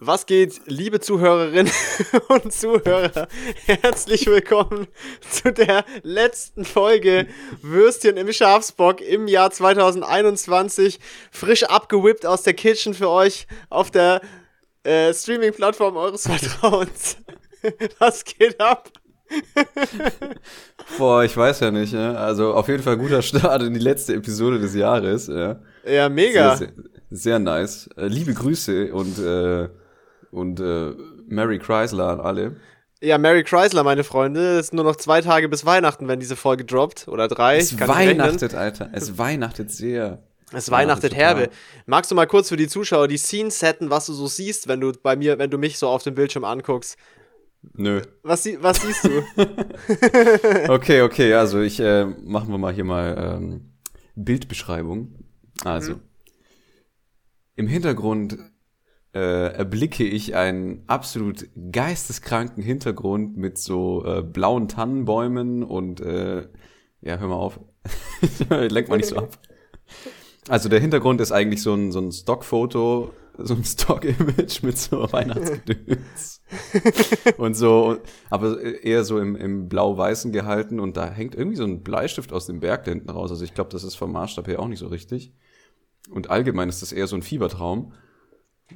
Was 0.00 0.26
geht, 0.26 0.60
liebe 0.66 1.00
Zuhörerinnen 1.00 1.72
und 2.28 2.52
Zuhörer? 2.52 3.26
Herzlich 3.66 4.26
willkommen 4.26 4.86
zu 5.28 5.52
der 5.52 5.84
letzten 6.04 6.64
Folge 6.64 7.26
Würstchen 7.62 8.16
im 8.16 8.32
Schafsbock 8.32 9.00
im 9.00 9.26
Jahr 9.26 9.50
2021. 9.50 11.00
Frisch 11.32 11.64
abgewippt 11.64 12.26
aus 12.26 12.42
der 12.42 12.54
Kitchen 12.54 12.94
für 12.94 13.10
euch 13.10 13.48
auf 13.70 13.90
der 13.90 14.20
äh, 14.84 15.12
Streaming-Plattform 15.12 15.96
eures 15.96 16.28
Vertrauens. 16.28 17.16
Was 17.98 18.24
geht 18.24 18.60
ab? 18.60 18.92
Boah, 20.98 21.24
ich 21.24 21.36
weiß 21.36 21.58
ja 21.58 21.72
nicht. 21.72 21.92
Ja? 21.92 22.14
Also 22.14 22.54
auf 22.54 22.68
jeden 22.68 22.84
Fall 22.84 22.98
guter 22.98 23.22
Start 23.22 23.64
in 23.64 23.74
die 23.74 23.80
letzte 23.80 24.14
Episode 24.14 24.60
des 24.60 24.76
Jahres. 24.76 25.26
Ja, 25.26 25.58
ja 25.84 26.08
mega. 26.08 26.54
Sehr, 26.56 26.68
sehr, 26.68 26.84
sehr 27.10 27.38
nice. 27.40 27.90
Äh, 27.96 28.06
liebe 28.06 28.32
Grüße 28.32 28.92
und 28.94 29.18
äh, 29.18 29.68
und 30.30 30.60
äh, 30.60 30.92
Mary 31.26 31.58
Chrysler 31.58 32.08
an 32.08 32.20
alle. 32.20 32.56
Ja, 33.00 33.16
Mary 33.16 33.44
Chrysler, 33.44 33.84
meine 33.84 34.02
Freunde. 34.02 34.58
Es 34.58 34.68
sind 34.68 34.76
nur 34.76 34.84
noch 34.84 34.96
zwei 34.96 35.20
Tage 35.20 35.48
bis 35.48 35.64
Weihnachten, 35.64 36.08
wenn 36.08 36.18
diese 36.18 36.34
Folge 36.34 36.64
droppt. 36.64 37.06
Oder 37.06 37.28
drei. 37.28 37.58
Es 37.58 37.78
weihnachtet, 37.78 38.54
Alter. 38.54 38.90
Es 38.92 39.18
weihnachtet 39.18 39.70
sehr. 39.70 40.22
Es 40.52 40.70
weihnachtet 40.70 41.14
herbe. 41.14 41.50
Magst 41.86 42.10
du 42.10 42.14
mal 42.14 42.26
kurz 42.26 42.48
für 42.48 42.56
die 42.56 42.68
Zuschauer 42.68 43.06
die 43.06 43.18
Scene 43.18 43.50
setten, 43.50 43.90
was 43.90 44.06
du 44.06 44.14
so 44.14 44.26
siehst, 44.26 44.66
wenn 44.66 44.80
du 44.80 44.92
bei 44.92 45.14
mir, 45.14 45.38
wenn 45.38 45.50
du 45.50 45.58
mich 45.58 45.78
so 45.78 45.88
auf 45.88 46.02
dem 46.02 46.14
Bildschirm 46.14 46.44
anguckst? 46.44 46.96
Nö. 47.74 48.02
Was, 48.22 48.46
was 48.60 48.80
siehst 48.82 49.04
du? 49.04 49.22
okay, 50.68 51.02
okay, 51.02 51.34
also 51.34 51.60
ich 51.60 51.80
äh, 51.80 52.04
machen 52.04 52.50
wir 52.50 52.58
mal 52.58 52.72
hier 52.72 52.84
mal 52.84 53.36
ähm, 53.36 53.72
Bildbeschreibung. 54.14 55.14
Also 55.64 55.94
mhm. 55.94 56.00
im 57.56 57.66
Hintergrund 57.68 58.38
äh, 59.14 59.54
erblicke 59.54 60.04
ich 60.04 60.34
einen 60.34 60.84
absolut 60.86 61.46
geisteskranken 61.72 62.62
Hintergrund 62.62 63.36
mit 63.36 63.58
so 63.58 64.04
äh, 64.04 64.22
blauen 64.22 64.68
Tannenbäumen 64.68 65.62
und 65.62 66.00
äh, 66.00 66.48
ja, 67.00 67.16
hör 67.16 67.28
mal 67.28 67.36
auf. 67.36 67.60
Lenk 68.50 68.88
mal 68.88 68.96
nicht 68.96 69.08
so 69.08 69.16
ab. 69.16 69.38
Also 70.48 70.68
der 70.68 70.80
Hintergrund 70.80 71.20
ist 71.20 71.32
eigentlich 71.32 71.62
so 71.62 71.74
ein, 71.74 71.92
so 71.92 72.00
ein 72.00 72.10
Stockfoto, 72.10 73.12
so 73.38 73.54
ein 73.54 73.64
Stock-Image 73.64 74.62
mit 74.62 74.78
so 74.78 75.00
Weihnachtsgedöns. 75.12 76.42
und 77.36 77.54
so, 77.54 77.98
aber 78.30 78.60
eher 78.62 79.04
so 79.04 79.18
im, 79.18 79.36
im 79.36 79.68
Blau-Weißen 79.68 80.32
gehalten 80.32 80.80
und 80.80 80.96
da 80.96 81.08
hängt 81.10 81.34
irgendwie 81.34 81.56
so 81.56 81.64
ein 81.64 81.82
Bleistift 81.82 82.32
aus 82.32 82.46
dem 82.46 82.60
Berg 82.60 82.84
da 82.84 82.90
hinten 82.90 83.10
raus. 83.10 83.30
Also 83.30 83.44
ich 83.44 83.54
glaube, 83.54 83.70
das 83.70 83.84
ist 83.84 83.94
vom 83.94 84.12
Maßstab 84.12 84.48
her 84.48 84.60
auch 84.60 84.68
nicht 84.68 84.80
so 84.80 84.88
richtig. 84.88 85.32
Und 86.10 86.30
allgemein 86.30 86.68
ist 86.68 86.82
das 86.82 86.92
eher 86.92 87.06
so 87.06 87.16
ein 87.16 87.22
Fiebertraum. 87.22 87.92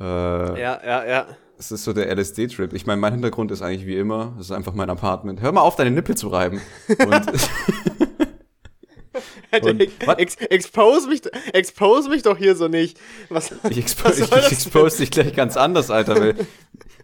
Äh, 0.00 0.04
ja, 0.04 0.80
ja, 0.84 1.04
ja. 1.06 1.26
Es 1.58 1.70
ist 1.70 1.84
so 1.84 1.92
der 1.92 2.10
LSD-Trip. 2.16 2.72
Ich 2.72 2.86
meine, 2.86 3.00
mein 3.00 3.12
Hintergrund 3.12 3.52
ist 3.52 3.62
eigentlich 3.62 3.86
wie 3.86 3.96
immer. 3.96 4.34
Das 4.36 4.46
ist 4.46 4.52
einfach 4.52 4.74
mein 4.74 4.90
Apartment. 4.90 5.40
Hör 5.40 5.52
mal 5.52 5.60
auf, 5.60 5.76
deine 5.76 5.92
Nippel 5.92 6.16
zu 6.16 6.28
reiben. 6.28 6.60
Und, 6.88 7.26
und, 9.62 9.80
ex 10.18 10.36
expose, 10.36 11.08
mich, 11.08 11.22
expose 11.52 12.08
mich 12.08 12.22
doch 12.22 12.36
hier 12.36 12.56
so 12.56 12.66
nicht. 12.66 12.98
Was, 13.28 13.52
ich, 13.70 13.78
expo 13.78 14.08
was 14.08 14.18
ich, 14.18 14.32
ich 14.32 14.52
expose 14.52 14.98
dich 14.98 15.10
gleich 15.12 15.34
ganz 15.36 15.56
anders, 15.56 15.90
Alter. 15.90 16.18
Weil, 16.18 16.34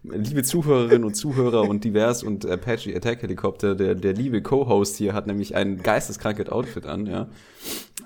liebe 0.03 0.43
Zuhörerinnen 0.43 1.05
und 1.05 1.15
Zuhörer 1.15 1.63
und 1.63 1.85
Divers 1.85 2.25
und 2.25 2.45
Apache 2.45 2.97
Attack 2.97 3.23
Helikopter, 3.23 3.77
der, 3.77 3.95
der 3.95 4.15
liebe 4.15 4.43
Co-Host 4.43 4.97
hier 4.97 5.13
hat 5.13 5.27
nämlich 5.29 5.55
ein 5.55 5.83
geisteskrankes 5.83 6.49
Outfit 6.49 6.87
an, 6.87 7.07
ja. 7.07 7.29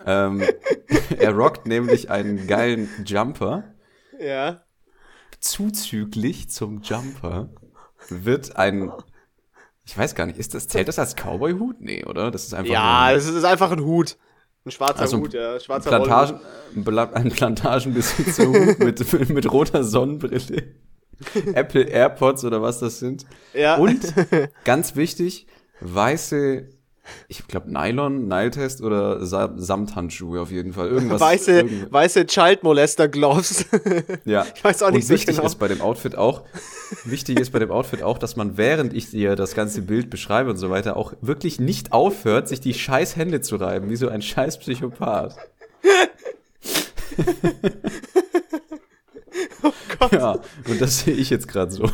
Ähm, 0.05 0.43
er 1.19 1.33
rockt 1.33 1.67
nämlich 1.67 2.11
einen 2.11 2.47
geilen 2.47 2.91
Jumper. 3.07 3.65
Ja 4.21 4.61
zuzüglich 5.43 6.51
zum 6.51 6.83
Jumper 6.83 7.51
wird 8.09 8.57
ein 8.57 8.93
ich 9.85 9.99
weiß 9.99 10.15
gar 10.15 10.27
nicht, 10.27 10.39
ist 10.39 10.55
das, 10.55 10.69
zählt 10.69 10.87
das 10.89 10.99
als 10.99 11.17
Cowboy-Hut? 11.17 11.81
Nee, 11.81 12.05
oder? 12.05 12.31
Das 12.31 12.45
ist 12.45 12.55
einfach. 12.55 12.73
Ja, 12.73 13.13
es 13.13 13.27
ist 13.27 13.45
einfach 13.45 13.73
ein 13.73 13.81
Hut. 13.81 14.17
Ein 14.65 14.71
schwarzer 14.71 15.01
also 15.01 15.19
Hut, 15.19 15.35
ja. 15.35 15.59
Schwarzer 15.59 15.91
Plantagen, 15.91 16.41
ein 17.15 17.31
Plantagenbesitzer-Hut 17.31 18.79
mit, 18.79 19.29
mit 19.31 19.51
roter 19.51 19.83
Sonnenbrille. 19.83 20.75
Apple 21.55 21.83
AirPods 21.83 22.45
oder 22.45 22.63
was 22.63 22.79
das 22.79 23.01
sind. 23.01 23.27
Ja. 23.55 23.77
Und 23.77 24.15
ganz 24.65 24.95
wichtig, 24.95 25.49
weiße 25.81 26.69
ich 27.29 27.47
glaube 27.49 27.71
Nylon, 27.73 28.29
Nyltest 28.29 28.81
oder 28.81 29.25
Sa 29.27 29.53
Samthandschuhe 29.57 30.41
auf 30.41 30.51
jeden 30.51 30.73
Fall. 30.73 30.89
Irgendwas. 30.89 31.21
Weiße, 31.21 31.53
irgendwas. 31.53 31.93
weiße 31.93 32.27
Child 32.27 32.63
Molester 32.63 33.09
Gloves. 33.09 33.67
ja. 34.25 34.47
Ich 34.55 34.63
weiß 34.63 34.83
auch 34.83 34.91
nicht 34.91 35.03
Und 35.03 35.07
so 35.09 35.15
wichtig 35.15 35.37
genau. 35.37 35.47
ist 35.47 35.57
bei 35.57 35.69
dem 35.69 35.81
Outfit 35.81 36.17
auch, 36.17 36.43
wichtig 37.05 37.41
ist 37.41 37.51
bei 37.51 37.59
dem 37.59 37.71
Outfit 37.71 38.03
auch, 38.03 38.19
dass 38.19 38.37
man 38.37 38.57
während 38.57 38.95
ich 38.95 39.11
dir 39.11 39.37
das 39.37 39.55
ganze 39.55 39.83
Bild 39.83 40.11
beschreibe 40.11 40.51
und 40.51 40.57
so 40.57 40.71
weiter 40.71 40.97
auch 40.97 41.13
wirklich 41.21 41.59
nicht 41.59 41.93
aufhört, 41.93 42.49
sich 42.49 42.61
die 42.61 42.75
scheiß 42.75 43.17
Hände 43.17 43.41
zu 43.41 43.57
reiben, 43.57 43.91
wie 43.91 43.97
so 43.97 44.09
ein 44.09 44.23
scheiß 44.23 44.59
Psychopath. 44.59 45.37
Oh 49.65 49.73
Gott. 49.99 50.13
Ja, 50.13 50.33
und 50.69 50.81
das 50.81 51.01
sehe 51.01 51.15
ich 51.15 51.31
jetzt 51.31 51.47
gerade 51.49 51.71
so. 51.71 51.89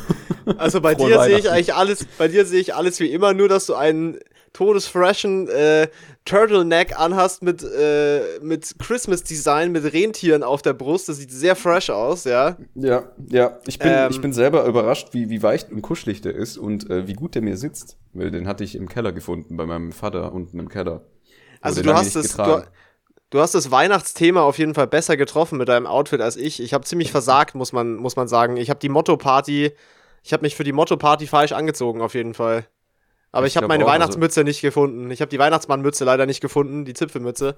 Also 0.57 0.81
bei 0.81 0.95
dir 0.95 1.23
sehe 1.23 1.39
ich 1.39 1.51
eigentlich 1.51 1.75
alles, 1.75 2.07
bei 2.17 2.29
dir 2.29 2.47
sehe 2.47 2.61
ich 2.61 2.75
alles 2.75 2.99
wie 3.01 3.13
immer, 3.13 3.35
nur 3.35 3.49
dass 3.49 3.67
du 3.67 3.75
einen 3.75 4.19
todesfreshen 4.53 5.49
äh, 5.49 5.89
Turtleneck 6.25 6.99
anhast 6.99 7.43
mit, 7.43 7.63
äh, 7.63 8.39
mit 8.43 8.75
Christmas-Design, 8.79 9.73
mit 9.73 9.93
Rentieren 9.93 10.43
auf 10.43 10.63
der 10.63 10.73
Brust. 10.73 11.09
Das 11.09 11.17
sieht 11.17 11.31
sehr 11.31 11.57
fresh 11.57 11.91
aus, 11.91 12.25
ja. 12.25 12.57
Ja, 12.75 13.05
ja. 13.29 13.59
Ich 13.67 13.79
bin, 13.79 13.93
ähm, 13.93 14.11
ich 14.11 14.21
bin 14.21 14.33
selber 14.33 14.65
überrascht, 14.67 15.09
wie, 15.13 15.31
wie 15.31 15.43
weich 15.43 15.71
und 15.71 15.83
kuschelig 15.83 16.21
der 16.21 16.35
ist 16.35 16.59
und 16.59 16.91
äh, 16.91 17.07
wie 17.07 17.15
gut 17.15 17.35
der 17.35 17.43
mir 17.43 17.57
sitzt. 17.57 17.97
Weil 18.13 18.31
den 18.31 18.47
hatte 18.47 18.65
ich 18.65 18.75
im 18.75 18.89
Keller 18.89 19.13
gefunden, 19.13 19.57
bei 19.57 19.67
meinem 19.67 19.93
Vater 19.93 20.33
unten 20.33 20.59
im 20.59 20.69
Keller. 20.69 21.03
Also 21.61 21.83
du 21.83 21.95
hast 21.95 22.15
es, 22.15 22.37
du, 22.37 22.63
du, 23.31 23.41
hast 23.41 23.55
das 23.55 23.71
Weihnachtsthema 23.71 24.43
auf 24.43 24.59
jeden 24.59 24.75
Fall 24.75 24.87
besser 24.87 25.17
getroffen 25.17 25.59
mit 25.59 25.69
deinem 25.69 25.87
Outfit 25.87 26.21
als 26.21 26.37
ich. 26.37 26.61
Ich 26.61 26.75
habe 26.75 26.85
ziemlich 26.85 27.11
versagt, 27.11 27.55
muss 27.55 27.73
man, 27.73 27.97
muss 27.97 28.17
man 28.17 28.29
sagen. 28.29 28.57
Ich 28.57 28.71
habe 28.71 28.81
die 28.81 28.89
Motto-Party, 28.89 29.73
ich 30.23 30.33
habe 30.33 30.43
mich 30.43 30.55
für 30.57 30.65
die 30.65 30.73
Motto-Party 30.73 31.27
falsch 31.27 31.53
angezogen, 31.53 32.01
auf 32.01 32.15
jeden 32.15 32.35
Fall. 32.35 32.67
Aber 33.38 33.47
ich, 33.47 33.53
ich 33.53 33.56
habe 33.56 33.69
meine 33.69 33.84
auch, 33.84 33.88
also 33.88 34.00
Weihnachtsmütze 34.00 34.41
also 34.41 34.49
nicht 34.49 34.60
gefunden. 34.60 35.10
Ich 35.10 35.21
habe 35.21 35.28
die 35.28 35.38
Weihnachtsmannmütze 35.38 36.04
leider 36.04 36.26
nicht 36.26 36.41
gefunden, 36.41 36.84
die 36.84 36.93
Zipfelmütze. 36.93 37.54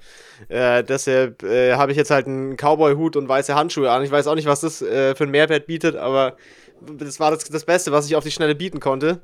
Äh, 0.48 0.84
deshalb 0.84 1.42
äh, 1.42 1.74
habe 1.74 1.92
ich 1.92 1.98
jetzt 1.98 2.10
halt 2.10 2.26
einen 2.26 2.56
Cowboy-Hut 2.56 3.16
und 3.16 3.28
weiße 3.28 3.54
Handschuhe 3.54 3.90
an. 3.90 4.04
Ich 4.04 4.10
weiß 4.10 4.26
auch 4.26 4.34
nicht, 4.34 4.46
was 4.46 4.60
das 4.60 4.82
äh, 4.82 5.14
für 5.14 5.24
einen 5.24 5.32
Mehrwert 5.32 5.66
bietet, 5.66 5.96
aber 5.96 6.36
das 6.80 7.18
war 7.18 7.30
das, 7.30 7.44
das 7.44 7.64
Beste, 7.64 7.92
was 7.92 8.06
ich 8.06 8.14
auf 8.14 8.24
die 8.24 8.30
Schnelle 8.30 8.54
bieten 8.54 8.78
konnte. 8.78 9.20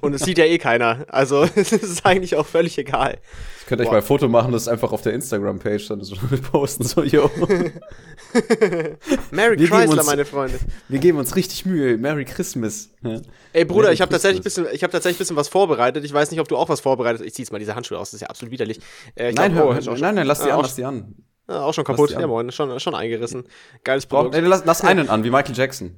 Und 0.00 0.14
es 0.14 0.22
sieht 0.22 0.38
ja 0.38 0.44
eh 0.44 0.58
keiner. 0.58 1.06
Also 1.08 1.42
es 1.54 1.72
ist 1.72 2.06
eigentlich 2.06 2.36
auch 2.36 2.46
völlig 2.46 2.78
egal. 2.78 3.18
Ich 3.60 3.66
könnte 3.66 3.84
euch 3.84 3.90
mal 3.90 3.98
ein 3.98 4.02
Foto 4.02 4.28
machen, 4.28 4.52
das 4.52 4.68
einfach 4.68 4.92
auf 4.92 5.02
der 5.02 5.14
Instagram-Page 5.14 5.88
dann 5.88 6.02
so 6.02 6.16
posten, 6.52 6.84
so, 6.84 7.02
yo. 7.02 7.30
Merry 9.30 9.58
wir 9.58 9.68
Chrysler, 9.68 9.98
uns, 9.98 10.06
meine 10.06 10.24
Freunde. 10.24 10.58
Wir 10.88 10.98
geben 10.98 11.18
uns 11.18 11.34
richtig 11.34 11.64
Mühe. 11.64 11.96
Merry 11.96 12.24
Christmas. 12.24 12.90
Ja. 13.02 13.20
Ey, 13.52 13.64
Bruder, 13.64 13.84
Merry 13.84 13.94
ich 13.94 14.00
habe 14.02 14.12
tatsächlich, 14.12 14.42
bisschen, 14.42 14.66
hab 14.66 14.90
tatsächlich 14.90 15.16
ein 15.16 15.18
bisschen 15.18 15.36
was 15.36 15.48
vorbereitet. 15.48 16.04
Ich 16.04 16.12
weiß 16.12 16.30
nicht, 16.30 16.40
ob 16.40 16.48
du 16.48 16.56
auch 16.56 16.68
was 16.68 16.80
vorbereitet 16.80 17.20
hast. 17.20 17.26
Ich 17.26 17.34
zieh 17.34 17.42
jetzt 17.42 17.52
mal 17.52 17.58
diese 17.58 17.74
Handschuhe 17.74 17.98
aus, 17.98 18.10
das 18.10 18.14
ist 18.14 18.20
ja 18.22 18.28
absolut 18.28 18.52
widerlich. 18.52 18.80
Äh, 19.14 19.32
nein, 19.32 19.54
hör, 19.54 19.74
hör, 19.74 19.98
nein, 19.98 20.14
nein, 20.14 20.26
lass 20.26 20.42
die 20.42 20.50
ah, 20.50 20.56
an, 20.56 20.62
lass 20.62 20.74
die 20.74 20.84
an. 20.84 21.14
Ah, 21.46 21.62
auch 21.62 21.74
schon 21.74 21.84
kaputt. 21.84 22.10
Ja, 22.10 22.26
moin, 22.26 22.50
schon, 22.52 22.78
schon 22.80 22.94
eingerissen. 22.94 23.44
Geiles 23.82 24.06
Produkt. 24.06 24.34
Ey, 24.34 24.42
lass, 24.42 24.64
lass 24.64 24.82
einen 24.82 25.08
an, 25.08 25.24
wie 25.24 25.30
Michael 25.30 25.56
Jackson 25.56 25.96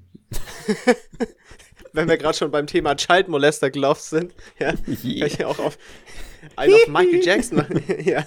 wenn 1.96 2.08
wir 2.08 2.16
gerade 2.16 2.36
schon 2.36 2.50
beim 2.50 2.66
Thema 2.66 2.94
Child 2.94 3.28
Molester 3.28 3.70
Gloves 3.70 4.10
sind, 4.10 4.32
ja, 4.58 4.72
yeah. 5.04 5.26
ich 5.26 5.44
auch 5.44 5.58
auf 5.58 5.78
einen 6.54 6.74
auf 6.74 6.88
Michael 6.88 7.24
Jackson 7.24 7.58
machen. 7.58 7.82
ja. 8.04 8.24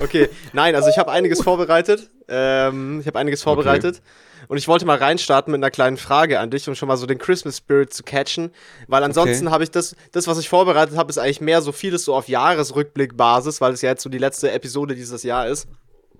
Okay, 0.00 0.28
nein, 0.52 0.76
also 0.76 0.88
ich 0.88 0.98
habe 0.98 1.10
einiges 1.10 1.42
vorbereitet. 1.42 2.10
Ähm, 2.28 3.00
ich 3.00 3.06
habe 3.06 3.18
einiges 3.18 3.42
vorbereitet. 3.42 3.96
Okay. 3.96 4.46
Und 4.48 4.58
ich 4.58 4.68
wollte 4.68 4.84
mal 4.84 4.98
reinstarten 4.98 5.50
mit 5.50 5.58
einer 5.58 5.70
kleinen 5.70 5.96
Frage 5.96 6.38
an 6.38 6.50
dich, 6.50 6.68
um 6.68 6.74
schon 6.74 6.88
mal 6.88 6.96
so 6.96 7.06
den 7.06 7.18
Christmas 7.18 7.58
Spirit 7.58 7.92
zu 7.94 8.02
catchen. 8.02 8.50
Weil 8.86 9.02
ansonsten 9.02 9.46
okay. 9.46 9.54
habe 9.54 9.64
ich 9.64 9.70
das, 9.70 9.96
das, 10.12 10.26
was 10.26 10.38
ich 10.38 10.48
vorbereitet 10.48 10.96
habe, 10.96 11.10
ist 11.10 11.18
eigentlich 11.18 11.40
mehr 11.40 11.62
so 11.62 11.72
vieles 11.72 12.04
so 12.04 12.14
auf 12.14 12.28
Jahresrückblickbasis, 12.28 13.60
weil 13.60 13.72
es 13.72 13.82
ja 13.82 13.90
jetzt 13.90 14.02
so 14.02 14.10
die 14.10 14.18
letzte 14.18 14.52
Episode 14.52 14.94
dieses 14.94 15.22
Jahr 15.22 15.48
ist. 15.48 15.66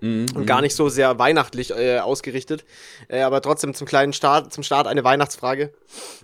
Mhm. 0.01 0.25
Und 0.35 0.45
gar 0.45 0.61
nicht 0.61 0.75
so 0.75 0.89
sehr 0.89 1.17
weihnachtlich 1.19 1.71
äh, 1.71 1.99
ausgerichtet. 1.99 2.65
Äh, 3.07 3.21
aber 3.21 3.41
trotzdem 3.41 3.73
zum 3.73 3.87
kleinen 3.87 4.13
Start, 4.13 4.53
zum 4.53 4.63
Start 4.63 4.87
eine 4.87 5.03
Weihnachtsfrage. 5.03 5.73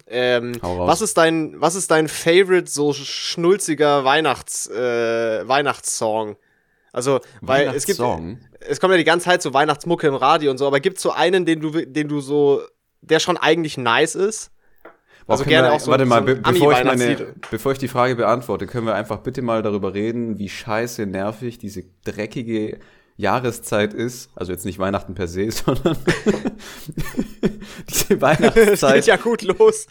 Ähm, 0.07 0.57
was 0.62 1.01
ist 1.01 1.18
dein, 1.18 1.59
was 1.59 1.75
ist 1.75 1.89
dein 1.91 2.07
Favorite 2.07 2.69
so 2.69 2.94
schnulziger 2.94 4.03
Weihnachts, 4.03 4.69
äh, 4.69 5.47
Weihnachtssong? 5.47 6.35
Also, 6.94 7.21
weil 7.39 7.68
es 7.69 7.85
gibt, 7.85 8.01
es 8.59 8.79
kommt 8.79 8.91
ja 8.91 8.97
die 8.97 9.06
ganze 9.06 9.25
Zeit 9.25 9.41
so 9.41 9.53
Weihnachtsmucke 9.53 10.07
im 10.07 10.15
Radio 10.15 10.51
und 10.51 10.57
so, 10.57 10.68
aber 10.68 10.81
gibt 10.81 10.97
es 10.97 11.03
so 11.03 11.12
einen, 11.12 11.45
den 11.45 11.62
du, 11.62 11.71
den 11.71 12.09
du 12.09 12.19
so, 12.19 12.62
der 13.01 13.19
schon 13.19 13.38
eigentlich 13.38 13.77
nice 13.77 14.15
ist? 14.15 14.51
Also 15.27 15.45
gerne 15.45 15.69
wir, 15.69 15.73
auch 15.73 15.79
so. 15.79 15.91
Warte 15.91 16.06
mal, 16.06 16.19
so 16.19 16.25
be 16.25 16.35
bevor, 16.35 16.73
ich 16.73 16.83
meine, 16.83 17.35
bevor 17.50 17.71
ich 17.71 17.77
die 17.77 17.88
Frage 17.88 18.15
beantworte, 18.15 18.68
können 18.68 18.85
wir 18.85 18.95
einfach 18.95 19.19
bitte 19.19 19.41
mal 19.41 19.62
darüber 19.62 19.94
reden, 19.94 20.38
wie 20.39 20.50
scheiße 20.50 21.06
nervig 21.06 21.57
diese 21.57 21.83
dreckige 22.03 22.79
Jahreszeit 23.18 23.94
ist, 23.94 24.30
also 24.36 24.52
jetzt 24.52 24.66
nicht 24.66 24.80
Weihnachten 24.80 25.13
per 25.13 25.28
se, 25.28 25.52
sondern 25.52 25.98
die 28.10 28.22
Weihnachtszeit. 28.22 28.96
geht 28.96 29.06
ja 29.08 29.16
gut 29.18 29.42
los. 29.44 29.88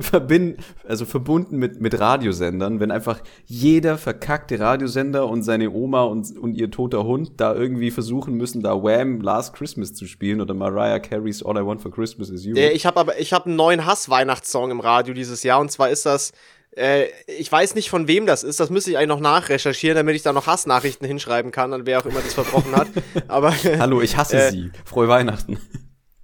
verbinden, 0.00 0.62
also 0.86 1.04
verbunden 1.04 1.56
mit, 1.56 1.80
mit 1.80 1.98
Radiosendern, 1.98 2.80
wenn 2.80 2.90
einfach 2.90 3.20
jeder 3.46 3.98
verkackte 3.98 4.60
Radiosender 4.60 5.26
und 5.26 5.42
seine 5.42 5.70
Oma 5.70 6.04
und, 6.04 6.36
und 6.38 6.54
ihr 6.54 6.70
toter 6.70 7.04
Hund 7.04 7.32
da 7.38 7.54
irgendwie 7.54 7.90
versuchen 7.90 8.34
müssen, 8.34 8.62
da 8.62 8.82
Wham! 8.82 9.20
Last 9.20 9.54
Christmas 9.54 9.94
zu 9.94 10.06
spielen 10.06 10.40
oder 10.40 10.54
Mariah 10.54 10.98
Carey's 10.98 11.42
All 11.42 11.56
I 11.56 11.64
Want 11.66 11.82
for 11.82 11.90
Christmas 11.90 12.30
is 12.30 12.44
You. 12.44 12.56
Ich 12.56 12.86
habe 12.86 13.00
aber, 13.00 13.18
ich 13.18 13.32
habe 13.32 13.46
einen 13.46 13.56
neuen 13.56 13.86
Hass-Weihnachtssong 13.86 14.70
im 14.70 14.80
Radio 14.80 15.14
dieses 15.14 15.42
Jahr 15.42 15.60
und 15.60 15.70
zwar 15.70 15.90
ist 15.90 16.06
das, 16.06 16.32
äh, 16.76 17.06
ich 17.26 17.50
weiß 17.50 17.74
nicht 17.74 17.90
von 17.90 18.06
wem 18.08 18.26
das 18.26 18.42
ist, 18.42 18.60
das 18.60 18.70
müsste 18.70 18.90
ich 18.90 18.96
eigentlich 18.98 19.08
noch 19.08 19.20
nachrecherchieren, 19.20 19.96
damit 19.96 20.16
ich 20.16 20.22
da 20.22 20.32
noch 20.32 20.46
Hassnachrichten 20.46 21.06
hinschreiben 21.06 21.50
kann, 21.50 21.72
an 21.72 21.86
wer 21.86 21.98
auch 22.00 22.06
immer 22.06 22.20
das 22.20 22.34
verbrochen 22.34 22.74
hat. 22.76 22.88
Aber 23.28 23.52
Hallo, 23.78 24.00
ich 24.00 24.16
hasse 24.16 24.36
Äh, 24.38 24.50
Sie. 24.50 24.70
Frohe 24.84 25.08
Weihnachten. 25.08 25.58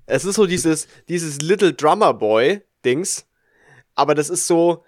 es 0.07 0.25
ist 0.25 0.37
so 0.37 0.47
dieses, 0.47 0.87
dieses 1.09 1.41
Little 1.41 1.73
Drummer 1.75 2.15
Boy 2.15 2.63
Dings, 2.85 3.27
aber 3.97 4.15
das 4.15 4.29
ist 4.31 4.47
so, 4.47 4.85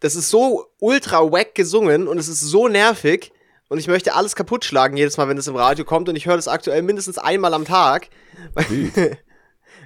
das 0.00 0.14
ist 0.16 0.30
so 0.30 0.66
ultra 0.78 1.20
wack 1.30 1.54
gesungen 1.54 2.08
und 2.08 2.18
es 2.18 2.28
ist 2.28 2.40
so 2.40 2.68
nervig 2.68 3.32
und 3.68 3.78
ich 3.78 3.88
möchte 3.88 4.14
alles 4.14 4.36
kaputt 4.36 4.64
schlagen 4.64 4.96
jedes 4.96 5.16
Mal, 5.16 5.28
wenn 5.28 5.36
es 5.36 5.48
im 5.48 5.56
Radio 5.56 5.84
kommt 5.84 6.08
und 6.08 6.16
ich 6.16 6.26
höre 6.26 6.36
das 6.36 6.48
aktuell 6.48 6.82
mindestens 6.82 7.18
einmal 7.18 7.52
am 7.54 7.64
Tag. 7.64 8.08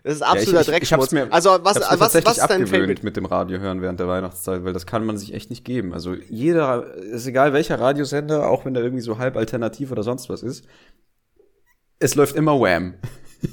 Das 0.03 0.15
ist 0.15 0.23
absoluter 0.23 0.61
ich, 0.63 0.69
ich, 0.69 0.73
ich 0.75 0.75
Dreckschmutz. 0.75 1.01
hab's 1.03 1.13
mir, 1.13 1.33
also 1.33 1.51
was, 1.51 1.59
hab's 1.59 1.65
mir 1.67 1.73
was, 1.77 1.81
was 1.81 1.99
tatsächlich 1.99 2.31
ist 2.33 2.39
dein 2.39 2.45
abgewöhnt 2.63 2.71
Favorite? 2.71 3.05
mit 3.05 3.17
dem 3.17 3.27
Radio 3.27 3.59
hören 3.59 3.83
während 3.83 4.01
der 4.01 4.09
Weihnachtszeit, 4.09 4.65
weil 4.65 4.73
das 4.73 4.87
kann 4.87 5.05
man 5.05 5.17
sich 5.19 5.35
echt 5.35 5.51
nicht 5.51 5.65
geben. 5.65 5.93
Also 5.93 6.15
jeder, 6.15 6.95
ist 6.95 7.27
egal 7.27 7.53
welcher 7.53 7.79
Radiosender, 7.81 8.49
auch 8.49 8.65
wenn 8.65 8.75
der 8.75 8.83
irgendwie 8.83 9.03
so 9.03 9.19
halb 9.19 9.37
alternativ 9.37 9.91
oder 9.93 10.03
sonst 10.03 10.29
was 10.29 10.43
ist, 10.43 10.65
es 11.99 12.15
läuft 12.15 12.35
immer 12.37 12.59
Wham. 12.61 12.95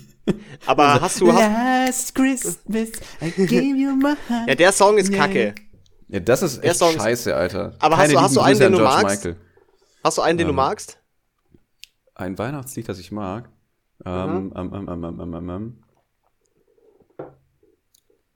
Aber 0.66 1.00
hast 1.02 1.22
du, 1.22 1.32
hast, 1.32 1.40
Last 1.42 2.16
Christmas, 2.16 2.90
I 3.22 3.32
gave 3.46 3.76
you 3.78 3.96
my 3.96 4.14
heart. 4.30 4.48
ja, 4.50 4.56
der 4.56 4.72
Song 4.72 4.98
ist 4.98 5.12
kacke. 5.14 5.56
Ja, 6.10 6.20
das 6.22 6.42
ist 6.42 6.64
echt 6.64 6.80
scheiße, 6.80 7.36
Alter. 7.36 7.76
Aber 7.80 7.98
hast 7.98 8.12
du- 8.14 8.20
hast 8.22 8.36
du 8.36 8.42
einen, 8.42 8.60
den 8.60 8.72
du 8.74 8.80
magst? 8.80 9.26
Michael. 9.26 9.36
Hast 10.04 10.18
du 10.18 10.22
einen, 10.22 10.38
den 10.38 10.48
du 10.48 10.52
Ähm, 10.52 10.56
magst? 10.56 10.98
Ein 12.16 12.38
Weihnachtslied, 12.38 12.88
das 12.88 13.00
ich 13.00 13.12
mag. 13.12 13.50
Ähm, 14.06 14.54
ähm, 14.56 14.72
ähm, 14.74 14.88
ähm, 14.90 15.04
ähm, 15.04 15.34
ähm, 15.34 15.50
ähm. 15.50 15.84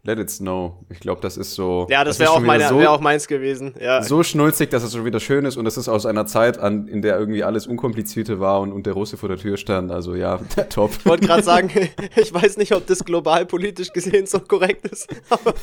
Let 0.04 0.18
It 0.18 0.32
Snow. 0.32 0.74
Ich 0.90 1.00
glaube, 1.00 1.22
das 1.22 1.38
ist 1.38 1.54
so. 1.54 1.86
Ja, 1.90 2.04
das 2.04 2.16
ist 2.16 2.20
wäre 2.22 2.32
auch, 2.32 2.40
meine, 2.40 2.68
so, 2.68 2.80
wär 2.80 2.92
auch 2.92 3.02
meins 3.02 3.28
gewesen. 3.28 3.76
Ja. 3.80 4.02
so 4.02 4.24
schnulzig, 4.24 4.72
dass 4.72 4.82
es 4.82 4.94
schon 4.94 5.06
wieder 5.06 5.20
schön 5.20 5.46
ist 5.46 5.58
und 5.58 5.68
es 5.68 5.78
ist 5.78 5.88
aus 5.90 6.08
einer 6.08 6.26
Zeit, 6.26 6.58
an, 6.58 6.88
in 6.88 7.04
der 7.04 7.20
irgendwie 7.20 7.44
alles 7.44 7.68
unkomplizierter 7.68 8.40
war 8.40 8.62
und, 8.62 8.72
und 8.72 8.88
der 8.88 8.94
Russe 8.94 9.18
vor 9.18 9.30
der 9.30 9.38
Tür 9.38 9.58
stand. 9.58 9.92
Also 9.92 10.16
ja, 10.16 10.40
top. 10.70 10.92
Ich 10.98 11.06
wollte 11.06 11.28
gerade 11.28 11.44
sagen, 11.44 11.70
ich 12.16 12.34
weiß 12.34 12.58
nicht, 12.58 12.74
ob 12.74 12.88
das 12.88 13.06
global 13.06 13.46
politisch 13.46 13.94
gesehen 13.94 14.26
so 14.26 14.40
korrekt 14.40 14.88
ist. 14.88 15.08
Aber 15.30 15.54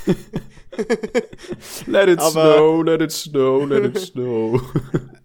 let 1.88 2.08
it 2.08 2.20
Aber- 2.20 2.30
snow, 2.30 2.82
let 2.84 3.02
it 3.02 3.10
snow, 3.10 3.66
let 3.68 3.84
it 3.84 3.98
snow. 3.98 4.60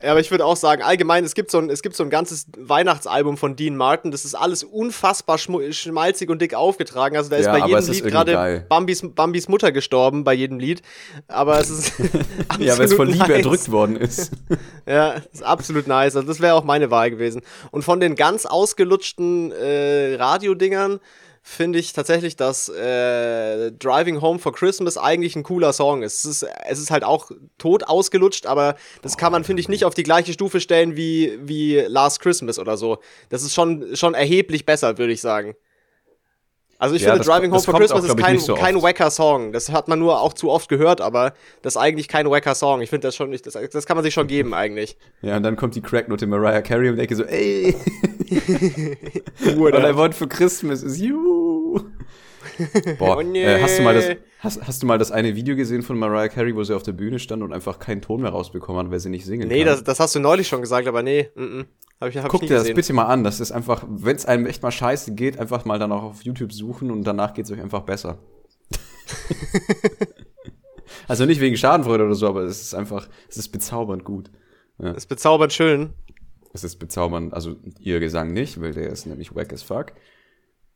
Ja, 0.04 0.12
aber 0.12 0.20
ich 0.20 0.32
würde 0.32 0.44
auch 0.44 0.58
sagen, 0.58 0.82
allgemein, 0.82 1.24
es 1.24 1.34
gibt, 1.34 1.50
so 1.50 1.60
ein, 1.60 1.70
es 1.70 1.82
gibt 1.82 1.96
so 1.96 2.04
ein 2.04 2.10
ganzes 2.10 2.48
Weihnachtsalbum 2.58 3.38
von 3.38 3.56
Dean 3.56 3.78
Martin, 3.78 4.12
das 4.12 4.26
ist 4.26 4.36
alles 4.36 4.66
unfassbar 4.66 5.38
schmalzig 5.38 6.30
und 6.30 6.42
dick 6.42 6.56
aufgetragen. 6.56 7.16
Also 7.16 7.30
da 7.30 7.38
ist 7.38 7.46
Ja, 7.46 7.54
bei 7.58 7.66
jedem 7.68 7.88
Lied 7.88 8.04
gerade 8.08 8.34
geil. 8.34 8.66
Bambis, 9.12 9.44
Bambis 9.44 9.48
Mutter 9.48 9.72
gestorben, 9.72 10.24
bei 10.24 10.34
jedem 10.34 10.60
Lied. 10.60 10.82
Aber 11.28 11.60
es 11.60 11.70
ist 11.70 11.94
ja, 12.60 12.78
weil 12.78 12.86
es 12.86 12.94
von 12.94 13.08
Liebe 13.08 13.20
nice. 13.20 13.38
erdrückt 13.38 13.72
worden 13.72 13.98
ist. 13.98 14.32
Ja, 14.86 15.14
ist 15.32 15.44
absolut 15.44 15.88
nice. 15.88 16.18
Also 16.18 16.28
das 16.28 16.42
wäre 16.42 16.56
auch 16.56 16.66
meine 16.66 16.92
Wahl 16.92 17.10
gewesen. 17.10 17.42
Und 17.72 17.84
von 17.84 18.02
den 18.02 18.16
ganz 18.16 18.46
ausgelutschten 18.46 19.54
äh, 19.54 20.16
Radiodingern 20.16 21.00
finde 21.42 21.80
ich 21.80 21.94
tatsächlich, 21.94 22.36
dass 22.36 22.70
äh, 22.70 23.72
Driving 23.72 24.22
Home 24.22 24.40
for 24.40 24.54
Christmas 24.54 24.98
eigentlich 24.98 25.36
ein 25.36 25.44
cooler 25.44 25.74
Song 25.74 26.02
ist. 26.02 26.26
Es 26.26 26.44
ist, 26.44 26.48
es 26.66 26.80
ist 26.80 26.92
halt 26.92 27.04
auch 27.04 27.32
tot 27.58 27.84
ausgelutscht, 27.86 28.46
aber 28.46 28.76
das 29.02 29.18
kann 29.18 29.32
man, 29.32 29.44
finde 29.44 29.62
ich, 29.62 29.70
nicht 29.70 29.86
auf 29.86 29.94
die 29.94 30.04
gleiche 30.04 30.34
Stufe 30.34 30.62
stellen 30.62 30.96
wie, 30.96 31.38
wie 31.42 31.80
Last 31.80 32.22
Christmas 32.22 32.60
oder 32.60 32.78
so. 32.78 33.00
Das 33.30 33.44
ist 33.44 33.54
schon, 33.54 33.96
schon 33.96 34.14
erheblich 34.14 34.66
besser, 34.66 34.98
würde 34.98 35.14
ich 35.14 35.22
sagen. 35.22 35.56
Also 36.84 36.96
ich 36.96 37.02
Ja, 37.04 37.12
finde, 37.12 37.20
das 37.20 37.28
Driving 37.34 37.52
Home 37.54 37.62
for 37.62 37.76
Christmas 37.76 38.04
auch, 38.04 38.10
ist 38.10 38.18
kein, 38.18 38.40
so 38.40 38.56
kein 38.56 38.82
wacker 38.82 39.10
Song. 39.10 39.54
Das 39.54 39.72
hat 39.72 39.88
man 39.88 40.00
nur 40.00 40.20
auch 40.20 40.34
zu 40.34 40.50
oft 40.50 40.68
gehört, 40.68 41.00
aber 41.00 41.32
das 41.62 41.76
ist 41.76 41.82
eigentlich 41.82 42.10
kein 42.10 42.30
wacker 42.30 42.56
Song. 42.56 42.82
Ich 42.82 42.90
finde 42.90 43.08
das 43.08 43.16
schon 43.16 43.30
nicht, 43.30 43.46
das, 43.46 43.54
das 43.72 43.86
kann 43.86 43.96
man 43.96 44.04
sich 44.04 44.14
schon 44.14 44.28
geben 44.28 44.54
eigentlich. 44.54 44.98
Ja, 45.22 45.38
und 45.38 45.44
dann 45.44 45.56
kommt 45.56 45.76
die 45.76 45.82
Cracknote 45.82 46.28
Mariah 46.28 46.62
Carey 46.62 46.90
und 46.90 46.98
denke 46.98 47.16
so, 47.16 47.24
ey? 47.24 47.74
All 49.46 49.92
I 49.92 49.96
want 49.96 50.14
for 50.14 50.28
Christmas 50.28 50.84
is 50.84 51.00
you. 51.00 51.53
Boah, 53.00 53.18
Oh 53.18 53.22
nee. 53.22 53.44
äh, 53.44 53.62
hast, 53.62 53.80
du 53.80 53.84
mal 53.84 53.94
das, 53.94 54.06
hast, 54.40 54.68
hast 54.68 54.84
du 54.84 54.88
mal 54.88 54.98
das 54.98 55.12
eine 55.12 55.36
Video 55.36 55.56
gesehen 55.56 55.82
von 55.82 55.98
Mariah 55.98 56.30
Carey, 56.30 56.56
wo 56.56 56.64
sie 56.64 56.76
auf 56.76 56.84
der 56.84 56.92
Bühne 56.94 57.20
stand 57.20 57.44
und 57.44 57.54
einfach 57.54 57.80
keinen 57.80 58.02
Ton 58.02 58.22
mehr 58.22 58.32
rausbekommen 58.32 58.86
hat, 58.86 58.92
weil 58.92 59.00
sie 59.00 59.10
nicht 59.10 59.26
singen 59.26 59.48
Nee, 59.48 59.60
kann? 59.60 59.68
das, 59.68 59.84
das 59.84 60.00
hast 60.00 60.16
du 60.16 60.20
neulich 60.20 60.48
schon 60.48 60.62
gesagt, 60.62 60.88
aber 60.88 61.04
nee, 61.04 61.30
mm, 61.36 61.42
mm. 61.44 61.66
hab 62.02 62.10
ich, 62.10 62.18
hab 62.18 62.30
Guck 62.30 62.44
ich 62.44 62.48
dir 62.50 62.54
nie 62.54 62.58
das 62.58 62.64
gesehen. 62.64 62.76
bitte 62.76 62.94
mal 62.94 63.06
an. 63.06 63.24
Das 63.24 63.40
ist 63.40 63.52
einfach, 63.52 63.84
wenn 63.88 64.16
es 64.16 64.26
einem 64.26 64.46
echt 64.46 64.62
mal 64.64 64.72
scheiße 64.72 65.14
geht, 65.16 65.40
einfach 65.40 65.66
mal 65.66 65.80
dann 65.80 65.92
auch 65.92 66.04
auf 66.04 66.24
YouTube 66.24 66.54
suchen 66.54 66.92
und 66.92 67.04
danach 67.04 67.34
geht 67.34 67.46
es 67.46 67.52
euch 67.52 67.62
einfach 67.62 67.82
besser. 67.82 68.18
also 71.08 71.26
nicht 71.26 71.42
wegen 71.42 71.58
Schadenfreude 71.58 72.06
oder 72.06 72.16
so, 72.16 72.28
aber 72.28 72.44
es 72.44 72.62
ist 72.62 72.74
einfach, 72.76 73.08
es 73.30 73.38
ist 73.38 73.50
bezaubernd 73.50 74.04
gut. 74.04 74.30
Das 74.78 74.98
ist 74.98 75.08
bezaubernd 75.08 75.54
schön. 75.54 75.94
Es 76.54 76.64
ist 76.64 76.78
bezaubernd, 76.78 77.34
also 77.34 77.56
ihr 77.80 78.00
Gesang 78.00 78.32
nicht, 78.34 78.62
weil 78.62 78.74
der 78.74 78.90
ist 78.90 79.06
nämlich 79.06 79.36
wack 79.36 79.54
as 79.54 79.64
fuck. 79.64 79.94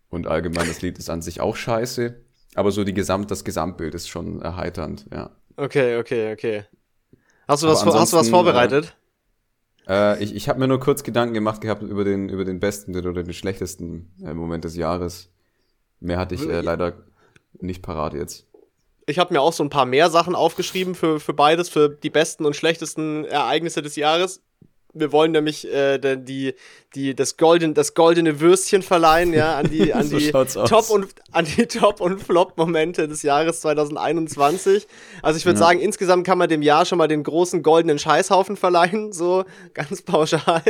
Und 0.10 0.28
allgemein 0.28 0.68
das 0.68 0.82
Lied 0.82 0.98
ist 0.98 1.10
an 1.10 1.22
sich 1.22 1.42
auch 1.42 1.56
scheiße. 1.56 2.16
Aber 2.56 2.72
so 2.72 2.84
die 2.84 2.94
Gesamt, 2.94 3.30
das 3.30 3.44
Gesamtbild 3.44 3.94
ist 3.94 4.08
schon 4.08 4.42
erheiternd, 4.42 5.06
ja. 5.12 5.32
Okay, 5.58 5.98
okay, 5.98 6.34
okay. 6.34 6.66
Hast 7.48 7.64
du, 7.64 7.68
Aber 7.68 7.74
was, 7.74 7.80
hast 7.80 7.86
du 7.86 7.88
was 7.88 8.02
ansonsten, 8.02 8.32
vorbereitet? 8.32 8.96
Äh, 9.88 10.24
ich 10.24 10.36
ich 10.36 10.50
habe 10.50 10.60
mir 10.60 10.68
nur 10.68 10.80
kurz 10.80 11.04
Gedanken 11.04 11.34
gemacht 11.34 11.62
gehabt 11.62 11.82
über 11.82 12.04
den, 12.04 12.30
über 12.30 12.46
den 12.46 12.60
besten 12.60 12.96
oder 12.96 13.24
den 13.24 13.34
schlechtesten 13.34 14.12
äh, 14.24 14.34
Moment 14.34 14.64
des 14.64 14.76
Jahres. 14.76 15.30
Mehr 16.00 16.20
hatte 16.20 16.36
ich 16.36 16.48
äh, 16.48 16.62
leider 16.62 16.94
nicht 17.60 17.82
parat 17.82 18.14
jetzt. 18.14 18.46
Ich 19.06 19.20
habe 19.20 19.34
mir 19.34 19.42
auch 19.42 19.54
so 19.54 19.64
ein 19.64 19.70
paar 19.70 19.86
mehr 19.86 20.10
Sachen 20.10 20.36
aufgeschrieben 20.36 20.94
für, 20.94 21.20
für 21.20 21.34
beides, 21.34 21.70
für 21.70 21.90
die 21.90 22.10
besten 22.10 22.46
und 22.46 22.56
schlechtesten 22.56 23.24
Ereignisse 23.26 23.82
des 23.82 23.96
Jahres. 23.96 24.42
Wir 25.00 25.12
wollen 25.12 25.32
nämlich 25.32 25.72
äh, 25.72 25.98
die, 26.18 26.54
die, 26.96 27.16
das, 27.16 27.38
golden, 27.38 27.74
das 27.74 27.94
goldene 27.94 28.40
Würstchen 28.40 28.82
verleihen, 28.82 29.34
ja, 29.34 29.58
an 29.58 29.70
die, 29.70 29.94
an 29.94 30.04
So 30.08 30.18
die 30.18 30.30
schaut's 30.30 30.58
aus. 30.58 30.70
Top- 30.70 30.90
und 30.90 31.08
an 31.32 31.46
die 31.46 31.66
Top- 31.68 32.02
und 32.02 32.22
Flop-Momente 32.22 33.08
des 33.08 33.24
Jahres 33.24 33.62
2021. 33.62 34.88
Also 35.22 35.38
ich 35.38 35.46
würde 35.46 35.60
Ja. 35.60 35.66
sagen, 35.66 35.80
insgesamt 35.80 36.26
kann 36.26 36.38
man 36.38 36.50
dem 36.50 36.62
Jahr 36.62 36.86
schon 36.86 36.98
mal 36.98 37.08
den 37.08 37.24
großen 37.24 37.64
goldenen 37.64 38.00
Scheißhaufen 38.00 38.58
verleihen, 38.58 39.12
so 39.14 39.44
ganz 39.74 40.02
pauschal. 40.02 40.62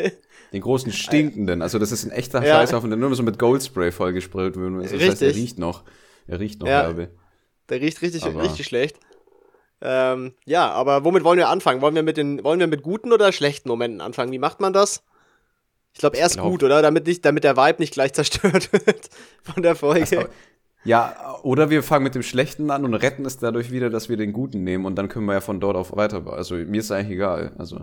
Den 0.53 0.61
großen 0.61 0.91
stinkenden, 0.93 1.61
also 1.61 1.77
das 1.79 1.91
ist 1.91 2.05
ein 2.05 2.11
echter 2.11 2.43
Ja. 2.45 2.55
Scheißhaufen, 2.55 2.89
der 2.89 2.97
nur 2.97 3.13
so 3.15 3.23
mit 3.23 3.37
Goldspray 3.39 3.91
vollgesprayt 3.91 4.55
wird. 4.55 4.83
Das 4.85 4.93
heißt, 4.93 5.01
er 5.01 5.09
Richtig. 5.29 5.35
riecht 5.35 5.59
noch. 5.59 5.83
Er 6.27 6.39
riecht 6.39 6.59
noch 6.61 6.67
Ja. 6.67 6.81
herbe. 6.83 7.09
Der 7.69 7.81
riecht 7.81 8.01
richtig, 8.01 8.23
Aber- 8.23 8.43
richtig 8.43 8.65
schlecht. 8.65 8.97
Ähm, 9.81 10.33
ja, 10.45 10.69
aber 10.71 11.03
womit 11.03 11.23
wollen 11.23 11.37
wir 11.37 11.49
anfangen? 11.49 11.81
Wollen 11.81 11.95
wir 11.95 12.03
mit 12.03 12.17
den, 12.17 12.43
wollen 12.43 12.59
wir 12.59 12.67
mit 12.67 12.81
guten 12.81 13.11
oder 13.13 13.31
schlechten 13.31 13.69
Momenten 13.69 14.01
anfangen? 14.01 14.31
Wie 14.31 14.39
macht 14.39 14.59
man 14.59 14.73
das? 14.73 15.03
Ich 15.93 15.99
glaube 15.99 16.17
erst 16.17 16.35
glaub- 16.35 16.49
gut, 16.51 16.63
oder? 16.63 16.81
Damit 16.81 17.07
nicht, 17.07 17.23
damit 17.25 17.43
der 17.43 17.57
Vibe 17.57 17.79
nicht 17.79 17.93
gleich 17.93 18.13
zerstört 18.13 18.71
wird 18.85 19.09
von 19.43 19.61
der 19.63 19.75
Folge. 19.75 20.19
Aber- 20.19 20.29
Ja, 20.83 21.37
oder 21.43 21.69
wir 21.69 21.83
fangen 21.83 22.03
mit 22.03 22.15
dem 22.15 22.23
Schlechten 22.23 22.71
an 22.71 22.85
und 22.85 22.93
retten 22.93 23.25
es 23.25 23.37
dadurch 23.37 23.71
wieder, 23.71 23.89
dass 23.89 24.09
wir 24.09 24.17
den 24.17 24.31
Guten 24.33 24.63
nehmen 24.63 24.85
und 24.85 24.95
dann 24.95 25.09
können 25.09 25.25
wir 25.25 25.33
ja 25.33 25.41
von 25.41 25.59
dort 25.59 25.75
auf 25.75 25.95
weiter. 25.95 26.25
Also 26.31 26.55
mir 26.55 26.79
ist 26.79 26.91
eigentlich 26.91 27.15
egal. 27.15 27.51
Also. 27.57 27.81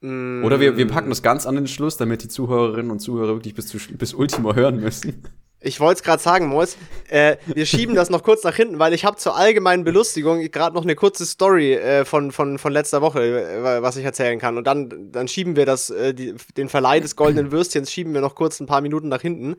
Mm, 0.00 0.44
Oder 0.44 0.60
wir, 0.60 0.76
wir 0.76 0.88
packen 0.88 1.08
das 1.08 1.22
ganz 1.22 1.46
an 1.46 1.54
den 1.54 1.66
Schluss, 1.66 1.96
damit 1.96 2.22
die 2.22 2.28
Zuhörerinnen 2.28 2.90
und 2.90 2.98
Zuhörer 3.00 3.34
wirklich 3.34 3.54
bis, 3.54 3.68
zu, 3.68 3.78
bis 3.96 4.12
Ultimo 4.14 4.54
hören 4.54 4.80
müssen. 4.80 5.22
Ich 5.66 5.80
wollte 5.80 5.98
es 5.98 6.02
gerade 6.04 6.22
sagen, 6.22 6.46
Mois. 6.46 6.76
Äh, 7.08 7.38
wir 7.46 7.66
schieben 7.66 7.96
das 7.96 8.08
noch 8.08 8.22
kurz 8.22 8.44
nach 8.44 8.54
hinten, 8.54 8.78
weil 8.78 8.92
ich 8.92 9.04
habe 9.04 9.16
zur 9.16 9.36
allgemeinen 9.36 9.82
Belustigung 9.82 10.40
gerade 10.52 10.76
noch 10.76 10.84
eine 10.84 10.94
kurze 10.94 11.26
Story 11.26 11.74
äh, 11.74 12.04
von, 12.04 12.30
von, 12.30 12.58
von 12.58 12.72
letzter 12.72 13.02
Woche, 13.02 13.20
äh, 13.20 13.82
was 13.82 13.96
ich 13.96 14.04
erzählen 14.04 14.38
kann. 14.38 14.58
Und 14.58 14.66
dann, 14.68 15.10
dann 15.10 15.26
schieben 15.26 15.56
wir 15.56 15.66
das, 15.66 15.90
äh, 15.90 16.14
die, 16.14 16.36
den 16.56 16.68
Verleih 16.68 17.00
des 17.00 17.16
goldenen 17.16 17.50
Würstchens 17.50 17.90
schieben 17.90 18.14
wir 18.14 18.20
noch 18.20 18.36
kurz 18.36 18.60
ein 18.60 18.66
paar 18.66 18.80
Minuten 18.80 19.08
nach 19.08 19.20
hinten. 19.20 19.56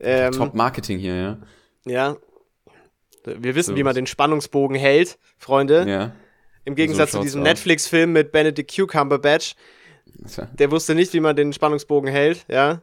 Ähm, 0.00 0.32
Top 0.32 0.54
Marketing 0.54 0.98
hier, 0.98 1.14
ja. 1.14 1.38
Ja. 1.86 2.16
Wir 3.24 3.54
wissen, 3.54 3.70
So 3.70 3.76
wie 3.76 3.84
man 3.84 3.94
den 3.94 4.08
Spannungsbogen 4.08 4.76
hält, 4.76 5.18
Freunde. 5.38 5.86
Ja. 5.88 6.12
Im 6.64 6.74
Gegensatz 6.74 7.12
so 7.12 7.18
zu 7.18 7.24
diesem. 7.24 7.42
Netflix-Film 7.42 8.12
mit 8.12 8.32
Benedict 8.32 8.76
Cumberbatch. 8.88 9.54
Tja. 10.26 10.48
Der 10.52 10.72
wusste 10.72 10.96
nicht, 10.96 11.12
wie 11.12 11.20
man 11.20 11.36
den 11.36 11.52
Spannungsbogen 11.52 12.10
hält, 12.10 12.44
ja. 12.48 12.82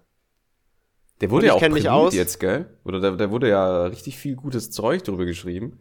Der 1.22 1.30
wurde 1.30 1.48
ja 1.48 1.54
auch 1.54 1.70
mich 1.70 1.90
aus. 1.90 2.13
jetzt, 2.13 2.40
gell? 2.40 2.66
Oder 2.84 3.00
der, 3.00 3.12
der 3.12 3.32
wurde 3.32 3.48
ja 3.50 3.86
richtig 3.86 4.18
viel 4.18 4.36
gutes 4.36 4.72
Zeug 4.72 5.04
drüber 5.04 5.25
geschrieben. 5.25 5.80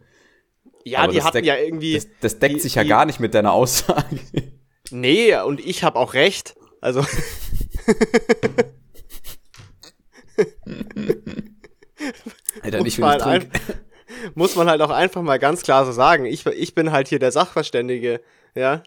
Ja, 0.83 0.99
Aber 0.99 1.11
die 1.13 1.21
hatten 1.23 1.37
deckt- 1.37 1.45
ja 1.47 1.57
irgendwie. 1.57 1.95
Das, 1.95 2.07
das 2.21 2.39
deckt 2.39 2.55
die- 2.55 2.59
sich 2.59 2.75
ja 2.75 2.83
die- 2.83 2.89
gar 2.89 3.05
nicht 3.05 3.19
mit 3.19 3.33
deiner 3.33 3.51
Aussage. 3.53 4.19
Nee, 4.91 5.35
und 5.41 5.59
ich 5.59 5.83
habe 5.83 5.97
auch 5.99 6.13
recht. 6.13 6.55
Also. 6.79 7.03
Alter, 12.63 12.85
ich, 12.85 12.97
Mal 12.99 13.17
ich, 13.17 13.23
trink, 13.23 13.49
muss 14.35 14.55
man 14.55 14.69
halt 14.69 14.81
auch 14.81 14.89
einfach 14.89 15.21
mal 15.21 15.39
ganz 15.39 15.61
klar 15.63 15.85
so 15.85 15.91
sagen. 15.91 16.25
Ich, 16.25 16.45
ich 16.45 16.75
bin 16.75 16.91
halt 16.91 17.07
hier 17.07 17.19
der 17.19 17.31
Sachverständige, 17.31 18.21
ja. 18.55 18.83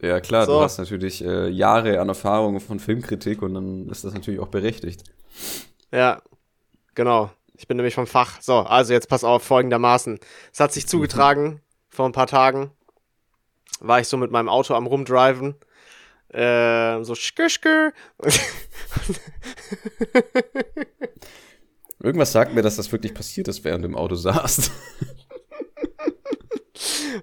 Ja, 0.00 0.20
klar, 0.20 0.46
so. 0.46 0.58
du 0.58 0.60
hast 0.60 0.78
natürlich 0.78 1.24
äh, 1.24 1.48
Jahre 1.48 1.98
an 2.00 2.08
Erfahrung 2.08 2.60
von 2.60 2.78
Filmkritik 2.78 3.42
und 3.42 3.54
dann 3.54 3.88
ist 3.88 4.04
das 4.04 4.14
natürlich 4.14 4.38
auch 4.40 4.48
berechtigt. 4.48 5.02
Ja, 5.92 6.22
genau. 6.94 7.30
Ich 7.54 7.68
bin 7.68 7.76
nämlich 7.76 7.94
vom 7.94 8.06
Fach. 8.06 8.40
So, 8.40 8.60
also 8.60 8.92
jetzt 8.92 9.08
pass 9.08 9.24
auf, 9.24 9.42
folgendermaßen. 9.44 10.18
Es 10.52 10.60
hat 10.60 10.72
sich 10.72 10.88
zugetragen, 10.88 11.60
vor 11.88 12.06
ein 12.06 12.12
paar 12.12 12.26
Tagen 12.26 12.72
war 13.80 14.00
ich 14.00 14.08
so 14.08 14.16
mit 14.16 14.30
meinem 14.30 14.48
Auto 14.48 14.74
am 14.74 14.86
Rumdriven. 14.86 15.56
Äh, 16.28 17.02
so 17.04 17.14
schkür. 17.14 17.92
Irgendwas 22.00 22.32
sagt 22.32 22.54
mir, 22.54 22.62
dass 22.62 22.76
das 22.76 22.90
wirklich 22.90 23.12
passiert 23.14 23.48
ist, 23.48 23.64
während 23.64 23.84
du 23.84 23.88
im 23.88 23.96
Auto 23.96 24.14
saßt. 24.14 24.70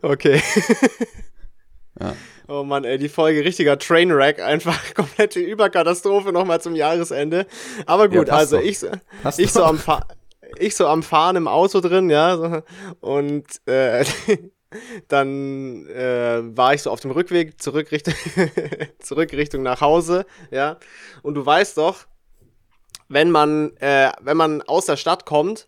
okay. 0.02 0.42
ja. 2.00 2.16
Oh 2.52 2.64
Mann, 2.64 2.84
ey, 2.84 2.98
die 2.98 3.10
Folge 3.10 3.46
richtiger 3.46 3.78
Trainwreck, 3.78 4.42
einfach 4.42 4.76
komplette 4.96 5.40
Überkatastrophe 5.40 6.34
nochmal 6.34 6.60
zum 6.60 6.76
Jahresende. 6.76 7.46
Aber 7.86 8.10
gut, 8.10 8.28
ja, 8.28 8.34
also 8.34 8.58
doch. 8.58 8.64
ich, 8.64 8.80
ich 9.38 9.52
so 9.52 9.64
am 9.64 9.78
Fa 9.78 10.06
ich 10.58 10.76
so 10.76 10.88
am 10.88 11.04
Fahren 11.04 11.36
im 11.36 11.48
Auto 11.48 11.80
drin, 11.80 12.10
ja, 12.10 12.36
so, 12.36 12.64
und 13.02 13.46
äh, 13.68 14.04
dann 15.08 15.86
äh, 15.90 16.42
war 16.58 16.74
ich 16.74 16.82
so 16.82 16.90
auf 16.90 17.02
dem 17.02 17.12
Rückweg 17.12 17.62
zurück 17.62 17.92
Richtung, 17.92 18.16
zurück 19.00 19.32
Richtung 19.34 19.62
nach 19.62 19.82
Hause, 19.82 20.26
ja. 20.50 20.80
Und 21.22 21.36
du 21.36 21.46
weißt 21.46 21.78
doch, 21.78 22.08
wenn 23.10 23.30
man, 23.30 23.78
äh, 23.78 24.12
wenn 24.22 24.38
man 24.38 24.64
aus 24.64 24.88
der 24.88 24.98
Stadt 24.98 25.28
kommt 25.28 25.68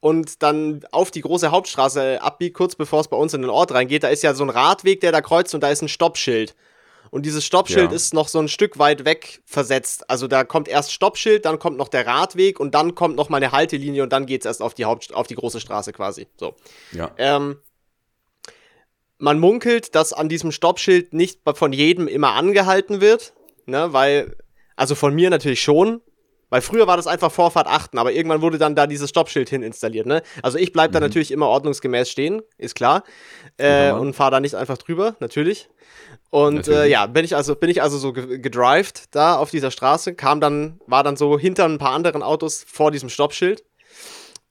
und 0.00 0.42
dann 0.42 0.80
auf 0.92 1.10
die 1.10 1.20
große 1.20 1.50
Hauptstraße 1.50 2.22
abbiegt, 2.22 2.56
kurz 2.56 2.74
bevor 2.74 3.00
es 3.00 3.08
bei 3.08 3.16
uns 3.16 3.34
in 3.34 3.42
den 3.42 3.50
Ort 3.50 3.72
reingeht, 3.72 4.02
da 4.02 4.08
ist 4.08 4.22
ja 4.22 4.34
so 4.34 4.44
ein 4.44 4.50
Radweg, 4.50 5.00
der 5.00 5.12
da 5.12 5.20
kreuzt 5.20 5.54
und 5.54 5.62
da 5.62 5.70
ist 5.70 5.82
ein 5.82 5.88
Stoppschild. 5.88 6.54
Und 7.10 7.26
dieses 7.26 7.44
Stoppschild 7.44 7.90
ja. 7.90 7.96
ist 7.96 8.14
noch 8.14 8.28
so 8.28 8.38
ein 8.38 8.48
Stück 8.48 8.78
weit 8.78 9.04
weg 9.04 9.42
versetzt. 9.44 10.08
Also 10.08 10.28
da 10.28 10.44
kommt 10.44 10.68
erst 10.68 10.92
Stoppschild, 10.92 11.44
dann 11.44 11.58
kommt 11.58 11.76
noch 11.76 11.88
der 11.88 12.06
Radweg 12.06 12.60
und 12.60 12.74
dann 12.74 12.94
kommt 12.94 13.16
noch 13.16 13.28
mal 13.28 13.38
eine 13.38 13.52
Haltelinie 13.52 14.04
und 14.04 14.12
dann 14.12 14.26
geht's 14.26 14.46
erst 14.46 14.62
auf 14.62 14.74
die 14.74 14.84
Haupt 14.84 15.12
auf 15.12 15.26
die 15.26 15.34
große 15.34 15.60
Straße 15.60 15.92
quasi. 15.92 16.28
So. 16.38 16.54
Ja. 16.92 17.10
Ähm, 17.16 17.58
man 19.18 19.38
munkelt, 19.38 19.94
dass 19.94 20.12
an 20.12 20.28
diesem 20.28 20.52
Stoppschild 20.52 21.12
nicht 21.12 21.40
von 21.54 21.72
jedem 21.72 22.06
immer 22.08 22.34
angehalten 22.34 23.00
wird, 23.00 23.34
ne, 23.66 23.92
weil, 23.92 24.36
also 24.76 24.94
von 24.94 25.14
mir 25.14 25.30
natürlich 25.30 25.62
schon, 25.62 26.00
weil 26.50 26.60
früher 26.60 26.86
war 26.86 26.96
das 26.96 27.06
einfach 27.06 27.32
Vorfahrt 27.32 27.66
achten, 27.66 27.98
aber 27.98 28.12
irgendwann 28.12 28.42
wurde 28.42 28.58
dann 28.58 28.74
da 28.74 28.86
dieses 28.86 29.08
Stoppschild 29.10 29.48
hin 29.48 29.62
installiert, 29.62 30.06
ne? 30.06 30.22
Also 30.42 30.58
ich 30.58 30.72
bleib 30.72 30.90
mhm. 30.90 30.94
da 30.94 31.00
natürlich 31.00 31.30
immer 31.30 31.46
ordnungsgemäß 31.46 32.10
stehen, 32.10 32.42
ist 32.58 32.74
klar. 32.74 33.04
Äh, 33.56 33.92
und 33.92 34.14
fahre 34.14 34.32
da 34.32 34.40
nicht 34.40 34.54
einfach 34.54 34.78
drüber, 34.78 35.16
natürlich. 35.20 35.68
Und 36.30 36.68
äh, 36.68 36.86
ja, 36.86 37.06
bin 37.06 37.24
ich 37.24 37.34
also, 37.34 37.54
bin 37.54 37.70
ich 37.70 37.82
also 37.82 37.98
so 37.98 38.12
gedrived 38.12 39.14
da 39.14 39.36
auf 39.36 39.50
dieser 39.50 39.70
Straße, 39.70 40.14
kam 40.14 40.40
dann, 40.40 40.80
war 40.86 41.02
dann 41.02 41.16
so 41.16 41.38
hinter 41.38 41.64
ein 41.64 41.78
paar 41.78 41.92
anderen 41.92 42.22
Autos 42.22 42.64
vor 42.68 42.90
diesem 42.90 43.08
Stoppschild. 43.08 43.64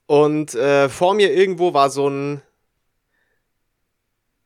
Und 0.07 0.55
äh, 0.55 0.89
vor 0.89 1.13
mir 1.13 1.31
irgendwo 1.33 1.73
war 1.73 1.89
so 1.89 2.09
ein, 2.09 2.41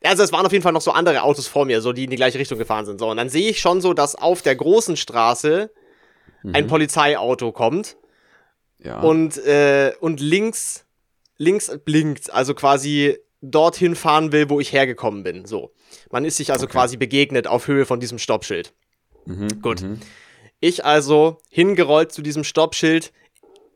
also 0.02 0.22
es 0.22 0.32
waren 0.32 0.44
auf 0.44 0.52
jeden 0.52 0.62
Fall 0.62 0.72
noch 0.72 0.82
so 0.82 0.92
andere 0.92 1.22
Autos 1.22 1.46
vor 1.46 1.64
mir, 1.64 1.80
so 1.80 1.92
die 1.92 2.04
in 2.04 2.10
die 2.10 2.16
gleiche 2.16 2.38
Richtung 2.38 2.58
gefahren 2.58 2.84
sind. 2.84 3.00
So, 3.00 3.08
und 3.08 3.16
dann 3.16 3.30
sehe 3.30 3.48
ich 3.48 3.60
schon 3.60 3.80
so, 3.80 3.94
dass 3.94 4.14
auf 4.14 4.42
der 4.42 4.56
großen 4.56 4.96
Straße 4.96 5.70
mhm. 6.44 6.54
ein 6.54 6.66
Polizeiauto 6.68 7.50
kommt. 7.50 7.96
Ja. 8.78 9.00
Und, 9.00 9.38
äh, 9.38 9.92
und 10.00 10.20
links, 10.20 10.84
links 11.38 11.76
blinkt, 11.84 12.32
also 12.32 12.54
quasi 12.54 13.18
dorthin 13.40 13.96
fahren 13.96 14.32
will, 14.32 14.48
wo 14.48 14.60
ich 14.60 14.72
hergekommen 14.72 15.22
bin. 15.22 15.44
So. 15.44 15.72
Man 16.10 16.24
ist 16.24 16.36
sich 16.36 16.52
also 16.52 16.64
okay. 16.64 16.72
quasi 16.72 16.96
begegnet 16.96 17.46
auf 17.46 17.66
Höhe 17.66 17.86
von 17.86 18.00
diesem 18.00 18.18
Stoppschild. 18.18 18.72
Mhm. 19.26 19.60
Gut. 19.60 19.82
Mhm. 19.82 20.00
Ich 20.60 20.84
also 20.84 21.38
hingerollt 21.50 22.12
zu 22.12 22.22
diesem 22.22 22.44
Stoppschild, 22.44 23.12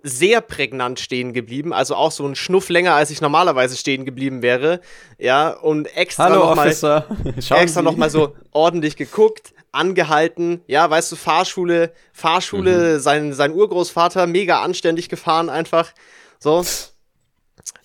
sehr 0.03 0.41
prägnant 0.41 1.01
stehen 1.01 1.33
geblieben, 1.33 1.73
also 1.73 1.97
auch 1.97 2.13
so 2.13 2.27
ein 2.27 2.37
Schnuff 2.37 2.69
länger, 2.69 2.95
als 2.95 3.11
ich 3.11 3.21
normalerweise 3.21 3.77
stehen 3.77 4.05
geblieben 4.05 4.43
wäre. 4.43 4.81
Ja, 5.19 5.51
und 5.51 5.95
extra 5.97 6.25
Hallo, 6.25 6.41
noch 6.41 6.57
Officer. 6.57 7.07
mal, 7.51 7.59
extra 7.61 7.83
noch 7.83 7.97
mal 7.97 8.09
so 8.09 8.35
ordentlich 8.53 8.97
geguckt, 8.97 9.53
angehalten. 9.73 10.63
Ja, 10.67 10.89
weißt 10.89 11.13
du, 11.13 11.17
Fahrschule, 11.17 11.93
Fahrschule, 12.13 12.95
mhm. 12.95 13.01
sein, 13.01 13.33
sein 13.33 13.53
Urgroßvater, 13.53 14.27
mega 14.27 14.63
anständig 14.63 15.09
gefahren 15.09 15.49
einfach. 15.49 15.93
So. 16.39 16.65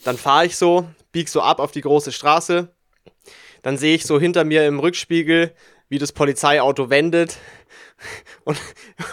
Dann 0.03 0.17
fahre 0.17 0.45
ich 0.45 0.57
so, 0.57 0.87
bieg 1.11 1.29
so 1.29 1.41
ab 1.41 1.59
auf 1.59 1.71
die 1.71 1.81
große 1.81 2.11
Straße. 2.11 2.69
Dann 3.61 3.77
sehe 3.77 3.95
ich 3.95 4.05
so 4.05 4.19
hinter 4.19 4.43
mir 4.43 4.67
im 4.67 4.79
Rückspiegel, 4.79 5.53
wie 5.89 5.97
das 5.97 6.11
Polizeiauto 6.11 6.89
wendet 6.89 7.37
und, 8.43 8.59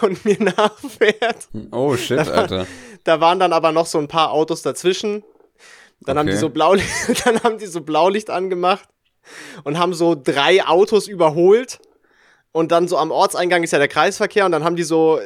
und 0.01 0.25
mir 0.25 0.37
nachfährt. 0.43 1.47
Oh 1.71 1.95
shit, 1.95 2.19
da 2.19 2.23
Alter. 2.23 2.67
Da 3.03 3.19
waren 3.19 3.39
dann 3.39 3.53
aber 3.53 3.71
noch 3.71 3.85
so 3.85 3.97
ein 3.97 4.07
paar 4.07 4.31
Autos 4.31 4.61
dazwischen. 4.61 5.23
Dann 6.01 6.17
okay. 6.17 6.19
haben 6.19 6.27
die 6.27 6.37
so 6.37 6.49
Blaulicht, 6.49 6.89
dann 7.25 7.41
haben 7.43 7.57
die 7.57 7.67
so 7.67 7.81
Blaulicht 7.81 8.29
angemacht 8.29 8.87
und 9.63 9.77
haben 9.77 9.93
so 9.93 10.15
drei 10.15 10.65
Autos 10.65 11.07
überholt. 11.07 11.79
Und 12.51 12.71
dann 12.71 12.87
so 12.87 12.97
am 12.97 13.11
Ortseingang 13.11 13.63
ist 13.63 13.71
ja 13.71 13.79
der 13.79 13.87
Kreisverkehr 13.87 14.45
und 14.45 14.51
dann 14.51 14.63
haben 14.63 14.75
die 14.75 14.83
so 14.83 15.19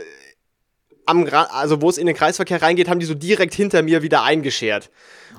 am, 1.06 1.28
also 1.32 1.82
wo 1.82 1.90
es 1.90 1.98
in 1.98 2.08
den 2.08 2.16
Kreisverkehr 2.16 2.62
reingeht, 2.62 2.90
haben 2.90 3.00
die 3.00 3.06
so 3.06 3.14
direkt 3.14 3.54
hinter 3.54 3.82
mir 3.84 4.02
wieder 4.02 4.24
eingeschert. 4.24 4.90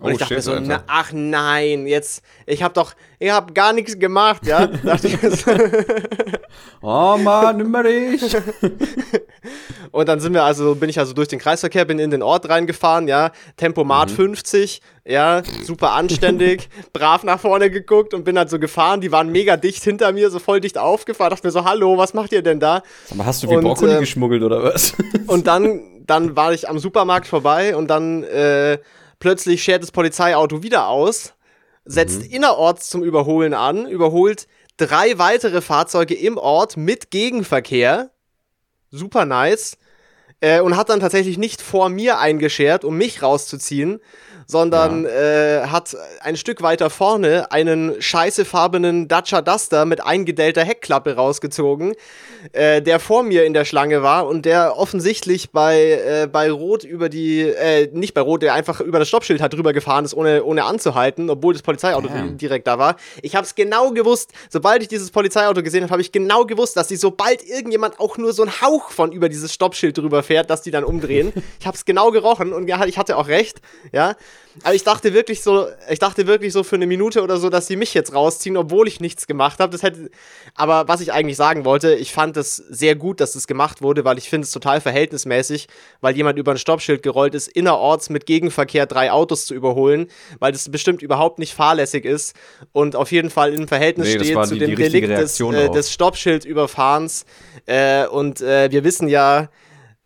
Und 0.00 0.08
oh, 0.08 0.10
ich 0.10 0.18
dachte 0.18 0.34
shit, 0.34 0.36
mir 0.36 0.42
so, 0.42 0.60
na, 0.60 0.82
ach 0.86 1.10
nein, 1.12 1.86
jetzt, 1.86 2.22
ich 2.44 2.62
hab 2.62 2.74
doch, 2.74 2.92
ich 3.18 3.30
hab 3.30 3.54
gar 3.54 3.72
nichts 3.72 3.98
gemacht, 3.98 4.46
ja. 4.46 4.66
dachte 4.84 5.08
ich 5.08 5.18
so. 5.20 5.50
oh 6.82 7.16
Mann, 7.16 7.56
nimmer 7.56 7.82
dich. 7.82 8.36
und 9.90 10.08
dann 10.08 10.20
sind 10.20 10.34
wir 10.34 10.44
also, 10.44 10.74
bin 10.74 10.90
ich 10.90 10.98
also 10.98 11.14
durch 11.14 11.28
den 11.28 11.38
Kreisverkehr, 11.38 11.86
bin 11.86 11.98
in 11.98 12.10
den 12.10 12.22
Ort 12.22 12.48
reingefahren, 12.48 13.08
ja. 13.08 13.30
Tempomat 13.56 14.10
mhm. 14.10 14.16
50, 14.16 14.82
ja, 15.06 15.42
super 15.64 15.92
anständig, 15.92 16.68
brav 16.92 17.24
nach 17.24 17.40
vorne 17.40 17.70
geguckt 17.70 18.12
und 18.12 18.24
bin 18.24 18.36
halt 18.36 18.50
so 18.50 18.58
gefahren. 18.58 19.00
Die 19.00 19.12
waren 19.12 19.32
mega 19.32 19.56
dicht 19.56 19.82
hinter 19.82 20.12
mir, 20.12 20.28
so 20.28 20.38
voll 20.38 20.60
dicht 20.60 20.76
aufgefahren. 20.76 21.30
Dachte 21.30 21.46
mir 21.46 21.52
so, 21.52 21.64
hallo, 21.64 21.96
was 21.96 22.12
macht 22.12 22.32
ihr 22.32 22.42
denn 22.42 22.60
da? 22.60 22.82
Aber 23.10 23.24
hast 23.24 23.42
du 23.42 23.48
wie 23.48 23.56
Brokkoli 23.56 23.94
äh, 23.94 24.00
geschmuggelt 24.00 24.42
oder 24.42 24.62
was? 24.62 24.94
und 25.26 25.46
dann, 25.46 25.80
dann 26.06 26.36
war 26.36 26.52
ich 26.52 26.68
am 26.68 26.78
Supermarkt 26.78 27.26
vorbei 27.26 27.74
und 27.74 27.88
dann, 27.88 28.24
äh, 28.24 28.78
Plötzlich 29.18 29.62
schert 29.62 29.82
das 29.82 29.92
Polizeiauto 29.92 30.62
wieder 30.62 30.88
aus, 30.88 31.34
setzt 31.84 32.22
mhm. 32.22 32.30
innerorts 32.30 32.88
zum 32.88 33.02
Überholen 33.02 33.54
an, 33.54 33.86
überholt 33.86 34.46
drei 34.76 35.18
weitere 35.18 35.60
Fahrzeuge 35.60 36.14
im 36.14 36.36
Ort 36.36 36.76
mit 36.76 37.10
Gegenverkehr. 37.10 38.10
Super 38.90 39.24
nice. 39.24 39.78
Äh, 40.40 40.60
und 40.60 40.76
hat 40.76 40.90
dann 40.90 41.00
tatsächlich 41.00 41.38
nicht 41.38 41.62
vor 41.62 41.88
mir 41.88 42.18
eingeschert, 42.18 42.84
um 42.84 42.98
mich 42.98 43.22
rauszuziehen, 43.22 44.00
sondern 44.46 45.04
ja. 45.04 45.10
äh, 45.10 45.66
hat 45.66 45.96
ein 46.20 46.36
Stück 46.36 46.62
weiter 46.62 46.88
vorne 46.88 47.50
einen 47.50 48.00
scheißefarbenen 48.00 49.08
Dacia 49.08 49.42
Duster 49.42 49.84
mit 49.84 50.04
eingedellter 50.04 50.64
Heckklappe 50.64 51.16
rausgezogen, 51.16 51.94
äh, 52.52 52.80
der 52.80 53.00
vor 53.00 53.24
mir 53.24 53.44
in 53.44 53.54
der 53.54 53.64
Schlange 53.64 54.02
war 54.02 54.26
und 54.26 54.46
der 54.46 54.78
offensichtlich 54.78 55.50
bei, 55.50 55.90
äh, 55.90 56.28
bei 56.30 56.50
Rot 56.50 56.84
über 56.84 57.08
die, 57.08 57.40
äh, 57.40 57.90
nicht 57.92 58.14
bei 58.14 58.20
Rot, 58.20 58.42
der 58.42 58.54
einfach 58.54 58.80
über 58.80 58.98
das 58.98 59.08
Stoppschild 59.08 59.40
hat 59.40 59.52
drüber 59.52 59.72
gefahren 59.72 60.04
ist, 60.04 60.14
ohne, 60.14 60.44
ohne 60.44 60.64
anzuhalten, 60.64 61.28
obwohl 61.28 61.52
das 61.52 61.62
Polizeiauto 61.62 62.08
Damn. 62.08 62.38
direkt 62.38 62.66
da 62.66 62.78
war. 62.78 62.96
Ich 63.22 63.34
habe 63.34 63.44
es 63.44 63.54
genau 63.54 63.90
gewusst, 63.90 64.30
sobald 64.48 64.82
ich 64.82 64.88
dieses 64.88 65.10
Polizeiauto 65.10 65.62
gesehen 65.62 65.82
habe, 65.82 65.90
habe 65.90 66.02
ich 66.02 66.12
genau 66.12 66.44
gewusst, 66.44 66.76
dass 66.76 66.88
sie 66.88 66.96
sobald 66.96 67.44
irgendjemand 67.44 67.98
auch 67.98 68.16
nur 68.16 68.32
so 68.32 68.42
einen 68.42 68.60
Hauch 68.60 68.90
von 68.90 69.10
über 69.10 69.28
dieses 69.28 69.52
Stoppschild 69.52 69.98
drüber 69.98 70.22
fährt, 70.22 70.50
dass 70.50 70.62
die 70.62 70.70
dann 70.70 70.84
umdrehen. 70.84 71.32
ich 71.60 71.66
habe 71.66 71.76
es 71.76 71.84
genau 71.84 72.10
gerochen 72.12 72.52
und 72.52 72.68
ich 72.68 72.98
hatte 72.98 73.16
auch 73.16 73.28
recht, 73.28 73.60
ja. 73.92 74.14
Aber 74.62 74.74
ich 74.74 74.84
dachte 74.84 75.12
wirklich 75.12 75.42
so, 75.42 75.66
ich 75.90 75.98
dachte 75.98 76.26
wirklich 76.26 76.52
so 76.52 76.62
für 76.62 76.76
eine 76.76 76.86
Minute 76.86 77.22
oder 77.22 77.36
so, 77.36 77.50
dass 77.50 77.66
sie 77.66 77.76
mich 77.76 77.92
jetzt 77.94 78.14
rausziehen, 78.14 78.56
obwohl 78.56 78.88
ich 78.88 79.00
nichts 79.00 79.26
gemacht 79.26 79.60
habe. 79.60 79.72
Das 79.72 79.82
hätte, 79.82 80.10
aber 80.54 80.88
was 80.88 81.00
ich 81.00 81.12
eigentlich 81.12 81.36
sagen 81.36 81.64
wollte, 81.64 81.94
ich 81.94 82.12
fand 82.12 82.36
es 82.36 82.56
sehr 82.56 82.94
gut, 82.94 83.20
dass 83.20 83.32
das 83.32 83.46
gemacht 83.46 83.82
wurde, 83.82 84.04
weil 84.04 84.18
ich 84.18 84.30
finde 84.30 84.46
es 84.46 84.52
total 84.52 84.80
verhältnismäßig, 84.80 85.68
weil 86.00 86.16
jemand 86.16 86.38
über 86.38 86.52
ein 86.52 86.58
Stoppschild 86.58 87.02
gerollt 87.02 87.34
ist, 87.34 87.48
innerorts 87.48 88.08
mit 88.08 88.24
Gegenverkehr 88.26 88.86
drei 88.86 89.12
Autos 89.12 89.46
zu 89.46 89.54
überholen, 89.54 90.08
weil 90.38 90.52
das 90.52 90.70
bestimmt 90.70 91.02
überhaupt 91.02 91.38
nicht 91.38 91.54
fahrlässig 91.54 92.04
ist 92.04 92.34
und 92.72 92.96
auf 92.96 93.12
jeden 93.12 93.30
Fall 93.30 93.52
im 93.52 93.68
Verhältnis 93.68 94.08
nee, 94.08 94.24
steht 94.24 94.46
zu 94.46 94.54
die, 94.54 94.60
dem 94.60 94.70
die 94.70 94.76
Delikt 94.76 95.10
des, 95.10 95.38
äh, 95.40 95.68
des 95.70 95.92
Stoppschildüberfahrens. 95.92 97.26
Äh, 97.66 98.06
und 98.06 98.40
äh, 98.40 98.70
wir 98.70 98.84
wissen 98.84 99.08
ja, 99.08 99.48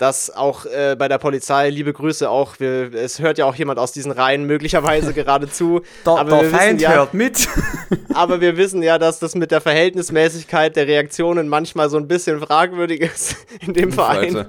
dass 0.00 0.35
auch 0.35 0.64
äh, 0.64 0.97
bei 0.99 1.09
der 1.09 1.19
Polizei, 1.19 1.69
liebe 1.69 1.92
Grüße 1.92 2.30
auch, 2.30 2.59
wir, 2.59 2.95
es 2.95 3.19
hört 3.19 3.37
ja 3.37 3.45
auch 3.45 3.54
jemand 3.54 3.78
aus 3.78 3.92
diesen 3.92 4.12
Reihen 4.12 4.45
möglicherweise 4.45 5.12
gerade 5.14 5.50
zu. 5.50 5.83
Der, 6.07 6.12
aber 6.14 6.38
der 6.38 6.50
Feind 6.50 6.80
ja, 6.80 6.95
hört 6.95 7.12
mit. 7.12 7.47
aber 8.14 8.40
wir 8.40 8.57
wissen 8.57 8.83
ja, 8.83 8.97
dass 8.99 9.19
das 9.19 9.35
mit 9.35 9.50
der 9.50 9.61
Verhältnismäßigkeit 9.61 10.75
der 10.75 10.87
Reaktionen 10.87 11.49
manchmal 11.49 11.90
so 11.90 11.99
ein 11.99 12.09
bisschen 12.09 12.40
fragwürdig 12.40 13.02
ist 13.02 13.37
in 13.61 13.75
dem 13.75 13.92
Verein. 13.92 14.47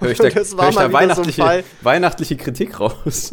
Hör 0.00 0.10
ich 0.10 0.16
da, 0.16 0.30
das 0.30 0.56
war 0.56 0.70
ich 0.70 0.76
da 0.76 0.90
weinachtliche, 0.90 1.42
so 1.42 1.84
weihnachtliche 1.84 2.36
Kritik 2.36 2.80
raus. 2.80 3.32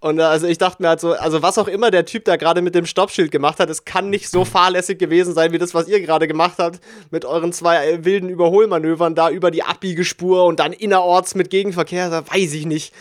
Und 0.00 0.18
äh, 0.18 0.22
also 0.22 0.46
ich 0.46 0.58
dachte 0.58 0.82
mir 0.82 0.88
halt 0.88 1.00
so, 1.00 1.12
also 1.12 1.42
was 1.42 1.58
auch 1.58 1.68
immer 1.68 1.90
der 1.90 2.06
Typ 2.06 2.24
da 2.24 2.36
gerade 2.36 2.62
mit 2.62 2.74
dem 2.74 2.86
Stoppschild 2.86 3.30
gemacht 3.30 3.60
hat, 3.60 3.68
es 3.68 3.84
kann 3.84 4.08
nicht 4.08 4.30
so 4.30 4.44
fahrlässig 4.46 4.98
gewesen 4.98 5.34
sein, 5.34 5.52
wie 5.52 5.58
das, 5.58 5.74
was 5.74 5.88
ihr 5.88 6.00
gerade 6.00 6.26
gemacht 6.26 6.54
habt, 6.58 6.80
mit 7.10 7.26
euren 7.26 7.52
zwei 7.52 7.86
äh, 7.86 8.04
wilden 8.04 8.30
Überholmanövern 8.30 9.14
da 9.14 9.30
über 9.30 9.50
die 9.50 9.62
Abbiegespur 9.62 10.46
und 10.46 10.58
dann 10.58 10.72
innerorts 10.72 11.34
mit 11.34 11.50
Gegenverkehr, 11.50 12.08
da 12.08 12.26
weiß 12.26 12.54
ich 12.54 12.66
nicht. 12.66 12.94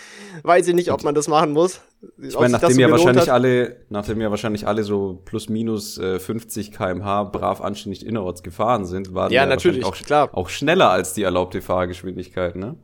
Weiß 0.44 0.68
ich 0.68 0.76
nicht, 0.76 0.92
ob 0.92 1.04
man 1.04 1.16
das 1.16 1.28
machen 1.28 1.52
muss. 1.52 1.82
Ich 2.22 2.34
meine, 2.36 2.52
nachdem 2.52 2.72
so 2.72 2.82
ja 2.82 2.92
wahrscheinlich 2.92 3.24
hat. 3.24 3.30
alle, 3.30 3.78
nachdem 3.90 4.22
ja 4.22 4.30
wahrscheinlich 4.30 4.68
alle 4.68 4.84
so 4.84 5.22
plus 5.26 5.50
minus 5.50 5.98
äh, 5.98 6.20
50 6.20 6.72
kmh 6.72 7.24
brav 7.26 7.62
anständig 7.62 8.06
innerorts 8.06 8.44
gefahren 8.44 8.86
sind, 8.86 9.14
waren 9.14 9.32
ja, 9.34 9.46
natürlich, 9.46 9.84
auch, 9.84 9.96
klar. 9.96 10.30
auch 10.32 10.50
schneller 10.50 10.90
als 10.90 11.14
die 11.14 11.24
erlaubte 11.24 11.62
Fahrgeschwindigkeit, 11.62 12.56
ne? 12.56 12.76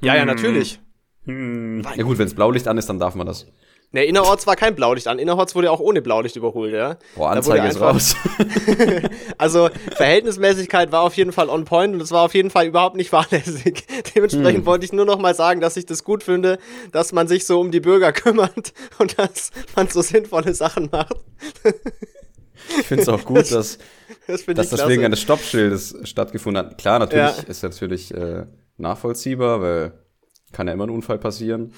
Ja, 0.00 0.16
ja, 0.16 0.24
natürlich. 0.24 0.80
Hm. 1.24 1.82
Ja 1.96 2.02
gut, 2.02 2.18
wenn 2.18 2.26
es 2.26 2.34
Blaulicht 2.34 2.66
an 2.68 2.78
ist, 2.78 2.88
dann 2.88 2.98
darf 2.98 3.14
man 3.14 3.26
das. 3.26 3.46
Ne, 3.94 4.04
innerorts 4.06 4.46
war 4.46 4.56
kein 4.56 4.74
Blaulicht 4.74 5.06
an. 5.06 5.18
Innerorts 5.18 5.54
wurde 5.54 5.66
ja 5.66 5.70
auch 5.70 5.80
ohne 5.80 6.00
Blaulicht 6.00 6.34
überholt, 6.36 6.72
ja. 6.72 6.96
Boah, 7.14 7.30
Anzeige 7.30 7.68
ist 7.68 7.78
raus. 7.78 8.16
also, 9.38 9.68
Verhältnismäßigkeit 9.94 10.90
war 10.92 11.02
auf 11.02 11.14
jeden 11.14 11.30
Fall 11.30 11.50
on 11.50 11.66
point 11.66 11.94
und 11.94 12.00
es 12.00 12.10
war 12.10 12.22
auf 12.22 12.34
jeden 12.34 12.48
Fall 12.48 12.66
überhaupt 12.66 12.96
nicht 12.96 13.10
fahrlässig. 13.10 13.84
Dementsprechend 14.14 14.60
hm. 14.60 14.66
wollte 14.66 14.86
ich 14.86 14.94
nur 14.94 15.04
noch 15.04 15.18
mal 15.18 15.34
sagen, 15.34 15.60
dass 15.60 15.76
ich 15.76 15.84
das 15.84 16.04
gut 16.04 16.22
finde, 16.22 16.58
dass 16.90 17.12
man 17.12 17.28
sich 17.28 17.44
so 17.44 17.60
um 17.60 17.70
die 17.70 17.80
Bürger 17.80 18.12
kümmert 18.12 18.72
und 18.98 19.18
dass 19.18 19.50
man 19.76 19.88
so 19.88 20.00
sinnvolle 20.00 20.54
Sachen 20.54 20.88
macht. 20.90 21.16
ich 22.80 22.86
finde 22.86 23.02
es 23.02 23.08
auch 23.10 23.26
gut, 23.26 23.52
dass, 23.52 23.78
das 24.26 24.46
dass 24.46 24.70
das 24.70 24.88
wegen 24.88 25.04
eines 25.04 25.20
Stoppschildes 25.20 25.98
stattgefunden 26.04 26.64
hat. 26.64 26.78
Klar, 26.78 26.98
natürlich 26.98 27.36
ja. 27.36 27.42
ist 27.46 27.62
natürlich 27.62 28.14
äh, 28.14 28.46
nachvollziehbar, 28.78 29.60
weil 29.60 29.92
kann 30.52 30.66
ja 30.66 30.72
immer 30.72 30.86
ein 30.86 30.90
Unfall 30.90 31.18
passieren. 31.18 31.72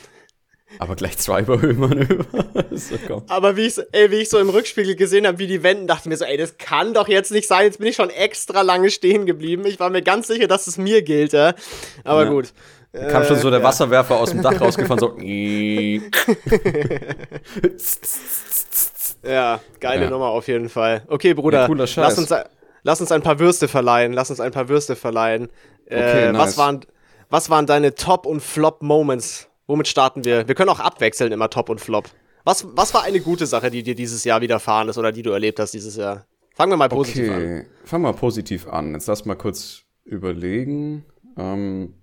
Aber 0.78 0.96
gleich 0.96 1.18
zwei 1.18 1.42
Überhöhmanöver. 1.42 2.24
so, 2.72 3.22
Aber 3.28 3.56
wie 3.56 3.66
ich, 3.66 3.78
ey, 3.92 4.10
wie 4.10 4.16
ich 4.16 4.28
so 4.28 4.38
im 4.38 4.48
Rückspiegel 4.48 4.96
gesehen 4.96 5.24
habe, 5.26 5.38
wie 5.38 5.46
die 5.46 5.62
wenden, 5.62 5.86
dachte 5.86 6.02
ich 6.04 6.08
mir 6.08 6.16
so, 6.16 6.24
ey, 6.24 6.36
das 6.36 6.58
kann 6.58 6.94
doch 6.94 7.06
jetzt 7.06 7.30
nicht 7.30 7.46
sein. 7.46 7.66
Jetzt 7.66 7.78
bin 7.78 7.86
ich 7.86 7.94
schon 7.96 8.10
extra 8.10 8.62
lange 8.62 8.90
stehen 8.90 9.26
geblieben. 9.26 9.64
Ich 9.66 9.78
war 9.78 9.90
mir 9.90 10.02
ganz 10.02 10.26
sicher, 10.26 10.48
dass 10.48 10.66
es 10.66 10.76
mir 10.76 11.02
gilt, 11.02 11.32
ja. 11.32 11.54
Aber 12.02 12.24
ja. 12.24 12.30
gut. 12.30 12.52
Da 12.92 13.06
kam 13.08 13.24
schon 13.24 13.38
so 13.38 13.50
der 13.50 13.58
äh, 13.58 13.62
ja. 13.62 13.68
Wasserwerfer 13.68 14.16
aus 14.16 14.30
dem 14.30 14.42
Dach 14.42 14.60
rausgefahren, 14.60 15.00
so. 15.00 15.16
ja, 19.28 19.60
geile 19.80 20.04
ja. 20.04 20.10
Nummer 20.10 20.26
auf 20.26 20.46
jeden 20.46 20.68
Fall. 20.68 21.02
Okay, 21.08 21.34
Bruder, 21.34 21.68
ja, 21.68 21.86
lass, 21.96 22.18
uns, 22.18 22.32
lass 22.84 23.00
uns 23.00 23.10
ein 23.10 23.22
paar 23.22 23.40
Würste 23.40 23.66
verleihen. 23.66 24.12
Lass 24.12 24.30
uns 24.30 24.38
ein 24.38 24.52
paar 24.52 24.68
Würste 24.68 24.94
verleihen. 24.94 25.48
Okay, 25.86 26.28
äh, 26.28 26.32
nice. 26.32 26.40
was, 26.40 26.58
waren, 26.58 26.86
was 27.34 27.50
waren 27.50 27.66
deine 27.66 27.96
Top- 27.96 28.26
und 28.26 28.40
Flop-Moments 28.40 29.48
Womit 29.66 29.88
starten 29.88 30.24
wir? 30.24 30.46
Wir 30.46 30.54
können 30.54 30.68
auch 30.68 30.80
abwechseln 30.80 31.32
immer 31.32 31.48
Top 31.48 31.68
und 31.68 31.80
Flop. 31.80 32.08
Was, 32.44 32.66
was 32.76 32.92
war 32.92 33.02
eine 33.02 33.20
gute 33.20 33.46
Sache, 33.46 33.70
die 33.70 33.82
dir 33.82 33.94
dieses 33.94 34.24
Jahr 34.24 34.40
widerfahren 34.40 34.88
ist 34.88 34.98
oder 34.98 35.10
die 35.10 35.22
du 35.22 35.30
erlebt 35.30 35.58
hast 35.58 35.72
dieses 35.72 35.96
Jahr? 35.96 36.26
Fangen 36.54 36.72
wir 36.72 36.76
mal 36.76 36.88
positiv 36.88 37.30
okay. 37.30 37.60
an. 37.60 37.66
Fangen 37.84 38.04
wir 38.04 38.12
mal 38.12 38.18
positiv 38.18 38.68
an. 38.68 38.92
Jetzt 38.92 39.06
lass 39.06 39.24
mal 39.24 39.34
kurz 39.34 39.82
überlegen. 40.04 41.06
Ähm, 41.38 41.94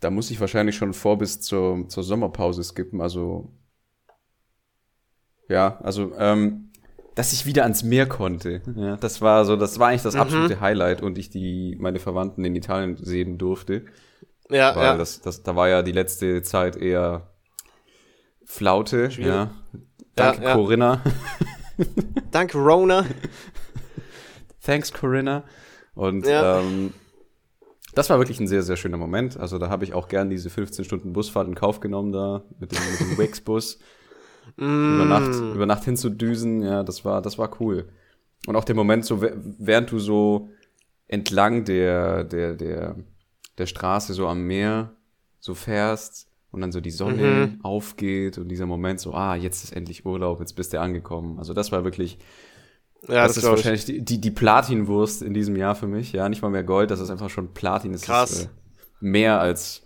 da 0.00 0.10
muss 0.10 0.30
ich 0.30 0.38
wahrscheinlich 0.38 0.76
schon 0.76 0.92
vor 0.92 1.16
bis 1.16 1.40
zur, 1.40 1.88
zur 1.88 2.02
Sommerpause 2.02 2.62
skippen. 2.62 3.00
Also 3.00 3.50
ja, 5.48 5.78
also 5.82 6.12
ähm, 6.18 6.70
dass 7.14 7.32
ich 7.32 7.46
wieder 7.46 7.64
ans 7.64 7.82
Meer 7.82 8.06
konnte. 8.06 8.62
Ja, 8.76 8.96
das 8.96 9.20
war 9.20 9.44
so, 9.44 9.56
das 9.56 9.78
war 9.78 9.88
eigentlich 9.88 10.02
das 10.02 10.14
mhm. 10.14 10.20
absolute 10.20 10.60
Highlight 10.60 11.02
und 11.02 11.18
ich 11.18 11.30
die 11.30 11.76
meine 11.78 11.98
Verwandten 11.98 12.44
in 12.44 12.56
Italien 12.56 12.96
sehen 12.96 13.38
durfte. 13.38 13.84
Ja, 14.50 14.74
Weil 14.76 14.84
ja. 14.84 14.96
Das, 14.96 15.20
das, 15.20 15.42
da 15.42 15.56
war 15.56 15.68
ja 15.68 15.82
die 15.82 15.92
letzte 15.92 16.42
Zeit 16.42 16.76
eher 16.76 17.30
Flaute. 18.44 19.08
Ja. 19.18 19.50
Danke, 20.14 20.44
ja, 20.44 20.54
Corinna. 20.54 21.02
Danke, 22.30 22.58
Rona. 22.58 23.06
Thanks, 24.62 24.92
Corinna. 24.92 25.44
Und 25.94 26.26
ähm, 26.28 26.92
das 27.94 28.10
war 28.10 28.18
wirklich 28.18 28.40
ein 28.40 28.46
sehr, 28.46 28.62
sehr 28.62 28.76
schöner 28.76 28.96
Moment. 28.96 29.38
Also 29.38 29.58
da 29.58 29.68
habe 29.68 29.84
ich 29.84 29.94
auch 29.94 30.08
gern 30.08 30.30
diese 30.30 30.50
15 30.50 30.84
Stunden 30.84 31.12
Busfahrt 31.12 31.48
in 31.48 31.54
Kauf 31.54 31.80
genommen 31.80 32.12
da 32.12 32.42
mit 32.58 32.72
dem, 32.72 32.78
mit 32.90 33.00
dem 33.00 33.18
Wix-Bus. 33.18 33.78
Mm. 34.56 34.94
über, 34.94 35.04
Nacht, 35.04 35.54
über 35.54 35.66
Nacht 35.66 35.84
hinzudüsen, 35.84 36.62
ja, 36.62 36.82
das 36.82 37.04
war, 37.04 37.22
das 37.22 37.38
war 37.38 37.60
cool. 37.60 37.88
Und 38.46 38.56
auch 38.56 38.64
der 38.64 38.74
Moment, 38.74 39.04
so 39.04 39.22
während 39.22 39.90
du 39.90 39.98
so 39.98 40.50
entlang 41.06 41.64
der, 41.64 42.24
der, 42.24 42.54
der, 42.54 42.96
der 43.58 43.66
Straße 43.66 44.14
so 44.14 44.26
am 44.26 44.42
Meer 44.46 44.96
so 45.38 45.54
fährst 45.54 46.28
und 46.50 46.60
dann 46.60 46.72
so 46.72 46.80
die 46.80 46.90
Sonne 46.90 47.22
mhm. 47.56 47.64
aufgeht 47.64 48.38
und 48.38 48.48
dieser 48.48 48.66
Moment 48.66 49.00
so, 49.00 49.12
ah, 49.12 49.36
jetzt 49.36 49.64
ist 49.64 49.72
endlich 49.72 50.06
Urlaub, 50.06 50.40
jetzt 50.40 50.54
bist 50.54 50.72
du 50.72 50.80
angekommen. 50.80 51.38
Also 51.38 51.54
das 51.54 51.72
war 51.72 51.84
wirklich, 51.84 52.18
ja, 53.08 53.26
das, 53.26 53.34
das 53.34 53.44
ist 53.44 53.50
wahrscheinlich 53.50 53.84
die, 53.84 54.04
die, 54.04 54.20
die 54.20 54.30
Platinwurst 54.30 55.22
in 55.22 55.34
diesem 55.34 55.56
Jahr 55.56 55.74
für 55.74 55.88
mich. 55.88 56.12
Ja, 56.12 56.28
nicht 56.28 56.42
mal 56.42 56.50
mehr 56.50 56.62
Gold, 56.62 56.90
das 56.90 57.00
ist 57.00 57.10
einfach 57.10 57.30
schon 57.30 57.52
Platin. 57.52 57.92
Das 57.92 58.02
Krass. 58.02 58.32
Ist, 58.32 58.44
äh, 58.44 58.48
mehr 59.00 59.40
als. 59.40 59.82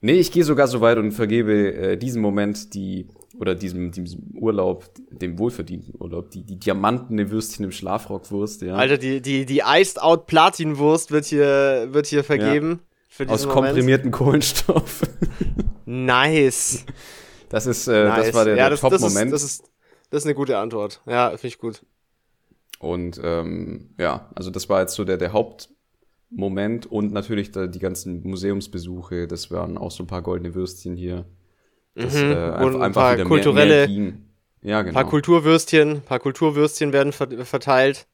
Nee, 0.00 0.12
ich 0.12 0.32
gehe 0.32 0.44
sogar 0.44 0.68
so 0.68 0.80
weit 0.80 0.98
und 0.98 1.12
vergebe 1.12 1.74
äh, 1.74 1.96
diesem 1.96 2.22
Moment 2.22 2.72
die, 2.74 3.08
oder 3.40 3.54
diesem, 3.54 3.92
diesem 3.92 4.34
Urlaub, 4.34 4.90
dem 5.10 5.38
wohlverdienten 5.38 5.94
Urlaub, 5.98 6.30
die, 6.30 6.44
die 6.44 6.58
diamantene 6.58 7.30
Würstchen 7.30 7.64
im 7.64 7.72
Schlafrockwurst, 7.72 8.62
ja. 8.62 8.74
Alter, 8.74 8.98
die, 8.98 9.20
die, 9.20 9.46
die 9.46 9.62
Iced 9.64 10.02
Out 10.02 10.26
Platinwurst 10.26 11.10
wird 11.10 11.26
hier, 11.26 11.88
wird 11.90 12.06
hier 12.06 12.24
vergeben. 12.24 12.80
Ja. 13.18 13.28
Aus 13.28 13.48
komprimierten 13.48 14.10
Kohlenstoff. 14.10 15.02
nice. 15.86 16.84
Das 17.48 17.66
ist, 17.66 17.88
äh, 17.88 18.04
nice. 18.04 18.26
das 18.26 18.34
war 18.34 18.44
der, 18.44 18.56
ja, 18.56 18.68
der 18.68 18.78
Top-Moment. 18.78 19.32
Das, 19.32 19.42
das, 19.42 19.44
ist, 19.44 19.70
das 20.10 20.22
ist 20.22 20.26
eine 20.26 20.34
gute 20.34 20.58
Antwort. 20.58 21.00
Ja, 21.06 21.30
finde 21.30 21.48
ich 21.48 21.58
gut. 21.58 21.82
Und 22.78 23.20
ähm, 23.22 23.94
ja, 23.98 24.30
also 24.34 24.50
das 24.50 24.68
war 24.68 24.80
jetzt 24.80 24.94
so 24.94 25.04
der, 25.04 25.16
der 25.16 25.32
Hauptmoment 25.32 26.86
und 26.86 27.12
natürlich 27.12 27.50
da 27.50 27.66
die 27.66 27.80
ganzen 27.80 28.22
Museumsbesuche, 28.22 29.26
das 29.26 29.50
waren 29.50 29.78
auch 29.78 29.90
so 29.90 30.04
ein 30.04 30.06
paar 30.06 30.22
goldene 30.22 30.54
Würstchen 30.54 30.96
hier. 30.96 31.24
Das, 31.98 32.14
mhm. 32.14 32.32
äh, 32.32 32.34
einfach, 32.34 32.60
und 32.60 32.82
ein 32.82 32.92
paar 32.92 33.16
kulturelle, 33.18 33.88
mehr, 33.88 33.98
mehr 33.98 34.12
ja, 34.62 34.82
genau. 34.82 34.94
paar 34.94 35.08
Kulturwürstchen, 35.08 36.02
paar 36.02 36.20
Kulturwürstchen 36.20 36.92
werden 36.92 37.12
verteilt. 37.12 38.06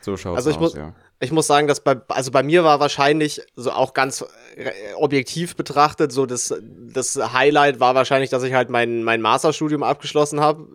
So 0.00 0.16
schaut 0.16 0.36
also 0.36 0.50
ich 0.50 0.56
aus, 0.58 0.74
ja. 0.74 0.94
Ich 1.20 1.32
muss 1.32 1.48
sagen, 1.48 1.66
dass 1.66 1.80
bei, 1.80 1.96
also 2.08 2.30
bei 2.30 2.44
mir 2.44 2.62
war 2.62 2.78
wahrscheinlich 2.78 3.42
so 3.56 3.72
auch 3.72 3.92
ganz 3.92 4.24
äh, 4.54 4.70
objektiv 4.94 5.56
betrachtet, 5.56 6.12
so 6.12 6.26
das, 6.26 6.54
das 6.62 7.16
Highlight 7.16 7.80
war 7.80 7.96
wahrscheinlich, 7.96 8.30
dass 8.30 8.44
ich 8.44 8.52
halt 8.52 8.70
mein, 8.70 9.02
mein 9.02 9.20
Masterstudium 9.20 9.82
abgeschlossen 9.82 10.40
habe 10.40 10.68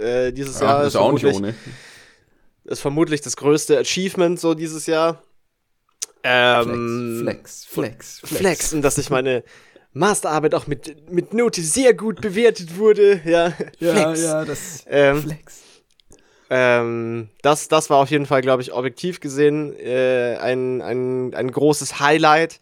äh, 0.00 0.32
dieses 0.32 0.60
ja, 0.60 0.66
Jahr. 0.66 0.80
Ist, 0.82 0.88
ist 0.88 0.96
auch 0.96 1.12
nicht 1.12 1.26
ohne. 1.26 1.54
Ist 2.64 2.80
vermutlich 2.80 3.22
das 3.22 3.36
größte 3.36 3.78
Achievement 3.78 4.38
so 4.38 4.54
dieses 4.54 4.86
Jahr. 4.86 5.22
Ähm, 6.22 7.20
Flex, 7.22 7.64
Flex, 7.64 8.18
Flex, 8.18 8.18
Flex. 8.20 8.38
Flex. 8.38 8.72
Und 8.74 8.82
dass 8.82 8.98
ich 8.98 9.10
meine, 9.10 9.42
Masterarbeit 9.92 10.54
auch 10.54 10.66
mit, 10.66 11.10
mit 11.10 11.34
Note 11.34 11.60
sehr 11.62 11.94
gut 11.94 12.20
bewertet 12.20 12.76
wurde. 12.76 13.20
Ja, 13.24 13.52
ja, 13.78 13.94
Flex. 13.94 14.22
ja 14.22 14.44
das 14.44 14.84
ähm, 14.88 15.22
Flex. 15.22 15.62
Ähm, 16.50 17.28
das, 17.42 17.68
das 17.68 17.90
war 17.90 17.98
auf 17.98 18.10
jeden 18.10 18.26
Fall, 18.26 18.40
glaube 18.40 18.62
ich, 18.62 18.72
objektiv 18.72 19.20
gesehen 19.20 19.78
äh, 19.78 20.36
ein, 20.40 20.80
ein, 20.80 21.34
ein 21.34 21.50
großes 21.50 22.00
Highlight. 22.00 22.60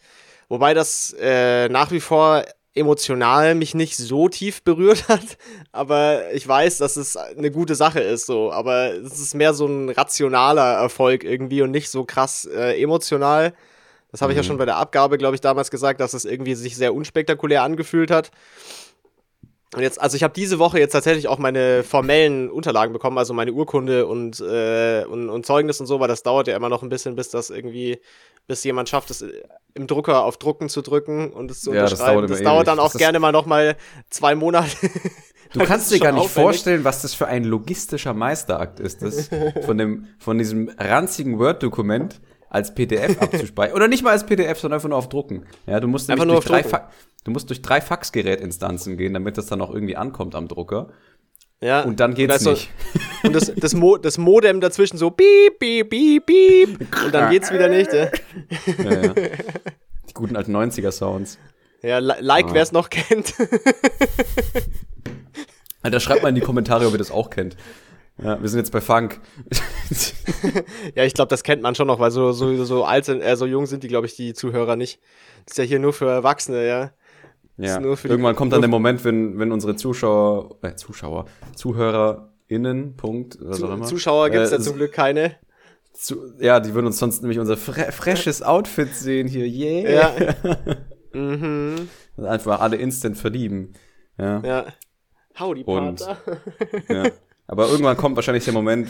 Wobei 0.49 0.75
das 0.75 1.15
äh, 1.21 1.69
nach 1.69 1.91
wie 1.91 2.01
vor 2.01 2.45
emotional 2.75 3.55
mich 3.55 3.75
nicht 3.75 3.97
so 3.97 4.29
tief 4.29 4.63
berührt 4.63 5.09
hat, 5.09 5.39
aber 5.73 6.33
ich 6.33 6.47
weiß, 6.47 6.79
dass 6.79 6.97
es 6.97 7.17
eine 7.17 7.51
gute 7.51 7.75
Sache 7.75 8.01
ist, 8.01 8.27
so. 8.27 8.53
Aber 8.53 8.93
es 8.93 9.19
ist 9.19 9.35
mehr 9.35 9.55
so 9.55 9.67
ein 9.67 9.89
rationaler 9.89 10.75
Erfolg 10.75 11.25
irgendwie 11.25 11.63
und 11.63 11.71
nicht 11.71 11.91
so 11.91 12.05
krass 12.05 12.45
äh, 12.45 12.81
emotional. 12.81 13.55
Das 14.17 14.23
habe 14.23 14.33
ich 14.33 14.37
ja 14.39 14.43
mhm. 14.43 14.47
schon 14.47 14.57
bei 14.57 14.65
der 14.65 14.77
Abgabe, 14.77 15.19
glaube 15.19 15.35
ich, 15.35 15.43
damals 15.43 15.71
gesagt, 15.71 16.01
dass 16.01 16.15
es 16.15 16.25
irgendwie 16.25 16.55
sich 16.55 16.75
sehr 16.75 16.95
unspektakulär 16.95 17.63
angefühlt 17.63 18.11
hat. 18.11 18.31
Und 19.75 19.83
jetzt, 19.83 20.01
also 20.01 20.17
ich 20.17 20.23
habe 20.23 20.33
diese 20.33 20.59
Woche 20.59 20.79
jetzt 20.79 20.93
tatsächlich 20.93 21.29
auch 21.29 21.37
meine 21.37 21.83
formellen 21.83 22.49
Unterlagen 22.51 22.95
bekommen, 22.95 23.19
also 23.19 23.35
meine 23.35 23.53
Urkunde 23.53 24.07
und, 24.07 24.41
äh, 24.41 25.05
und, 25.05 25.29
und 25.29 25.45
Zeugnis 25.45 25.81
und 25.81 25.87
so, 25.87 26.01
weil 26.01 26.09
das 26.09 26.23
dauert 26.23 26.49
ja 26.49 26.57
immer 26.57 26.71
noch 26.71 26.83
ein 26.83 26.89
bisschen, 26.89 27.15
bis 27.15 27.29
das 27.29 27.51
irgendwie, 27.51 28.01
bis 28.47 28.65
jemand 28.65 28.89
schafft, 28.89 29.11
es 29.11 29.23
im 29.75 29.87
Drucker 29.87 30.25
auf 30.25 30.39
Drucken 30.39 30.71
zu 30.71 30.81
drücken 30.81 31.31
und 31.31 31.51
es 31.51 31.61
zu 31.61 31.75
ja, 31.75 31.83
unterschreiben. 31.83 32.23
Das 32.23 32.31
dauert, 32.31 32.31
das 32.31 32.43
dauert 32.43 32.69
dann 32.69 32.79
auch 32.79 32.93
das 32.93 32.99
gerne 32.99 33.19
mal 33.19 33.33
noch 33.33 33.45
mal 33.45 33.77
zwei 34.09 34.35
Monate. 34.35 34.71
Du 35.53 35.65
kannst 35.65 35.93
dir 35.93 36.01
gar 36.01 36.11
nicht 36.11 36.25
aufwendig. 36.25 36.43
vorstellen, 36.43 36.85
was 36.85 37.03
das 37.03 37.15
für 37.15 37.29
ein 37.29 37.45
logistischer 37.45 38.13
Meisterakt 38.15 38.81
ist, 38.81 39.01
das 39.01 39.31
von 39.65 39.79
dem, 39.79 40.09
von 40.19 40.39
diesem 40.39 40.69
ranzigen 40.77 41.39
Word-Dokument 41.39 42.21
als 42.49 42.75
PDF 42.75 43.21
abzuspeichern. 43.21 43.77
Oder 43.77 43.89
nicht 43.89 44.03
mal 44.03 44.11
als 44.11 44.27
PDF, 44.27 44.59
sondern 44.59 44.77
einfach 44.77 44.89
nur 44.89 44.99
auf 44.99 45.09
Drucken. 45.09 45.47
Ja, 45.67 45.81
du 45.81 45.89
musst 45.89 46.09
nämlich 46.09 46.27
durch 46.27 46.45
drei, 46.45 46.65
Fa 46.65 46.91
du 47.25 47.31
musst 47.31 47.49
durch 47.51 47.63
drei 47.63 47.81
Faxgerätinstanzen 47.81 48.97
gehen, 48.97 49.15
damit 49.15 49.37
das 49.39 49.47
dann 49.47 49.61
auch 49.61 49.73
irgendwie 49.73 49.97
ankommt 49.97 50.35
am 50.35 50.49
Drucker. 50.49 50.91
Ja. 51.61 51.83
Und 51.83 52.01
dann 52.01 52.15
geht's 52.15 52.47
und 52.47 52.53
nicht. 52.53 52.71
Und 53.25 53.35
das, 53.35 53.53
das, 53.57 53.75
Mo 53.75 53.97
das 53.97 54.19
Modem 54.19 54.61
dazwischen 54.61 54.99
so 54.99 55.11
piep, 55.11 55.59
piep, 55.59 55.91
piep, 55.91 56.27
piep. 56.27 56.81
Und 57.05 57.13
dann 57.13 57.31
geht's 57.31 57.51
wieder 57.53 57.69
nicht. 57.69 57.93
Ja. 57.93 58.11
ja, 58.85 59.03
ja. 59.03 59.15
Die 60.09 60.15
guten 60.15 60.37
alten 60.37 60.55
90er 60.55 60.93
Sounds. 60.93 61.39
Ja, 61.83 61.99
like, 61.99 62.47
ah. 62.47 62.51
wer 62.53 62.63
es 62.63 62.73
noch 62.73 62.91
kennt. 62.91 63.35
Alter, 65.83 66.01
schreibt 66.01 66.23
mal 66.23 66.29
in 66.29 66.35
die 66.35 66.41
Kommentare, 66.41 66.87
ob 66.87 66.93
ihr 66.93 66.99
das 66.99 67.11
auch 67.11 67.31
kennt. 67.31 67.57
Ja, 68.23 68.41
wir 68.41 68.49
sind 68.49 68.61
jetzt 68.61 68.73
bei 68.73 68.81
Funk. 68.81 69.21
ja, 70.95 71.05
ich 71.05 71.13
glaube, 71.13 71.29
das 71.29 71.43
kennt 71.43 71.63
man 71.63 71.75
schon 71.75 71.87
noch, 71.87 72.01
weil 72.01 72.11
so, 72.11 72.33
so, 72.33 72.65
so 72.65 72.85
alt 72.85 73.05
sind, 73.05 73.21
äh, 73.21 73.37
so 73.37 73.45
jung 73.45 73.67
sind 73.67 73.83
die, 73.83 73.89
glaube 73.89 74.07
ich, 74.07 74.17
die 74.17 74.33
Zuhörer 74.33 74.77
nicht. 74.77 75.01
Das 75.45 75.53
ist 75.53 75.59
ja 75.59 75.65
hier 75.65 75.79
nur 75.79 75.93
für 75.93 76.09
Erwachsene, 76.09 76.67
ja. 76.67 76.93
Ja, 77.59 77.81
irgendwann 77.81 78.37
kommt 78.37 78.53
dann 78.53 78.61
der 78.61 78.69
Moment, 78.69 79.05
wenn, 79.05 79.39
wenn 79.39 79.51
unsere 79.51 79.77
Zuschauer, 79.77 80.59
äh, 80.63 80.75
Zuschauer, 80.75 81.25
ZuhörerInnen, 81.55 82.97
Punkt, 82.97 83.39
was 83.41 83.63
auch 83.63 83.73
immer. 83.73 83.87
Zuschauer 83.87 84.29
gibt's 84.29 84.51
äh, 84.51 84.57
ja 84.57 84.61
zum 84.61 84.77
Glück 84.77 84.93
keine. 84.93 85.37
Zu, 85.95 86.35
ja, 86.39 86.61
die 86.61 86.75
würden 86.75 86.87
uns 86.87 86.99
sonst 86.99 87.23
nämlich 87.23 87.39
unser 87.39 87.57
fre 87.57 87.91
freshes 87.93 88.43
Outfit 88.43 88.95
sehen 88.95 89.27
hier, 89.27 89.47
yeah. 89.47 90.13
Ja. 90.13 90.37
mhm. 91.19 91.89
Einfach 92.19 92.61
alle 92.61 92.77
instant 92.77 93.17
verlieben. 93.17 93.73
Ja. 94.19 94.41
Ja. 94.41 94.67
Howdy, 95.39 95.65
Pater. 95.65 96.19
ja. 96.91 97.05
Aber 97.47 97.69
irgendwann 97.69 97.97
kommt 97.97 98.17
wahrscheinlich 98.17 98.45
der 98.45 98.55
Moment, 98.55 98.89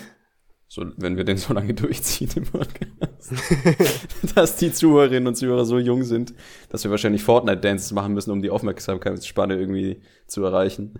so, 0.68 0.84
wenn 0.96 1.16
wir 1.16 1.24
den 1.24 1.36
so 1.36 1.54
lange 1.54 1.74
durchziehen 1.74 2.30
im 2.34 2.44
Podcast, 2.44 3.32
dass 4.34 4.56
die 4.56 4.72
Zuhörerinnen 4.72 5.28
und 5.28 5.36
Zuhörer 5.36 5.64
so 5.64 5.78
jung 5.78 6.02
sind, 6.02 6.34
dass 6.70 6.82
wir 6.84 6.90
wahrscheinlich 6.90 7.22
Fortnite-Dances 7.22 7.92
machen 7.92 8.14
müssen, 8.14 8.32
um 8.32 8.42
die 8.42 8.50
Aufmerksamkeitsspanne 8.50 9.56
irgendwie 9.56 10.02
zu 10.26 10.44
erreichen. 10.44 10.98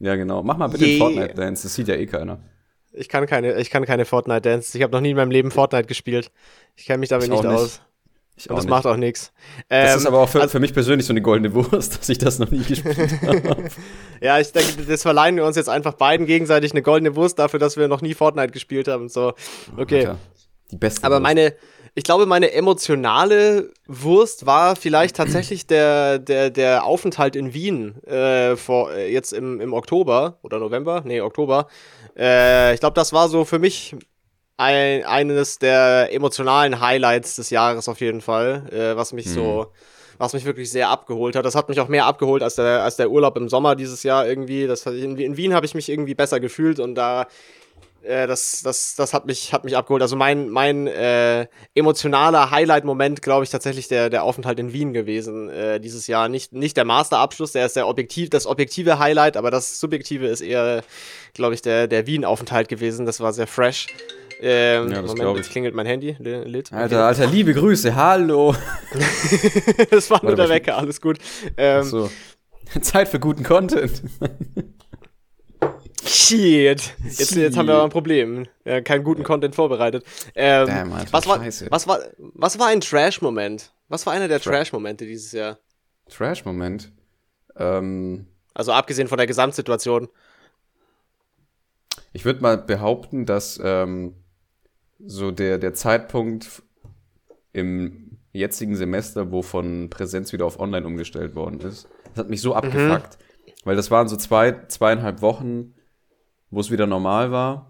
Ja, 0.00 0.16
genau. 0.16 0.42
Mach 0.42 0.56
mal 0.56 0.68
bitte 0.68 0.86
yeah. 0.86 0.98
Fortnite-Dance, 0.98 1.64
das 1.64 1.74
sieht 1.74 1.88
ja 1.88 1.94
eh 1.94 2.06
keiner. 2.06 2.42
Ich 2.92 3.08
kann 3.08 3.26
keine, 3.26 3.60
ich 3.60 3.70
kann 3.70 3.84
keine 3.84 4.04
Fortnite-Dance. 4.04 4.76
Ich 4.76 4.82
habe 4.82 4.92
noch 4.92 5.00
nie 5.00 5.10
in 5.10 5.16
meinem 5.16 5.30
Leben 5.30 5.52
Fortnite 5.52 5.86
gespielt. 5.86 6.32
Ich 6.74 6.86
kenne 6.86 6.98
mich 6.98 7.10
damit 7.10 7.28
nicht, 7.28 7.42
nicht, 7.42 7.52
aus. 7.52 7.82
Ich 8.40 8.48
und 8.48 8.56
das 8.56 8.64
nicht. 8.64 8.70
macht 8.70 8.86
auch 8.86 8.96
nichts. 8.96 9.32
Ähm, 9.68 9.84
das 9.84 9.96
ist 9.96 10.06
aber 10.06 10.20
auch 10.20 10.28
für, 10.28 10.40
also, 10.40 10.52
für 10.52 10.60
mich 10.60 10.72
persönlich 10.72 11.06
so 11.06 11.12
eine 11.12 11.20
goldene 11.20 11.52
Wurst, 11.52 11.98
dass 12.00 12.08
ich 12.08 12.16
das 12.16 12.38
noch 12.38 12.50
nie 12.50 12.62
gespielt 12.62 13.20
habe. 13.22 13.68
ja, 14.22 14.40
ich 14.40 14.50
denke, 14.52 14.82
das 14.82 15.02
verleihen 15.02 15.36
wir 15.36 15.44
uns 15.44 15.56
jetzt 15.56 15.68
einfach 15.68 15.92
beiden 15.92 16.24
gegenseitig 16.24 16.72
eine 16.72 16.80
goldene 16.80 17.14
Wurst 17.16 17.38
dafür, 17.38 17.60
dass 17.60 17.76
wir 17.76 17.86
noch 17.86 18.00
nie 18.00 18.14
Fortnite 18.14 18.52
gespielt 18.52 18.88
haben. 18.88 19.10
So, 19.10 19.34
okay. 19.76 20.06
Alter, 20.06 20.18
die 20.70 20.76
beste. 20.78 21.04
Aber 21.04 21.16
Wurst. 21.16 21.22
meine, 21.22 21.54
ich 21.94 22.04
glaube, 22.04 22.24
meine 22.24 22.52
emotionale 22.52 23.72
Wurst 23.86 24.46
war 24.46 24.74
vielleicht 24.74 25.16
tatsächlich 25.16 25.66
der, 25.66 26.18
der, 26.18 26.48
der 26.48 26.84
Aufenthalt 26.84 27.36
in 27.36 27.52
Wien 27.52 28.02
äh, 28.04 28.56
vor, 28.56 28.92
äh, 28.94 29.12
jetzt 29.12 29.34
im, 29.34 29.60
im 29.60 29.74
Oktober 29.74 30.38
oder 30.42 30.58
November, 30.58 31.02
nee, 31.04 31.20
Oktober. 31.20 31.66
Äh, 32.16 32.72
ich 32.72 32.80
glaube, 32.80 32.94
das 32.94 33.12
war 33.12 33.28
so 33.28 33.44
für 33.44 33.58
mich 33.58 33.96
ein, 34.60 35.04
eines 35.04 35.58
der 35.58 36.12
emotionalen 36.12 36.80
Highlights 36.80 37.36
des 37.36 37.48
Jahres 37.48 37.88
auf 37.88 38.00
jeden 38.00 38.20
Fall, 38.20 38.68
äh, 38.70 38.94
was 38.94 39.14
mich 39.14 39.24
mhm. 39.26 39.30
so, 39.30 39.66
was 40.18 40.34
mich 40.34 40.44
wirklich 40.44 40.70
sehr 40.70 40.90
abgeholt 40.90 41.34
hat. 41.34 41.46
Das 41.46 41.54
hat 41.54 41.70
mich 41.70 41.80
auch 41.80 41.88
mehr 41.88 42.04
abgeholt 42.04 42.42
als 42.42 42.56
der, 42.56 42.82
als 42.82 42.96
der 42.96 43.10
Urlaub 43.10 43.38
im 43.38 43.48
Sommer 43.48 43.74
dieses 43.74 44.02
Jahr 44.02 44.26
irgendwie. 44.26 44.66
Das, 44.66 44.84
in, 44.84 45.16
in 45.16 45.38
Wien 45.38 45.54
habe 45.54 45.64
ich 45.64 45.74
mich 45.74 45.88
irgendwie 45.88 46.14
besser 46.14 46.40
gefühlt 46.40 46.78
und 46.78 46.94
da 46.94 47.26
äh, 48.02 48.26
das, 48.26 48.60
das, 48.62 48.96
das 48.96 49.14
hat 49.14 49.24
mich, 49.24 49.54
hat 49.54 49.64
mich 49.64 49.78
abgeholt. 49.78 50.02
Also 50.02 50.14
mein, 50.14 50.50
mein 50.50 50.86
äh, 50.86 51.46
emotionaler 51.74 52.50
Highlight-Moment, 52.50 53.22
glaube 53.22 53.44
ich, 53.44 53.50
tatsächlich 53.50 53.88
der, 53.88 54.10
der 54.10 54.24
Aufenthalt 54.24 54.58
in 54.58 54.74
Wien 54.74 54.92
gewesen 54.92 55.48
äh, 55.48 55.80
dieses 55.80 56.06
Jahr. 56.06 56.28
Nicht, 56.28 56.52
nicht 56.52 56.76
der 56.76 56.84
Masterabschluss, 56.84 57.52
der 57.52 57.64
ist 57.64 57.76
der 57.76 57.88
objektiv, 57.88 58.28
das 58.28 58.46
objektive 58.46 58.98
Highlight, 58.98 59.38
aber 59.38 59.50
das 59.50 59.80
subjektive 59.80 60.26
ist 60.26 60.42
eher, 60.42 60.82
glaube 61.32 61.54
ich, 61.54 61.62
der, 61.62 61.88
der 61.88 62.06
Wien-Aufenthalt 62.06 62.68
gewesen. 62.68 63.06
Das 63.06 63.20
war 63.20 63.32
sehr 63.32 63.46
fresh. 63.46 63.86
Ähm, 64.42 64.90
ja, 64.90 65.02
das 65.02 65.14
Moment, 65.14 65.36
jetzt 65.36 65.50
klingelt 65.50 65.74
mein 65.74 65.84
Handy. 65.84 66.16
Lit. 66.18 66.72
Alter, 66.72 67.04
Alter, 67.04 67.26
liebe 67.26 67.52
Grüße, 67.52 67.94
hallo. 67.94 68.54
das 69.90 70.10
war 70.10 70.24
nur 70.24 70.34
der 70.34 70.48
Wecker, 70.48 70.78
alles 70.78 71.00
gut. 71.00 71.18
Ähm, 71.58 71.82
so. 71.84 72.10
Zeit 72.80 73.08
für 73.08 73.20
guten 73.20 73.42
Content. 73.42 74.02
Shit. 76.06 76.94
Jetzt, 77.04 77.34
jetzt 77.34 77.56
haben 77.58 77.68
wir 77.68 77.74
aber 77.74 77.84
ein 77.84 77.90
Problem. 77.90 78.46
Ja, 78.64 78.80
keinen 78.80 79.04
guten 79.04 79.24
Content 79.24 79.54
vorbereitet. 79.54 80.04
Ähm, 80.34 80.66
Damn, 80.66 80.92
Alter, 80.94 81.12
was, 81.12 81.26
war, 81.26 81.44
was, 81.44 81.86
war, 81.86 82.00
was 82.16 82.58
war 82.58 82.68
ein 82.68 82.80
Trash-Moment? 82.80 83.74
Was 83.88 84.06
war 84.06 84.14
einer 84.14 84.28
der 84.28 84.40
Tra 84.40 84.52
Trash-Momente 84.52 85.04
dieses 85.04 85.32
Jahr? 85.32 85.58
Trash-Moment? 86.08 86.90
Ähm, 87.56 88.26
also 88.54 88.72
abgesehen 88.72 89.08
von 89.08 89.18
der 89.18 89.26
Gesamtsituation. 89.26 90.08
Ich 92.12 92.24
würde 92.24 92.40
mal 92.40 92.56
behaupten, 92.56 93.26
dass 93.26 93.60
ähm, 93.62 94.14
so 95.06 95.30
der, 95.30 95.58
der 95.58 95.74
Zeitpunkt 95.74 96.62
im 97.52 98.18
jetzigen 98.32 98.76
Semester, 98.76 99.30
wo 99.30 99.42
von 99.42 99.90
Präsenz 99.90 100.32
wieder 100.32 100.46
auf 100.46 100.60
Online 100.60 100.86
umgestellt 100.86 101.34
worden 101.34 101.60
ist. 101.60 101.88
Das 102.10 102.24
hat 102.24 102.30
mich 102.30 102.40
so 102.40 102.50
mhm. 102.50 102.56
abgefuckt, 102.56 103.18
mhm. 103.18 103.52
weil 103.64 103.76
das 103.76 103.90
waren 103.90 104.08
so 104.08 104.16
zwei, 104.16 104.52
zweieinhalb 104.68 105.22
Wochen, 105.22 105.74
wo 106.50 106.60
es 106.60 106.70
wieder 106.70 106.86
normal 106.86 107.32
war. 107.32 107.66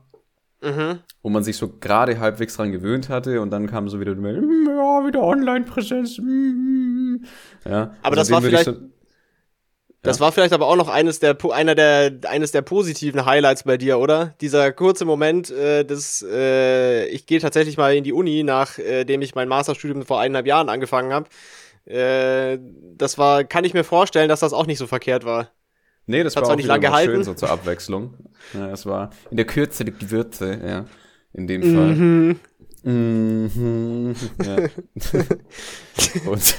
Mhm. 0.63 0.99
Wo 1.23 1.31
man 1.31 1.43
sich 1.43 1.57
so 1.57 1.69
gerade 1.69 2.21
halbwegs 2.21 2.57
dran 2.57 2.71
gewöhnt 2.71 3.09
hatte 3.09 3.41
und 3.41 3.51
dann 3.51 3.67
kam 3.67 3.89
so 3.89 3.99
wieder, 3.99 4.13
ja, 4.13 5.07
wieder 5.07 5.23
Online-Präsenz. 5.23 6.19
Mm, 6.19 6.23
mm. 6.23 7.25
Ja, 7.65 7.95
aber 8.03 8.17
also 8.17 8.17
das 8.17 8.31
war 8.31 8.43
vielleicht, 8.43 8.67
so, 8.67 8.77
das 10.03 10.19
ja. 10.19 10.25
war 10.25 10.33
vielleicht 10.33 10.53
aber 10.53 10.67
auch 10.67 10.77
noch 10.77 10.89
eines 10.89 11.21
der, 11.21 11.37
einer 11.53 11.75
der, 11.75 12.13
eines 12.27 12.53
der 12.53 12.63
positiven 12.63 13.27
Highlights 13.27 13.65
bei 13.65 13.77
dir, 13.77 13.99
oder? 13.99 14.35
Dieser 14.41 14.73
kurze 14.73 15.05
Moment 15.05 15.51
äh, 15.51 15.85
des, 15.85 16.25
äh, 16.29 17.07
ich 17.07 17.27
gehe 17.27 17.41
tatsächlich 17.41 17.77
mal 17.77 17.95
in 17.95 18.05
die 18.05 18.13
Uni, 18.13 18.43
nachdem 18.43 19.21
äh, 19.21 19.25
ich 19.25 19.35
mein 19.35 19.49
Masterstudium 19.49 20.07
vor 20.07 20.21
eineinhalb 20.21 20.47
Jahren 20.47 20.69
angefangen 20.71 21.13
habe. 21.13 21.29
Äh, 21.85 22.59
das 22.97 23.19
war, 23.19 23.45
kann 23.45 23.65
ich 23.65 23.75
mir 23.75 23.85
vorstellen, 23.85 24.29
dass 24.29 24.41
das 24.41 24.53
auch 24.53 24.67
nicht 24.67 24.79
so 24.79 24.87
verkehrt 24.87 25.25
war. 25.25 25.51
Nee, 26.07 26.25
das 26.25 26.35
Hat 26.35 26.45
war 26.45 26.53
auch 26.53 26.57
nicht 26.57 26.67
lange 26.67 26.81
gehalten. 26.81 27.13
schön 27.13 27.25
so 27.25 27.35
zur 27.35 27.51
Abwechslung. 27.51 28.15
Ja, 28.55 28.71
es 28.71 28.87
war 28.87 29.11
in 29.31 29.37
der 29.37 29.47
Kürze 29.47 29.85
liegt 29.85 30.01
die 30.01 30.11
Würze, 30.11 30.59
ja. 30.67 30.87
In 31.35 31.47
dem 31.47 31.63
Fall. 31.63 31.95
Mhm. 31.95 32.41
Mhm. 32.83 34.17
Ja. 34.43 34.57
Und 36.31 36.57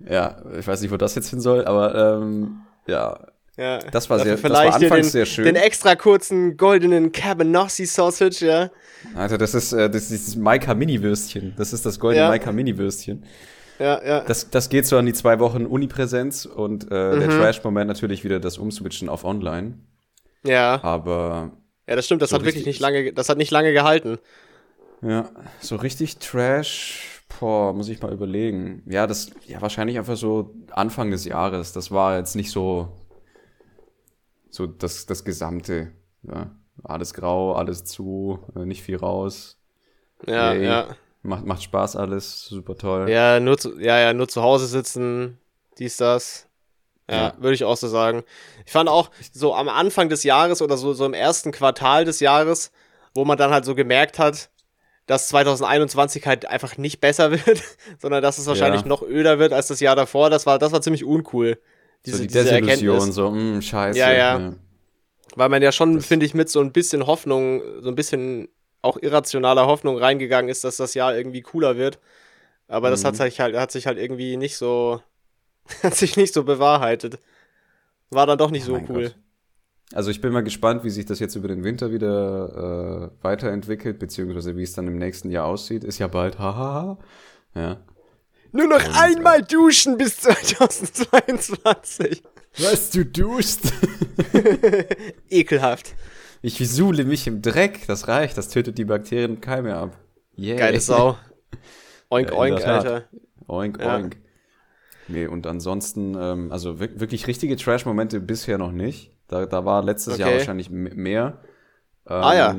ja, 0.00 0.36
ich 0.58 0.66
weiß 0.66 0.80
nicht, 0.80 0.90
wo 0.90 0.96
das 0.96 1.14
jetzt 1.14 1.30
hin 1.30 1.40
soll, 1.40 1.64
aber 1.64 2.20
ähm, 2.20 2.60
ja. 2.86 3.18
Ja, 3.56 3.78
das 3.78 4.08
war 4.08 4.20
sehr, 4.20 4.36
das 4.36 4.44
war 4.44 4.72
anfangs 4.72 5.06
den, 5.06 5.10
sehr 5.10 5.26
schön. 5.26 5.44
Den 5.44 5.56
extra 5.56 5.96
kurzen 5.96 6.56
goldenen 6.56 7.10
Cabanossi 7.10 7.86
Sausage, 7.86 8.46
ja. 8.46 8.70
Alter, 9.16 9.36
das 9.36 9.52
ist 9.52 9.72
äh, 9.72 9.90
das 9.90 10.12
ist 10.12 10.28
das 10.28 10.36
Maika 10.36 10.74
Mini 10.74 11.02
Würstchen. 11.02 11.54
Das 11.56 11.72
ist 11.72 11.84
das 11.84 11.98
goldene 11.98 12.22
ja. 12.22 12.28
Maika 12.28 12.52
Mini 12.52 12.78
Würstchen. 12.78 13.24
Ja, 13.80 14.04
ja. 14.04 14.20
Das, 14.20 14.50
das 14.50 14.68
geht 14.68 14.86
so 14.86 14.96
an 14.96 15.06
die 15.06 15.12
zwei 15.12 15.38
Wochen 15.38 15.66
Uni-Präsenz 15.66 16.46
und 16.46 16.84
äh, 16.90 17.14
mhm. 17.14 17.20
der 17.20 17.28
Trash-Moment 17.28 17.88
natürlich 17.88 18.24
wieder 18.24 18.40
das 18.40 18.58
Umswitchen 18.58 19.08
auf 19.08 19.24
Online. 19.24 19.74
Ja. 20.44 20.82
Aber. 20.82 21.52
Ja, 21.88 21.96
das 21.96 22.06
stimmt, 22.06 22.22
das 22.22 22.30
so 22.30 22.36
hat 22.36 22.44
wirklich 22.44 22.66
nicht 22.66 22.80
lange, 22.80 23.12
das 23.12 23.28
hat 23.28 23.38
nicht 23.38 23.50
lange 23.50 23.72
gehalten. 23.72 24.18
Ja, 25.00 25.30
so 25.60 25.76
richtig 25.76 26.18
Trash 26.18 27.17
Boah, 27.28 27.72
muss 27.72 27.88
ich 27.88 28.00
mal 28.00 28.12
überlegen. 28.12 28.82
Ja, 28.86 29.06
das, 29.06 29.30
ja, 29.46 29.60
wahrscheinlich 29.60 29.98
einfach 29.98 30.16
so 30.16 30.54
Anfang 30.70 31.10
des 31.10 31.24
Jahres. 31.24 31.72
Das 31.72 31.90
war 31.90 32.16
jetzt 32.16 32.36
nicht 32.36 32.50
so, 32.50 32.88
so 34.50 34.66
das, 34.66 35.06
das 35.06 35.24
Gesamte. 35.24 35.92
Ja. 36.22 36.50
Alles 36.84 37.12
grau, 37.14 37.54
alles 37.54 37.84
zu, 37.84 38.38
äh, 38.56 38.64
nicht 38.64 38.82
viel 38.82 38.96
raus. 38.96 39.58
Ja, 40.26 40.52
Yay. 40.52 40.64
ja. 40.64 40.96
Macht, 41.22 41.44
macht 41.44 41.62
Spaß 41.62 41.96
alles, 41.96 42.46
super 42.46 42.76
toll. 42.76 43.10
Ja, 43.10 43.40
nur 43.40 43.58
zu, 43.58 43.78
ja, 43.78 43.98
ja, 43.98 44.14
nur 44.14 44.28
zu 44.28 44.42
Hause 44.42 44.66
sitzen, 44.66 45.38
dies, 45.78 45.96
das. 45.96 46.48
Ja, 47.10 47.16
ja. 47.16 47.34
würde 47.38 47.54
ich 47.54 47.64
auch 47.64 47.76
so 47.76 47.88
sagen. 47.88 48.22
Ich 48.66 48.72
fand 48.72 48.88
auch 48.88 49.10
so 49.32 49.54
am 49.54 49.68
Anfang 49.68 50.08
des 50.08 50.22
Jahres 50.24 50.62
oder 50.62 50.76
so, 50.76 50.92
so 50.92 51.06
im 51.06 51.14
ersten 51.14 51.52
Quartal 51.52 52.04
des 52.04 52.20
Jahres, 52.20 52.70
wo 53.14 53.24
man 53.24 53.38
dann 53.38 53.50
halt 53.50 53.64
so 53.64 53.74
gemerkt 53.74 54.18
hat, 54.18 54.50
dass 55.08 55.28
2021 55.28 56.26
halt 56.26 56.46
einfach 56.46 56.76
nicht 56.76 57.00
besser 57.00 57.30
wird, 57.46 57.62
sondern 57.98 58.22
dass 58.22 58.38
es 58.38 58.46
wahrscheinlich 58.46 58.82
ja. 58.82 58.86
noch 58.86 59.02
öder 59.02 59.40
wird 59.40 59.52
als 59.52 59.66
das 59.66 59.80
Jahr 59.80 59.96
davor. 59.96 60.30
Das 60.30 60.46
war, 60.46 60.60
das 60.60 60.70
war 60.70 60.80
ziemlich 60.80 61.04
uncool. 61.04 61.58
Diese, 62.06 62.18
so 62.18 62.22
die 62.22 62.28
diese 62.28 62.50
Erkenntnis. 62.52 63.14
so, 63.14 63.30
mh, 63.30 63.40
hm, 63.54 63.62
scheiße. 63.62 63.98
Ja, 63.98 64.12
ja, 64.12 64.38
ja. 64.38 64.52
Weil 65.34 65.48
man 65.48 65.62
ja 65.62 65.72
schon, 65.72 66.00
finde 66.00 66.26
ich, 66.26 66.34
mit 66.34 66.48
so 66.48 66.60
ein 66.60 66.72
bisschen 66.72 67.06
Hoffnung, 67.06 67.62
so 67.80 67.88
ein 67.88 67.94
bisschen 67.94 68.48
auch 68.82 68.98
irrationaler 68.98 69.66
Hoffnung 69.66 69.98
reingegangen 69.98 70.50
ist, 70.50 70.62
dass 70.62 70.76
das 70.76 70.94
Jahr 70.94 71.16
irgendwie 71.16 71.40
cooler 71.40 71.76
wird. 71.76 71.98
Aber 72.68 72.88
mhm. 72.88 72.92
das 72.92 73.04
hat 73.04 73.14
mhm. 73.14 73.18
sich 73.18 73.40
halt, 73.40 73.56
hat 73.56 73.72
sich 73.72 73.86
halt 73.86 73.98
irgendwie 73.98 74.36
nicht 74.36 74.56
so, 74.56 75.00
hat 75.82 75.94
sich 75.94 76.16
nicht 76.16 76.34
so 76.34 76.44
bewahrheitet. 76.44 77.18
War 78.10 78.26
dann 78.26 78.38
doch 78.38 78.50
nicht 78.50 78.68
oh 78.68 78.76
so 78.76 78.84
cool. 78.88 79.02
Gott. 79.04 79.16
Also 79.94 80.10
ich 80.10 80.20
bin 80.20 80.32
mal 80.32 80.42
gespannt, 80.42 80.84
wie 80.84 80.90
sich 80.90 81.06
das 81.06 81.18
jetzt 81.18 81.34
über 81.34 81.48
den 81.48 81.64
Winter 81.64 81.90
wieder 81.90 83.10
äh, 83.20 83.24
weiterentwickelt, 83.24 83.98
beziehungsweise 83.98 84.56
wie 84.56 84.62
es 84.62 84.74
dann 84.74 84.86
im 84.86 84.98
nächsten 84.98 85.30
Jahr 85.30 85.46
aussieht. 85.46 85.82
Ist 85.82 85.98
ja 85.98 86.08
bald, 86.08 86.38
hahaha. 86.38 86.98
Ja. 87.54 87.78
Nur 88.52 88.66
noch 88.66 88.86
Und, 88.86 88.96
einmal 88.96 89.40
äh, 89.40 89.44
duschen 89.44 89.96
bis 89.96 90.20
2022. 90.20 92.22
Was, 92.58 92.90
du 92.90 93.04
duschst? 93.04 93.72
Ekelhaft. 95.30 95.94
Ich 96.42 96.56
sule 96.68 97.04
mich 97.04 97.26
im 97.26 97.42
Dreck, 97.42 97.86
das 97.86 98.08
reicht, 98.08 98.38
das 98.38 98.48
tötet 98.48 98.78
die 98.78 98.84
Bakterien 98.84 99.32
und 99.32 99.40
Keime 99.40 99.74
ab. 99.74 99.98
Yeah. 100.38 100.56
Geile 100.56 100.80
Sau. 100.80 101.18
Oink, 102.10 102.30
ja, 102.30 102.36
oink, 102.36 102.66
Alter. 102.66 103.04
Oink, 103.48 103.80
ja. 103.80 103.96
oink. 103.96 104.16
Nee, 105.08 105.26
und 105.26 105.46
ansonsten, 105.46 106.16
ähm, 106.18 106.52
also 106.52 106.78
wirklich 106.78 107.26
richtige 107.26 107.56
Trash-Momente 107.56 108.20
bisher 108.20 108.58
noch 108.58 108.72
nicht. 108.72 109.12
Da, 109.28 109.46
da 109.46 109.64
war 109.64 109.82
letztes 109.82 110.14
okay. 110.14 110.22
Jahr 110.22 110.32
wahrscheinlich 110.32 110.70
mehr. 110.70 111.38
Ähm, 112.08 112.22
ah 112.22 112.34
ja. 112.34 112.56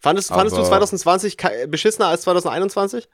Fandest, 0.00 0.28
fandest 0.28 0.56
du 0.56 0.62
2020 0.62 1.36
beschissener 1.68 2.08
als 2.08 2.22
2021? 2.22 3.08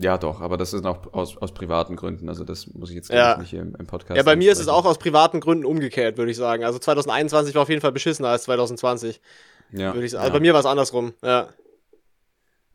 Ja, 0.00 0.16
doch, 0.16 0.40
aber 0.40 0.56
das 0.56 0.72
ist 0.72 0.86
auch 0.86 1.12
aus, 1.12 1.36
aus 1.36 1.52
privaten 1.52 1.96
Gründen. 1.96 2.28
Also 2.28 2.44
das 2.44 2.68
muss 2.68 2.88
ich 2.88 2.96
jetzt 2.96 3.10
ja. 3.10 3.36
nicht 3.36 3.52
im, 3.52 3.74
im 3.74 3.86
Podcast. 3.86 4.16
Ja, 4.16 4.22
bei 4.22 4.36
mir 4.36 4.52
ist 4.52 4.60
es 4.60 4.68
auch 4.68 4.84
aus 4.84 4.98
privaten 4.98 5.40
Gründen 5.40 5.64
umgekehrt, 5.64 6.16
würde 6.16 6.30
ich 6.30 6.36
sagen. 6.36 6.64
Also 6.64 6.78
2021 6.78 7.54
war 7.54 7.62
auf 7.62 7.68
jeden 7.68 7.80
Fall 7.80 7.92
beschissener 7.92 8.28
als 8.28 8.44
2020. 8.44 9.20
Ja. 9.72 9.92
Würde 9.92 10.06
ich 10.06 10.12
sagen. 10.12 10.22
Also 10.22 10.32
ja. 10.32 10.38
bei 10.38 10.40
mir 10.40 10.52
war 10.54 10.60
es 10.60 10.66
andersrum, 10.66 11.14
ja. 11.22 11.48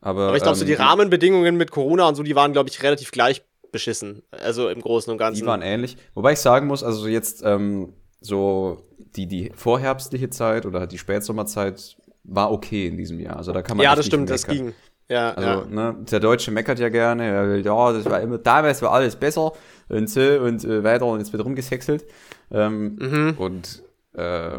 Aber, 0.02 0.28
aber 0.28 0.36
ich 0.36 0.42
glaube, 0.42 0.56
ähm, 0.56 0.60
so 0.60 0.66
die 0.66 0.74
Rahmenbedingungen 0.74 1.56
mit 1.56 1.70
Corona 1.70 2.06
und 2.06 2.14
so, 2.14 2.22
die 2.22 2.36
waren, 2.36 2.52
glaube 2.52 2.68
ich, 2.68 2.82
relativ 2.82 3.10
gleich 3.10 3.42
beschissen. 3.72 4.22
Also 4.30 4.68
im 4.68 4.82
Großen 4.82 5.10
und 5.10 5.16
Ganzen. 5.16 5.40
Die 5.40 5.46
waren 5.46 5.62
ähnlich. 5.62 5.96
Wobei 6.14 6.34
ich 6.34 6.40
sagen 6.40 6.66
muss, 6.66 6.84
also 6.84 7.08
jetzt 7.08 7.42
ähm, 7.42 7.94
so 8.24 8.88
die, 9.16 9.26
die 9.26 9.52
vorherbstliche 9.54 10.30
Zeit 10.30 10.66
oder 10.66 10.86
die 10.86 10.98
Spätsommerzeit 10.98 11.96
war 12.24 12.50
okay 12.50 12.86
in 12.86 12.96
diesem 12.96 13.20
Jahr. 13.20 13.36
Also 13.36 13.52
da 13.52 13.62
kann 13.62 13.76
man 13.76 13.84
Ja, 13.84 13.94
das 13.94 14.06
stimmt, 14.06 14.30
das 14.30 14.46
ging. 14.46 14.72
Ja, 15.08 15.32
also, 15.32 15.48
ja. 15.48 15.66
Ne, 15.66 15.96
der 16.10 16.20
Deutsche 16.20 16.50
meckert 16.50 16.78
ja 16.78 16.88
gerne, 16.88 17.60
ja, 17.60 17.92
das 17.92 18.06
war 18.06 18.22
immer, 18.22 18.38
damals 18.38 18.80
war 18.80 18.92
alles 18.92 19.16
besser 19.16 19.52
und 19.90 20.08
so 20.08 20.20
und 20.20 20.64
äh, 20.64 20.82
weiter 20.82 21.04
und 21.04 21.18
jetzt 21.18 21.32
wird 21.32 21.44
rumgesexelt. 21.44 22.06
Ähm, 22.50 22.96
mhm. 22.96 23.34
Und 23.36 23.82
äh, 24.14 24.58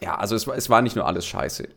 ja, 0.00 0.16
also 0.16 0.34
es, 0.34 0.48
es 0.48 0.68
war 0.68 0.82
nicht 0.82 0.96
nur 0.96 1.06
alles 1.06 1.24
scheiße. 1.26 1.68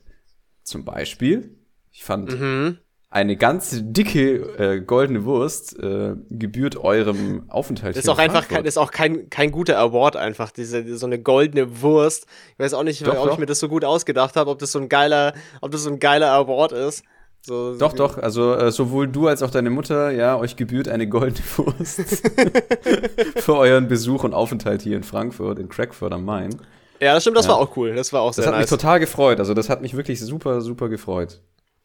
Zum 0.64 0.86
Beispiel, 0.86 1.56
ich 1.92 2.04
fand 2.04 2.32
mhm. 2.40 2.80
Eine 3.12 3.36
ganz 3.38 3.82
dicke 3.82 4.36
äh, 4.58 4.82
goldene 4.82 5.26
Wurst 5.26 5.78
äh, 5.80 6.14
gebührt 6.30 6.78
eurem 6.78 7.50
Aufenthalt. 7.50 7.96
Das 7.96 8.04
ist 8.04 8.10
auch 8.10 8.20
einfach 8.20 8.48
kein, 8.48 8.64
das 8.64 8.74
ist 8.74 8.78
auch 8.78 8.92
kein, 8.92 9.30
kein 9.32 9.52
guter 9.52 9.80
Award 9.80 10.16
einfach, 10.16 10.52
diese, 10.52 10.96
so 10.96 11.08
eine 11.08 11.20
goldene 11.20 11.82
Wurst. 11.82 12.28
Ich 12.54 12.60
weiß 12.60 12.76
auch 12.76 12.84
nicht, 12.84 13.06
doch, 13.06 13.18
ob 13.18 13.26
doch. 13.26 13.34
ich 13.34 13.40
mir 13.40 13.48
das 13.48 13.60
so 13.60 13.68
gut 13.68 13.84
ausgedacht 13.84 14.36
habe, 14.36 14.52
ob 14.52 14.60
das 14.60 14.72
so 14.72 14.80
ein 14.80 14.90
geiler, 14.90 15.34
ob 15.62 15.72
das 15.72 15.84
so 15.84 15.90
ein 15.90 16.00
geiler 16.00 16.32
Award 16.32 16.72
ist. 16.72 17.04
So, 17.42 17.76
doch, 17.78 17.94
doch, 17.94 18.18
also 18.18 18.54
äh, 18.54 18.72
sowohl 18.72 19.08
du 19.08 19.28
als 19.28 19.42
auch 19.42 19.50
deine 19.50 19.70
Mutter, 19.70 20.12
ja, 20.12 20.38
euch 20.38 20.56
gebührt 20.56 20.88
eine 20.88 21.08
goldene 21.08 21.42
Wurst 21.58 22.02
für 23.38 23.56
euren 23.56 23.88
Besuch 23.88 24.24
und 24.24 24.34
Aufenthalt 24.34 24.82
hier 24.82 24.98
in 24.98 25.04
Frankfurt, 25.04 25.58
in 25.58 25.70
Crackford 25.70 26.14
am 26.14 26.26
Main. 26.26 26.62
Ja, 27.00 27.14
das 27.14 27.24
stimmt, 27.24 27.38
das 27.38 27.46
ja. 27.46 27.54
war 27.54 27.60
auch 27.60 27.76
cool. 27.78 27.96
Das 27.96 28.12
war 28.12 28.22
auch 28.22 28.34
sehr 28.34 28.44
Das 28.44 28.52
hat 28.52 28.60
nice. 28.60 28.70
mich 28.70 28.80
total 28.80 29.00
gefreut. 29.00 29.40
Also, 29.40 29.54
das 29.54 29.70
hat 29.70 29.82
mich 29.82 29.96
wirklich 29.96 30.20
super, 30.20 30.60
super 30.60 30.90
gefreut. 30.90 31.40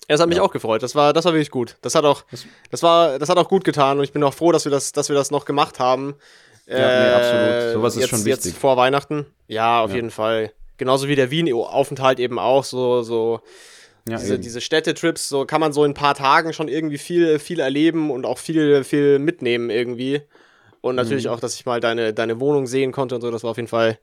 Ja, 0.09 0.15
das 0.15 0.21
hat 0.21 0.29
mich 0.29 0.41
auch 0.41 0.51
gefreut. 0.51 0.83
Das 0.83 0.95
war, 0.95 1.13
das 1.13 1.25
war 1.25 1.33
wirklich 1.33 1.51
gut. 1.51 1.77
Das 1.81 1.95
hat 1.95 2.05
auch, 2.05 2.25
das 2.71 2.83
war, 2.83 3.19
das 3.19 3.29
hat 3.29 3.39
auch 3.39 3.49
gut 3.49 3.65
getan 3.65 3.99
und 3.99 4.05
ich 4.05 4.13
bin 4.13 4.23
auch 4.23 4.35
froh, 4.35 4.53
dass 4.53 4.65
wir 4.65 4.71
das, 4.71 4.93
dass 4.93 5.09
wir 5.09 5.17
das 5.17 5.31
noch 5.31 5.47
gemacht 5.47 5.79
haben. 5.79 6.15
Ja, 6.67 6.77
äh, 6.77 7.03
nee, 7.03 7.15
absolut. 7.15 7.73
Sowas 7.73 7.95
ist 7.95 8.01
jetzt, 8.01 8.11
schon 8.11 8.25
wichtig. 8.25 8.53
Jetzt 8.53 8.59
vor 8.59 8.77
Weihnachten. 8.77 9.27
Ja, 9.49 9.83
auf 9.83 9.91
ja. 9.91 9.97
jeden 9.97 10.11
Fall. 10.11 10.53
Genauso 10.77 11.09
wie 11.09 11.17
der 11.17 11.31
Wien-Aufenthalt 11.31 12.21
eben 12.21 12.39
auch 12.39 12.65
so, 12.65 13.03
so 13.03 13.41
ja, 14.09 14.19
diese, 14.19 14.39
diese 14.39 14.61
Städtetrips, 14.61 15.29
so 15.29 15.47
kann 15.47 15.61
man 15.61 15.73
so 15.73 15.85
in 15.85 15.93
ein 15.93 15.95
paar 15.95 16.15
Tagen 16.15 16.53
schon 16.53 16.69
irgendwie 16.69 16.99
viel, 16.99 17.39
viel 17.39 17.61
erleben 17.61 18.11
und 18.11 18.27
auch 18.27 18.39
viel, 18.39 18.85
viel 18.85 19.19
mitnehmen 19.19 19.71
irgendwie. 19.71 20.23
Und 20.81 20.97
natürlich 20.97 21.25
mhm. 21.25 21.31
auch, 21.31 21.41
dass 21.41 21.55
ich 21.55 21.65
mal 21.65 21.81
deine, 21.81 22.13
deine 22.13 22.41
Wohnung 22.41 22.67
sehen 22.67 22.93
konnte 22.93 23.15
und 23.15 23.23
so, 23.23 23.31
das 23.31 23.43
war 23.43 23.53
auf 23.53 23.57
jeden 23.57 23.69
Fall 23.69 23.99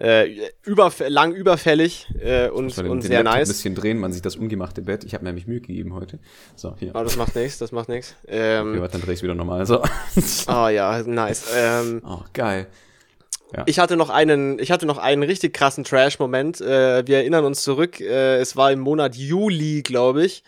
äh, 0.00 0.50
über, 0.64 0.90
lang 1.08 1.32
überfällig 1.32 2.08
äh, 2.20 2.48
und, 2.48 2.76
und 2.78 3.02
sehr 3.02 3.22
Laptop 3.22 3.34
nice. 3.34 3.48
ein 3.48 3.52
bisschen 3.52 3.74
drehen, 3.74 3.98
man 3.98 4.12
sieht 4.12 4.24
das 4.24 4.36
ungemachte 4.36 4.80
Bett. 4.80 5.04
Ich 5.04 5.12
habe 5.12 5.24
mir 5.24 5.30
nämlich 5.30 5.46
Mühe 5.46 5.60
gegeben 5.60 5.94
heute. 5.94 6.18
So, 6.56 6.74
hier. 6.78 6.92
Oh, 6.94 7.02
das 7.04 7.16
macht 7.16 7.36
nichts, 7.36 7.58
das 7.58 7.70
macht 7.70 7.90
nichts. 7.90 8.16
Ähm, 8.26 8.78
okay, 8.78 8.88
dann 8.92 9.02
drehe 9.02 9.12
ich 9.12 9.22
wieder 9.22 9.34
normal. 9.34 9.66
So. 9.66 9.82
oh 10.48 10.68
ja, 10.68 11.02
nice. 11.02 11.44
Ähm, 11.54 12.00
oh, 12.06 12.20
geil. 12.32 12.66
Ja. 13.54 13.64
Ich 13.66 13.78
hatte 13.78 13.96
noch 13.98 14.08
einen, 14.08 14.58
ich 14.58 14.70
hatte 14.70 14.86
noch 14.86 14.96
einen 14.96 15.22
richtig 15.22 15.52
krassen 15.52 15.84
Trash-Moment. 15.84 16.62
Äh, 16.62 17.06
wir 17.06 17.18
erinnern 17.18 17.44
uns 17.44 17.62
zurück. 17.62 18.00
Äh, 18.00 18.36
es 18.38 18.56
war 18.56 18.72
im 18.72 18.80
Monat 18.80 19.16
Juli, 19.16 19.82
glaube 19.82 20.24
ich, 20.24 20.44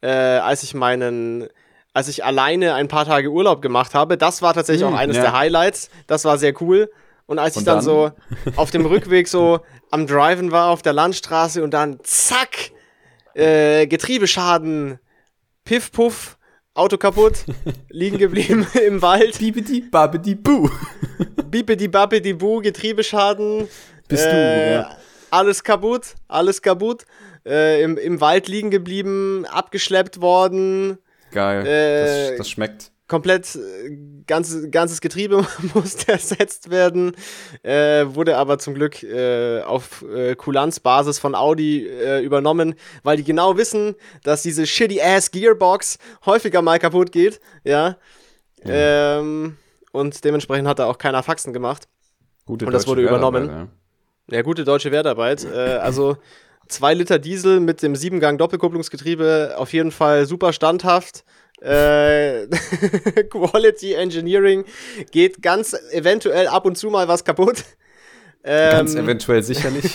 äh, 0.00 0.08
als 0.08 0.64
ich 0.64 0.74
meinen, 0.74 1.46
als 1.92 2.08
ich 2.08 2.24
alleine 2.24 2.74
ein 2.74 2.88
paar 2.88 3.04
Tage 3.04 3.30
Urlaub 3.30 3.62
gemacht 3.62 3.94
habe. 3.94 4.18
Das 4.18 4.42
war 4.42 4.52
tatsächlich 4.52 4.84
hm, 4.84 4.94
auch 4.94 4.98
eines 4.98 5.16
ja. 5.16 5.22
der 5.22 5.38
Highlights. 5.38 5.90
Das 6.08 6.24
war 6.24 6.38
sehr 6.38 6.60
cool. 6.60 6.90
Und 7.26 7.38
als 7.38 7.56
und 7.56 7.62
ich 7.62 7.66
dann, 7.66 7.76
dann 7.76 7.84
so 7.84 8.12
auf 8.54 8.70
dem 8.70 8.86
Rückweg 8.86 9.28
so 9.28 9.60
am 9.90 10.06
Driven 10.06 10.52
war 10.52 10.70
auf 10.70 10.82
der 10.82 10.92
Landstraße 10.92 11.62
und 11.62 11.72
dann 11.72 11.98
zack, 12.02 12.70
äh, 13.34 13.86
Getriebeschaden, 13.86 14.98
Piff 15.64 15.90
Puff, 15.90 16.38
Auto 16.74 16.98
kaputt, 16.98 17.44
liegen 17.90 18.18
geblieben 18.18 18.66
im 18.86 19.02
Wald. 19.02 19.38
Bibidi 19.38 19.80
babidi 19.80 20.34
bu. 20.34 20.70
Bibidi 21.50 21.88
babidi 21.88 22.34
bu, 22.34 22.60
Getriebeschaden. 22.60 23.68
Bist 24.08 24.26
äh, 24.26 24.30
du, 24.30 24.72
ja. 24.72 24.96
Alles 25.30 25.64
kaputt, 25.64 26.14
alles 26.28 26.62
kaputt. 26.62 27.04
Äh, 27.44 27.82
im, 27.82 27.96
Im 27.96 28.20
Wald 28.20 28.48
liegen 28.48 28.70
geblieben, 28.70 29.46
abgeschleppt 29.46 30.20
worden. 30.20 30.98
Geil, 31.32 31.66
äh, 31.66 32.28
das, 32.30 32.38
das 32.38 32.50
schmeckt 32.50 32.92
komplett 33.08 33.54
äh, 33.54 33.96
ganzes, 34.26 34.70
ganzes 34.70 35.00
Getriebe 35.00 35.46
musste 35.74 36.12
ersetzt 36.12 36.70
werden, 36.70 37.14
äh, 37.62 38.04
wurde 38.06 38.36
aber 38.36 38.58
zum 38.58 38.74
Glück 38.74 39.02
äh, 39.02 39.62
auf 39.62 40.02
äh, 40.02 40.34
Kulanzbasis 40.34 41.18
von 41.18 41.34
Audi 41.34 41.86
äh, 41.86 42.20
übernommen, 42.22 42.74
weil 43.02 43.16
die 43.16 43.24
genau 43.24 43.56
wissen, 43.56 43.94
dass 44.22 44.42
diese 44.42 44.66
shitty 44.66 45.00
ass 45.00 45.30
Gearbox 45.30 45.98
häufiger 46.24 46.62
mal 46.62 46.78
kaputt 46.78 47.12
geht, 47.12 47.40
ja. 47.64 47.96
Mhm. 48.64 48.70
Ähm, 48.70 49.56
und 49.92 50.24
dementsprechend 50.24 50.68
hat 50.68 50.78
da 50.78 50.86
auch 50.86 50.98
keiner 50.98 51.22
Faxen 51.22 51.52
gemacht. 51.52 51.88
Gute 52.44 52.66
und 52.66 52.72
das 52.72 52.86
wurde 52.86 53.02
übernommen. 53.02 53.48
Ja. 53.48 54.36
ja. 54.36 54.42
gute 54.42 54.64
deutsche 54.64 54.92
Wertarbeit. 54.92 55.44
äh, 55.44 55.76
also 55.76 56.16
zwei 56.68 56.94
Liter 56.94 57.18
Diesel 57.18 57.60
mit 57.60 57.82
dem 57.82 57.96
Siebengang 57.96 58.38
Doppelkupplungsgetriebe 58.38 59.54
auf 59.56 59.72
jeden 59.72 59.90
Fall 59.92 60.26
super 60.26 60.52
standhaft. 60.52 61.24
Äh, 61.60 62.46
Quality 63.30 63.94
Engineering 63.94 64.64
geht 65.10 65.42
ganz 65.42 65.74
eventuell 65.92 66.48
ab 66.48 66.66
und 66.66 66.76
zu 66.76 66.90
mal 66.90 67.08
was 67.08 67.24
kaputt. 67.24 67.64
Ähm, 68.44 68.70
ganz 68.72 68.94
eventuell 68.94 69.42
sicherlich. 69.42 69.90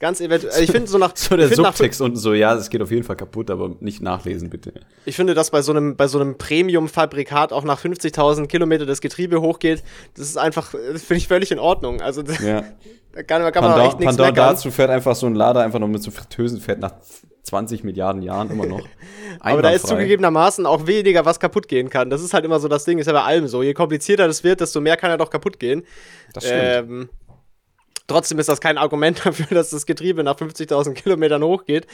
ganz 0.00 0.20
eventuell. 0.20 0.64
Ich 0.64 0.72
finde 0.72 0.88
so 0.88 0.98
nach 0.98 1.12
so 1.16 1.36
der 1.36 1.54
Subtext 1.54 2.00
unten 2.00 2.16
so, 2.16 2.34
ja, 2.34 2.54
es 2.54 2.68
geht 2.68 2.82
auf 2.82 2.90
jeden 2.90 3.04
Fall 3.04 3.14
kaputt, 3.14 3.48
aber 3.48 3.76
nicht 3.78 4.02
nachlesen 4.02 4.50
bitte. 4.50 4.72
Ich 5.04 5.14
finde, 5.14 5.34
dass 5.34 5.50
bei 5.50 5.62
so 5.62 5.70
einem 5.70 5.96
bei 5.96 6.08
so 6.08 6.18
einem 6.18 6.36
Premium-Fabrikat 6.36 7.52
auch 7.52 7.62
nach 7.62 7.80
50.000 7.80 8.48
Kilometer 8.48 8.86
das 8.86 9.00
Getriebe 9.00 9.40
hochgeht, 9.40 9.84
das 10.16 10.26
ist 10.26 10.36
einfach, 10.36 10.70
finde 10.70 11.16
ich 11.16 11.28
völlig 11.28 11.52
in 11.52 11.60
Ordnung. 11.60 12.00
Also 12.00 12.22
ja. 12.22 12.64
da 13.12 13.22
kann, 13.22 13.52
kann 13.52 13.62
man 13.62 13.72
Pandor, 13.72 13.86
echt 13.86 14.00
nichts 14.00 14.16
Pandor 14.16 14.32
dazu 14.32 14.72
fährt 14.72 14.90
einfach 14.90 15.14
so 15.14 15.26
ein 15.26 15.36
Lader 15.36 15.60
einfach 15.60 15.78
noch 15.78 15.88
mit 15.88 16.02
so 16.02 16.10
Fritteusenfett 16.10 16.80
nach 16.80 16.94
20 17.44 17.84
Milliarden 17.84 18.22
Jahren 18.22 18.50
immer 18.50 18.66
noch. 18.66 18.86
Aber 19.40 19.62
da 19.62 19.70
ist 19.70 19.86
zugegebenermaßen 19.86 20.66
auch 20.66 20.86
weniger, 20.86 21.24
was 21.24 21.38
kaputt 21.38 21.68
gehen 21.68 21.90
kann. 21.90 22.10
Das 22.10 22.22
ist 22.22 22.34
halt 22.34 22.44
immer 22.44 22.58
so 22.58 22.68
das 22.68 22.84
Ding, 22.84 22.98
ist 22.98 23.06
ja 23.06 23.12
bei 23.12 23.22
allem 23.22 23.48
so. 23.48 23.62
Je 23.62 23.74
komplizierter 23.74 24.26
das 24.26 24.44
wird, 24.44 24.60
desto 24.60 24.80
mehr 24.80 24.96
kann 24.96 25.10
er 25.10 25.18
doch 25.18 25.30
kaputt 25.30 25.60
gehen. 25.60 25.84
Das 26.32 26.44
stimmt. 26.44 26.62
Ähm, 26.62 27.08
Trotzdem 28.06 28.38
ist 28.38 28.50
das 28.50 28.60
kein 28.60 28.76
Argument 28.76 29.20
dafür, 29.24 29.46
dass 29.50 29.70
das 29.70 29.86
Getriebe 29.86 30.22
nach 30.22 30.36
50.000 30.36 30.92
Kilometern 30.92 31.42
hochgeht. 31.42 31.86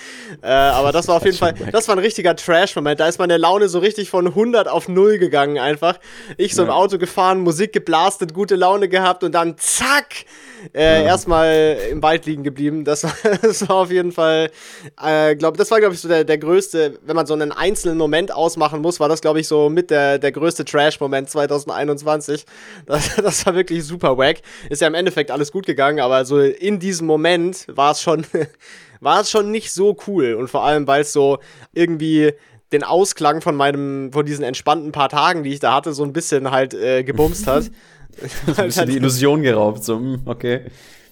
Äh, 0.43 0.49
aber 0.49 0.91
das 0.93 1.07
war 1.09 1.17
auf 1.17 1.25
jeden 1.25 1.37
Fall, 1.37 1.55
das 1.71 1.87
war 1.87 1.95
ein 1.95 2.01
richtiger 2.01 2.35
Trash-Moment. 2.35 2.99
Da 2.99 3.07
ist 3.07 3.19
meine 3.19 3.37
Laune 3.37 3.69
so 3.69 3.79
richtig 3.79 4.11
von 4.11 4.27
100 4.27 4.67
auf 4.67 4.89
0 4.89 5.19
gegangen 5.19 5.59
einfach. 5.59 6.01
Ich 6.37 6.55
so 6.55 6.63
ja. 6.63 6.69
im 6.69 6.75
Auto 6.75 6.99
gefahren, 6.99 7.41
Musik 7.41 7.73
geblastet, 7.73 8.35
gute 8.35 8.57
Laune 8.57 8.89
gehabt 8.89 9.23
und 9.23 9.33
dann 9.33 9.57
zack, 9.59 10.25
äh, 10.75 11.03
ja. 11.03 11.07
erstmal 11.07 11.79
im 11.91 12.03
Wald 12.03 12.27
liegen 12.27 12.43
geblieben. 12.43 12.85
Das 12.85 13.05
war, 13.05 13.15
das 13.43 13.69
war 13.69 13.77
auf 13.77 13.91
jeden 13.91 14.13
Fall, 14.13 14.51
äh, 15.03 15.37
glaube 15.37 15.57
das 15.57 15.71
war 15.71 15.81
glaube 15.81 15.95
ich 15.95 16.01
so 16.01 16.09
der, 16.09 16.25
der 16.25 16.39
größte, 16.39 16.99
wenn 17.05 17.17
man 17.17 17.27
so 17.27 17.35
einen 17.35 17.53
einzelnen 17.53 17.97
Moment 17.97 18.33
ausmachen 18.33 18.83
muss, 18.83 19.01
war 19.01 19.09
das 19.09 19.21
glaube 19.21 19.41
ich 19.41 19.49
so 19.49 19.69
mit 19.69 19.91
der, 19.91 20.19
der 20.19 20.33
größte 20.33 20.65
Trash-Moment 20.65 21.31
2021. 21.31 22.45
Das, 22.87 23.17
das 23.23 23.47
war 23.47 23.55
wirklich 23.55 23.85
super 23.85 24.19
wack. 24.19 24.39
Ist 24.69 24.83
ja 24.83 24.89
im 24.89 24.95
Endeffekt 24.95 25.31
alles 25.31 25.53
gut 25.53 25.67
gegangen 25.67 26.01
aber 26.01 26.25
so 26.25 26.41
in 26.41 26.79
diesem 26.79 27.07
Moment 27.07 27.67
war 27.69 27.93
es 27.93 28.03
schon, 28.03 28.27
war 29.01 29.21
es 29.21 29.31
schon 29.31 29.51
nicht 29.51 29.73
so 29.73 29.97
cool. 30.07 30.35
Und 30.35 30.49
vor 30.49 30.65
allem, 30.65 30.87
weil 30.87 31.03
es 31.03 31.13
so 31.13 31.39
irgendwie 31.73 32.33
den 32.73 32.85
Ausklang 32.85 33.41
von 33.41 33.57
meinem, 33.57 34.13
von 34.13 34.25
diesen 34.25 34.45
entspannten 34.45 34.93
paar 34.93 35.09
Tagen, 35.09 35.43
die 35.43 35.53
ich 35.53 35.61
da 35.61 35.75
hatte, 35.75 35.93
so 35.93 36.05
ein 36.05 36.13
bisschen 36.13 36.51
halt 36.51 36.75
äh, 36.75 37.03
gebumst 37.03 37.47
hat. 37.47 37.71
ein 38.57 38.67
bisschen 38.67 38.89
die 38.89 38.97
Illusion 38.97 39.43
geraubt, 39.43 39.85
so, 39.85 39.97
hm, 39.97 40.23
okay. 40.27 40.67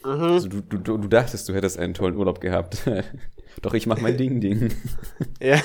Mhm. 0.05 0.23
Also, 0.23 0.49
du, 0.49 0.61
du, 0.61 0.79
du 0.99 1.09
dachtest, 1.09 1.49
du 1.49 1.55
hättest 1.55 1.79
einen 1.79 1.95
tollen 1.95 2.17
Urlaub 2.17 2.41
gehabt. 2.41 2.83
Doch 3.63 3.75
ich 3.75 3.87
mach 3.87 4.01
mein 4.01 4.17
Ding-Ding. 4.17 4.73
ja. 5.41 5.61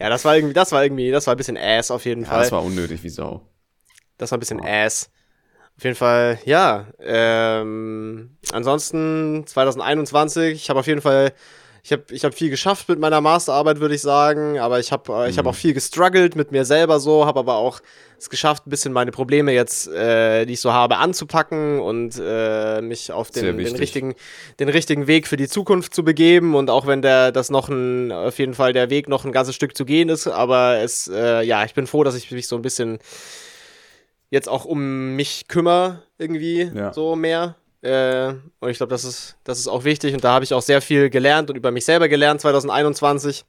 ja, 0.00 0.08
das 0.08 0.24
war 0.24 0.36
irgendwie, 0.36 0.54
das 0.54 0.72
war 0.72 0.82
irgendwie, 0.82 1.10
das 1.10 1.26
war 1.26 1.34
ein 1.34 1.36
bisschen 1.36 1.56
Ass 1.56 1.90
auf 1.90 2.04
jeden 2.04 2.22
ja, 2.22 2.28
Fall. 2.28 2.40
Das 2.40 2.52
war 2.52 2.64
unnötig 2.64 3.02
wie 3.04 3.08
Sau. 3.08 3.48
Das 4.16 4.32
war 4.32 4.38
ein 4.38 4.40
bisschen 4.40 4.60
oh. 4.60 4.66
Ass. 4.66 5.10
Auf 5.76 5.84
jeden 5.84 5.94
Fall, 5.94 6.40
ja. 6.44 6.88
Ähm, 6.98 8.36
ansonsten 8.52 9.46
2021, 9.46 10.54
ich 10.54 10.70
habe 10.70 10.80
auf 10.80 10.88
jeden 10.88 11.00
Fall, 11.00 11.32
ich 11.88 11.92
habe 11.92 12.04
ich 12.10 12.24
hab 12.24 12.34
viel 12.34 12.50
geschafft 12.50 12.88
mit 12.90 12.98
meiner 12.98 13.22
Masterarbeit, 13.22 13.80
würde 13.80 13.94
ich 13.94 14.02
sagen, 14.02 14.58
aber 14.58 14.78
ich 14.78 14.92
habe 14.92 15.10
äh, 15.24 15.30
ich 15.30 15.38
hab 15.38 15.46
Mhm. 15.46 15.50
auch 15.50 15.54
viel 15.54 15.72
gestruggelt 15.72 16.36
mit 16.36 16.52
mir 16.52 16.66
selber 16.66 17.00
so, 17.00 17.24
habe 17.24 17.38
aber 17.40 17.56
auch 17.56 17.80
es 18.18 18.28
geschafft, 18.28 18.66
ein 18.66 18.70
bisschen 18.70 18.92
meine 18.92 19.10
Probleme 19.10 19.52
jetzt, 19.52 19.88
äh, 19.88 20.44
die 20.44 20.52
ich 20.54 20.60
so 20.60 20.72
habe, 20.72 20.96
anzupacken 20.98 21.80
und 21.80 22.20
äh, 22.20 22.82
mich 22.82 23.10
auf 23.12 23.30
den, 23.30 23.56
den, 23.56 23.76
richtigen, 23.76 24.14
den 24.58 24.68
richtigen 24.68 25.06
Weg 25.06 25.26
für 25.28 25.36
die 25.38 25.48
Zukunft 25.48 25.94
zu 25.94 26.02
begeben. 26.04 26.54
Und 26.56 26.68
auch 26.68 26.86
wenn 26.86 27.00
der 27.00 27.32
das 27.32 27.48
noch 27.48 27.68
ein, 27.70 28.10
auf 28.12 28.38
jeden 28.38 28.54
Fall 28.54 28.72
der 28.72 28.90
Weg 28.90 29.08
noch 29.08 29.24
ein 29.24 29.32
ganzes 29.32 29.54
Stück 29.54 29.76
zu 29.76 29.84
gehen 29.84 30.08
ist, 30.08 30.26
aber 30.26 30.78
es, 30.78 31.08
äh, 31.08 31.42
ja, 31.42 31.64
ich 31.64 31.74
bin 31.74 31.86
froh, 31.86 32.02
dass 32.04 32.16
ich 32.16 32.30
mich 32.32 32.48
so 32.48 32.56
ein 32.56 32.62
bisschen 32.62 32.98
jetzt 34.30 34.48
auch 34.48 34.64
um 34.64 35.14
mich 35.16 35.46
kümmere, 35.48 36.02
irgendwie 36.18 36.70
Ja. 36.74 36.92
so 36.92 37.16
mehr. 37.16 37.54
Äh, 37.82 38.34
und 38.60 38.70
ich 38.70 38.76
glaube, 38.76 38.90
das 38.90 39.04
ist, 39.04 39.36
das 39.44 39.58
ist 39.58 39.68
auch 39.68 39.84
wichtig. 39.84 40.14
Und 40.14 40.24
da 40.24 40.32
habe 40.32 40.44
ich 40.44 40.54
auch 40.54 40.62
sehr 40.62 40.80
viel 40.80 41.10
gelernt 41.10 41.50
und 41.50 41.56
über 41.56 41.70
mich 41.70 41.84
selber 41.84 42.08
gelernt 42.08 42.40
2021. 42.40 43.44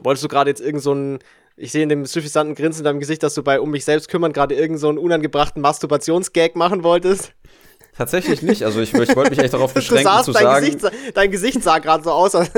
Wolltest 0.00 0.24
du 0.24 0.28
gerade 0.28 0.50
jetzt 0.50 0.60
irgend 0.60 0.82
so 0.82 0.94
ein, 0.94 1.18
ich 1.56 1.72
sehe 1.72 1.82
in 1.82 1.88
dem 1.88 2.06
suffisanten 2.06 2.54
Grinsen 2.54 2.80
in 2.80 2.84
deinem 2.84 3.00
Gesicht, 3.00 3.22
dass 3.22 3.34
du 3.34 3.42
bei 3.42 3.60
um 3.60 3.70
mich 3.70 3.84
selbst 3.84 4.08
kümmern 4.08 4.32
gerade 4.32 4.54
irgend 4.54 4.80
so 4.80 4.88
einen 4.88 4.98
unangebrachten 4.98 5.62
Masturbationsgag 5.62 6.56
machen 6.56 6.82
wolltest? 6.82 7.32
Tatsächlich 7.96 8.42
nicht. 8.42 8.64
Also 8.64 8.80
ich, 8.80 8.94
ich 8.94 9.16
wollte 9.16 9.30
mich 9.30 9.40
echt 9.40 9.54
darauf 9.54 9.72
Du 9.74 9.80
beschränken 9.80 10.04
sahst, 10.04 10.24
zu 10.26 10.32
dein, 10.32 10.42
sagen, 10.42 10.64
Gesicht, 10.64 10.92
dein 11.14 11.30
Gesicht 11.30 11.62
sah 11.62 11.78
gerade 11.78 12.04
so 12.04 12.10
aus. 12.10 12.32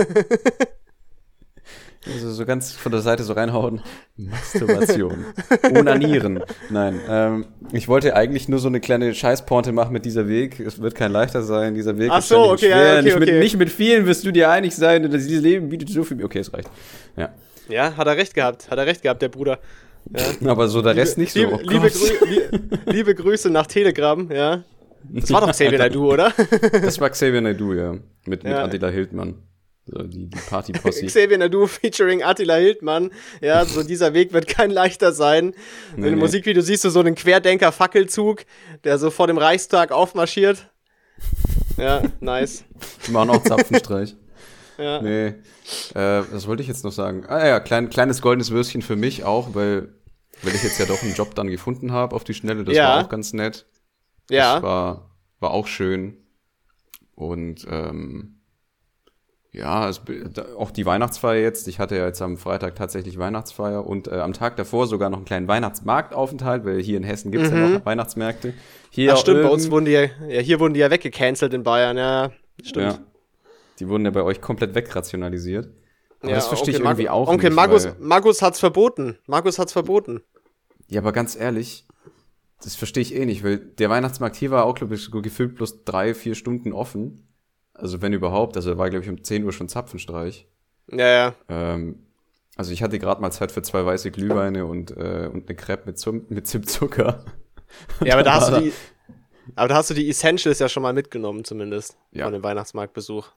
als- 2.06 2.14
also 2.16 2.30
so 2.32 2.44
ganz 2.46 2.72
von 2.72 2.92
der 2.92 3.00
Seite 3.00 3.22
so 3.24 3.32
reinhauen. 3.32 3.80
Masturbation. 4.16 5.24
Onanieren. 5.76 6.42
Nein. 6.70 7.00
Ähm, 7.08 7.46
ich 7.72 7.88
wollte 7.88 8.14
eigentlich 8.16 8.48
nur 8.48 8.58
so 8.58 8.68
eine 8.68 8.80
kleine 8.80 9.14
Scheißporte 9.14 9.72
machen 9.72 9.92
mit 9.92 10.04
dieser 10.04 10.28
Weg. 10.28 10.60
Es 10.60 10.80
wird 10.80 10.94
kein 10.94 11.12
leichter 11.12 11.42
sein. 11.42 11.74
Dieser 11.74 11.98
Weg 11.98 12.10
Ach 12.10 12.16
wird 12.16 12.24
so, 12.24 12.50
okay, 12.52 12.66
schwer. 12.66 12.76
ja, 12.76 12.92
okay, 12.94 13.02
nicht, 13.02 13.18
mit, 13.20 13.28
okay. 13.28 13.38
nicht 13.38 13.56
mit 13.58 13.70
vielen 13.70 14.06
wirst 14.06 14.24
du 14.24 14.32
dir 14.32 14.50
einig 14.50 14.74
sein. 14.74 15.08
Dieses 15.10 15.40
Leben 15.42 15.68
bietet 15.68 15.88
so 15.90 16.04
viel. 16.04 16.22
Okay, 16.24 16.40
es 16.40 16.52
reicht. 16.52 16.70
Ja. 17.16 17.30
ja, 17.68 17.96
hat 17.96 18.06
er 18.06 18.16
recht 18.16 18.34
gehabt. 18.34 18.70
Hat 18.70 18.78
er 18.78 18.86
recht 18.86 19.02
gehabt, 19.02 19.22
der 19.22 19.28
Bruder. 19.28 19.58
Ja. 20.40 20.50
Aber 20.50 20.66
so 20.68 20.82
der 20.82 20.96
Rest 20.96 21.16
nicht 21.18 21.32
so. 21.32 21.38
Liebe, 21.38 21.52
Oh 21.54 21.60
liebe. 21.70 21.88
Grü 21.90 22.26
li 22.26 22.40
liebe 22.86 23.14
Grüße 23.14 23.50
nach 23.50 23.66
Telegram, 23.68 24.28
ja. 24.32 24.64
Das 25.04 25.32
war 25.32 25.40
doch 25.40 25.50
Xavier 25.50 25.78
Naidoo, 25.78 26.12
oder? 26.12 26.32
Das 26.72 27.00
war 27.00 27.10
Xavier 27.10 27.40
Naidoo, 27.40 27.72
ja. 27.74 27.92
Mit, 28.26 28.42
mit 28.44 28.46
Ja. 28.46 28.64
Attila 28.64 28.88
Hildmann. 28.88 29.34
So, 29.86 30.02
die, 30.04 30.28
die 30.28 30.38
Party-Posse. 30.48 31.06
Xavier 31.06 31.38
Naidoo 31.38 31.66
featuring 31.66 32.22
Attila 32.22 32.54
Hildmann. 32.56 33.10
Ja, 33.40 33.64
so 33.64 33.82
dieser 33.86 34.14
Weg 34.14 34.32
wird 34.32 34.46
kein 34.48 34.70
leichter 34.70 35.12
sein. 35.12 35.46
Nee, 35.46 35.96
In 35.96 36.02
dem 36.02 36.14
nee. 36.14 36.20
Musikvideo 36.20 36.62
siehst 36.62 36.84
du 36.84 36.90
so 36.90 37.00
einen 37.00 37.14
Querdenker-Fackelzug, 37.14 38.44
der 38.84 38.98
so 38.98 39.10
vor 39.10 39.26
dem 39.26 39.38
Reichstag 39.38 39.90
aufmarschiert. 39.90 40.68
Ja, 41.76 42.02
nice. 42.20 42.64
Die 43.06 43.10
machen 43.12 43.30
auch 43.30 43.42
Zapfenstreich. 43.42 44.16
Ja. 44.78 45.02
Nee. 45.02 45.26
Äh, 45.94 46.22
was 46.32 46.46
wollte 46.48 46.62
ich 46.62 46.66
jetzt 46.68 46.82
noch 46.82 46.90
sagen? 46.92 47.24
Ah 47.28 47.46
ja, 47.46 47.60
klein, 47.60 47.90
kleines 47.90 48.22
goldenes 48.22 48.50
Würstchen 48.50 48.80
für 48.80 48.96
mich 48.96 49.22
auch, 49.22 49.54
weil, 49.54 49.94
weil 50.42 50.54
ich 50.54 50.62
jetzt 50.64 50.78
ja 50.80 50.86
doch 50.86 51.02
einen 51.02 51.14
Job 51.14 51.34
dann 51.34 51.48
gefunden 51.48 51.92
habe 51.92 52.16
auf 52.16 52.24
die 52.24 52.32
Schnelle. 52.32 52.64
Das 52.64 52.74
Ja. 52.74 52.88
war 52.96 53.04
auch 53.04 53.08
ganz 53.10 53.34
nett. 53.34 53.66
Das 54.28 54.36
Ja, 54.38 54.62
war, 54.62 55.10
war 55.40 55.50
auch 55.50 55.66
schön. 55.68 56.16
Und 57.14 57.66
ähm, 57.70 58.40
ja, 59.52 59.88
es, 59.88 60.00
auch 60.56 60.70
die 60.70 60.86
Weihnachtsfeier 60.86 61.40
jetzt. 61.42 61.68
Ich 61.68 61.78
hatte 61.78 61.96
ja 61.96 62.06
jetzt 62.06 62.22
am 62.22 62.36
Freitag 62.38 62.74
tatsächlich 62.74 63.18
Weihnachtsfeier 63.18 63.86
und 63.86 64.08
äh, 64.08 64.12
am 64.20 64.32
Tag 64.32 64.56
davor 64.56 64.86
sogar 64.86 65.10
noch 65.10 65.18
einen 65.18 65.26
kleinen 65.26 65.46
Weihnachtsmarktaufenthalt, 65.48 66.64
weil 66.64 66.80
hier 66.82 66.96
in 66.96 67.04
Hessen 67.04 67.30
gibt's 67.30 67.50
ja 67.50 67.68
noch 67.68 67.84
Weihnachtsmärkte. 67.86 68.54
Hier 68.90 69.10
Mhm. 69.10 69.16
Ach, 69.16 69.20
stimmt, 69.20 69.42
bei 69.42 69.48
uns 69.48 69.70
wurden 69.70 69.84
die 69.84 69.92
ja, 69.92 70.06
hier 70.40 70.58
wurden 70.60 70.74
die 70.74 70.80
ja 70.80 70.90
weggecancelt 70.90 71.52
in 71.54 71.62
Bayern, 71.62 71.96
ja. 71.98 72.30
Stimmt. 72.62 72.92
Ja. 72.94 72.98
Die 73.78 73.88
wurden 73.88 74.04
ja 74.04 74.10
bei 74.10 74.22
euch 74.22 74.40
komplett 74.40 74.74
wegrationalisiert. 74.74 75.68
Aber 76.20 76.30
Ja, 76.30 76.36
das 76.36 76.46
verstehe 76.46 76.74
ich 76.74 76.80
Onkel 76.80 76.86
irgendwie 76.90 77.04
Mag- 77.04 77.12
auch 77.12 77.28
Onkel 77.28 77.50
nicht. 77.50 77.56
Magus, 77.56 77.88
Magus 77.98 78.42
hat's 78.42 78.60
verboten. 78.60 79.18
Magus 79.26 79.58
hat's 79.58 79.72
verboten. 79.72 80.20
Ja, 80.88 81.00
aber 81.00 81.12
ganz 81.12 81.36
ehrlich, 81.36 81.86
das 82.62 82.76
verstehe 82.76 83.02
ich 83.02 83.14
eh 83.14 83.26
nicht, 83.26 83.42
weil 83.44 83.58
der 83.58 83.90
Weihnachtsmarkt 83.90 84.36
hier 84.36 84.50
war 84.50 84.64
auch, 84.64 84.74
glaube 84.74 84.94
ich, 84.94 85.02
so 85.02 85.20
gefühlt 85.20 85.56
bloß 85.56 85.84
drei, 85.84 86.14
vier 86.14 86.34
Stunden 86.34 86.72
offen. 86.72 87.26
Also 87.74 88.02
wenn 88.02 88.12
überhaupt. 88.12 88.56
Also 88.56 88.76
war, 88.78 88.90
glaube 88.90 89.04
ich, 89.04 89.10
um 89.10 89.22
10 89.22 89.44
Uhr 89.44 89.52
schon 89.52 89.68
Zapfenstreich. 89.68 90.46
Ja, 90.90 91.06
ja. 91.08 91.34
Ähm, 91.48 92.06
also 92.56 92.72
ich 92.72 92.82
hatte 92.82 92.98
gerade 92.98 93.20
mal 93.20 93.30
Zeit 93.30 93.50
für 93.52 93.62
zwei 93.62 93.84
weiße 93.84 94.10
Glühweine 94.10 94.66
und, 94.66 94.90
äh, 94.96 95.28
und 95.32 95.48
eine 95.48 95.56
Crepe 95.56 95.84
mit, 95.86 95.98
Zum 95.98 96.26
mit 96.28 96.46
Zimtzucker. 96.46 97.24
Ja, 98.04 98.14
aber 98.14 98.22
da 98.24 98.34
hast 98.34 98.52
du 98.52 98.60
die. 98.60 98.72
Aber 99.56 99.68
da 99.68 99.74
hast 99.76 99.90
du 99.90 99.94
die 99.94 100.08
Essentials 100.08 100.58
ja 100.58 100.68
schon 100.68 100.82
mal 100.82 100.92
mitgenommen, 100.92 101.44
zumindest. 101.44 101.96
Ja. 102.12 102.24
Von 102.24 102.32
dem 102.34 102.42
Weihnachtsmarktbesuch. 102.42 103.28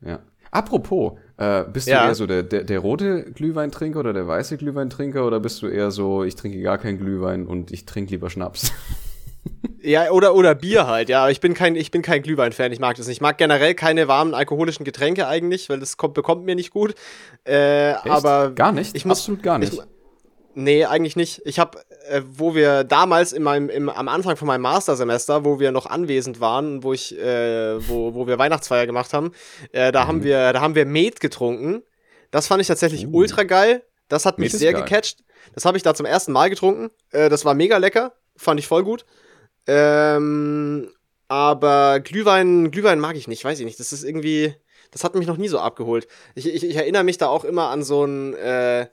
Ja. 0.00 0.20
Apropos, 0.50 1.12
äh, 1.38 1.64
bist 1.64 1.86
Ja. 1.88 2.02
du 2.02 2.08
eher 2.08 2.14
so 2.14 2.26
der, 2.26 2.42
der, 2.42 2.64
der 2.64 2.78
rote 2.78 3.24
Glühweintrinker 3.32 4.00
oder 4.00 4.12
der 4.12 4.26
weiße 4.28 4.56
Glühweintrinker 4.56 5.26
oder 5.26 5.40
bist 5.40 5.62
du 5.62 5.66
eher 5.68 5.90
so, 5.90 6.24
ich 6.24 6.34
trinke 6.36 6.60
gar 6.62 6.78
keinen 6.78 6.98
Glühwein 6.98 7.46
und 7.46 7.70
ich 7.72 7.84
trinke 7.86 8.10
lieber 8.12 8.30
Schnaps? 8.30 8.72
Ja, 9.86 10.10
oder, 10.10 10.34
oder 10.34 10.54
Bier 10.56 10.86
halt, 10.88 11.08
ja. 11.08 11.28
Ich 11.28 11.38
bin 11.40 11.54
kein, 11.54 11.76
ich 11.76 11.90
bin 11.92 12.02
kein 12.02 12.20
Glühwein-Fan, 12.22 12.72
ich 12.72 12.80
mag 12.80 12.96
das 12.96 13.06
nicht. 13.06 13.18
Ich 13.18 13.20
mag 13.20 13.38
generell 13.38 13.74
keine 13.74 14.08
warmen 14.08 14.34
alkoholischen 14.34 14.84
Getränke 14.84 15.28
eigentlich, 15.28 15.68
weil 15.68 15.78
das 15.78 15.96
kommt, 15.96 16.14
bekommt 16.14 16.44
mir 16.44 16.56
nicht 16.56 16.70
gut. 16.72 16.94
Äh, 17.44 17.92
aber. 18.08 18.50
gar 18.50 18.72
nicht? 18.72 18.96
ich 18.96 19.04
muss- 19.04 19.18
Absolut 19.20 19.42
gar 19.44 19.58
nicht. 19.60 19.74
Ich, 19.74 19.80
nee, 20.54 20.84
eigentlich 20.84 21.14
nicht. 21.14 21.40
Ich 21.44 21.60
habe, 21.60 21.78
äh, 22.08 22.20
wo 22.28 22.54
wir 22.56 22.82
damals 22.82 23.32
in 23.32 23.44
meinem, 23.44 23.68
im, 23.68 23.88
am 23.88 24.08
Anfang 24.08 24.36
von 24.36 24.48
meinem 24.48 24.62
Mastersemester, 24.62 25.44
wo 25.44 25.60
wir 25.60 25.70
noch 25.70 25.86
anwesend 25.86 26.40
waren, 26.40 26.82
wo 26.82 26.92
ich, 26.92 27.16
äh, 27.16 27.88
wo, 27.88 28.12
wo 28.14 28.26
wir 28.26 28.38
Weihnachtsfeier 28.40 28.86
gemacht 28.86 29.12
haben, 29.12 29.30
äh, 29.70 29.92
da 29.92 30.02
Mhm. 30.04 30.08
haben 30.08 30.24
wir, 30.24 30.52
da 30.52 30.60
haben 30.60 30.74
wir 30.74 30.84
Met 30.86 31.20
getrunken. 31.20 31.82
Das 32.32 32.48
fand 32.48 32.60
ich 32.60 32.66
tatsächlich 32.66 33.06
ultra 33.06 33.44
geil. 33.44 33.84
Das 34.08 34.26
hat 34.26 34.38
mich 34.38 34.46
Uh. 34.46 34.48
Met 34.48 34.54
ist 34.54 34.58
sehr 34.60 34.72
geil. 34.72 34.82
gecatcht. 34.82 35.18
Das 35.54 35.64
habe 35.64 35.76
ich 35.76 35.84
da 35.84 35.94
zum 35.94 36.06
ersten 36.06 36.32
Mal 36.32 36.50
getrunken. 36.50 36.90
Äh, 37.12 37.28
das 37.28 37.44
war 37.44 37.54
mega 37.54 37.76
lecker. 37.76 38.14
Fand 38.36 38.58
ich 38.58 38.66
voll 38.66 38.82
gut. 38.82 39.04
Ähm, 39.66 40.88
aber 41.28 42.00
Glühwein, 42.00 42.70
Glühwein 42.70 43.00
mag 43.00 43.16
ich 43.16 43.28
nicht, 43.28 43.44
weiß 43.44 43.58
ich 43.58 43.64
nicht. 43.64 43.80
Das 43.80 43.92
ist 43.92 44.04
irgendwie, 44.04 44.54
das 44.90 45.04
hat 45.04 45.14
mich 45.14 45.26
noch 45.26 45.36
nie 45.36 45.48
so 45.48 45.58
abgeholt. 45.58 46.06
Ich, 46.34 46.46
ich, 46.46 46.64
ich 46.64 46.76
erinnere 46.76 47.04
mich 47.04 47.18
da 47.18 47.26
auch 47.28 47.44
immer 47.44 47.70
an 47.70 47.82
so 47.82 48.04
ein, 48.04 48.34
äh, 48.34 48.86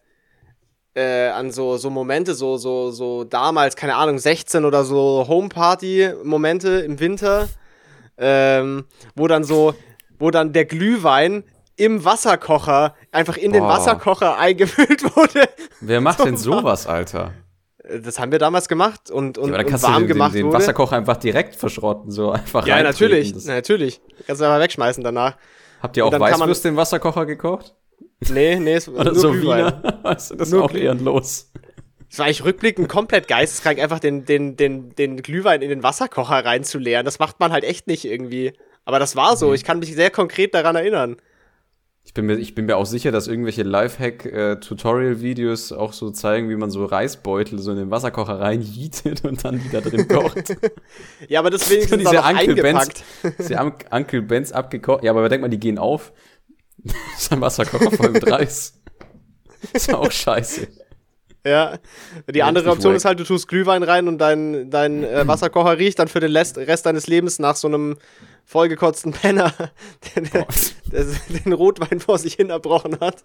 äh, 0.95 1.29
an 1.29 1.51
so, 1.51 1.77
so 1.77 1.89
Momente, 1.89 2.33
so, 2.33 2.57
so, 2.57 2.91
so 2.91 3.23
damals, 3.23 3.75
keine 3.75 3.95
Ahnung, 3.95 4.19
16 4.19 4.65
oder 4.65 4.83
so 4.83 5.25
Homeparty-Momente 5.27 6.69
im 6.81 6.99
Winter, 6.99 7.47
ähm, 8.17 8.85
wo 9.15 9.27
dann 9.27 9.43
so, 9.43 9.75
wo 10.19 10.31
dann 10.31 10.53
der 10.53 10.65
Glühwein 10.65 11.43
im 11.75 12.05
Wasserkocher 12.05 12.95
einfach 13.11 13.37
in 13.37 13.51
den 13.51 13.63
Boah. 13.63 13.69
Wasserkocher 13.69 14.37
eingefüllt 14.39 15.03
wurde. 15.15 15.49
Wer 15.81 16.01
macht 16.01 16.23
denn 16.23 16.37
sowas, 16.37 16.87
Alter? 16.87 17.33
Äh, 17.83 17.99
Das 18.01 18.19
haben 18.19 18.31
wir 18.31 18.39
damals 18.39 18.67
gemacht 18.67 19.09
und, 19.11 19.37
und, 19.37 19.49
Ja, 19.49 19.55
aber 19.55 19.57
dann 19.57 19.65
und 19.65 19.69
kannst 19.71 19.83
du 19.83 19.87
warm 19.89 19.95
den, 20.01 20.07
den, 20.07 20.13
gemacht 20.13 20.35
den 20.35 20.45
wurde. 20.47 20.57
Wasserkocher 20.57 20.95
einfach 20.97 21.17
direkt 21.17 21.55
verschrotten, 21.55 22.11
so 22.11 22.31
einfach 22.31 22.65
Ja, 22.67 22.81
natürlich, 22.83 23.33
Das- 23.33 23.45
natürlich. 23.45 24.01
Kannst 24.27 24.41
du 24.41 24.45
einfach 24.45 24.59
wegschmeißen 24.61 25.03
danach. 25.03 25.37
Habt 25.81 25.97
ihr 25.97 26.05
Und 26.05 26.15
auch 26.15 26.19
Weißwürste 26.19 26.69
im 26.69 26.77
Wasserkocher 26.77 27.25
gekocht? 27.25 27.75
Nee, 28.29 28.55
nee, 28.57 28.75
es 28.75 28.87
Oder 28.89 29.05
nur 29.11 29.15
so 29.15 29.31
Glühwein. 29.31 29.65
Wiener? 29.81 29.99
Weißt 30.03 30.31
du, 30.31 30.35
das 30.35 30.47
ist 30.47 30.53
Nur 30.53 30.63
auch 30.65 30.71
Glüh- 30.71 30.79
ehrenlos. 30.83 31.51
Es 32.09 32.19
war 32.19 32.25
eigentlich 32.27 32.45
rückblickend 32.45 32.87
komplett 32.89 33.27
geisteskrank, 33.27 33.79
einfach 33.79 33.99
den, 33.99 34.23
den, 34.25 34.55
den, 34.55 34.93
den 34.95 35.17
Glühwein 35.23 35.61
in 35.63 35.69
den 35.69 35.81
Wasserkocher 35.81 36.45
reinzuleeren. 36.45 37.05
Das 37.05 37.17
macht 37.17 37.39
man 37.39 37.51
halt 37.51 37.63
echt 37.63 37.87
nicht 37.87 38.05
irgendwie. 38.05 38.53
Aber 38.85 38.99
das 38.99 39.15
war 39.15 39.35
so. 39.35 39.51
Ich 39.53 39.63
kann 39.63 39.79
mich 39.79 39.95
sehr 39.95 40.11
konkret 40.11 40.53
daran 40.53 40.75
erinnern. 40.75 41.17
Ich 42.05 42.13
bin, 42.13 42.25
mir, 42.25 42.35
ich 42.35 42.53
bin 42.53 42.65
mir 42.65 42.77
auch 42.77 42.85
sicher, 42.85 43.11
dass 43.11 43.27
irgendwelche 43.27 43.63
Lifehack-Tutorial-Videos 43.63 45.71
auch 45.71 45.93
so 45.93 46.11
zeigen, 46.11 46.49
wie 46.49 46.55
man 46.55 46.69
so 46.69 46.85
Reisbeutel 46.85 47.59
so 47.59 47.71
in 47.71 47.77
den 47.77 47.91
Wasserkocher 47.91 48.39
reinjietet 48.39 49.23
und 49.25 49.43
dann 49.43 49.63
wieder 49.63 49.81
drin 49.81 50.07
kocht. 50.09 50.55
Ja, 51.27 51.39
aber 51.39 51.49
das 51.49 51.69
wenigstens 51.69 51.99
diese 51.99 52.13
dann 52.15 52.35
Uncle 52.35 52.55
Benz, 52.55 52.79
eingepackt. 52.79 53.03
diese 53.39 53.55
Un- 53.55 53.73
Uncle 53.91 54.21
Benz 54.21 54.51
abgekocht. 54.51 55.03
Ja, 55.03 55.11
aber 55.11 55.27
denk 55.29 55.41
mal, 55.41 55.49
die 55.49 55.59
gehen 55.59 55.77
auf. 55.77 56.11
ist 57.17 57.31
ein 57.31 57.41
Wasserkocher 57.41 57.91
voll 57.91 58.11
mit 58.11 58.29
Reis. 58.29 58.79
ist 59.71 59.93
auch 59.93 60.11
scheiße. 60.11 60.67
Ja. 61.45 61.77
Die 62.33 62.39
Ja, 62.39 62.47
andere 62.47 62.69
Option 62.69 62.95
ist 62.95 63.05
halt, 63.05 63.19
du 63.19 63.23
tust 63.25 63.47
Glühwein 63.47 63.83
rein 63.83 64.07
und 64.07 64.17
dein, 64.17 64.69
dein 64.69 65.03
äh, 65.03 65.27
Wasserkocher 65.27 65.77
riecht 65.77 65.99
dann 65.99 66.07
für 66.07 66.21
den 66.21 66.35
Rest, 66.35 66.57
Rest 66.57 66.85
deines 66.85 67.07
Lebens 67.07 67.39
nach 67.39 67.55
so 67.57 67.67
einem 67.67 67.97
vollgekotzten 68.45 69.11
Penner, 69.13 69.51
der, 70.15 70.23
der, 70.23 70.47
der 70.91 71.05
den 71.45 71.53
Rotwein 71.53 71.99
vor 71.99 72.17
sich 72.17 72.33
hin 72.35 72.49
erbrochen 72.49 72.99
hat. 72.99 73.23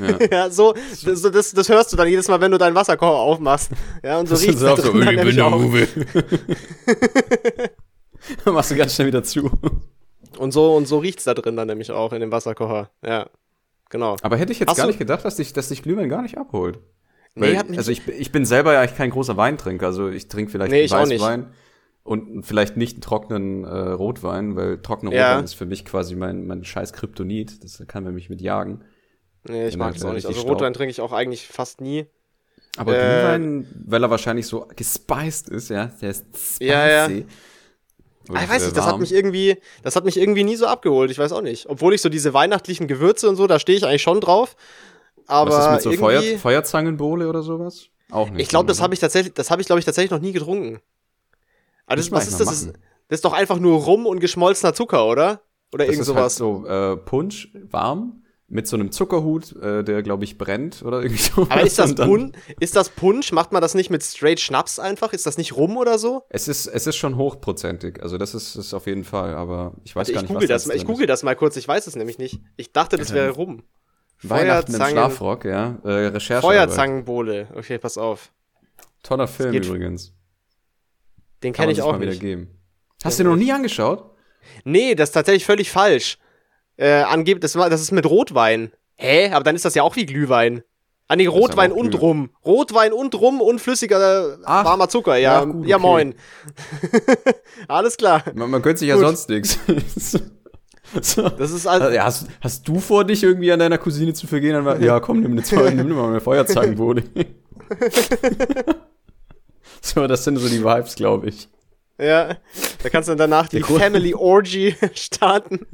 Ja. 0.00 0.18
Ja, 0.30 0.50
so, 0.50 0.74
das, 1.04 1.20
so, 1.22 1.30
das, 1.30 1.52
das 1.52 1.68
hörst 1.68 1.92
du 1.92 1.96
dann 1.96 2.08
jedes 2.08 2.28
Mal, 2.28 2.40
wenn 2.40 2.50
du 2.50 2.58
deinen 2.58 2.74
Wasserkocher 2.74 3.12
aufmachst. 3.18 3.70
Ja, 4.02 4.18
und 4.18 4.26
so 4.28 4.34
Das 4.34 4.42
riecht's 4.42 4.56
ist 4.56 4.62
da 4.66 4.72
auch 4.72 4.78
so, 4.78 4.94
ich 4.98 5.06
bin 5.22 5.36
der 5.36 5.46
auch. 5.46 5.56
Uwe. 5.58 5.86
Dann 8.44 8.54
machst 8.54 8.70
du 8.70 8.76
ganz 8.76 8.94
schnell 8.94 9.08
wieder 9.08 9.22
zu. 9.22 9.50
Und 10.38 10.52
so, 10.52 10.74
und 10.74 10.86
so 10.88 10.98
riecht's 10.98 11.24
da 11.24 11.34
drin 11.34 11.56
dann 11.56 11.68
nämlich 11.68 11.90
auch 11.90 12.12
in 12.12 12.20
dem 12.20 12.32
Wasserkocher. 12.32 12.90
Ja, 13.04 13.28
genau. 13.90 14.16
Aber 14.22 14.36
hätte 14.36 14.52
ich 14.52 14.60
jetzt 14.60 14.70
Hast 14.70 14.76
gar 14.78 14.86
du- 14.86 14.90
nicht 14.90 14.98
gedacht, 14.98 15.24
dass 15.24 15.36
dich, 15.36 15.52
dass 15.52 15.68
dich 15.68 15.82
Glühwein 15.82 16.08
gar 16.08 16.22
nicht 16.22 16.38
abholt. 16.38 16.78
Nee, 17.34 17.48
Weil, 17.48 17.58
hat 17.58 17.68
mich- 17.68 17.78
also 17.78 17.90
ich, 17.92 18.06
ich 18.08 18.32
bin 18.32 18.44
selber 18.46 18.72
ja 18.72 18.80
eigentlich 18.80 18.96
kein 18.96 19.10
großer 19.10 19.36
Weintrinker. 19.36 19.86
Also 19.86 20.08
ich 20.08 20.28
trinke 20.28 20.50
vielleicht 20.50 20.70
Nee, 20.72 20.82
ich 20.82 20.94
auch 20.94 21.06
nicht. 21.06 21.20
Weißwein. 21.20 21.52
Und 22.04 22.44
vielleicht 22.44 22.76
nicht 22.76 22.96
einen 22.96 23.00
trockenen 23.00 23.64
äh, 23.64 23.68
Rotwein, 23.68 24.56
weil 24.56 24.80
trockener 24.80 25.12
ja. 25.12 25.30
Rotwein 25.30 25.44
ist 25.44 25.54
für 25.54 25.66
mich 25.66 25.84
quasi 25.84 26.14
mein, 26.14 26.46
mein 26.46 26.62
scheiß 26.62 26.92
Kryptonit. 26.92 27.64
Das 27.64 27.82
kann 27.88 28.04
man 28.04 28.14
mich 28.14 28.28
mit 28.28 28.42
jagen. 28.42 28.84
Nee, 29.48 29.68
ich 29.68 29.76
mag 29.76 29.94
das 29.94 30.04
auch 30.04 30.12
nicht. 30.12 30.26
Also 30.26 30.42
Rotwein 30.42 30.74
trinke 30.74 30.90
ich 30.90 31.00
auch 31.00 31.12
eigentlich 31.12 31.46
fast 31.46 31.80
nie. 31.80 32.06
Aber 32.76 32.94
äh, 32.94 32.98
Glühwein, 32.98 33.84
weil 33.86 34.02
er 34.02 34.10
wahrscheinlich 34.10 34.46
so 34.46 34.66
gespiced 34.76 35.48
ist, 35.48 35.70
ja, 35.70 35.86
der 36.00 36.10
ist 36.10 36.24
spicy. 36.34 36.64
Ja, 36.64 36.88
ja. 36.88 37.06
Und, 37.06 37.26
ich 38.36 38.48
weiß 38.48 38.64
nicht, 38.64 38.76
das 38.76 38.86
hat 38.86 38.98
mich 38.98 39.12
irgendwie, 39.12 39.56
das 39.82 39.96
hat 39.96 40.04
mich 40.04 40.16
irgendwie 40.16 40.44
nie 40.44 40.56
so 40.56 40.66
abgeholt. 40.66 41.10
Ich 41.10 41.18
weiß 41.18 41.32
auch 41.32 41.42
nicht. 41.42 41.68
Obwohl 41.68 41.94
ich 41.94 42.00
so 42.00 42.08
diese 42.08 42.32
weihnachtlichen 42.32 42.86
Gewürze 42.86 43.28
und 43.28 43.36
so, 43.36 43.46
da 43.46 43.58
stehe 43.58 43.76
ich 43.76 43.84
eigentlich 43.84 44.02
schon 44.02 44.20
drauf. 44.20 44.56
Aber 45.26 45.50
Was 45.50 45.66
ist 45.66 45.86
mit 45.86 45.94
so 45.94 46.00
Feuer, 46.00 46.22
Feuerzangenbowle 46.38 47.28
oder 47.28 47.42
sowas? 47.42 47.88
Auch 48.10 48.30
nicht. 48.30 48.42
Ich 48.42 48.48
glaube, 48.48 48.66
das 48.66 48.80
habe 48.80 48.94
ich 48.94 49.00
tatsächlich, 49.00 49.34
das 49.34 49.50
habe 49.50 49.62
ich 49.62 49.66
glaube 49.66 49.78
ich 49.78 49.84
tatsächlich 49.84 50.10
noch 50.10 50.20
nie 50.20 50.32
getrunken. 50.32 50.80
Aber 51.86 51.96
das, 51.96 52.10
was 52.10 52.28
ist 52.28 52.40
das? 52.40 52.52
Ist, 52.52 52.72
das 53.08 53.18
ist 53.18 53.24
doch 53.24 53.32
einfach 53.32 53.58
nur 53.58 53.82
Rum 53.82 54.06
und 54.06 54.20
geschmolzener 54.20 54.74
Zucker, 54.74 55.06
oder? 55.06 55.42
Oder 55.72 55.86
das 55.86 55.94
irgend 55.94 56.06
sowas. 56.06 56.22
Halt 56.22 56.32
so 56.32 56.66
äh, 56.66 56.96
Punsch, 56.96 57.52
warm, 57.70 58.24
mit 58.48 58.68
so 58.68 58.76
einem 58.76 58.92
Zuckerhut, 58.92 59.56
äh, 59.56 59.82
der, 59.82 60.02
glaube 60.02 60.24
ich, 60.24 60.38
brennt 60.38 60.82
oder 60.82 61.02
irgendwie 61.02 61.22
so. 61.34 61.42
Aber 61.42 61.62
ist 61.62 61.78
das, 61.78 61.94
Pun 61.94 62.32
ist 62.60 62.76
das 62.76 62.90
Punsch? 62.90 63.32
Macht 63.32 63.52
man 63.52 63.60
das 63.60 63.74
nicht 63.74 63.90
mit 63.90 64.02
straight 64.02 64.38
Schnaps 64.40 64.78
einfach? 64.78 65.12
Ist 65.12 65.26
das 65.26 65.38
nicht 65.38 65.56
Rum 65.56 65.76
oder 65.76 65.98
so? 65.98 66.22
Es 66.28 66.46
ist, 66.48 66.66
es 66.66 66.86
ist 66.86 66.96
schon 66.96 67.16
hochprozentig. 67.16 68.02
Also, 68.02 68.16
das 68.18 68.34
ist, 68.34 68.54
ist 68.54 68.72
auf 68.72 68.86
jeden 68.86 69.04
Fall. 69.04 69.34
Aber 69.34 69.74
ich 69.84 69.96
weiß 69.96 70.08
also 70.08 70.12
gar 70.12 70.22
nicht, 70.22 70.32
google 70.32 70.48
was 70.48 70.64
das, 70.64 70.74
Ich 70.74 70.84
google 70.86 71.06
das 71.06 71.22
mal 71.22 71.34
kurz. 71.34 71.56
Ich 71.56 71.66
weiß 71.66 71.86
es 71.86 71.96
nämlich 71.96 72.18
nicht. 72.18 72.40
Ich 72.56 72.72
dachte, 72.72 72.96
das 72.96 73.12
wäre 73.12 73.30
Rum. 73.30 73.64
Weihnachten 74.22 74.74
im 74.74 74.82
Schlafrock, 74.82 75.44
ja. 75.44 75.78
Äh, 75.84 76.06
Recherche. 76.06 76.46
Feuerzangenbowle. 76.46 77.48
Okay, 77.54 77.78
pass 77.78 77.98
auf. 77.98 78.30
Toller 79.02 79.28
Film 79.28 79.52
übrigens. 79.52 80.13
Den 81.44 81.52
kenne 81.52 81.72
ich 81.72 81.82
auch 81.82 81.92
mal 81.92 82.06
nicht. 82.06 82.48
Hast 83.04 83.18
du 83.18 83.22
den 83.22 83.30
noch 83.30 83.38
nie 83.38 83.52
angeschaut? 83.52 84.10
Nee, 84.64 84.94
das 84.94 85.10
ist 85.10 85.12
tatsächlich 85.12 85.44
völlig 85.44 85.70
falsch. 85.70 86.18
Äh, 86.76 87.02
angeblich, 87.02 87.40
das, 87.40 87.52
das 87.52 87.80
ist 87.80 87.92
mit 87.92 88.06
Rotwein. 88.06 88.72
Hä? 88.96 89.30
Aber 89.30 89.44
dann 89.44 89.54
ist 89.54 89.64
das 89.64 89.74
ja 89.74 89.82
auch 89.82 89.96
wie 89.96 90.06
Glühwein. 90.06 90.62
Ah, 91.06 91.16
nee, 91.16 91.26
Rotwein 91.26 91.70
und. 91.70 92.00
Rum. 92.00 92.30
Rotwein 92.44 92.92
und 92.92 93.14
Rum 93.14 93.40
und 93.40 93.60
flüssiger 93.60 94.38
Ach, 94.44 94.64
warmer 94.64 94.88
Zucker. 94.88 95.16
Ja, 95.16 95.40
ja, 95.40 95.44
gut, 95.44 95.66
ja 95.66 95.76
okay. 95.76 95.86
moin. 95.86 96.14
Alles 97.68 97.96
klar. 97.96 98.24
Man, 98.34 98.50
man 98.50 98.62
könnte 98.62 98.80
sich 98.80 98.88
ja 98.88 98.98
sonst 98.98 99.28
nichts. 99.28 99.58
So. 101.00 101.28
Das 101.28 101.50
ist 101.50 101.66
also, 101.66 101.88
ja, 101.88 102.04
hast, 102.04 102.28
hast, 102.40 102.68
du 102.68 102.78
vor, 102.78 103.04
dich 103.04 103.24
irgendwie 103.24 103.50
an 103.50 103.58
deiner 103.58 103.78
Cousine 103.78 104.12
zu 104.12 104.28
vergehen? 104.28 104.64
Dann 104.64 104.80
ja, 104.82 105.00
komm, 105.00 105.22
nimm, 105.22 105.32
eine 105.32 105.74
nimm 105.82 105.96
mal 105.96 106.10
eine 106.10 106.20
Feuerzangenbowle. 106.20 107.02
so, 109.94 110.06
das 110.06 110.24
sind 110.24 110.36
so 110.38 110.48
die 110.48 110.64
Vibes, 110.64 110.94
glaube 110.94 111.28
ich. 111.28 111.48
Ja, 111.98 112.38
da 112.82 112.88
kannst 112.88 113.08
du 113.08 113.12
dann 113.12 113.30
danach 113.30 113.48
die 113.48 113.60
Family 113.60 114.14
Orgy 114.14 114.74
starten. 114.94 115.66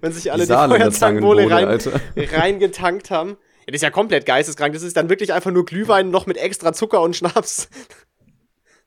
Wenn 0.00 0.12
sich 0.12 0.32
alle 0.32 0.46
die, 0.46 0.52
die 0.52 0.54
Feuerzangenbowle 0.54 1.48
rein, 1.48 1.78
reingetankt 2.16 3.10
haben. 3.10 3.30
Ja, 3.30 3.66
das 3.66 3.76
ist 3.76 3.82
ja 3.82 3.90
komplett 3.90 4.26
geisteskrank. 4.26 4.74
Das 4.74 4.82
ist 4.82 4.96
dann 4.96 5.08
wirklich 5.08 5.32
einfach 5.32 5.52
nur 5.52 5.64
Glühwein 5.64 6.10
noch 6.10 6.26
mit 6.26 6.36
extra 6.38 6.72
Zucker 6.72 7.02
und 7.02 7.14
Schnaps. 7.14 7.68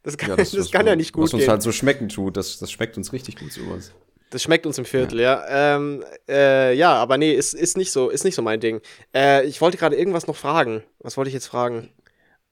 Das 0.03 0.17
kann 0.17 0.31
ja, 0.31 0.35
das, 0.35 0.51
das 0.51 0.71
kann 0.71 0.87
ja 0.87 0.95
nicht 0.95 1.13
gut 1.13 1.25
Was 1.25 1.33
uns 1.33 1.47
halt 1.47 1.61
so 1.61 1.71
schmecken 1.71 2.09
tut, 2.09 2.35
das, 2.35 2.57
das 2.57 2.71
schmeckt 2.71 2.97
uns 2.97 3.13
richtig 3.13 3.37
gut 3.37 3.53
sowas. 3.53 3.93
Das 4.31 4.41
schmeckt 4.41 4.65
uns 4.65 4.77
im 4.77 4.85
Viertel, 4.85 5.19
ja. 5.19 5.47
Ja, 5.47 5.75
ähm, 5.75 6.03
äh, 6.27 6.73
ja 6.73 6.93
aber 6.95 7.17
nee, 7.17 7.33
ist, 7.33 7.53
ist, 7.53 7.77
nicht 7.77 7.91
so, 7.91 8.09
ist 8.09 8.23
nicht 8.23 8.33
so 8.33 8.41
mein 8.41 8.59
Ding. 8.59 8.81
Äh, 9.13 9.45
ich 9.45 9.61
wollte 9.61 9.77
gerade 9.77 9.95
irgendwas 9.95 10.25
noch 10.25 10.35
fragen. 10.35 10.83
Was 10.99 11.17
wollte 11.17 11.27
ich 11.27 11.33
jetzt 11.35 11.47
fragen? 11.47 11.89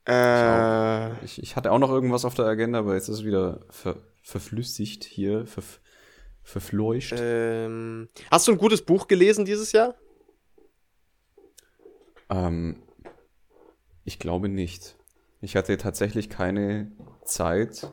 Äh, 0.08 1.24
ich, 1.24 1.42
ich, 1.42 1.56
hatte 1.56 1.70
auch 1.72 1.78
noch 1.78 1.90
irgendwas 1.90 2.24
auf 2.24 2.34
der 2.34 2.46
Agenda, 2.46 2.78
aber 2.80 2.94
jetzt 2.94 3.08
ist 3.08 3.18
es 3.18 3.24
wieder 3.24 3.60
ver, 3.68 3.96
verflüssigt 4.22 5.04
hier, 5.04 5.46
ver, 5.46 5.62
verfleucht. 6.42 7.14
Ähm, 7.16 8.08
hast 8.30 8.48
du 8.48 8.52
ein 8.52 8.58
gutes 8.58 8.82
Buch 8.82 9.08
gelesen 9.08 9.44
dieses 9.44 9.72
Jahr? 9.72 9.94
Ähm, 12.30 12.82
ich 14.04 14.18
glaube 14.18 14.48
nicht. 14.48 14.96
Ich 15.40 15.56
hatte 15.56 15.76
tatsächlich 15.76 16.28
keine 16.28 16.92
Zeit. 17.24 17.90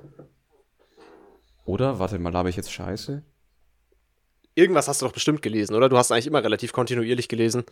Oder? 1.66 2.00
Warte 2.00 2.20
mal, 2.20 2.34
habe 2.34 2.50
ich 2.50 2.56
jetzt 2.56 2.72
Scheiße? 2.72 3.24
Irgendwas 4.56 4.88
hast 4.88 5.02
du 5.02 5.06
doch 5.06 5.14
bestimmt 5.14 5.42
gelesen, 5.42 5.76
oder? 5.76 5.90
Du 5.90 5.98
hast 5.98 6.12
eigentlich 6.12 6.28
immer 6.28 6.44
relativ 6.44 6.74
kontinuierlich 6.74 7.28
gelesen. 7.28 7.64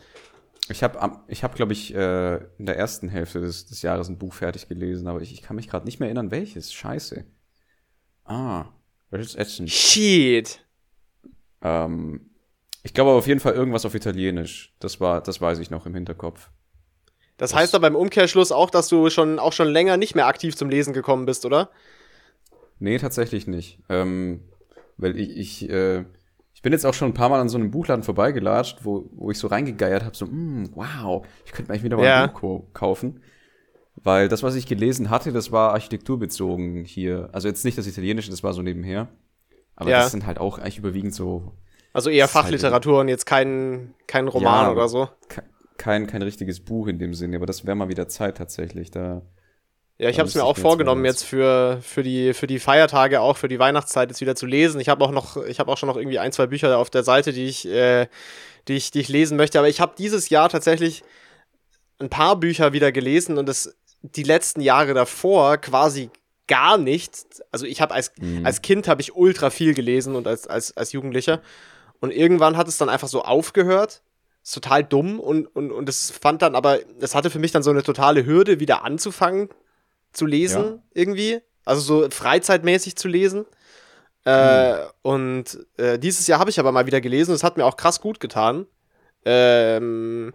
Ich 0.67 0.83
habe, 0.83 1.19
ich 1.27 1.43
hab, 1.43 1.55
glaube 1.55 1.73
ich, 1.73 1.93
äh, 1.93 2.35
in 2.57 2.65
der 2.65 2.77
ersten 2.77 3.07
Hälfte 3.07 3.39
des, 3.39 3.67
des 3.67 3.81
Jahres 3.83 4.09
ein 4.09 4.17
Buch 4.17 4.33
fertig 4.33 4.67
gelesen, 4.67 5.07
aber 5.07 5.21
ich, 5.21 5.31
ich 5.31 5.41
kann 5.41 5.55
mich 5.55 5.67
gerade 5.67 5.85
nicht 5.85 5.99
mehr 5.99 6.07
erinnern, 6.07 6.31
welches. 6.31 6.73
Scheiße. 6.73 7.25
Ah, 8.25 8.65
ist 9.11 9.37
ätzend. 9.37 9.69
Shit. 9.69 10.65
Ähm, 11.61 12.31
ich 12.83 12.93
glaube 12.93 13.11
auf 13.11 13.27
jeden 13.27 13.39
Fall 13.39 13.53
irgendwas 13.53 13.85
auf 13.85 13.95
Italienisch. 13.95 14.75
Das 14.79 14.99
war, 14.99 15.21
das 15.21 15.39
weiß 15.39 15.59
ich 15.59 15.69
noch 15.69 15.85
im 15.85 15.93
Hinterkopf. 15.93 16.49
Das, 17.37 17.51
das 17.51 17.59
heißt 17.59 17.75
aber 17.75 17.87
im 17.87 17.95
Umkehrschluss 17.95 18.51
auch, 18.51 18.69
dass 18.69 18.87
du 18.87 19.09
schon 19.09 19.39
auch 19.39 19.53
schon 19.53 19.67
länger 19.67 19.97
nicht 19.97 20.15
mehr 20.15 20.27
aktiv 20.27 20.55
zum 20.55 20.69
Lesen 20.69 20.93
gekommen 20.93 21.25
bist, 21.25 21.45
oder? 21.45 21.69
Nee, 22.79 22.97
tatsächlich 22.97 23.47
nicht. 23.47 23.79
Ähm, 23.89 24.43
weil 24.97 25.17
ich, 25.17 25.29
ich, 25.29 25.69
äh, 25.69 26.01
ich 26.01 26.05
bin 26.65 26.73
jetzt 26.73 26.83
auch 26.83 26.95
schon 26.95 27.11
ein 27.11 27.13
paar 27.13 27.29
Mal 27.29 27.39
an 27.39 27.47
so 27.47 27.59
einem 27.59 27.69
Buchladen 27.69 28.01
vorbeigelatscht, 28.01 28.79
wo, 28.81 29.07
wo 29.11 29.29
ich 29.29 29.37
so 29.37 29.45
reingegeiert 29.45 30.03
habe, 30.03 30.17
so, 30.17 30.25
mm, 30.25 30.71
wow, 30.73 31.23
ich 31.45 31.51
könnte 31.51 31.69
mir 31.69 31.75
eigentlich 31.75 31.83
wieder 31.83 31.97
mal 31.97 32.05
ja. 32.05 32.23
ein 32.23 32.33
Buch 32.33 32.63
kaufen. 32.73 33.21
Weil 33.97 34.29
das, 34.29 34.41
was 34.41 34.55
ich 34.55 34.65
gelesen 34.65 35.11
hatte, 35.11 35.31
das 35.31 35.51
war 35.51 35.73
architekturbezogen 35.73 36.83
hier. 36.83 37.29
Also 37.33 37.47
jetzt 37.47 37.65
nicht 37.65 37.77
das 37.77 37.85
Italienische, 37.85 38.31
das 38.31 38.41
war 38.41 38.51
so 38.53 38.63
nebenher. 38.63 39.09
Aber 39.75 39.91
ja. 39.91 39.99
das 39.99 40.11
sind 40.11 40.25
halt 40.25 40.39
auch 40.39 40.57
eigentlich 40.57 40.79
überwiegend 40.79 41.13
so. 41.13 41.53
Also 41.93 42.09
eher 42.09 42.23
halt 42.23 42.31
Fachliteratur 42.31 43.01
und 43.01 43.09
jetzt 43.09 43.27
kein, 43.27 43.93
kein 44.07 44.27
Roman 44.27 44.65
ja, 44.65 44.71
oder 44.71 44.89
so. 44.89 45.07
Kein, 45.77 46.07
kein 46.07 46.23
richtiges 46.23 46.61
Buch 46.61 46.87
in 46.87 46.97
dem 46.97 47.13
Sinne, 47.13 47.35
aber 47.35 47.45
das 47.45 47.67
wäre 47.67 47.75
mal 47.75 47.89
wieder 47.89 48.07
Zeit 48.07 48.37
tatsächlich. 48.37 48.89
Da, 48.89 49.21
ja, 49.97 50.09
ich 50.09 50.19
habe 50.19 50.27
es 50.27 50.35
mir 50.35 50.43
auch 50.43 50.57
vorgenommen, 50.57 51.05
jetzt 51.05 51.23
für, 51.23 51.79
für, 51.81 52.03
die, 52.03 52.33
für 52.33 52.47
die 52.47 52.59
Feiertage, 52.59 53.21
auch 53.21 53.37
für 53.37 53.47
die 53.47 53.59
Weihnachtszeit 53.59 54.09
jetzt 54.09 54.19
wieder 54.19 54.35
zu 54.35 54.45
lesen. 54.45 54.81
Ich 54.81 54.89
habe 54.89 55.03
auch 55.05 55.11
noch, 55.11 55.37
ich 55.37 55.59
habe 55.59 55.71
auch 55.71 55.77
schon 55.77 55.87
noch 55.87 55.95
irgendwie 55.95 56.19
ein, 56.19 56.33
zwei 56.33 56.47
Bücher 56.47 56.77
auf 56.77 56.89
der 56.89 57.03
Seite, 57.03 57.31
die 57.31 57.45
ich, 57.45 57.65
äh, 57.65 58.07
die 58.67 58.73
ich, 58.73 58.91
die 58.91 58.99
ich 58.99 59.07
lesen 59.07 59.37
möchte. 59.37 59.57
Aber 59.57 59.69
ich 59.69 59.79
habe 59.79 59.93
dieses 59.97 60.27
Jahr 60.27 60.49
tatsächlich 60.49 61.03
ein 61.99 62.09
paar 62.09 62.35
Bücher 62.35 62.73
wieder 62.73 62.91
gelesen 62.91 63.37
und 63.37 63.45
das 63.47 63.73
die 64.01 64.23
letzten 64.23 64.59
Jahre 64.59 64.93
davor 64.93 65.57
quasi 65.57 66.09
gar 66.47 66.77
nicht. 66.77 67.13
Also 67.51 67.65
ich 67.65 67.79
habe 67.79 67.93
als, 67.93 68.11
mhm. 68.19 68.45
als 68.45 68.61
Kind 68.61 68.89
habe 68.89 69.01
ich 69.01 69.15
ultra 69.15 69.49
viel 69.49 69.73
gelesen 69.73 70.15
und 70.15 70.27
als, 70.27 70.45
als, 70.45 70.75
als 70.75 70.91
Jugendlicher. 70.91 71.41
Und 72.01 72.11
irgendwann 72.11 72.57
hat 72.57 72.67
es 72.67 72.77
dann 72.77 72.89
einfach 72.89 73.07
so 73.07 73.23
aufgehört. 73.23 74.01
Ist 74.43 74.53
total 74.53 74.83
dumm 74.83 75.21
und, 75.21 75.47
und, 75.55 75.71
und 75.71 75.87
das 75.87 76.11
fand 76.11 76.41
dann 76.41 76.53
aber, 76.53 76.79
das 76.99 77.15
hatte 77.15 77.29
für 77.29 77.39
mich 77.39 77.53
dann 77.53 77.63
so 77.63 77.71
eine 77.71 77.81
totale 77.81 78.25
Hürde, 78.25 78.59
wieder 78.59 78.83
anzufangen 78.83 79.47
zu 80.15 80.25
lesen, 80.25 80.63
ja. 80.63 80.79
irgendwie. 80.93 81.41
Also 81.65 81.81
so 81.81 82.09
freizeitmäßig 82.09 82.95
zu 82.95 83.07
lesen. 83.07 83.45
Äh, 84.25 84.73
mhm. 84.73 84.79
Und 85.01 85.67
äh, 85.77 85.99
dieses 85.99 86.27
Jahr 86.27 86.39
habe 86.39 86.49
ich 86.49 86.59
aber 86.59 86.71
mal 86.71 86.85
wieder 86.87 87.01
gelesen. 87.01 87.31
Das 87.31 87.43
hat 87.43 87.57
mir 87.57 87.65
auch 87.65 87.77
krass 87.77 88.01
gut 88.01 88.19
getan. 88.19 88.65
Ähm, 89.23 90.33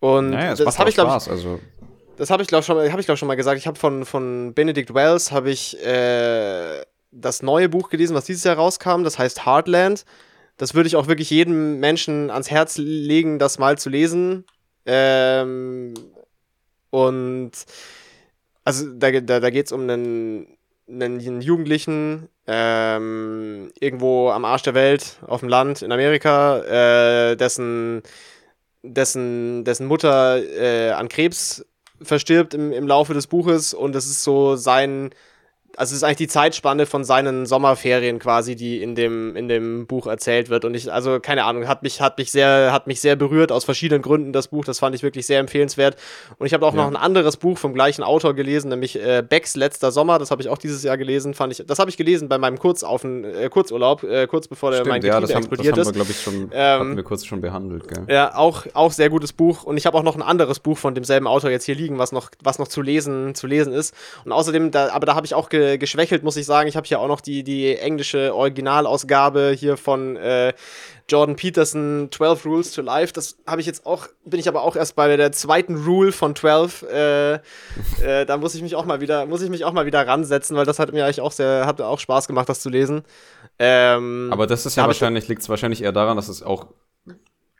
und 0.00 0.30
naja, 0.30 0.54
das 0.54 0.78
habe 0.78 0.88
ich, 0.88 0.94
glaube 0.94 1.16
ich, 1.16 1.28
also 1.30 1.60
das 2.16 2.30
habe 2.30 2.42
ich 2.42 2.48
glaube 2.48 2.64
schon, 2.64 2.76
habe 2.76 3.00
ich 3.00 3.06
glaube 3.06 3.18
schon 3.18 3.28
mal 3.28 3.36
gesagt. 3.36 3.58
Ich 3.58 3.66
habe 3.66 3.78
von 3.78 4.04
von 4.04 4.54
Benedict 4.54 4.94
Wells 4.94 5.32
habe 5.32 5.50
ich 5.50 5.78
äh, 5.84 6.82
das 7.10 7.42
neue 7.42 7.68
Buch 7.68 7.90
gelesen, 7.90 8.14
was 8.14 8.24
dieses 8.24 8.44
Jahr 8.44 8.56
rauskam. 8.56 9.04
Das 9.04 9.18
heißt 9.18 9.46
Heartland. 9.46 10.04
Das 10.56 10.74
würde 10.74 10.86
ich 10.86 10.96
auch 10.96 11.08
wirklich 11.08 11.30
jedem 11.30 11.80
Menschen 11.80 12.30
ans 12.30 12.50
Herz 12.50 12.76
legen, 12.78 13.38
das 13.38 13.58
mal 13.58 13.78
zu 13.78 13.88
lesen. 13.88 14.44
Ähm, 14.84 15.94
und 16.90 17.52
also 18.64 18.92
da, 18.92 19.10
da, 19.20 19.40
da 19.40 19.50
geht 19.50 19.66
es 19.66 19.72
um 19.72 19.82
einen, 19.82 20.46
einen 20.88 21.40
Jugendlichen 21.40 22.28
ähm, 22.46 23.70
irgendwo 23.78 24.30
am 24.30 24.44
Arsch 24.44 24.62
der 24.62 24.74
Welt 24.74 25.18
auf 25.26 25.40
dem 25.40 25.48
Land 25.48 25.82
in 25.82 25.92
Amerika, 25.92 26.58
äh, 27.30 27.36
dessen, 27.36 28.02
dessen, 28.82 29.64
dessen 29.64 29.86
Mutter 29.86 30.42
äh, 30.42 30.90
an 30.90 31.08
Krebs 31.08 31.64
verstirbt 32.00 32.54
im, 32.54 32.72
im 32.72 32.86
Laufe 32.86 33.14
des 33.14 33.26
Buches 33.26 33.74
und 33.74 33.94
das 33.94 34.06
ist 34.06 34.24
so 34.24 34.56
sein 34.56 35.10
also 35.76 35.92
es 35.92 35.98
ist 35.98 36.04
eigentlich 36.04 36.18
die 36.18 36.28
Zeitspanne 36.28 36.86
von 36.86 37.04
seinen 37.04 37.46
Sommerferien 37.46 38.18
quasi, 38.18 38.56
die 38.56 38.82
in 38.82 38.94
dem, 38.94 39.34
in 39.36 39.48
dem 39.48 39.86
Buch 39.86 40.06
erzählt 40.06 40.50
wird. 40.50 40.64
Und 40.64 40.74
ich, 40.74 40.92
also 40.92 41.18
keine 41.20 41.44
Ahnung, 41.44 41.66
hat 41.66 41.82
mich, 41.82 42.00
hat 42.00 42.18
mich 42.18 42.30
sehr, 42.30 42.72
hat 42.72 42.86
mich 42.86 43.00
sehr 43.00 43.16
berührt 43.16 43.50
aus 43.50 43.64
verschiedenen 43.64 44.02
Gründen, 44.02 44.32
das 44.32 44.48
Buch. 44.48 44.64
Das 44.64 44.78
fand 44.78 44.94
ich 44.94 45.02
wirklich 45.02 45.26
sehr 45.26 45.40
empfehlenswert. 45.40 45.96
Und 46.38 46.46
ich 46.46 46.54
habe 46.54 46.66
auch 46.66 46.74
ja. 46.74 46.82
noch 46.82 46.88
ein 46.88 46.96
anderes 46.96 47.36
Buch 47.36 47.56
vom 47.56 47.72
gleichen 47.72 48.02
Autor 48.02 48.34
gelesen, 48.34 48.68
nämlich 48.68 49.00
äh, 49.00 49.22
Becks 49.26 49.56
letzter 49.56 49.92
Sommer. 49.92 50.18
Das 50.18 50.30
habe 50.30 50.42
ich 50.42 50.48
auch 50.48 50.58
dieses 50.58 50.82
Jahr 50.82 50.98
gelesen. 50.98 51.32
Fand 51.32 51.52
ich, 51.52 51.64
das 51.66 51.78
habe 51.78 51.90
ich 51.90 51.96
gelesen 51.96 52.28
bei 52.28 52.38
meinem 52.38 52.58
Kurzauf, 52.58 53.04
äh, 53.04 53.48
Kurzurlaub, 53.48 54.02
äh, 54.02 54.26
kurz 54.26 54.48
bevor 54.48 54.72
der, 54.72 54.86
mein 54.86 55.00
Getriebe 55.00 55.14
ja, 55.14 55.20
das 55.20 55.30
explodiert 55.30 55.72
haben, 55.72 55.78
das 55.78 55.88
haben 55.88 55.94
wir, 55.94 56.04
glaube 56.04 56.10
ich, 56.10 56.20
schon, 56.20 56.34
ähm, 56.52 56.80
hatten 56.80 56.96
wir 56.96 57.02
kurz 57.02 57.24
schon 57.24 57.40
behandelt, 57.40 57.88
gell? 57.88 58.04
Ja, 58.08 58.36
auch, 58.36 58.66
auch 58.74 58.92
sehr 58.92 59.08
gutes 59.08 59.32
Buch. 59.32 59.64
Und 59.64 59.78
ich 59.78 59.86
habe 59.86 59.96
auch 59.96 60.02
noch 60.02 60.16
ein 60.16 60.22
anderes 60.22 60.60
Buch 60.60 60.76
von 60.76 60.94
demselben 60.94 61.26
Autor 61.26 61.50
jetzt 61.50 61.64
hier 61.64 61.74
liegen, 61.74 61.98
was 61.98 62.12
noch, 62.12 62.30
was 62.42 62.58
noch 62.58 62.68
zu 62.68 62.82
lesen, 62.82 63.34
zu 63.34 63.46
lesen 63.46 63.72
ist. 63.72 63.94
Und 64.24 64.32
außerdem, 64.32 64.70
da, 64.70 64.90
aber 64.90 65.06
da 65.06 65.14
habe 65.14 65.24
ich 65.26 65.34
auch 65.34 65.48
ge 65.48 65.61
Geschwächelt, 65.78 66.22
muss 66.22 66.36
ich 66.36 66.46
sagen. 66.46 66.68
Ich 66.68 66.76
habe 66.76 66.86
hier 66.86 67.00
auch 67.00 67.08
noch 67.08 67.20
die, 67.20 67.42
die 67.42 67.76
englische 67.76 68.34
Originalausgabe 68.34 69.54
hier 69.56 69.76
von 69.76 70.16
äh, 70.16 70.52
Jordan 71.08 71.36
Peterson, 71.36 72.08
12 72.10 72.46
Rules 72.46 72.72
to 72.72 72.82
Life. 72.82 73.12
Das 73.12 73.36
habe 73.46 73.60
ich 73.60 73.66
jetzt 73.66 73.84
auch, 73.86 74.06
bin 74.24 74.40
ich 74.40 74.48
aber 74.48 74.62
auch 74.62 74.76
erst 74.76 74.96
bei 74.96 75.16
der 75.16 75.32
zweiten 75.32 75.76
Rule 75.84 76.12
von 76.12 76.34
12. 76.34 76.82
Äh, 76.82 77.34
äh, 77.34 77.40
da 78.26 78.36
muss 78.36 78.54
ich 78.54 78.62
mich 78.62 78.76
auch 78.76 78.84
mal 78.84 79.00
wieder, 79.00 79.26
muss 79.26 79.42
ich 79.42 79.50
mich 79.50 79.64
auch 79.64 79.72
mal 79.72 79.86
wieder 79.86 80.06
ransetzen, 80.06 80.56
weil 80.56 80.66
das 80.66 80.78
hat 80.78 80.92
mir 80.92 81.04
eigentlich 81.04 81.20
auch 81.20 81.32
sehr, 81.32 81.66
hat 81.66 81.80
auch 81.80 81.98
Spaß 81.98 82.28
gemacht, 82.28 82.48
das 82.48 82.60
zu 82.60 82.70
lesen. 82.70 83.02
Ähm, 83.58 84.28
aber 84.32 84.46
das 84.46 84.64
ist 84.66 84.76
ja 84.76 84.86
wahrscheinlich, 84.86 85.28
liegt 85.28 85.42
es 85.42 85.48
wahrscheinlich 85.48 85.82
eher 85.82 85.92
daran, 85.92 86.16
dass 86.16 86.28
es 86.28 86.42
auch 86.42 86.66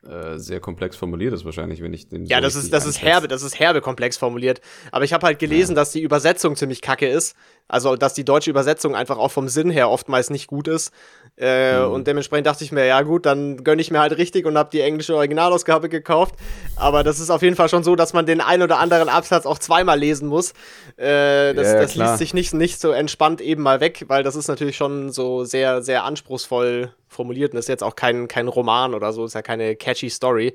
äh, 0.07 0.39
sehr 0.39 0.59
komplex 0.59 0.97
formuliert 0.97 1.33
ist 1.33 1.45
wahrscheinlich, 1.45 1.81
wenn 1.81 1.93
ich 1.93 2.09
den. 2.09 2.27
Ja, 2.27 2.39
so 2.39 2.43
das 2.43 2.57
ist 2.57 2.73
das 2.73 2.87
ist 2.87 3.03
herbe, 3.03 3.29
das 3.29 3.43
ist 3.43 3.61
herbe 3.61 3.81
komplex 3.81 4.17
formuliert. 4.17 4.61
Aber 4.91 5.05
ich 5.05 5.13
habe 5.13 5.25
halt 5.27 5.39
gelesen, 5.39 5.73
ja. 5.73 5.77
dass 5.77 5.93
die 5.93 6.03
Übersetzung 6.03 6.57
ziemlich 6.57 6.81
kacke 6.83 7.09
ist. 7.09 7.37
Also 7.69 7.95
dass 7.95 8.13
die 8.13 8.25
deutsche 8.25 8.51
Übersetzung 8.51 8.97
einfach 8.97 9.17
auch 9.17 9.31
vom 9.31 9.49
Sinn 9.49 9.71
her 9.71 9.89
oftmals 9.89 10.31
nicht 10.31 10.49
gut 10.49 10.67
ist. 10.67 10.93
Äh, 11.39 11.79
mhm. 11.79 11.93
Und 11.93 12.07
dementsprechend 12.07 12.47
dachte 12.47 12.63
ich 12.63 12.73
mir, 12.73 12.85
ja 12.85 13.01
gut, 13.03 13.25
dann 13.25 13.65
gönne 13.65 13.81
ich 13.81 13.91
mir 13.91 14.01
halt 14.01 14.17
richtig 14.19 14.45
und 14.45 14.59
habe 14.59 14.69
die 14.71 14.81
englische 14.81 15.17
Originalausgabe 15.17 15.89
gekauft. 15.89 16.35
Aber 16.77 17.03
das 17.05 17.21
ist 17.21 17.31
auf 17.31 17.43
jeden 17.43 17.57
Fall 17.57 17.69
schon 17.69 17.83
so, 17.85 17.97
dass 17.97 18.13
man 18.13 18.27
den 18.27 18.41
ein 18.41 18.63
oder 18.63 18.79
anderen 18.79 19.09
Absatz 19.09 19.47
auch 19.47 19.59
zweimal 19.59 19.99
lesen 19.99 20.29
muss. 20.29 20.51
Äh, 20.97 21.55
das, 21.55 21.69
ja, 21.69 21.81
das 21.81 21.95
liest 21.95 22.19
sich 22.19 22.35
nicht, 22.35 22.53
nicht 22.53 22.81
so 22.81 22.91
entspannt 22.91 23.41
eben 23.41 23.63
mal 23.63 23.81
weg, 23.81 24.05
weil 24.09 24.23
das 24.23 24.37
ist 24.37 24.49
natürlich 24.49 24.77
schon 24.77 25.11
so 25.11 25.45
sehr, 25.45 25.83
sehr 25.83 26.05
anspruchsvoll 26.05 26.93
formuliert 27.09 27.53
und 27.53 27.59
ist 27.59 27.69
jetzt 27.69 27.83
auch 27.83 27.97
kein, 27.97 28.29
kein 28.29 28.49
Roman 28.49 28.95
oder 28.95 29.13
so, 29.13 29.25
ist 29.25 29.35
ja 29.35 29.43
keine 29.43 29.75
catchy 29.75 30.11
Story. 30.11 30.55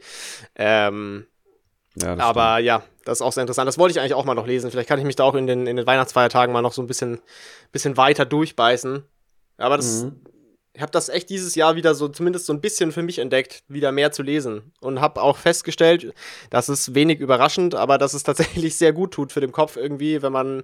Ähm, 0.56 1.26
ja, 1.96 2.18
aber 2.20 2.54
stimmt. 2.54 2.66
ja, 2.68 2.84
das 3.04 3.20
ist 3.20 3.22
auch 3.24 3.32
sehr 3.32 3.42
interessant. 3.42 3.68
Das 3.68 3.80
wollte 3.80 3.94
ich 3.94 4.00
eigentlich 4.00 4.14
auch 4.14 4.26
mal 4.26 4.36
noch 4.36 4.46
lesen. 4.46 4.70
Vielleicht 4.70 4.90
kann 4.90 5.00
ich 5.00 5.06
mich 5.06 5.16
da 5.16 5.24
auch 5.24 5.34
in 5.34 5.48
den, 5.48 5.66
in 5.66 5.76
den 5.76 5.88
Weihnachtsfeiertagen 5.88 6.54
mal 6.54 6.62
noch 6.62 6.74
so 6.74 6.84
ein 6.84 6.88
bisschen, 6.88 7.20
bisschen 7.72 7.98
weiter 7.98 8.26
durchbeißen. 8.26 9.04
Aber 9.58 9.78
das, 9.78 10.04
mhm. 10.04 10.22
Ich 10.78 10.84
habe 10.84 10.92
das 10.92 11.10
echt 11.10 11.32
dieses 11.32 11.56
Jahr 11.56 11.76
wieder 11.76 11.96
so, 11.96 12.08
zumindest 12.08 12.46
so 12.46 12.54
ein 12.54 12.62
bisschen 12.62 12.92
für 12.92 13.02
mich 13.02 13.18
entdeckt, 13.18 13.64
wieder 13.68 13.92
mehr 13.92 14.12
zu 14.12 14.22
lesen. 14.22 14.74
Und 14.80 15.02
habe 15.02 15.24
auch 15.24 15.36
festgestellt, 15.38 16.14
das 16.52 16.70
ist 16.70 16.94
wenig 16.94 17.20
überraschend, 17.20 17.74
aber 17.74 17.98
dass 17.98 18.14
es 18.14 18.22
tatsächlich 18.22 18.78
sehr 18.78 18.94
gut 18.94 19.12
tut 19.12 19.32
für 19.32 19.40
den 19.40 19.52
Kopf 19.52 19.76
irgendwie, 19.76 20.22
wenn 20.22 20.32
man, 20.32 20.62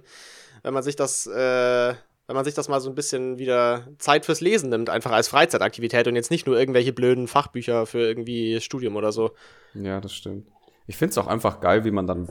wenn 0.62 0.72
man 0.72 0.84
sich 0.84 0.94
das, 0.94 1.26
äh, 1.26 1.94
wenn 2.28 2.36
man 2.36 2.44
sich 2.44 2.54
das 2.54 2.68
mal 2.68 2.80
so 2.80 2.90
ein 2.90 2.94
bisschen 2.94 3.38
wieder 3.38 3.88
Zeit 3.98 4.24
fürs 4.24 4.40
Lesen 4.40 4.70
nimmt, 4.70 4.88
einfach 4.88 5.10
als 5.10 5.26
Freizeitaktivität 5.26 6.06
und 6.06 6.14
jetzt 6.14 6.30
nicht 6.30 6.46
nur 6.46 6.56
irgendwelche 6.56 6.92
blöden 6.92 7.26
Fachbücher 7.26 7.84
für 7.84 7.98
irgendwie 7.98 8.60
Studium 8.60 8.94
oder 8.94 9.10
so. 9.10 9.32
Ja, 9.74 10.00
das 10.00 10.12
stimmt. 10.12 10.46
Ich 10.86 10.96
finde 10.96 11.10
es 11.10 11.18
auch 11.18 11.26
einfach 11.26 11.58
geil, 11.58 11.84
wie 11.84 11.90
man 11.90 12.06
dann 12.06 12.28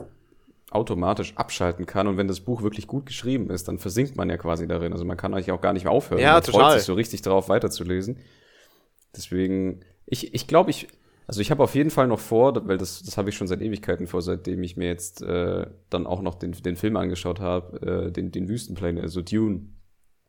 automatisch 0.74 1.34
abschalten 1.36 1.86
kann 1.86 2.06
und 2.06 2.16
wenn 2.16 2.28
das 2.28 2.40
Buch 2.40 2.62
wirklich 2.62 2.86
gut 2.86 3.06
geschrieben 3.06 3.50
ist, 3.50 3.68
dann 3.68 3.78
versinkt 3.78 4.16
man 4.16 4.28
ja 4.28 4.36
quasi 4.36 4.66
darin. 4.66 4.92
Also 4.92 5.04
man 5.04 5.16
kann 5.16 5.32
eigentlich 5.32 5.52
auch 5.52 5.60
gar 5.60 5.72
nicht 5.72 5.84
mehr 5.84 5.92
aufhören. 5.92 6.20
Ja, 6.20 6.34
man 6.34 6.42
total. 6.42 6.60
freut 6.60 6.72
sich 6.74 6.82
so 6.82 6.94
richtig 6.94 7.22
darauf, 7.22 7.48
weiterzulesen. 7.48 8.18
Deswegen, 9.16 9.80
ich, 10.06 10.34
ich 10.34 10.46
glaube, 10.46 10.70
ich, 10.70 10.88
also 11.26 11.40
ich 11.40 11.50
habe 11.50 11.62
auf 11.62 11.74
jeden 11.74 11.90
Fall 11.90 12.06
noch 12.06 12.18
vor, 12.18 12.66
weil 12.68 12.76
das, 12.76 13.02
das 13.02 13.16
habe 13.16 13.30
ich 13.30 13.36
schon 13.36 13.46
seit 13.46 13.62
Ewigkeiten 13.62 14.06
vor, 14.06 14.20
seitdem 14.20 14.62
ich 14.62 14.76
mir 14.76 14.88
jetzt 14.88 15.22
äh, 15.22 15.66
dann 15.90 16.06
auch 16.06 16.20
noch 16.20 16.34
den, 16.34 16.52
den 16.52 16.76
Film 16.76 16.96
angeschaut 16.96 17.40
habe, 17.40 18.06
äh, 18.08 18.12
den, 18.12 18.32
den 18.32 18.48
Wüstenplanet, 18.48 19.02
also 19.02 19.22
Dune. 19.22 19.66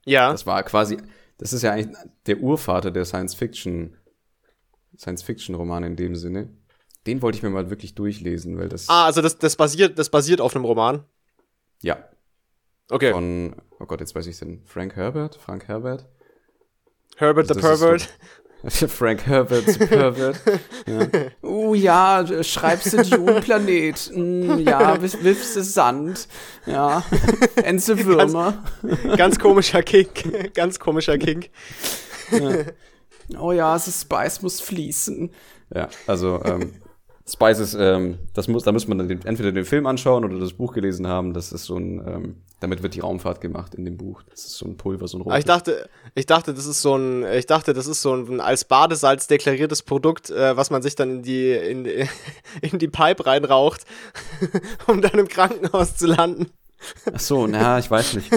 Ja. 0.05 0.31
Das 0.31 0.45
war 0.45 0.61
quasi, 0.63 0.97
das 1.37 1.51
ist 1.51 1.63
ja 1.63 1.71
eigentlich 1.71 1.97
der 2.27 2.39
Urvater 2.39 2.91
der 2.91 3.05
Science-Fiction, 3.05 3.95
Science-Fiction-Roman 4.97 5.83
in 5.83 5.95
dem 5.95 6.15
Sinne. 6.15 6.49
Den 7.07 7.21
wollte 7.21 7.37
ich 7.37 7.43
mir 7.43 7.49
mal 7.49 7.69
wirklich 7.69 7.95
durchlesen, 7.95 8.57
weil 8.57 8.69
das. 8.69 8.89
Ah, 8.89 9.05
also 9.05 9.21
das, 9.21 9.37
das 9.37 9.55
basiert, 9.55 9.99
das 9.99 10.09
basiert 10.09 10.41
auf 10.41 10.55
einem 10.55 10.65
Roman? 10.65 11.03
Ja. 11.81 11.97
Okay. 12.89 13.11
Von, 13.11 13.55
oh 13.79 13.85
Gott, 13.85 13.99
jetzt 13.99 14.15
weiß 14.15 14.25
ich 14.27 14.37
den. 14.39 14.63
Frank 14.65 14.95
Herbert? 14.95 15.35
Frank 15.35 15.67
Herbert? 15.67 16.07
Herbert 17.17 17.49
also 17.49 17.53
the 17.53 17.59
Pervert? 17.61 18.09
Frank 18.67 19.27
Herbert, 19.27 19.65
the 19.67 19.85
Pervert. 19.85 20.41
ja. 20.87 21.07
Oh 21.41 21.73
ja, 21.75 22.25
schreibst 22.43 22.93
du 22.93 23.03
Dune-Planet. 23.03 24.11
Mm, 24.15 24.59
ja, 24.59 24.99
wirfst 25.01 25.55
du 25.55 25.63
Sand. 25.63 26.27
Ja, 26.65 27.03
Enze 27.63 28.03
Würmer. 28.03 28.63
Ganz, 28.81 29.17
ganz 29.17 29.39
komischer 29.39 29.83
Kink. 29.83 30.53
Ganz 30.53 30.79
komischer 30.79 31.17
Kink. 31.17 31.49
Ja. 32.31 32.63
Oh 33.39 33.51
ja, 33.51 33.73
das 33.73 34.01
Spice 34.01 34.43
muss 34.43 34.61
fließen. 34.61 35.31
Ja, 35.73 35.89
also, 36.05 36.39
ähm, 36.43 36.73
Spices, 37.27 37.73
ähm, 37.73 38.19
das 38.35 38.47
muss, 38.47 38.63
da 38.63 38.71
muss 38.71 38.87
man 38.87 38.99
dann 38.99 39.07
den, 39.07 39.25
entweder 39.25 39.51
den 39.51 39.65
Film 39.65 39.87
anschauen 39.87 40.23
oder 40.23 40.37
das 40.37 40.53
Buch 40.53 40.73
gelesen 40.73 41.07
haben. 41.07 41.33
Das 41.33 41.51
ist 41.51 41.65
so 41.65 41.75
ein, 41.75 41.99
ähm, 42.05 42.35
damit 42.59 42.83
wird 42.83 42.93
die 42.93 42.99
Raumfahrt 42.99 43.41
gemacht 43.41 43.73
in 43.73 43.83
dem 43.83 43.97
Buch. 43.97 44.21
Das 44.29 44.45
ist 44.45 44.57
so 44.57 44.67
ein 44.67 44.77
Pulver, 44.77 45.07
so 45.07 45.17
ein 45.17 45.21
rotes. 45.21 45.39
Ich 45.39 45.45
dachte, 45.45 45.89
ich 46.13 46.27
dachte, 46.27 46.53
das 46.53 46.67
ist 46.67 46.83
so 46.83 46.95
ein, 46.95 47.25
ich 47.33 47.47
dachte, 47.47 47.73
das 47.73 47.87
ist 47.87 48.03
so 48.03 48.13
ein 48.13 48.39
als 48.39 48.65
Badesalz 48.65 49.25
deklariertes 49.25 49.81
Produkt, 49.81 50.29
äh, 50.29 50.55
was 50.55 50.69
man 50.69 50.83
sich 50.83 50.95
dann 50.95 51.09
in 51.09 51.23
die, 51.23 51.51
in, 51.51 51.85
in 52.61 52.77
die 52.77 52.87
Pipe 52.87 53.25
reinraucht, 53.25 53.85
um 54.87 55.01
dann 55.01 55.17
im 55.17 55.27
Krankenhaus 55.27 55.95
zu 55.95 56.05
landen. 56.05 56.51
Ach 57.13 57.19
so, 57.19 57.47
naja, 57.47 57.79
ich 57.79 57.89
weiß 57.89 58.15
nicht. 58.15 58.31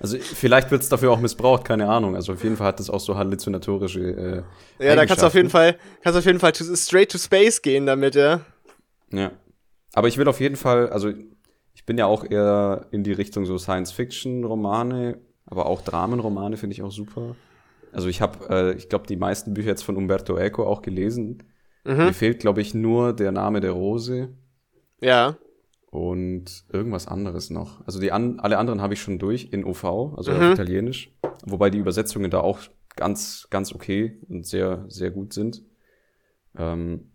Also 0.00 0.18
vielleicht 0.18 0.70
wird 0.70 0.82
es 0.82 0.88
dafür 0.88 1.12
auch 1.12 1.20
missbraucht, 1.20 1.64
keine 1.64 1.88
Ahnung. 1.88 2.14
Also 2.14 2.34
auf 2.34 2.42
jeden 2.42 2.56
Fall 2.56 2.66
hat 2.66 2.80
das 2.80 2.90
auch 2.90 3.00
so 3.00 3.16
halluzinatorische 3.16 4.44
äh, 4.78 4.86
Ja, 4.86 4.96
da 4.96 5.06
kannst 5.06 5.22
du 5.22 5.26
auf 5.26 5.34
jeden 5.34 5.50
Fall, 5.50 5.78
kannst 6.02 6.18
auf 6.18 6.26
jeden 6.26 6.40
Fall 6.40 6.52
to, 6.52 6.64
straight 6.76 7.10
to 7.10 7.18
space 7.18 7.62
gehen 7.62 7.86
damit, 7.86 8.14
ja. 8.14 8.40
Ja. 9.10 9.30
Aber 9.94 10.08
ich 10.08 10.18
will 10.18 10.28
auf 10.28 10.40
jeden 10.40 10.56
Fall, 10.56 10.90
also 10.90 11.10
ich 11.72 11.86
bin 11.86 11.96
ja 11.96 12.06
auch 12.06 12.28
eher 12.28 12.86
in 12.90 13.02
die 13.02 13.12
Richtung 13.12 13.46
so 13.46 13.56
Science-Fiction-Romane, 13.56 15.18
aber 15.46 15.66
auch 15.66 15.80
Dramenromane 15.80 16.56
finde 16.56 16.74
ich 16.74 16.82
auch 16.82 16.92
super. 16.92 17.36
Also 17.92 18.08
ich 18.08 18.20
habe, 18.20 18.48
äh, 18.50 18.74
ich 18.74 18.88
glaube, 18.88 19.06
die 19.06 19.16
meisten 19.16 19.54
Bücher 19.54 19.68
jetzt 19.68 19.84
von 19.84 19.96
Umberto 19.96 20.36
Eco 20.36 20.66
auch 20.66 20.82
gelesen. 20.82 21.44
Mhm. 21.84 21.96
Mir 21.96 22.12
fehlt, 22.12 22.40
glaube 22.40 22.60
ich, 22.60 22.74
nur 22.74 23.12
der 23.12 23.32
Name 23.32 23.60
der 23.60 23.70
Rose. 23.70 24.30
Ja 25.00 25.36
und 25.94 26.64
irgendwas 26.72 27.06
anderes 27.06 27.50
noch. 27.50 27.86
Also 27.86 28.00
die 28.00 28.10
an, 28.10 28.40
alle 28.40 28.58
anderen 28.58 28.82
habe 28.82 28.94
ich 28.94 29.00
schon 29.00 29.20
durch 29.20 29.50
in 29.52 29.64
OV, 29.64 29.84
also 30.16 30.32
mhm. 30.32 30.38
auf 30.38 30.52
Italienisch, 30.54 31.14
wobei 31.44 31.70
die 31.70 31.78
Übersetzungen 31.78 32.32
da 32.32 32.40
auch 32.40 32.58
ganz, 32.96 33.46
ganz 33.48 33.72
okay 33.72 34.18
und 34.28 34.44
sehr, 34.44 34.86
sehr 34.88 35.12
gut 35.12 35.32
sind. 35.32 35.62
Ähm, 36.58 37.12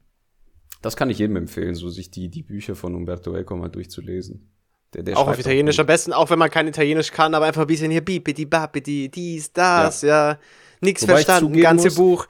das 0.82 0.96
kann 0.96 1.10
ich 1.10 1.20
jedem 1.20 1.36
empfehlen, 1.36 1.76
so 1.76 1.90
sich 1.90 2.10
die, 2.10 2.30
die 2.30 2.42
Bücher 2.42 2.74
von 2.74 2.96
Umberto 2.96 3.36
Eco 3.36 3.58
mal 3.58 3.68
durchzulesen. 3.68 4.50
Der, 4.94 5.04
der 5.04 5.18
auch 5.18 5.28
auf 5.28 5.38
Italienisch 5.38 5.78
am 5.78 5.86
besten, 5.86 6.14
auch 6.14 6.30
wenn 6.30 6.40
man 6.40 6.50
kein 6.50 6.66
Italienisch 6.66 7.12
kann, 7.12 7.36
aber 7.36 7.48
einfach 7.48 7.64
ein 7.64 7.68
bisschen 7.68 7.92
hier 7.92 8.00
bipidi, 8.00 8.46
babidi, 8.46 9.10
dies, 9.10 9.52
das, 9.52 10.04
ja. 10.04 10.32
ja. 10.32 10.40
Wobei 10.82 10.96
verstanden, 10.96 11.60
ganze 11.60 11.88
muss, 11.88 11.96
Buch. 11.96 12.28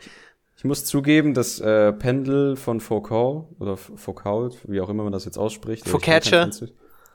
Ich 0.60 0.66
muss 0.66 0.84
zugeben, 0.84 1.34
das 1.34 1.62
äh, 1.62 1.94
Pendel 1.94 2.58
von 2.58 2.82
Foucault 2.82 3.46
oder 3.62 3.78
Foucault, 3.78 4.58
wie 4.68 4.82
auch 4.82 4.90
immer 4.90 5.04
man 5.04 5.14
das 5.14 5.24
jetzt 5.24 5.38
ausspricht. 5.38 5.88
Focaccia. 5.88 6.50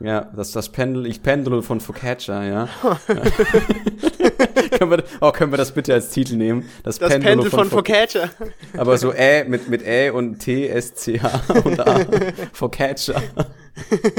Ja, 0.01 0.32
das 0.34 0.53
das 0.53 0.70
Pendel, 0.70 1.05
ich 1.05 1.22
pendel 1.22 1.61
von 1.61 1.78
Focaccia, 1.78 2.42
ja. 2.42 2.68
können, 4.78 4.92
wir, 4.92 5.05
oh, 5.20 5.30
können 5.30 5.53
wir 5.53 5.59
das 5.59 5.72
bitte 5.72 5.92
als 5.92 6.09
Titel 6.09 6.36
nehmen? 6.36 6.64
Das, 6.84 6.99
das 6.99 7.11
Pendel, 7.11 7.32
Pendel 7.32 7.51
von, 7.51 7.68
von 7.68 7.70
Focaccia. 7.84 8.30
Aber 8.78 8.97
so 8.97 9.12
Ä 9.12 9.45
mit 9.45 9.68
mit 9.68 9.82
Ä 9.82 10.09
und 10.09 10.38
T 10.38 10.66
S 10.66 10.95
C 10.95 11.20
H 11.20 11.53
und 11.53 11.86
A. 11.86 12.01
Focaccia. 12.55 13.22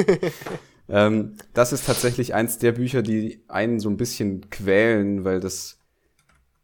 ähm, 0.88 1.34
das 1.56 1.74
ist 1.74 1.88
tatsächlich 1.88 2.36
eins 2.36 2.60
der 2.60 2.74
Bücher, 2.74 3.02
die 3.02 3.44
einen 3.48 3.80
so 3.80 3.90
ein 3.90 3.98
bisschen 3.98 4.52
quälen, 4.52 5.26
weil 5.26 5.40
das 5.40 5.80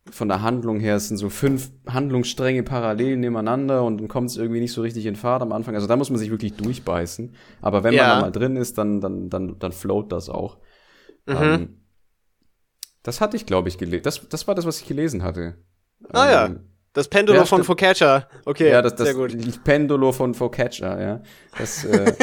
von 0.10 0.28
der 0.28 0.42
Handlung 0.42 0.80
her, 0.80 0.96
es 0.96 1.08
sind 1.10 1.18
so 1.18 1.30
fünf 1.30 1.72
Handlungsstränge 1.88 2.64
parallel 2.64 3.18
nebeneinander 3.18 3.84
und 3.84 4.00
dann 4.00 4.08
kommt 4.08 4.30
es 4.30 4.38
irgendwie 4.38 4.60
nicht 4.60 4.74
so 4.74 4.82
richtig 4.82 5.06
in 5.06 5.16
Fahrt 5.16 5.42
am 5.42 5.52
Anfang. 5.52 5.76
Also 5.76 5.88
da 5.88 5.96
muss 5.96 6.10
man 6.10 6.18
sich 6.18 6.32
wirklich 6.32 6.54
durchbeißen. 6.56 7.36
Aber 7.62 7.84
wenn 7.84 7.94
ja. 7.94 8.08
man 8.08 8.16
da 8.16 8.22
mal 8.22 8.32
drin 8.32 8.56
ist, 8.56 8.78
dann, 8.78 9.00
dann, 9.00 9.30
dann, 9.30 9.60
dann 9.60 9.72
float 9.72 10.12
das 10.12 10.30
auch. 10.30 10.58
Mhm. 11.28 11.36
Ähm, 11.36 11.78
das 13.04 13.22
hatte 13.22 13.38
ich, 13.38 13.46
glaube 13.46 13.70
ich, 13.70 13.78
gelesen. 13.78 14.04
Das, 14.04 14.28
das 14.28 14.48
war 14.48 14.56
das, 14.56 14.66
was 14.66 14.82
ich 14.82 14.88
gelesen 14.88 15.24
hatte. 15.24 15.58
Ah 16.10 16.26
ähm, 16.26 16.32
ja. 16.32 16.60
Das 16.94 17.08
Pendolo 17.08 17.40
ja, 17.40 17.46
von 17.46 17.64
Focaccia. 17.64 18.28
Okay, 18.44 18.70
ja, 18.70 18.82
das, 18.82 18.96
das, 18.96 19.08
sehr 19.08 19.16
gut. 19.16 19.64
Pendolo 19.64 20.12
von 20.12 20.34
Focaccia, 20.34 21.00
ja. 21.00 21.22
Das 21.58 21.86
äh, 21.86 22.14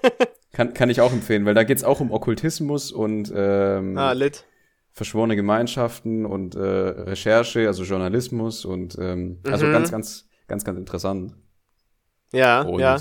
kann, 0.52 0.74
kann 0.74 0.90
ich 0.90 1.00
auch 1.00 1.12
empfehlen, 1.12 1.44
weil 1.44 1.54
da 1.54 1.62
geht's 1.62 1.84
auch 1.84 2.00
um 2.00 2.10
Okkultismus 2.10 2.90
und 2.90 3.32
ähm, 3.34 3.96
ah, 3.96 4.12
lit 4.12 4.44
verschworene 4.96 5.36
Gemeinschaften 5.36 6.24
und 6.24 6.54
äh, 6.54 6.58
Recherche, 6.58 7.66
also 7.66 7.84
Journalismus 7.84 8.64
und 8.64 8.96
ähm, 8.98 9.40
also 9.44 9.66
mhm. 9.66 9.72
ganz, 9.72 9.90
ganz, 9.90 10.28
ganz, 10.48 10.64
ganz 10.64 10.78
interessant. 10.78 11.36
Ja, 12.32 12.62
und, 12.62 12.80
ja. 12.80 12.96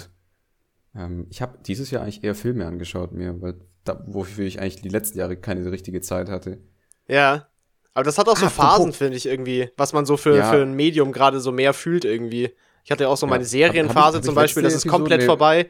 Ähm, 0.93 1.25
ich 1.29 1.41
habe 1.41 1.57
dieses 1.65 1.91
Jahr 1.91 2.03
eigentlich 2.03 2.21
eher 2.21 2.35
Filme 2.35 2.65
angeschaut 2.65 3.13
mir, 3.13 3.41
weil 3.41 3.61
da, 3.85 4.03
wofür 4.07 4.45
ich 4.45 4.59
eigentlich 4.59 4.81
die 4.81 4.89
letzten 4.89 5.19
Jahre 5.19 5.37
keine 5.37 5.71
richtige 5.71 6.01
Zeit 6.01 6.29
hatte. 6.29 6.59
Ja. 7.07 7.47
Aber 7.93 8.03
das 8.03 8.17
hat 8.17 8.27
auch 8.27 8.35
so 8.35 8.47
ah, 8.47 8.49
Phasen, 8.49 8.91
finde 8.91 9.15
ich, 9.15 9.25
irgendwie, 9.25 9.69
was 9.77 9.93
man 9.93 10.05
so 10.05 10.17
für, 10.17 10.35
ja. 10.35 10.51
für 10.51 10.61
ein 10.61 10.73
Medium 10.73 11.13
gerade 11.13 11.39
so 11.39 11.53
mehr 11.53 11.73
fühlt 11.73 12.03
irgendwie. 12.03 12.53
Ich 12.83 12.91
hatte 12.91 13.05
ja 13.05 13.09
auch 13.09 13.15
so 13.15 13.25
meine 13.25 13.45
ja. 13.45 13.49
Serienphase 13.49 13.99
hab, 13.99 14.13
hab 14.15 14.19
ich, 14.19 14.25
zum 14.25 14.35
Beispiel, 14.35 14.63
das 14.63 14.73
ist 14.73 14.85
komplett 14.85 15.21
nee. 15.21 15.25
vorbei. 15.25 15.69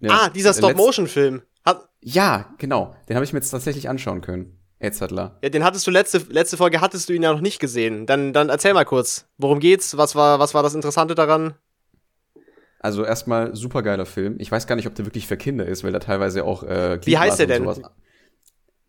Ja. 0.00 0.10
Ah, 0.12 0.28
dieser 0.30 0.54
Stop-Motion-Film. 0.54 1.42
Ja, 2.04 2.52
genau. 2.58 2.96
Den 3.08 3.16
habe 3.16 3.24
ich 3.24 3.32
mir 3.32 3.38
jetzt 3.38 3.50
tatsächlich 3.50 3.88
anschauen 3.88 4.22
können. 4.22 4.58
Etzadler. 4.82 5.38
Ja, 5.42 5.48
den 5.48 5.64
hattest 5.64 5.86
du 5.86 5.90
letzte, 5.90 6.18
letzte 6.28 6.56
Folge 6.56 6.80
hattest 6.80 7.08
du 7.08 7.12
ihn 7.12 7.22
ja 7.22 7.32
noch 7.32 7.40
nicht 7.40 7.60
gesehen. 7.60 8.06
Dann, 8.06 8.32
dann 8.32 8.48
erzähl 8.48 8.74
mal 8.74 8.84
kurz, 8.84 9.26
worum 9.38 9.60
geht's? 9.60 9.96
Was 9.96 10.14
war, 10.14 10.38
was 10.38 10.54
war 10.54 10.62
das 10.62 10.74
Interessante 10.74 11.14
daran? 11.14 11.54
Also 12.80 13.04
erstmal 13.04 13.54
super 13.54 13.82
geiler 13.82 14.06
Film. 14.06 14.36
Ich 14.38 14.50
weiß 14.50 14.66
gar 14.66 14.74
nicht, 14.74 14.88
ob 14.88 14.94
der 14.94 15.06
wirklich 15.06 15.28
für 15.28 15.36
Kinder 15.36 15.66
ist, 15.66 15.84
weil 15.84 15.92
da 15.92 16.00
teilweise 16.00 16.44
auch 16.44 16.64
äh, 16.64 16.98
Wie 17.04 17.16
heißt 17.16 17.38
der 17.38 17.46
denn? 17.46 17.70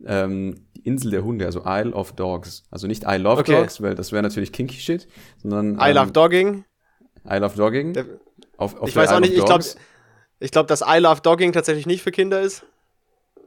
Ähm, 0.05 0.67
die 0.75 0.81
Insel 0.81 1.11
der 1.11 1.23
Hunde, 1.23 1.45
also 1.45 1.61
Isle 1.65 1.93
of 1.93 2.13
Dogs. 2.13 2.63
Also 2.71 2.87
nicht 2.87 3.03
I 3.07 3.17
Love 3.17 3.41
okay. 3.41 3.55
Dogs, 3.55 3.81
weil 3.81 3.93
das 3.95 4.11
wäre 4.11 4.23
natürlich 4.23 4.51
kinky 4.51 4.79
shit, 4.79 5.07
sondern 5.37 5.75
I 5.75 5.93
Love 5.93 6.07
ähm, 6.07 6.13
Dogging. 6.13 6.65
I 7.29 7.35
Love 7.35 7.55
Dogging. 7.55 7.93
Der, 7.93 8.05
auf, 8.57 8.75
auf 8.81 8.89
ich 8.89 8.95
weiß 8.95 9.11
auch 9.11 9.19
nicht, 9.19 9.33
ich 9.33 9.45
glaube, 9.45 9.63
ich 10.39 10.51
glaube, 10.51 10.67
dass 10.67 10.81
I 10.81 10.97
Love 10.97 11.21
Dogging 11.21 11.53
tatsächlich 11.53 11.85
nicht 11.85 12.01
für 12.01 12.11
Kinder 12.11 12.41
ist. 12.41 12.65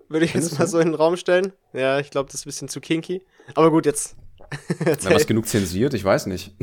Würde 0.08 0.24
ich 0.24 0.34
jetzt 0.34 0.58
mal 0.58 0.66
so 0.66 0.78
in 0.78 0.88
den 0.88 0.94
Raum 0.94 1.16
stellen. 1.16 1.52
Ja, 1.72 1.98
ich 1.98 2.10
glaube, 2.10 2.26
das 2.30 2.40
ist 2.40 2.46
ein 2.46 2.48
bisschen 2.50 2.68
zu 2.68 2.80
kinky. 2.80 3.22
Aber 3.54 3.70
gut, 3.70 3.86
jetzt. 3.86 4.16
Na, 4.84 5.10
was 5.10 5.26
genug 5.26 5.46
zensiert? 5.46 5.94
Ich 5.94 6.04
weiß 6.04 6.26
nicht. 6.26 6.54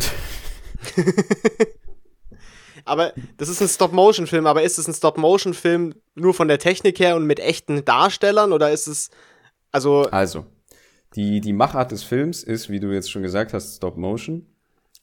aber 2.86 3.14
das 3.38 3.50
ist 3.50 3.62
ein 3.62 3.68
Stop-Motion-Film, 3.68 4.46
aber 4.46 4.64
ist 4.64 4.78
es 4.78 4.88
ein 4.88 4.94
Stop-Motion-Film 4.94 5.96
nur 6.16 6.34
von 6.34 6.48
der 6.48 6.60
Technik 6.60 7.00
her 7.00 7.16
und 7.16 7.26
mit 7.26 7.40
echten 7.40 7.84
Darstellern 7.84 8.54
oder 8.54 8.72
ist 8.72 8.88
es. 8.88 9.10
Also. 9.72 10.04
Also. 10.04 10.46
Die, 11.16 11.42
die 11.42 11.54
Machart 11.54 11.92
des 11.92 12.04
Films 12.04 12.44
ist, 12.44 12.70
wie 12.70 12.80
du 12.80 12.92
jetzt 12.92 13.12
schon 13.12 13.22
gesagt 13.22 13.54
hast, 13.54 13.76
Stop-Motion. 13.76 14.48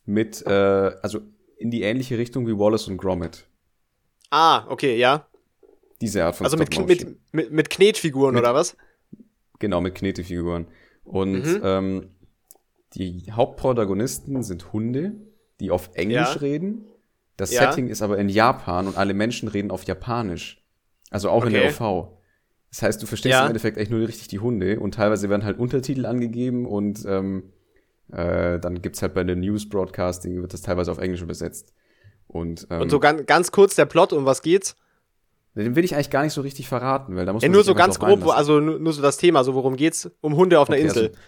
Mit, 0.07 0.45
äh, 0.45 0.51
also 1.03 1.21
in 1.57 1.71
die 1.71 1.83
ähnliche 1.83 2.19
Richtung 2.19 2.47
wie 2.49 2.59
Wallace 2.59 2.89
und 2.89 2.97
Gromit. 2.97 3.47
Ah, 4.31 4.65
okay, 4.69 4.97
ja. 4.97 5.27
Diese 6.01 6.25
Art 6.25 6.37
von 6.37 6.47
Also 6.47 6.57
mit, 6.57 6.77
mit, 6.87 7.07
mit, 7.33 7.53
mit 7.53 7.71
Knetfiguren 7.71 8.35
mit, 8.35 8.43
oder 8.43 8.55
was? 8.55 8.77
Genau, 9.59 9.81
mit 9.81 9.95
Knetefiguren. 9.95 10.67
Und 11.05 11.45
mhm. 11.45 11.61
ähm, 11.63 12.11
die 12.95 13.31
Hauptprotagonisten 13.31 14.43
sind 14.43 14.73
Hunde, 14.73 15.13
die 15.61 15.71
auf 15.71 15.91
Englisch 15.95 16.35
ja. 16.35 16.41
reden. 16.41 16.87
Das 17.37 17.53
ja. 17.53 17.71
Setting 17.71 17.89
ist 17.89 18.03
aber 18.03 18.19
in 18.19 18.29
Japan 18.29 18.87
und 18.87 18.97
alle 18.97 19.15
Menschen 19.15 19.49
reden 19.49 19.71
auf 19.71 19.85
Japanisch. 19.85 20.63
Also 21.11 21.31
auch 21.31 21.45
okay. 21.45 21.47
in 21.49 21.53
der 21.53 21.81
OV. 21.81 22.09
Das 22.71 22.83
heißt, 22.83 23.03
du 23.03 23.07
verstehst 23.07 23.33
ja. 23.33 23.43
im 23.43 23.49
Endeffekt 23.49 23.77
echt 23.77 23.91
nur 23.91 24.07
richtig 24.07 24.29
die 24.29 24.39
Hunde 24.39 24.79
und 24.79 24.95
teilweise 24.95 25.29
werden 25.29 25.45
halt 25.45 25.59
Untertitel 25.59 26.07
angegeben 26.07 26.67
und 26.67 27.05
ähm, 27.07 27.53
äh, 28.13 28.59
dann 28.59 28.81
gibt's 28.81 29.03
halt 29.03 29.15
bei 29.15 29.25
der 29.25 29.37
News 29.37 29.69
Broadcasting 29.69 30.41
wird 30.41 30.53
das 30.53 30.63
teilweise 30.63 30.91
auf 30.93 30.99
Englisch 30.99 31.23
übersetzt. 31.23 31.73
Und, 32.27 32.67
ähm, 32.71 32.83
und 32.83 32.91
so 32.91 33.01
ganz, 33.01 33.27
ganz 33.27 33.51
kurz 33.51 33.75
der 33.75 33.87
Plot, 33.87 34.13
um 34.13 34.25
was 34.25 34.43
geht's? 34.43 34.77
Den 35.55 35.75
will 35.75 35.85
ich 35.85 35.95
eigentlich 35.95 36.11
gar 36.11 36.23
nicht 36.23 36.33
so 36.33 36.43
richtig 36.43 36.69
verraten, 36.69 37.17
weil 37.17 37.27
da 37.27 37.33
muss 37.33 37.43
ja, 37.43 37.49
man 37.49 37.55
nur 37.55 37.65
so 37.65 37.75
ganz 37.75 37.99
grob, 37.99 38.27
also 38.29 38.61
nur, 38.61 38.79
nur, 38.79 38.93
so 38.93 39.03
das 39.03 39.17
Thema, 39.17 39.43
so 39.43 39.55
worum 39.55 39.77
geht's? 39.77 40.11
Um 40.21 40.37
Hunde 40.37 40.61
auf 40.61 40.69
okay, 40.69 40.79
einer 40.79 40.89
Insel. 40.89 41.09
Also 41.09 41.19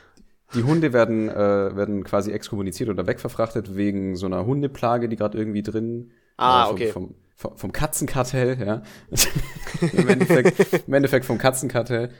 die 0.55 0.62
Hunde 0.64 0.93
werden, 0.93 1.29
äh, 1.29 1.35
werden 1.35 2.05
quasi 2.05 2.31
exkommuniziert 2.31 2.89
oder 2.89 3.07
wegverfrachtet 3.07 3.77
wegen 3.77 4.16
so 4.16 4.27
einer 4.27 4.45
Hundeplage, 4.47 5.09
die 5.09 5.16
gerade 5.16 5.39
irgendwie 5.39 5.62
drin 5.62 6.12
ah, 6.37 6.64
äh, 6.64 6.66
vom, 6.66 6.75
okay. 6.75 6.87
vom, 6.89 7.14
vom, 7.37 7.57
vom 7.57 7.73
Katzenkartell, 7.73 8.59
ja. 8.61 8.83
Im, 9.93 10.09
Endeffekt, 10.09 10.87
Im 10.87 10.95
Endeffekt 10.95 11.25
vom 11.25 11.39
Katzenkartell 11.39 12.11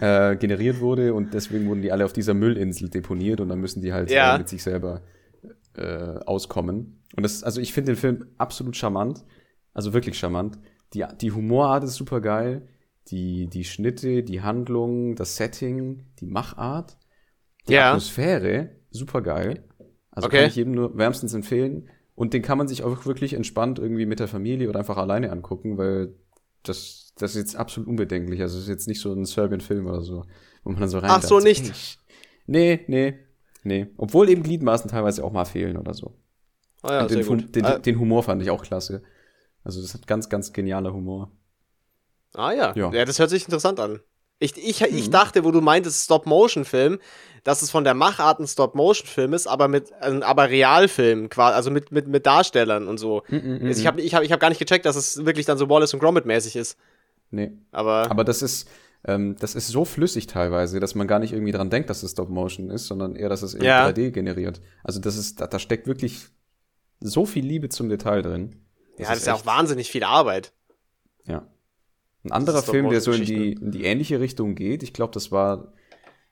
äh, 0.00 0.36
generiert 0.36 0.80
wurde 0.80 1.14
und 1.14 1.32
deswegen 1.32 1.68
wurden 1.68 1.82
die 1.82 1.92
alle 1.92 2.04
auf 2.04 2.12
dieser 2.12 2.34
Müllinsel 2.34 2.88
deponiert 2.90 3.40
und 3.40 3.48
dann 3.48 3.60
müssen 3.60 3.80
die 3.80 3.92
halt 3.92 4.10
ja. 4.10 4.34
äh, 4.34 4.38
mit 4.38 4.48
sich 4.48 4.62
selber 4.62 5.02
äh, 5.74 6.18
auskommen. 6.26 7.02
Und 7.16 7.22
das, 7.22 7.42
also 7.42 7.60
ich 7.60 7.72
finde 7.72 7.92
den 7.92 7.96
Film 7.96 8.26
absolut 8.38 8.76
charmant, 8.76 9.24
also 9.74 9.92
wirklich 9.92 10.18
charmant. 10.18 10.58
Die, 10.94 11.04
die 11.20 11.32
Humorart 11.32 11.84
ist 11.84 11.94
super 11.94 12.20
geil, 12.20 12.68
die, 13.08 13.46
die 13.46 13.64
Schnitte, 13.64 14.22
die 14.22 14.42
Handlung, 14.42 15.14
das 15.14 15.36
Setting, 15.36 16.06
die 16.20 16.26
Machart, 16.26 16.96
die 17.68 17.74
ja. 17.74 17.90
Atmosphäre, 17.90 18.70
super 18.90 19.22
geil. 19.22 19.64
Also 20.10 20.26
okay. 20.26 20.38
kann 20.38 20.48
ich 20.48 20.56
jedem 20.56 20.72
nur 20.72 20.96
wärmstens 20.96 21.34
empfehlen. 21.34 21.88
Und 22.14 22.34
den 22.34 22.42
kann 22.42 22.58
man 22.58 22.68
sich 22.68 22.82
auch 22.82 23.06
wirklich 23.06 23.32
entspannt 23.32 23.78
irgendwie 23.78 24.04
mit 24.06 24.20
der 24.20 24.28
Familie 24.28 24.68
oder 24.68 24.80
einfach 24.80 24.98
alleine 24.98 25.30
angucken, 25.30 25.78
weil 25.78 26.14
das, 26.62 27.14
das 27.16 27.30
ist 27.30 27.38
jetzt 27.38 27.56
absolut 27.56 27.88
unbedenklich. 27.88 28.42
Also 28.42 28.58
es 28.58 28.64
ist 28.64 28.68
jetzt 28.68 28.88
nicht 28.88 29.00
so 29.00 29.12
ein 29.12 29.24
Serbian-Film 29.24 29.86
oder 29.86 30.02
so, 30.02 30.24
wo 30.62 30.70
man 30.70 30.80
dann 30.80 30.90
so 30.90 30.98
rein 30.98 31.10
Ach 31.10 31.22
so, 31.22 31.38
nicht? 31.38 31.98
Nee, 32.46 32.80
nee, 32.88 33.14
nee. 33.62 33.86
Obwohl 33.96 34.28
eben 34.28 34.42
Gliedmaßen 34.42 34.90
teilweise 34.90 35.24
auch 35.24 35.32
mal 35.32 35.44
fehlen 35.44 35.76
oder 35.76 35.94
so. 35.94 36.14
Ah 36.82 36.92
ja, 36.92 37.06
den, 37.06 37.52
den, 37.52 37.64
äh, 37.64 37.80
den 37.80 37.98
Humor 37.98 38.22
fand 38.22 38.42
ich 38.42 38.50
auch 38.50 38.62
klasse. 38.62 39.02
Also 39.64 39.82
das 39.82 39.94
hat 39.94 40.06
ganz, 40.06 40.28
ganz 40.28 40.52
genialer 40.52 40.92
Humor. 40.92 41.30
Ah 42.34 42.52
ja. 42.52 42.72
ja, 42.74 42.92
ja 42.92 43.04
das 43.04 43.18
hört 43.18 43.30
sich 43.30 43.44
interessant 43.44 43.80
an. 43.80 44.00
Ich, 44.38 44.56
ich, 44.56 44.80
ich 44.80 45.06
mhm. 45.08 45.10
dachte, 45.10 45.44
wo 45.44 45.50
du 45.50 45.60
meintest 45.60 46.04
Stop-Motion-Film, 46.04 46.98
dass 47.44 47.60
es 47.60 47.70
von 47.70 47.84
der 47.84 47.92
Machart 47.92 48.40
ein 48.40 48.46
Stop-Motion-Film 48.46 49.34
ist, 49.34 49.46
aber 49.46 49.68
mit, 49.68 49.90
äh, 50.00 50.20
aber 50.22 50.48
Realfilm, 50.48 51.28
quasi, 51.28 51.54
also 51.54 51.70
mit, 51.70 51.92
mit, 51.92 52.08
mit 52.08 52.24
Darstellern 52.24 52.88
und 52.88 52.98
so. 52.98 53.22
Mhm, 53.28 53.58
mhm 53.58 53.66
also 53.66 53.80
ich 53.80 53.86
habe 53.86 54.00
ich 54.00 54.14
hab, 54.14 54.22
ich 54.22 54.32
hab 54.32 54.40
gar 54.40 54.48
nicht 54.48 54.58
gecheckt, 54.58 54.86
dass 54.86 54.96
es 54.96 55.24
wirklich 55.26 55.44
dann 55.44 55.58
so 55.58 55.68
Wallace 55.68 55.92
und 55.92 56.00
Gromit-mäßig 56.00 56.56
ist. 56.56 56.78
Nee. 57.30 57.52
Aber, 57.70 58.10
aber 58.10 58.24
das 58.24 58.40
ist, 58.40 58.66
ähm, 59.04 59.36
das 59.38 59.54
ist 59.54 59.68
so 59.68 59.84
flüssig 59.84 60.26
teilweise, 60.26 60.80
dass 60.80 60.94
man 60.94 61.06
gar 61.06 61.18
nicht 61.18 61.32
irgendwie 61.32 61.52
dran 61.52 61.68
denkt, 61.68 61.90
dass 61.90 62.02
es 62.02 62.12
Stop-Motion 62.12 62.70
ist, 62.70 62.86
sondern 62.86 63.16
eher, 63.16 63.28
dass 63.28 63.42
es 63.42 63.52
in 63.52 63.62
ja. 63.62 63.86
3D 63.86 64.10
generiert. 64.10 64.62
Also 64.82 65.00
das 65.00 65.18
ist, 65.18 65.40
da, 65.40 65.46
da 65.46 65.58
steckt 65.58 65.86
wirklich 65.86 66.28
so 67.00 67.26
viel 67.26 67.44
Liebe 67.44 67.68
zum 67.68 67.90
Detail 67.90 68.22
drin. 68.22 68.56
Das 69.00 69.08
ja, 69.08 69.14
das 69.14 69.20
ist 69.20 69.26
ja 69.26 69.34
auch 69.34 69.46
wahnsinnig 69.46 69.90
viel 69.90 70.04
Arbeit. 70.04 70.52
Ja. 71.26 71.46
Ein 72.24 72.32
anderer 72.32 72.62
Film, 72.62 72.90
der 72.90 73.00
so 73.00 73.12
in 73.12 73.24
die, 73.24 73.52
in 73.52 73.70
die 73.70 73.84
ähnliche 73.84 74.20
Richtung 74.20 74.54
geht, 74.54 74.82
ich 74.82 74.92
glaube, 74.92 75.12
das 75.12 75.32
war, 75.32 75.72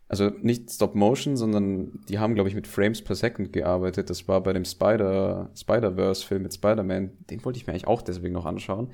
also 0.07 0.31
nicht 0.43 0.71
Stop 0.71 0.95
Motion, 0.95 1.37
sondern 1.37 2.01
die 2.09 2.19
haben, 2.19 2.35
glaube 2.35 2.49
ich, 2.49 2.55
mit 2.55 2.67
Frames 2.67 3.03
per 3.03 3.17
Second 3.17 3.53
gearbeitet. 3.53 4.11
Das 4.11 4.29
war 4.29 4.43
bei 4.43 4.53
dem 4.53 4.65
Spider, 4.65 5.51
Spider-Verse-Film 5.55 6.43
mit 6.43 6.55
Spider-Man. 6.55 7.13
Den 7.31 7.45
wollte 7.45 7.59
ich 7.59 7.67
mir 7.67 7.73
eigentlich 7.73 7.87
auch 7.87 8.03
deswegen 8.03 8.35
noch 8.35 8.45
anschauen, 8.45 8.93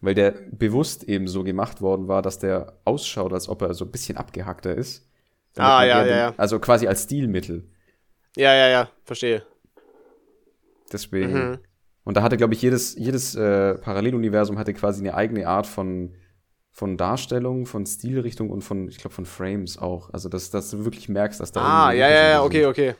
weil 0.00 0.14
der 0.14 0.32
bewusst 0.52 1.04
eben 1.04 1.26
so 1.26 1.42
gemacht 1.42 1.80
worden 1.80 2.06
war, 2.06 2.22
dass 2.22 2.38
der 2.38 2.78
ausschaut, 2.84 3.32
als 3.32 3.48
ob 3.48 3.62
er 3.62 3.74
so 3.74 3.84
ein 3.84 3.90
bisschen 3.90 4.16
abgehackter 4.16 4.74
ist. 4.74 5.08
Ah, 5.56 5.84
ja, 5.84 6.06
ja, 6.06 6.16
ja. 6.16 6.34
Also 6.36 6.60
quasi 6.60 6.86
als 6.86 7.02
Stilmittel. 7.04 7.68
Ja, 8.36 8.54
ja, 8.54 8.68
ja, 8.68 8.90
verstehe. 9.04 9.42
Deswegen. 10.92 11.32
Mhm. 11.32 11.58
Und 12.08 12.16
da 12.16 12.22
hatte, 12.22 12.38
glaube 12.38 12.54
ich, 12.54 12.62
jedes, 12.62 12.94
jedes 12.94 13.34
äh, 13.34 13.74
Paralleluniversum 13.74 14.58
hatte 14.58 14.72
quasi 14.72 15.02
eine 15.02 15.12
eigene 15.12 15.46
Art 15.46 15.66
von 15.66 16.14
von 16.70 16.96
Darstellung, 16.96 17.66
von 17.66 17.84
Stilrichtung 17.84 18.48
und 18.48 18.62
von, 18.62 18.88
ich 18.88 18.96
glaube, 18.96 19.12
von 19.12 19.26
Frames 19.26 19.76
auch. 19.76 20.08
Also, 20.14 20.30
dass, 20.30 20.48
dass 20.48 20.70
du 20.70 20.86
wirklich 20.86 21.10
merkst, 21.10 21.38
dass 21.38 21.52
da. 21.52 21.60
Ah, 21.60 21.92
ja, 21.92 22.08
ja, 22.08 22.28
ja, 22.30 22.42
okay, 22.42 22.64
okay. 22.64 22.94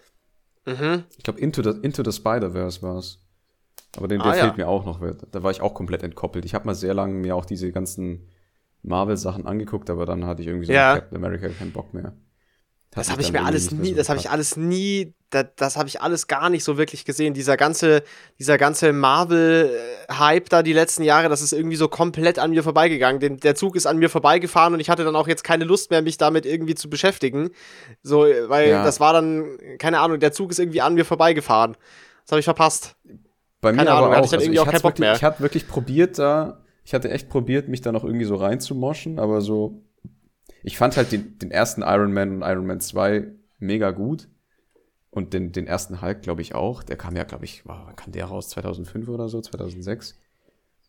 Mhm. 0.66 1.04
Ich 1.16 1.24
glaube, 1.24 1.40
Into 1.40 1.62
the, 1.62 1.80
Into 1.80 2.04
the 2.04 2.12
Spider-Verse 2.12 2.82
war 2.82 2.98
es. 2.98 3.24
Aber 3.96 4.08
den, 4.08 4.18
der 4.18 4.32
ah, 4.32 4.34
fehlt 4.34 4.58
ja. 4.58 4.64
mir 4.64 4.68
auch 4.68 4.84
noch. 4.84 5.00
Da 5.30 5.42
war 5.42 5.52
ich 5.52 5.62
auch 5.62 5.72
komplett 5.72 6.02
entkoppelt. 6.02 6.44
Ich 6.44 6.54
habe 6.54 6.66
mal 6.66 6.74
sehr 6.74 6.92
lange 6.92 7.14
mir 7.14 7.34
auch 7.34 7.46
diese 7.46 7.72
ganzen 7.72 8.28
Marvel-Sachen 8.82 9.46
angeguckt, 9.46 9.88
aber 9.88 10.04
dann 10.04 10.26
hatte 10.26 10.42
ich 10.42 10.48
irgendwie 10.48 10.66
so 10.66 10.74
ja. 10.74 10.96
Captain 10.96 11.16
America 11.16 11.48
keinen 11.48 11.72
Bock 11.72 11.94
mehr. 11.94 12.12
Das 12.98 13.10
habe 13.10 13.22
ich 13.22 13.32
mir 13.32 13.44
alles 13.44 13.70
nie, 13.70 13.94
das 13.94 14.08
habe 14.08 14.18
ich 14.18 14.30
alles 14.30 14.56
nie, 14.56 15.14
das, 15.30 15.46
das 15.56 15.76
habe 15.76 15.88
ich 15.88 16.00
alles 16.00 16.26
gar 16.26 16.50
nicht 16.50 16.64
so 16.64 16.76
wirklich 16.76 17.04
gesehen. 17.04 17.34
Dieser 17.34 17.56
ganze, 17.56 18.02
dieser 18.38 18.58
ganze 18.58 18.92
Marvel-Hype 18.92 20.48
da 20.48 20.62
die 20.62 20.72
letzten 20.72 21.02
Jahre, 21.02 21.28
das 21.28 21.40
ist 21.40 21.52
irgendwie 21.52 21.76
so 21.76 21.88
komplett 21.88 22.38
an 22.38 22.50
mir 22.50 22.62
vorbeigegangen. 22.62 23.20
Den, 23.20 23.38
der 23.38 23.54
Zug 23.54 23.76
ist 23.76 23.86
an 23.86 23.98
mir 23.98 24.10
vorbeigefahren 24.10 24.74
und 24.74 24.80
ich 24.80 24.90
hatte 24.90 25.04
dann 25.04 25.16
auch 25.16 25.28
jetzt 25.28 25.44
keine 25.44 25.64
Lust 25.64 25.90
mehr, 25.90 26.02
mich 26.02 26.18
damit 26.18 26.46
irgendwie 26.46 26.74
zu 26.74 26.90
beschäftigen. 26.90 27.50
So, 28.02 28.26
weil 28.46 28.70
ja. 28.70 28.84
das 28.84 29.00
war 29.00 29.12
dann, 29.12 29.58
keine 29.78 30.00
Ahnung, 30.00 30.20
der 30.20 30.32
Zug 30.32 30.50
ist 30.50 30.58
irgendwie 30.58 30.80
an 30.80 30.94
mir 30.94 31.04
vorbeigefahren. 31.04 31.76
Das 32.24 32.32
habe 32.32 32.40
ich 32.40 32.44
verpasst. 32.44 32.96
Bei 33.60 33.72
mir 33.72 33.78
keine 33.78 33.90
aber 33.90 33.98
Ahnung, 33.98 34.12
auch. 34.12 34.16
Hatte 34.16 34.24
ich 34.24 34.30
dann 34.30 34.38
also 34.40 34.46
irgendwie 34.46 34.60
auch 34.60 34.66
keinen 34.66 34.82
Bock 34.82 34.84
wirklich, 34.84 35.00
mehr. 35.00 35.14
Ich 35.14 35.24
habe 35.24 35.40
wirklich 35.40 35.68
probiert 35.68 36.18
da, 36.18 36.60
ich 36.84 36.94
hatte 36.94 37.10
echt 37.10 37.28
probiert, 37.28 37.68
mich 37.68 37.80
da 37.80 37.92
noch 37.92 38.04
irgendwie 38.04 38.24
so 38.24 38.36
reinzumoschen, 38.36 39.18
aber 39.18 39.40
so 39.40 39.82
ich 40.62 40.76
fand 40.76 40.96
halt 40.96 41.12
den, 41.12 41.38
den 41.38 41.50
ersten 41.50 41.82
Iron 41.82 42.12
Man 42.12 42.36
und 42.36 42.42
Iron 42.42 42.66
Man 42.66 42.80
2 42.80 43.26
mega 43.58 43.90
gut. 43.90 44.28
Und 45.10 45.32
den, 45.32 45.52
den 45.52 45.66
ersten 45.66 46.02
Hulk, 46.02 46.22
glaube 46.22 46.42
ich, 46.42 46.54
auch. 46.54 46.82
Der 46.82 46.96
kam 46.96 47.16
ja, 47.16 47.24
glaube 47.24 47.44
ich, 47.44 47.62
wann 47.64 47.96
kam 47.96 48.12
der 48.12 48.26
raus? 48.26 48.50
2005 48.50 49.08
oder 49.08 49.28
so? 49.28 49.40
2006? 49.40 50.14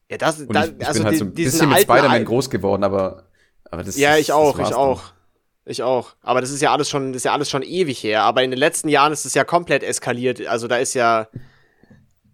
Ja, 0.09 0.17
das, 0.17 0.41
und 0.41 0.55
ich, 0.55 0.73
ich 0.77 0.87
also 0.87 0.99
bin 0.99 1.07
halt 1.07 1.17
so 1.17 1.25
ein 1.25 1.33
bisschen 1.33 1.69
mit 1.69 1.79
Spider-Man 1.79 2.25
groß 2.25 2.49
geworden, 2.49 2.83
aber, 2.83 3.23
aber 3.65 3.83
das 3.83 3.97
Ja, 3.97 4.17
ich 4.17 4.31
auch, 4.31 4.59
ich 4.59 4.73
auch. 4.73 5.01
Dann. 5.01 5.13
Ich 5.65 5.83
auch. 5.83 6.15
Aber 6.21 6.41
das 6.41 6.49
ist 6.49 6.61
ja 6.61 6.73
alles 6.73 6.89
schon, 6.89 7.13
das 7.13 7.21
ist 7.21 7.25
ja 7.25 7.33
alles 7.33 7.49
schon 7.49 7.61
ewig 7.61 8.03
her. 8.03 8.23
Aber 8.23 8.43
in 8.43 8.49
den 8.49 8.59
letzten 8.59 8.89
Jahren 8.89 9.13
ist 9.13 9.25
es 9.25 9.35
ja 9.35 9.43
komplett 9.43 9.83
eskaliert. 9.83 10.45
Also 10.47 10.67
da 10.67 10.77
ist 10.77 10.95
ja, 10.95 11.27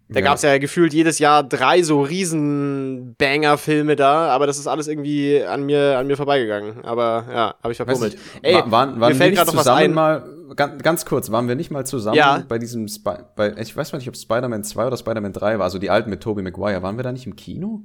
da 0.08 0.20
ja. 0.20 0.26
gab 0.26 0.36
es 0.36 0.42
ja 0.42 0.56
gefühlt 0.58 0.92
jedes 0.92 1.18
Jahr 1.18 1.42
drei 1.42 1.82
so 1.82 2.00
riesen 2.00 3.16
Banger-Filme 3.16 3.96
da, 3.96 4.28
aber 4.28 4.46
das 4.46 4.56
ist 4.56 4.68
alles 4.68 4.86
irgendwie 4.86 5.42
an 5.42 5.64
mir, 5.64 5.98
an 5.98 6.06
mir 6.06 6.16
vorbeigegangen. 6.16 6.84
Aber 6.84 7.26
ja, 7.28 7.54
habe 7.60 7.72
ich 7.72 7.76
verpummelt. 7.76 8.16
Ey, 8.42 8.54
waren, 8.66 9.00
waren 9.00 9.12
mir 9.12 9.14
fällt 9.16 9.34
gerade 9.34 9.50
noch 9.50 9.56
was 9.56 9.66
ein. 9.66 9.92
Mal, 9.92 10.24
ganz, 10.54 10.80
ganz 10.82 11.04
kurz, 11.06 11.32
waren 11.32 11.48
wir 11.48 11.56
nicht 11.56 11.72
mal 11.72 11.84
zusammen 11.84 12.16
ja. 12.16 12.44
bei 12.46 12.58
diesem, 12.58 12.86
Sp 12.86 13.34
bei, 13.34 13.56
ich 13.58 13.76
weiß 13.76 13.92
mal 13.92 13.98
nicht, 13.98 14.08
ob 14.08 14.16
Spider-Man 14.16 14.62
2 14.62 14.86
oder 14.86 14.96
Spider-Man 14.96 15.32
3 15.32 15.58
war, 15.58 15.64
also 15.64 15.78
die 15.80 15.90
alten 15.90 16.10
mit 16.10 16.22
Tobey 16.22 16.42
Maguire. 16.42 16.82
Waren 16.82 16.96
wir 16.96 17.02
da 17.02 17.10
nicht 17.10 17.26
im 17.26 17.34
Kino? 17.34 17.82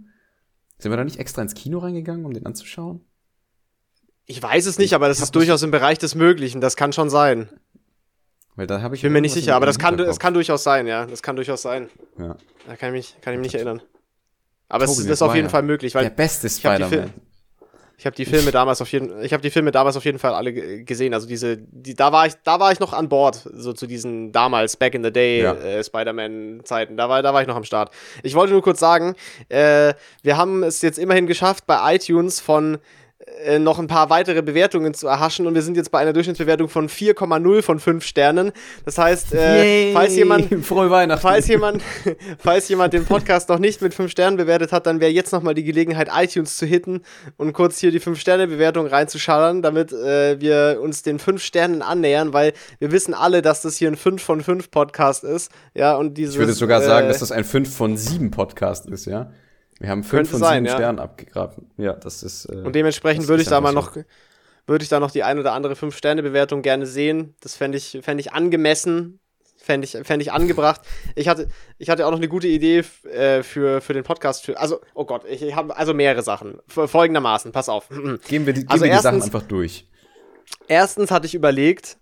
Sind 0.78 0.92
wir 0.92 0.98
da 0.98 1.04
nicht 1.04 1.20
extra 1.20 1.42
ins 1.42 1.56
Kino 1.56 1.80
reingegangen, 1.80 2.26
um 2.26 2.34
den 2.34 2.46
anzuschauen? 2.46 3.02
Ich 4.26 4.42
weiß 4.42 4.68
es 4.68 4.78
nicht, 4.78 4.94
aber 4.94 5.08
das 5.08 5.22
ist 5.22 5.36
durchaus 5.36 5.64
im 5.64 5.72
Bereich 5.72 5.98
des 5.98 6.14
Möglichen. 6.14 6.62
Das 6.62 6.76
kann 6.76 6.94
schon 6.94 7.10
sein. 7.10 7.50
Weil 8.62 8.68
da 8.68 8.80
habe 8.84 8.94
ich. 8.96 9.02
Bin 9.02 9.12
mir 9.12 9.22
nicht 9.22 9.34
sicher, 9.34 9.56
aber 9.56 9.66
das 9.66 9.80
kann, 9.80 9.98
das 9.98 10.20
kann 10.20 10.36
durchaus 10.36 10.62
sein, 10.64 10.86
ja. 10.86 11.08
Das 11.08 11.24
kann 11.24 11.36
durchaus 11.36 11.64
sein. 11.64 11.90
Ja. 12.20 12.36
Da 12.68 12.76
kann 12.76 12.90
ich 12.90 13.16
mich, 13.16 13.16
kann 13.22 13.34
ich 13.34 13.40
mich 13.40 13.48
nicht 13.48 13.56
erinnern. 13.56 13.82
Aber 14.70 14.86
es 14.86 15.00
ist 15.00 15.22
auf 15.24 15.34
jeden 15.34 15.50
Fall 15.50 15.64
möglich, 15.64 15.96
weil 15.96 16.04
Der 16.04 16.12
beste 16.12 16.48
Spider-Man. 16.48 17.12
ich 17.98 18.06
habe 18.06 18.16
die 18.16 18.26
Filme 18.26 18.52
damals 18.52 18.80
auf 18.80 18.92
jeden 18.92 19.20
ich 19.24 19.34
habe 19.34 19.42
die 19.42 19.50
Filme 19.50 19.72
damals 19.72 19.98
auf 19.98 20.06
jeden 20.06 20.20
Fall 20.20 20.36
alle 20.36 20.54
ge- 20.54 20.84
gesehen, 20.84 21.16
also 21.16 21.28
diese 21.28 21.58
die 21.58 21.96
da 21.96 22.12
war 22.12 22.28
ich 22.28 22.34
da 22.44 22.60
war 22.60 22.72
ich 22.72 22.80
noch 22.80 22.94
an 22.94 23.10
Bord, 23.10 23.48
so 23.52 23.74
zu 23.74 23.88
diesen 23.88 24.32
damals 24.32 24.78
back 24.78 24.94
in 24.94 25.04
the 25.04 25.12
day 25.12 25.42
Ja. 25.42 25.54
äh, 25.56 25.84
Spider-Man 25.84 26.62
Zeiten. 26.64 26.98
Da 26.98 27.10
war 27.10 27.24
da 27.24 27.34
war 27.34 27.42
ich 27.42 27.48
noch 27.48 27.56
am 27.56 27.64
Start. 27.64 27.90
Ich 28.22 28.36
wollte 28.36 28.54
nur 28.54 28.62
kurz 28.62 28.80
sagen, 28.80 29.16
äh, 29.50 29.96
wir 30.22 30.38
haben 30.38 30.62
es 30.62 30.84
jetzt 30.84 31.00
immerhin 31.00 31.26
geschafft 31.26 31.66
bei 31.66 31.96
iTunes 31.96 32.40
von 32.40 32.78
äh, 33.44 33.60
noch 33.60 33.80
ein 33.80 33.88
paar 33.88 34.10
weitere 34.10 34.42
Bewertungen 34.42 34.94
zu 34.94 35.08
erhaschen 35.08 35.48
und 35.48 35.56
wir 35.56 35.62
sind 35.62 35.78
jetzt 35.78 35.92
bei 35.92 36.00
einer 36.00 36.14
Durchschnittsbewertung 36.14 36.70
von 36.70 36.90
4,0 36.90 37.62
von 37.62 37.80
5 37.80 38.04
Sternen. 38.04 38.52
Das 38.86 38.98
heißt, 38.98 39.34
äh, 39.34 39.94
falls 39.94 40.16
jemand 40.16 40.48
Frohe 40.66 40.90
Weihnachten. 40.90 41.22
Falls 41.22 41.48
jemand, 41.48 41.84
falls 42.40 42.70
jemand 42.70 42.94
den 42.94 43.06
Podcast 43.06 43.50
noch 43.50 43.60
nicht 43.60 43.82
mit 43.82 43.94
5 43.94 44.12
Sternen 44.12 44.38
bewertet 44.38 44.72
hat, 44.72 44.86
dann 44.86 45.00
wäre 45.00 45.12
jetzt 45.12 45.32
nochmal 45.32 45.54
die 45.54 45.64
Gelegenheit, 45.64 46.10
iTunes 46.16 46.58
zu 46.58 46.66
hitten 46.66 47.02
und 47.38 47.54
kurz 47.54 47.80
hier 47.80 47.92
die 47.92 48.00
5-Sterne-Bewertung 48.00 48.88
reinzuschallern, 48.88 49.62
damit 49.62 49.92
äh, 49.92 50.40
wir 50.40 50.80
uns 50.82 51.02
den 51.04 51.20
5 51.20 51.42
Sternen 51.44 51.82
annähern, 51.82 52.34
weil 52.34 52.54
wir 52.80 52.92
wissen 52.92 53.14
alle, 53.14 53.42
dass 53.42 53.62
das 53.62 53.78
hier 53.78 53.90
ein 53.90 53.98
5 53.98 54.22
von 54.22 54.42
5 54.42 54.72
Podcast 54.72 55.24
ist. 55.24 55.52
Ja, 55.74 55.96
und 55.96 56.16
dieses, 56.18 56.36
ich 56.36 56.40
würde 56.40 56.54
sogar 56.54 56.82
sagen, 56.82 57.06
äh, 57.06 57.10
dass 57.10 57.20
das 57.20 57.32
ein 57.32 57.44
5 57.44 57.76
von 57.76 57.98
7 57.98 58.32
Podcast 58.32 58.88
ist, 58.88 59.06
ja. 59.06 59.32
Wir 59.82 59.90
haben 59.90 60.04
5 60.04 60.12
Könnte 60.12 60.32
von 60.32 60.40
sein, 60.40 60.64
7 60.64 60.66
ja. 60.68 60.74
Sternen 60.76 61.00
abgegraben. 61.00 61.72
Ja, 61.78 61.94
das 61.94 62.22
ist. 62.24 62.46
Äh, 62.46 62.58
Und 62.58 62.76
dementsprechend 62.76 63.28
würde 63.28 63.42
ich 63.42 63.50
da 63.50 63.60
mal 63.62 63.74
noch, 63.74 63.96
würde 64.68 64.84
ich 64.84 64.90
da 64.90 65.00
noch 65.00 65.10
die 65.12 65.24
ein 65.24 65.40
oder 65.40 65.54
andere 65.54 65.74
5-Sterne-Bewertung 65.74 66.62
gerne 66.62 66.86
sehen. 66.86 67.34
Das 67.42 67.56
fände 67.56 67.78
ich, 67.80 67.98
fänd 68.04 68.20
ich 68.20 68.32
angemessen. 68.32 69.20
Fände 69.58 69.86
ich, 69.86 69.92
fänd 70.06 70.22
ich 70.22 70.32
angebracht. 70.32 70.82
Ich 71.16 71.28
hatte, 71.28 71.48
ich 71.78 71.90
hatte 71.90 72.06
auch 72.08 72.12
noch 72.12 72.18
eine 72.18 72.28
gute 72.28 72.48
Idee 72.48 72.84
äh, 73.12 73.44
für, 73.44 73.80
für 73.82 73.94
den 73.94 74.04
Podcast. 74.04 74.44
Für, 74.46 74.60
also, 74.60 74.82
oh 74.96 75.06
Gott, 75.06 75.24
ich, 75.28 75.42
ich 75.44 75.56
habe 75.56 75.76
also 75.76 75.94
mehrere 75.94 76.22
Sachen. 76.24 76.60
Folgendermaßen, 76.68 77.52
pass 77.52 77.68
auf. 77.70 77.88
Gehen 78.28 78.46
wir 78.46 78.54
die, 78.54 78.62
gehen 78.62 78.70
Also 78.70 78.86
wir 78.86 78.92
die 78.92 78.98
Sachen 78.98 79.16
erstens- 79.18 79.24
einfach 79.26 79.48
durch. 79.48 79.88
Erstens 80.68 81.12
hatte 81.12 81.26
ich 81.28 81.36
überlegt, 81.36 81.98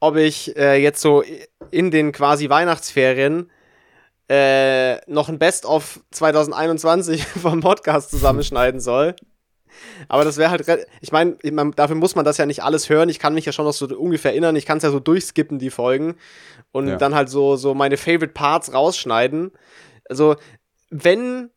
ob 0.00 0.16
ich 0.16 0.56
äh, 0.56 0.80
jetzt 0.82 1.00
so 1.00 1.22
in 1.70 1.90
den 1.90 2.12
quasi 2.12 2.48
Weihnachtsferien 2.48 3.50
äh, 4.28 4.96
noch 5.10 5.28
ein 5.28 5.38
Best-of 5.38 6.00
2021 6.10 7.24
vom 7.42 7.60
Podcast 7.60 8.10
zusammenschneiden 8.10 8.80
soll. 8.80 9.14
Aber 10.08 10.24
das 10.24 10.36
wäre 10.36 10.50
halt, 10.50 10.64
ich 11.00 11.10
meine, 11.12 11.36
dafür 11.74 11.96
muss 11.96 12.14
man 12.14 12.24
das 12.24 12.36
ja 12.38 12.46
nicht 12.46 12.62
alles 12.62 12.88
hören. 12.88 13.08
Ich 13.08 13.18
kann 13.18 13.34
mich 13.34 13.44
ja 13.44 13.52
schon 13.52 13.64
noch 13.64 13.72
so 13.72 13.86
ungefähr 13.86 14.30
erinnern. 14.30 14.54
Ich 14.56 14.66
kann 14.66 14.76
es 14.78 14.84
ja 14.84 14.90
so 14.90 15.00
durchskippen, 15.00 15.58
die 15.58 15.70
Folgen. 15.70 16.14
Und 16.72 16.88
Ja. 16.88 16.96
dann 16.96 17.14
halt 17.14 17.28
so, 17.28 17.56
so 17.56 17.74
meine 17.74 17.96
Favorite 17.96 18.28
Parts 18.28 18.72
rausschneiden. 18.72 19.50
Also, 20.08 20.36
wenn 20.90 21.50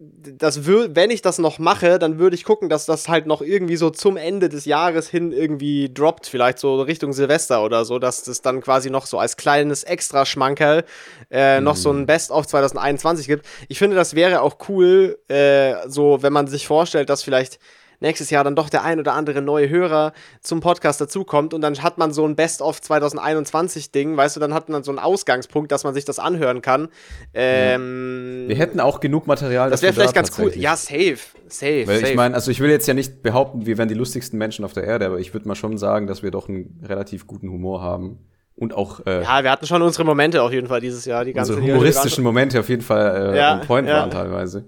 das 0.00 0.64
wür 0.64 0.94
wenn 0.94 1.10
ich 1.10 1.22
das 1.22 1.38
noch 1.38 1.58
mache, 1.58 1.98
dann 1.98 2.20
würde 2.20 2.36
ich 2.36 2.44
gucken, 2.44 2.68
dass 2.68 2.86
das 2.86 3.08
halt 3.08 3.26
noch 3.26 3.42
irgendwie 3.42 3.76
so 3.76 3.90
zum 3.90 4.16
Ende 4.16 4.48
des 4.48 4.64
Jahres 4.64 5.08
hin 5.08 5.32
irgendwie 5.32 5.92
droppt, 5.92 6.28
vielleicht 6.28 6.60
so 6.60 6.80
Richtung 6.82 7.12
Silvester 7.12 7.64
oder 7.64 7.84
so, 7.84 7.98
dass 7.98 8.22
das 8.22 8.40
dann 8.40 8.60
quasi 8.60 8.90
noch 8.90 9.06
so 9.06 9.18
als 9.18 9.36
kleines 9.36 9.82
Extra-Schmankerl 9.82 10.84
äh, 11.30 11.60
noch 11.60 11.74
so 11.74 11.90
ein 11.90 12.06
Best-of 12.06 12.46
2021 12.46 13.26
gibt. 13.26 13.44
Ich 13.68 13.78
finde, 13.78 13.96
das 13.96 14.14
wäre 14.14 14.42
auch 14.42 14.58
cool, 14.68 15.18
äh, 15.26 15.74
so 15.88 16.22
wenn 16.22 16.32
man 16.32 16.46
sich 16.46 16.68
vorstellt, 16.68 17.10
dass 17.10 17.24
vielleicht 17.24 17.58
nächstes 18.00 18.30
Jahr 18.30 18.44
dann 18.44 18.56
doch 18.56 18.68
der 18.68 18.84
ein 18.84 18.98
oder 18.98 19.14
andere 19.14 19.42
neue 19.42 19.68
Hörer 19.68 20.12
zum 20.40 20.60
Podcast 20.60 21.00
dazukommt 21.00 21.54
und 21.54 21.60
dann 21.60 21.82
hat 21.82 21.98
man 21.98 22.12
so 22.12 22.24
ein 22.26 22.36
Best-of 22.36 22.80
2021 22.80 23.90
Ding, 23.92 24.16
weißt 24.16 24.36
du, 24.36 24.40
dann 24.40 24.54
hat 24.54 24.68
man 24.68 24.82
so 24.82 24.90
einen 24.90 24.98
Ausgangspunkt, 24.98 25.72
dass 25.72 25.84
man 25.84 25.94
sich 25.94 26.04
das 26.04 26.18
anhören 26.18 26.62
kann. 26.62 26.88
Ähm, 27.34 28.44
Wir 28.48 28.56
hätten 28.56 28.80
auch 28.80 29.00
genug 29.00 29.26
Material. 29.26 29.70
das 29.70 29.82
wäre 29.82 29.92
vielleicht 29.92 30.10
da 30.16 30.20
ganz 30.22 30.38
cool. 30.38 30.52
Ja, 30.56 30.76
safe. 30.76 31.18
Safe. 31.48 31.86
Weil 31.86 32.00
safe. 32.00 32.10
ich 32.10 32.16
meine, 32.16 32.34
also 32.34 32.50
ich 32.50 32.60
will 32.60 32.70
jetzt 32.70 32.86
ja 32.86 32.94
nicht 32.94 33.22
behaupten, 33.22 33.66
wir 33.66 33.78
wären 33.78 33.88
die 33.88 33.94
lustigsten 33.94 34.38
Menschen 34.38 34.64
auf 34.64 34.72
der 34.72 34.84
Erde, 34.84 35.06
aber 35.06 35.18
ich 35.18 35.32
würde 35.34 35.48
mal 35.48 35.54
schon 35.54 35.78
sagen, 35.78 36.06
dass 36.06 36.22
wir 36.22 36.30
doch 36.30 36.48
einen 36.48 36.80
relativ 36.86 37.26
guten 37.26 37.50
Humor 37.50 37.82
haben. 37.82 38.18
Und 38.54 38.74
auch 38.74 39.06
äh, 39.06 39.22
ja, 39.22 39.44
wir 39.44 39.52
hatten 39.52 39.66
schon 39.66 39.82
unsere 39.82 40.04
Momente 40.04 40.42
auf 40.42 40.52
jeden 40.52 40.66
Fall 40.66 40.80
dieses 40.80 41.04
Jahr. 41.04 41.24
Die 41.24 41.32
ganze 41.32 41.54
unsere 41.54 41.72
humoristischen 41.72 42.24
Momente 42.24 42.58
auf 42.58 42.68
jeden 42.68 42.82
Fall 42.82 43.34
äh, 43.34 43.38
Ja, 43.38 43.54
on 43.60 43.66
point 43.66 43.88
ja. 43.88 43.98
waren 44.00 44.10
teilweise. 44.10 44.66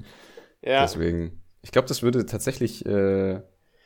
Ja. 0.63 0.83
Deswegen, 0.83 1.40
ich 1.63 1.73
glaube, 1.73 1.89
das 1.89 2.03
würde 2.03 2.27
tatsächlich 2.27 2.85
äh, 2.87 3.41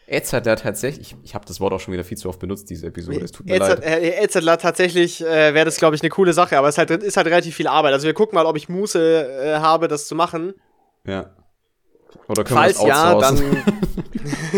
da 0.07 0.41
tatsächlich, 0.57 1.13
ich, 1.13 1.17
ich 1.25 1.35
habe 1.35 1.47
das 1.47 1.61
Wort 1.61 1.73
auch 1.73 1.81
schon 1.81 1.93
wieder 1.95 2.05
viel 2.05 2.19
zu 2.19 2.29
oft 2.29 2.39
benutzt, 2.39 2.69
diese 2.71 2.87
Episode, 2.87 3.21
es 3.21 3.33
tut 3.33 3.47
mir 3.47 3.57
Edzard- 3.57 3.81
leid. 3.81 4.03
äh, 4.03 4.23
Edzardler 4.23 4.59
tatsächlich 4.59 5.23
äh, 5.23 5.55
wäre 5.55 5.65
das, 5.65 5.77
glaube 5.77 5.97
ich, 5.97 6.03
eine 6.03 6.11
coole 6.11 6.33
Sache, 6.33 6.59
aber 6.59 6.69
es 6.69 6.75
ist 6.75 6.79
halt, 6.79 6.91
ist 7.03 7.17
halt 7.17 7.27
relativ 7.27 7.55
viel 7.55 7.67
Arbeit. 7.67 7.95
Also 7.95 8.07
wir 8.07 8.15
gucken 8.15 8.35
mal, 8.35 8.47
ob 8.47 8.57
ich 8.57 8.69
Muße 8.69 9.01
äh, 9.43 9.55
habe, 9.59 9.89
das 9.89 10.07
zu 10.07 10.15
machen. 10.15 10.55
Ja. 11.07 11.35
Oder 12.29 12.45
können 12.45 12.59
Falls 12.59 12.81
wir 12.81 12.89
das 12.89 12.97
ja, 12.97 13.19
dann. 13.19 13.35
outsourcen? 13.35 13.63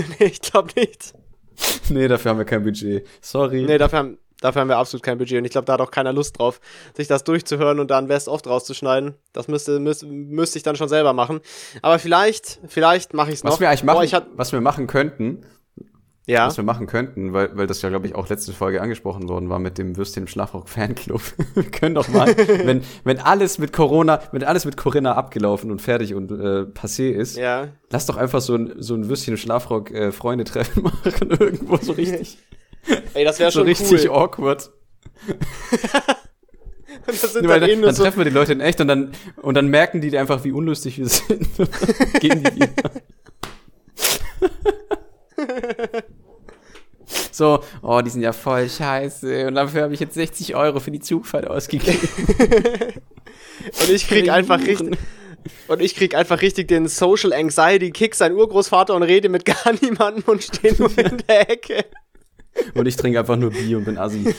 nee, 0.19 0.27
ich 0.27 0.41
glaube 0.41 0.71
nicht. 0.77 1.15
nee, 1.89 2.09
dafür 2.09 2.31
haben 2.33 2.39
wir 2.39 2.45
kein 2.45 2.63
Budget. 2.63 3.07
Sorry. 3.21 3.63
Nee, 3.63 3.79
dafür 3.79 3.99
haben, 4.01 4.19
dafür 4.41 4.63
haben 4.63 4.69
wir 4.69 4.79
absolut 4.79 5.03
kein 5.03 5.19
Budget 5.19 5.39
und 5.39 5.45
ich 5.45 5.51
glaube, 5.51 5.65
da 5.65 5.75
hat 5.75 5.81
auch 5.81 5.91
keiner 5.91 6.13
Lust 6.13 6.39
drauf, 6.39 6.61
sich 6.97 7.09
das 7.09 7.25
durchzuhören 7.25 7.81
und 7.81 7.91
dann 7.91 8.09
Best 8.09 8.29
oft 8.29 8.47
rauszuschneiden. 8.47 9.15
Das 9.33 9.49
müsste, 9.49 9.81
müsste, 9.81 10.07
müsste 10.07 10.59
ich 10.59 10.63
dann 10.63 10.77
schon 10.77 10.89
selber 10.89 11.13
machen. 11.13 11.41
Aber 11.83 11.99
vielleicht, 11.99 12.61
vielleicht 12.69 13.15
mache 13.15 13.31
ich 13.31 13.37
es 13.37 13.45
noch. 13.45 13.53
was 13.53 13.61
wir 13.61 13.69
eigentlich 13.69 13.85
machen, 13.85 14.13
hat, 14.13 14.27
was 14.35 14.53
wir 14.53 14.61
machen 14.61 14.87
könnten, 14.87 15.45
ja. 16.27 16.47
was 16.47 16.57
wir 16.57 16.65
machen 16.65 16.87
könnten, 16.87 17.33
weil, 17.33 17.57
weil 17.57 17.67
das 17.67 17.83
ja, 17.83 17.89
glaube 17.89 18.07
ich, 18.07 18.15
auch 18.15 18.29
letzte 18.29 18.53
Folge 18.53 18.83
angesprochen 18.83 19.29
worden 19.29 19.49
war 19.49 19.59
mit 19.59 19.79
dem 19.79 19.97
Würstchen 19.97 20.25
im 20.25 20.27
Schlafrock 20.27 20.69
Fanclub. 20.69 21.23
wir 21.55 21.65
können 21.65 21.95
doch 21.95 22.09
mal, 22.09 22.37
wenn, 22.65 22.83
wenn 23.05 23.19
alles 23.21 23.59
mit 23.59 23.73
Corona, 23.73 24.21
wenn 24.33 24.43
alles 24.45 24.65
mit 24.65 24.77
Corinna 24.77 25.15
abgelaufen 25.15 25.71
und 25.71 25.81
fertig 25.81 26.15
und 26.15 26.31
äh, 26.33 26.67
passé 26.73 27.11
ist, 27.11 27.37
Ja. 27.37 27.69
lass 27.91 28.07
doch 28.07 28.17
einfach 28.17 28.41
so 28.41 28.57
ein, 28.57 28.75
so 28.79 28.95
ein 28.95 29.09
Würstchen 29.09 29.35
im 29.35 29.39
Schlafrock 29.39 29.91
äh, 29.93 30.13
Freunde-Treffen 30.13 30.83
machen, 31.05 31.31
irgendwo 31.31 31.77
so 31.77 31.93
richtig, 31.93 32.39
Ey, 33.15 33.25
das 33.25 33.39
wäre 33.39 33.51
so 33.51 33.61
schon 33.61 33.69
richtig 33.69 34.05
cool. 34.05 34.11
awkward. 34.11 34.71
Das 37.07 37.21
sind 37.21 37.43
Nee, 37.43 37.49
dann 37.49 37.61
dann, 37.61 37.71
eh 37.71 37.77
nur 37.77 37.87
dann 37.87 37.95
so, 37.95 38.03
treffen 38.03 38.19
wir 38.19 38.25
die 38.25 38.33
Leute 38.33 38.53
in 38.53 38.61
echt 38.61 38.81
und 38.81 38.89
dann, 38.89 39.13
und 39.37 39.55
dann 39.55 39.69
merken 39.69 40.01
die 40.01 40.17
einfach, 40.19 40.43
wie 40.43 40.51
unlustig 40.51 40.99
wir 40.99 41.09
sind. 41.09 41.49
Gehen 42.21 42.43
die 42.43 42.57
wieder. 42.57 42.91
So, 47.31 47.63
oh, 47.83 48.01
die 48.01 48.09
sind 48.09 48.23
ja 48.23 48.33
voll 48.33 48.69
scheiße. 48.69 49.47
Und 49.47 49.57
dafür 49.57 49.83
habe 49.83 49.95
ich 49.95 50.01
jetzt 50.01 50.15
60 50.15 50.57
Euro 50.57 50.81
für 50.81 50.91
die 50.91 51.01
Zugfahrt 51.01 51.47
ausgegeben. 51.47 52.09
und 53.63 53.91
ich 53.91 54.09
krieg 54.09 54.31
einfach 54.31 54.59
richtig, 54.59 54.99
und 55.69 55.83
ich 55.83 55.95
krieg 55.95 56.15
einfach 56.15 56.41
richtig 56.41 56.69
den 56.69 56.89
Social 56.89 57.33
Anxiety 57.33 57.91
Kick, 57.91 58.15
sein 58.15 58.33
Urgroßvater 58.33 58.95
und 58.95 59.03
rede 59.03 59.29
mit 59.29 59.45
gar 59.45 59.73
niemandem 59.83 60.25
und 60.27 60.43
stehe 60.45 60.75
nur 60.79 60.91
in 60.99 61.19
der 61.29 61.51
Ecke. 61.51 61.85
Und 62.75 62.87
ich 62.87 62.97
trinke 62.97 63.19
einfach 63.19 63.37
nur 63.37 63.51
Bier 63.51 63.79
und 63.79 63.85
bin 63.85 63.99
assi. 63.99 64.25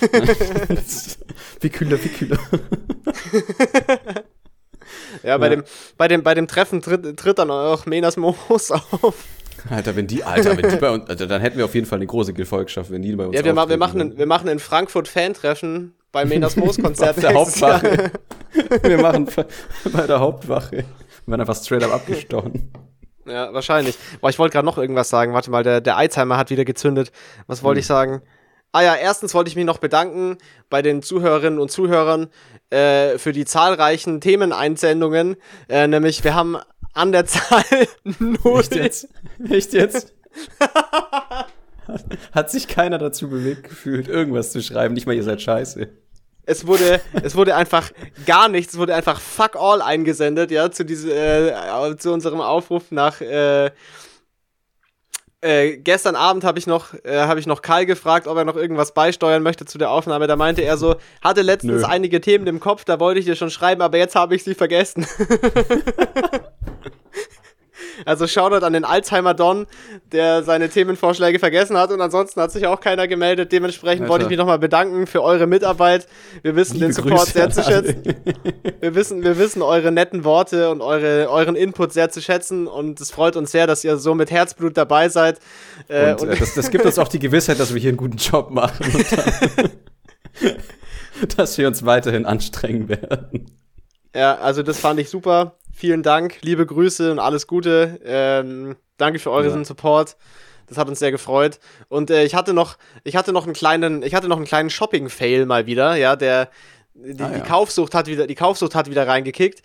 wie 1.61 1.69
kühler, 1.69 2.03
wie 2.03 2.09
kühler. 2.09 2.39
Ja, 5.23 5.37
bei, 5.37 5.49
Ja. 5.49 5.55
Dem, 5.55 5.63
bei, 5.97 6.07
dem, 6.07 6.23
bei 6.23 6.33
dem 6.33 6.47
Treffen 6.47 6.81
tritt, 6.81 7.17
tritt 7.17 7.39
dann 7.39 7.51
auch 7.51 7.85
Menas 7.85 8.17
Moos 8.17 8.71
auf. 9.01 9.15
Alter, 9.69 9.95
wenn 9.95 10.07
die, 10.07 10.23
Alter, 10.23 10.55
wenn 10.55 10.69
die 10.69 10.75
bei 10.77 10.91
uns, 10.91 11.09
also 11.09 11.25
dann 11.25 11.41
hätten 11.41 11.57
wir 11.57 11.65
auf 11.65 11.73
jeden 11.73 11.87
Fall 11.87 11.97
eine 11.97 12.05
große 12.05 12.33
Gefolgschaft, 12.33 12.91
wenn 12.91 13.01
die 13.01 13.15
bei 13.15 13.25
uns 13.25 13.35
Ja, 13.35 13.43
wir, 13.43 13.53
ma 13.53 13.67
wir, 13.67 13.77
machen 13.77 14.17
wir 14.17 14.25
machen 14.25 14.47
in 14.47 14.59
Frankfurt 14.59 15.07
Fan-Treffen 15.07 15.93
bei 16.11 16.25
Menas 16.25 16.55
Moos 16.57 16.77
Konzert. 16.77 17.15
Auf 17.15 17.21
der. 17.21 17.33
Hauptwache. 17.33 18.11
Wir 18.83 19.01
machen 19.01 19.27
bei 19.91 20.07
der 20.07 20.19
Hauptwache. 20.19 20.71
Wir 20.71 20.85
werden 21.25 21.41
einfach 21.41 21.55
straight 21.55 21.83
up 21.83 21.93
abgestochen. 21.93 22.71
Ja, 23.27 23.53
wahrscheinlich. 23.53 23.97
Boah, 24.21 24.29
ich 24.29 24.39
wollte 24.39 24.53
gerade 24.53 24.65
noch 24.65 24.77
irgendwas 24.77 25.09
sagen. 25.09 25.33
Warte 25.33 25.51
mal, 25.51 25.63
der, 25.63 25.81
der 25.81 25.97
Alzheimer 25.97 26.37
hat 26.37 26.49
wieder 26.49 26.65
gezündet. 26.65 27.11
Was 27.47 27.63
wollte 27.63 27.77
Hm. 27.77 27.81
ich 27.81 27.87
sagen? 27.87 28.21
Ah 28.71 28.81
ja, 28.81 28.95
erstens 28.95 29.33
wollte 29.33 29.49
ich 29.49 29.55
mich 29.55 29.65
noch 29.65 29.77
bedanken 29.79 30.37
bei 30.69 30.81
den 30.81 31.01
Zuhörerinnen 31.01 31.59
und 31.59 31.71
Zuhörern 31.71 32.27
äh, 32.69 33.17
für 33.17 33.31
die 33.31 33.45
zahlreichen 33.45 34.21
Themeneinsendungen. 34.21 35.37
Äh, 35.69 35.87
nämlich, 35.87 36.23
wir 36.23 36.35
haben 36.35 36.57
an 36.93 37.11
der 37.11 37.25
Zahl 37.27 37.63
null. 38.19 38.59
Echt 38.59 38.75
jetzt? 38.75 39.07
Echt 39.49 39.73
jetzt? 39.73 40.13
Hat 42.33 42.51
sich 42.51 42.67
keiner 42.67 42.97
dazu 42.97 43.29
bewegt 43.29 43.63
gefühlt, 43.63 44.07
irgendwas 44.07 44.51
zu 44.51 44.61
schreiben. 44.61 44.93
Nicht 44.93 45.07
mal, 45.07 45.15
ihr 45.15 45.23
seid 45.23 45.41
scheiße. 45.41 45.87
Es 46.47 46.65
wurde, 46.65 47.01
es 47.23 47.35
wurde 47.35 47.55
einfach 47.55 47.91
gar 48.25 48.47
nichts, 48.47 48.73
es 48.73 48.79
wurde 48.79 48.95
einfach 48.95 49.19
fuck 49.19 49.57
all 49.57 49.81
eingesendet, 49.81 50.49
ja, 50.49 50.71
zu 50.71 50.85
diese, 50.85 51.13
äh, 51.13 51.97
zu 51.97 52.13
unserem 52.13 52.39
Aufruf 52.39 52.89
nach, 52.89 53.19
äh, 53.19 53.69
äh, 55.41 55.77
gestern 55.77 56.15
Abend 56.15 56.45
habe 56.45 56.57
ich 56.57 56.65
noch, 56.65 56.93
äh, 57.03 57.19
habe 57.19 57.41
ich 57.41 57.47
noch 57.47 57.61
Kai 57.61 57.83
gefragt, 57.83 58.27
ob 58.27 58.37
er 58.37 58.45
noch 58.45 58.55
irgendwas 58.55 58.93
beisteuern 58.93 59.43
möchte 59.43 59.65
zu 59.65 59.77
der 59.77 59.91
Aufnahme. 59.91 60.25
Da 60.25 60.37
meinte 60.37 60.61
er 60.61 60.77
so, 60.77 60.95
hatte 61.21 61.41
letztens 61.41 61.81
Nö. 61.81 61.87
einige 61.87 62.21
Themen 62.21 62.47
im 62.47 62.61
Kopf, 62.61 62.85
da 62.85 62.99
wollte 62.99 63.19
ich 63.19 63.25
dir 63.25 63.35
schon 63.35 63.51
schreiben, 63.51 63.81
aber 63.81 63.97
jetzt 63.97 64.15
habe 64.15 64.33
ich 64.33 64.43
sie 64.45 64.55
vergessen. 64.55 65.05
Also 68.05 68.27
Shoutout 68.27 68.65
an 68.65 68.73
den 68.73 68.85
Alzheimer 68.85 69.33
Don, 69.33 69.65
der 70.11 70.43
seine 70.43 70.69
Themenvorschläge 70.69 71.39
vergessen 71.39 71.77
hat 71.77 71.91
und 71.91 72.01
ansonsten 72.01 72.41
hat 72.41 72.51
sich 72.51 72.67
auch 72.67 72.79
keiner 72.79 73.07
gemeldet. 73.07 73.51
Dementsprechend 73.51 74.03
Alter. 74.03 74.11
wollte 74.11 74.25
ich 74.25 74.29
mich 74.29 74.37
nochmal 74.37 74.59
bedanken 74.59 75.07
für 75.07 75.23
eure 75.23 75.47
Mitarbeit. 75.47 76.07
Wir 76.41 76.55
wissen 76.55 76.75
Liebe 76.75 76.87
den 76.87 76.93
Support 76.93 77.19
Grüße 77.19 77.31
sehr 77.31 77.49
zu 77.49 77.63
schätzen. 77.63 78.03
wir 78.79 78.95
wissen, 78.95 79.23
wir 79.23 79.37
wissen 79.37 79.61
eure 79.61 79.91
netten 79.91 80.23
Worte 80.23 80.69
und 80.69 80.81
eure, 80.81 81.29
euren 81.29 81.55
Input 81.55 81.93
sehr 81.93 82.09
zu 82.09 82.21
schätzen 82.21 82.67
und 82.67 83.01
es 83.01 83.11
freut 83.11 83.35
uns 83.35 83.51
sehr, 83.51 83.67
dass 83.67 83.83
ihr 83.83 83.97
so 83.97 84.15
mit 84.15 84.31
Herzblut 84.31 84.77
dabei 84.77 85.09
seid. 85.09 85.39
Äh, 85.87 86.11
und, 86.11 86.21
und 86.21 86.29
äh, 86.29 86.37
das, 86.37 86.53
das 86.53 86.71
gibt 86.71 86.85
uns 86.85 86.99
auch 86.99 87.07
die 87.07 87.19
Gewissheit, 87.19 87.59
dass 87.59 87.73
wir 87.73 87.81
hier 87.81 87.89
einen 87.89 87.97
guten 87.97 88.17
Job 88.17 88.51
machen. 88.51 88.85
dass 91.37 91.57
wir 91.57 91.67
uns 91.67 91.85
weiterhin 91.85 92.25
anstrengen 92.25 92.89
werden. 92.89 93.51
Ja, 94.15 94.37
also 94.37 94.63
das 94.63 94.79
fand 94.79 94.99
ich 94.99 95.09
super. 95.09 95.55
Vielen 95.79 96.01
Dank, 96.01 96.39
liebe 96.41 96.65
Grüße 96.65 97.11
und 97.11 97.19
alles 97.19 97.45
Gute. 97.45 97.99
Ähm, 98.03 98.77
danke 98.97 99.19
für 99.19 99.29
euren 99.29 99.59
ja. 99.59 99.63
Support. 99.63 100.17
Das 100.65 100.79
hat 100.79 100.89
uns 100.89 100.97
sehr 100.97 101.11
gefreut. 101.11 101.59
Und 101.87 102.09
äh, 102.09 102.23
ich 102.23 102.33
hatte 102.33 102.55
noch, 102.55 102.79
ich 103.03 103.15
hatte 103.15 103.31
noch 103.31 103.43
einen 103.43 103.53
kleinen, 103.53 104.01
ich 104.01 104.15
hatte 104.15 104.27
noch 104.27 104.37
einen 104.37 104.47
kleinen 104.47 104.71
Shopping-Fail 104.71 105.45
mal 105.45 105.67
wieder. 105.67 105.95
Ja, 105.95 106.15
der 106.15 106.49
die, 106.95 107.21
ah, 107.21 107.29
ja. 107.29 107.37
die, 107.37 107.41
Kaufsucht 107.41 107.93
hat 107.93 108.07
wieder, 108.07 108.25
die 108.25 108.33
Kaufsucht 108.33 108.73
hat 108.73 108.89
wieder 108.89 109.07
reingekickt. 109.07 109.61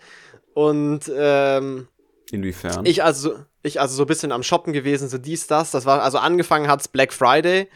Und 0.53 1.11
ähm, 1.17 1.87
inwiefern? 2.29 2.85
Ich 2.85 3.03
also, 3.03 3.33
ich 3.63 3.81
also 3.81 3.95
so 3.95 4.03
ein 4.03 4.07
bisschen 4.07 4.31
am 4.31 4.43
Shoppen 4.43 4.71
gewesen, 4.71 5.09
so 5.09 5.17
dies, 5.17 5.47
das. 5.47 5.71
Das 5.71 5.87
war 5.87 6.03
also 6.03 6.19
angefangen 6.19 6.67
hat's 6.67 6.89
Black 6.89 7.11
Friday 7.11 7.67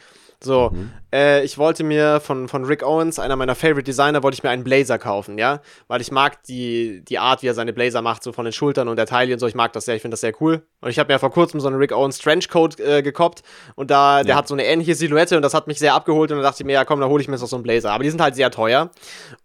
so, 0.44 0.70
mhm. 0.72 0.92
äh, 1.12 1.44
ich 1.44 1.58
wollte 1.58 1.84
mir 1.84 2.20
von, 2.20 2.48
von 2.48 2.64
Rick 2.64 2.84
Owens, 2.84 3.18
einer 3.18 3.36
meiner 3.36 3.56
Favorite 3.56 3.84
Designer, 3.84 4.22
wollte 4.22 4.36
ich 4.36 4.44
mir 4.44 4.52
einen 4.52 4.64
Blazer 4.64 5.00
kaufen, 5.00 5.40
ja, 5.40 5.62
weil 5.88 6.00
ich 6.00 6.12
mag 6.12 6.44
die, 6.44 7.04
die 7.04 7.18
Art, 7.18 7.42
wie 7.42 7.48
er 7.48 7.56
seine 7.56 7.74
Blazer 7.74 8.04
macht, 8.04 8.22
so 8.22 8.32
von 8.32 8.46
den 8.46 8.52
Schultern 8.52 8.88
und 8.88 8.98
der 8.98 9.08
Taille 9.08 9.34
und 9.34 9.40
so, 9.40 9.48
ich 9.48 9.56
mag 9.56 9.74
das 9.74 9.86
sehr, 9.86 9.96
ich 9.96 10.02
finde 10.04 10.14
das 10.14 10.22
sehr 10.22 10.40
cool. 10.40 10.62
Und 10.82 10.92
ich 10.92 11.00
habe 11.00 11.12
mir 11.12 11.18
vor 11.18 11.32
kurzem 11.32 11.60
so 11.60 11.68
einen 11.68 11.78
Rick 11.78 11.92
Owens 11.92 12.20
Trenchcoat 12.20 12.80
äh, 12.80 13.02
gekoppt 13.02 13.42
und 13.76 13.90
da, 13.90 14.22
der 14.22 14.34
ja. 14.34 14.36
hat 14.36 14.48
so 14.48 14.54
eine 14.54 14.66
ähnliche 14.66 14.94
Silhouette 14.94 15.36
und 15.36 15.42
das 15.42 15.56
hat 15.56 15.66
mich 15.66 15.80
sehr 15.80 15.96
abgeholt 15.96 16.30
und 16.32 16.38
dann 16.38 16.44
dachte 16.44 16.62
ich 16.62 16.66
mir, 16.66 16.74
ja 16.74 16.86
komm, 16.86 17.00
dann 17.00 17.10
hole 17.10 17.22
ich 17.22 17.28
mir 17.28 17.34
jetzt 17.34 17.42
noch 17.42 17.50
so 17.50 17.56
einen 17.56 17.64
Blazer. 17.64 17.92
Aber 17.92 18.04
die 18.04 18.10
sind 18.12 18.22
halt 18.22 18.36
sehr 18.36 18.52
teuer. 18.52 18.92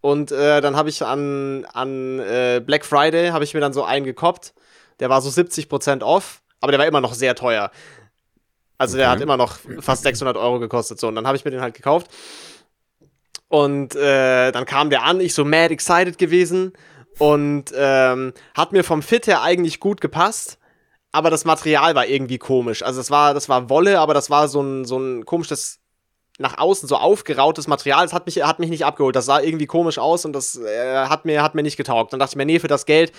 Und 0.03 0.31
äh, 0.31 0.61
dann 0.61 0.77
habe 0.77 0.91
ich 0.91 1.03
an, 1.03 1.67
an 1.73 2.19
äh, 2.19 2.61
Black 2.65 2.85
Friday, 2.85 3.31
habe 3.31 3.45
ich 3.45 3.55
mir 3.55 3.61
dann 3.61 3.73
so 3.73 3.83
einen 3.83 4.05
gekoppt, 4.05 4.53
der 5.01 5.09
war 5.09 5.23
so 5.23 5.31
70% 5.31 6.03
off, 6.03 6.43
aber 6.61 6.71
der 6.71 6.79
war 6.79 6.87
immer 6.87 7.01
noch 7.01 7.15
sehr 7.15 7.35
teuer. 7.35 7.71
Also 8.83 8.97
okay. 8.97 9.03
der 9.03 9.11
hat 9.11 9.21
immer 9.21 9.37
noch 9.37 9.59
fast 9.79 10.03
600 10.03 10.37
Euro 10.37 10.59
gekostet. 10.59 10.99
So, 10.99 11.07
und 11.07 11.15
dann 11.15 11.25
habe 11.25 11.37
ich 11.37 11.45
mir 11.45 11.53
den 11.53 11.61
halt 11.61 11.75
gekauft. 11.75 12.09
Und 13.47 13.95
äh, 13.95 14.51
dann 14.51 14.65
kam 14.65 14.91
der 14.91 15.05
an, 15.05 15.21
ich 15.21 15.35
so 15.35 15.45
mad 15.45 15.73
excited 15.73 16.19
gewesen 16.19 16.73
und 17.19 17.67
ähm, 17.77 18.33
hat 18.57 18.73
mir 18.73 18.83
vom 18.83 19.03
Fit 19.03 19.29
her 19.29 19.43
eigentlich 19.43 19.79
gut 19.79 20.01
gepasst, 20.01 20.59
aber 21.13 21.31
das 21.31 21.45
Material 21.45 21.95
war 21.95 22.07
irgendwie 22.07 22.39
komisch. 22.39 22.83
Also 22.83 22.99
das 22.99 23.13
war, 23.13 23.35
das 23.35 23.49
war 23.49 23.71
Wolle, 23.71 24.01
aber 24.01 24.15
das 24.15 24.31
war 24.31 24.49
so 24.49 24.61
ein, 24.61 24.85
so 24.85 24.99
ein 24.99 25.27
komisches 25.27 25.79
nach 26.39 26.59
außen 26.59 26.89
so 26.89 26.97
aufgerautes 26.97 27.69
Material. 27.69 28.05
Das 28.05 28.13
hat 28.13 28.27
mich, 28.27 28.43
hat 28.43 28.59
mich 28.59 28.71
nicht 28.71 28.85
abgeholt. 28.85 29.15
Das 29.15 29.27
sah 29.27 29.39
irgendwie 29.39 29.67
komisch 29.67 29.99
aus 29.99 30.25
und 30.25 30.33
das 30.33 30.59
äh, 30.59 31.05
hat, 31.07 31.25
mir, 31.25 31.41
hat 31.43 31.55
mir 31.55 31.63
nicht 31.63 31.77
getaugt. 31.77 32.13
Dann 32.13 32.19
dachte 32.19 32.33
ich 32.33 32.37
mir, 32.37 32.47
nee, 32.47 32.59
für 32.59 32.69
das 32.69 32.85
Geld 32.85 33.13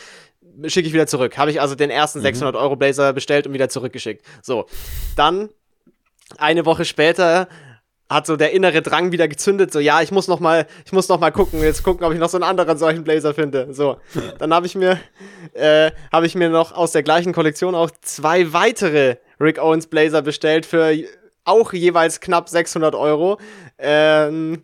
schicke 0.67 0.87
ich 0.87 0.93
wieder 0.93 1.07
zurück. 1.07 1.37
Habe 1.37 1.51
ich 1.51 1.61
also 1.61 1.75
den 1.75 1.89
ersten 1.89 2.19
mhm. 2.19 2.23
600 2.23 2.55
Euro 2.55 2.75
Blazer 2.75 3.13
bestellt 3.13 3.47
und 3.47 3.53
wieder 3.53 3.69
zurückgeschickt. 3.69 4.25
So, 4.41 4.65
dann 5.15 5.49
eine 6.37 6.65
Woche 6.65 6.85
später 6.85 7.47
hat 8.09 8.27
so 8.27 8.35
der 8.35 8.51
innere 8.51 8.81
Drang 8.81 9.11
wieder 9.11 9.27
gezündet, 9.27 9.71
so 9.73 9.79
ja, 9.79 10.01
ich 10.01 10.11
muss 10.11 10.27
noch 10.27 10.39
mal, 10.39 10.67
ich 10.85 10.91
muss 10.91 11.09
noch 11.09 11.19
mal 11.19 11.31
gucken, 11.31 11.61
jetzt 11.61 11.83
gucken, 11.83 12.05
ob 12.05 12.13
ich 12.13 12.19
noch 12.19 12.29
so 12.29 12.37
einen 12.37 12.43
anderen 12.43 12.77
solchen 12.77 13.03
Blazer 13.03 13.33
finde. 13.33 13.73
So, 13.73 13.97
dann 14.37 14.53
habe 14.53 14.67
ich 14.67 14.75
mir, 14.75 14.99
äh, 15.53 15.91
habe 16.11 16.25
ich 16.25 16.35
mir 16.35 16.49
noch 16.49 16.73
aus 16.73 16.91
der 16.91 17.01
gleichen 17.01 17.33
Kollektion 17.33 17.75
auch 17.75 17.89
zwei 18.01 18.53
weitere 18.53 19.17
Rick 19.39 19.59
Owens 19.59 19.87
Blazer 19.87 20.21
bestellt 20.21 20.65
für 20.65 20.93
auch 21.45 21.73
jeweils 21.73 22.19
knapp 22.19 22.49
600 22.49 22.93
Euro. 22.95 23.39
Ähm, 23.77 24.61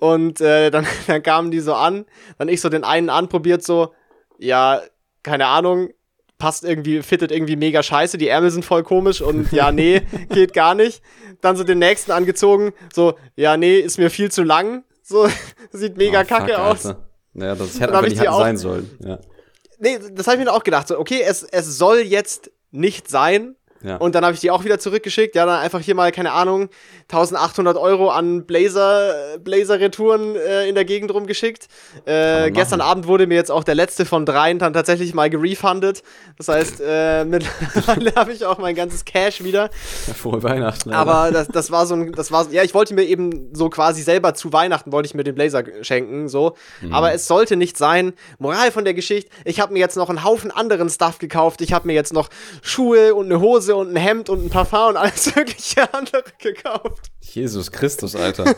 und 0.00 0.40
äh, 0.40 0.70
dann, 0.70 0.86
dann 1.06 1.22
kamen 1.22 1.50
die 1.50 1.60
so 1.60 1.74
an, 1.74 2.06
dann 2.38 2.48
ich 2.48 2.60
so 2.60 2.68
den 2.68 2.84
einen 2.84 3.10
anprobiert, 3.10 3.62
so, 3.62 3.94
ja, 4.38 4.80
keine 5.26 5.46
Ahnung, 5.46 5.90
passt 6.38 6.64
irgendwie, 6.64 7.02
fittet 7.02 7.32
irgendwie 7.32 7.56
mega 7.56 7.82
scheiße, 7.82 8.16
die 8.16 8.28
Ärmel 8.28 8.50
sind 8.50 8.64
voll 8.64 8.84
komisch 8.84 9.20
und 9.20 9.50
ja, 9.52 9.72
nee, 9.80 10.02
geht 10.30 10.54
gar 10.54 10.74
nicht. 10.74 11.02
Dann 11.40 11.56
so 11.56 11.64
den 11.64 11.80
nächsten 11.80 12.12
angezogen, 12.12 12.72
so, 12.94 13.14
ja, 13.34 13.56
nee, 13.56 13.78
ist 13.78 13.98
mir 13.98 14.08
viel 14.08 14.30
zu 14.30 14.44
lang, 14.44 14.84
so, 15.02 15.28
sieht 15.72 15.96
mega 15.96 16.22
oh, 16.22 16.24
kacke 16.24 16.52
fuck, 16.52 16.60
aus. 16.60 16.86
Alter. 16.86 17.08
Ja, 17.34 17.54
das 17.54 17.80
hätte 17.80 17.98
einfach 17.98 18.08
nicht 18.08 18.22
sein 18.22 18.56
sollen, 18.56 18.90
ja. 19.00 19.18
Nee, 19.78 19.98
das 20.12 20.26
habe 20.26 20.38
ich 20.38 20.44
mir 20.44 20.52
auch 20.52 20.64
gedacht, 20.64 20.88
so, 20.88 20.98
okay, 20.98 21.20
es, 21.22 21.42
es 21.42 21.76
soll 21.76 21.98
jetzt 21.98 22.50
nicht 22.70 23.10
sein, 23.10 23.55
ja. 23.82 23.96
Und 23.96 24.14
dann 24.14 24.24
habe 24.24 24.34
ich 24.34 24.40
die 24.40 24.50
auch 24.50 24.64
wieder 24.64 24.78
zurückgeschickt. 24.78 25.34
Ja, 25.34 25.46
dann 25.46 25.60
einfach 25.60 25.80
hier 25.80 25.94
mal, 25.94 26.12
keine 26.12 26.32
Ahnung, 26.32 26.68
1800 27.10 27.76
Euro 27.76 28.10
an 28.10 28.46
Blazer, 28.46 29.38
Blazer-Retouren 29.38 30.36
äh, 30.36 30.68
in 30.68 30.74
der 30.74 30.84
Gegend 30.84 31.12
rumgeschickt. 31.12 31.68
Äh, 32.04 32.50
gestern 32.50 32.80
Abend 32.80 33.06
wurde 33.06 33.26
mir 33.26 33.34
jetzt 33.34 33.50
auch 33.50 33.64
der 33.64 33.74
letzte 33.74 34.04
von 34.04 34.26
dreien 34.26 34.58
dann 34.58 34.72
tatsächlich 34.72 35.14
mal 35.14 35.30
gerefundet. 35.30 36.02
Das 36.38 36.48
heißt, 36.48 36.80
äh, 36.84 37.24
mittlerweile 37.26 38.14
habe 38.14 38.32
ich 38.32 38.44
auch 38.44 38.58
mein 38.58 38.74
ganzes 38.74 39.04
Cash 39.04 39.44
wieder. 39.44 39.70
Ja, 40.06 40.14
frohe 40.14 40.42
Weihnachten. 40.42 40.90
Alter. 40.90 41.00
Aber 41.00 41.30
das, 41.30 41.48
das 41.48 41.70
war 41.70 41.86
so 41.86 41.94
ein, 41.94 42.12
das 42.12 42.32
war, 42.32 42.50
ja, 42.50 42.62
ich 42.62 42.74
wollte 42.74 42.94
mir 42.94 43.04
eben 43.04 43.54
so 43.54 43.68
quasi 43.68 44.02
selber 44.02 44.34
zu 44.34 44.52
Weihnachten 44.52 44.92
wollte 44.92 45.06
ich 45.06 45.14
mir 45.14 45.24
den 45.24 45.34
Blazer 45.34 45.64
schenken, 45.82 46.28
so. 46.28 46.56
Mhm. 46.80 46.92
Aber 46.92 47.12
es 47.12 47.26
sollte 47.26 47.56
nicht 47.56 47.76
sein. 47.76 48.14
Moral 48.38 48.70
von 48.72 48.84
der 48.84 48.94
Geschichte, 48.94 49.30
ich 49.44 49.60
habe 49.60 49.72
mir 49.72 49.78
jetzt 49.78 49.96
noch 49.96 50.08
einen 50.08 50.24
Haufen 50.24 50.50
anderen 50.50 50.88
Stuff 50.88 51.18
gekauft. 51.18 51.60
Ich 51.60 51.72
habe 51.72 51.86
mir 51.86 51.94
jetzt 51.94 52.12
noch 52.12 52.28
Schuhe 52.62 53.14
und 53.14 53.26
eine 53.26 53.40
Hose 53.40 53.65
und 53.74 53.92
ein 53.92 53.96
Hemd 53.96 54.28
und 54.28 54.44
ein 54.44 54.50
Parfum 54.50 54.90
und 54.90 54.96
alles 54.96 55.34
mögliche 55.36 55.92
andere 55.92 56.24
gekauft. 56.38 57.10
Jesus 57.20 57.72
Christus, 57.72 58.14
Alter. 58.14 58.54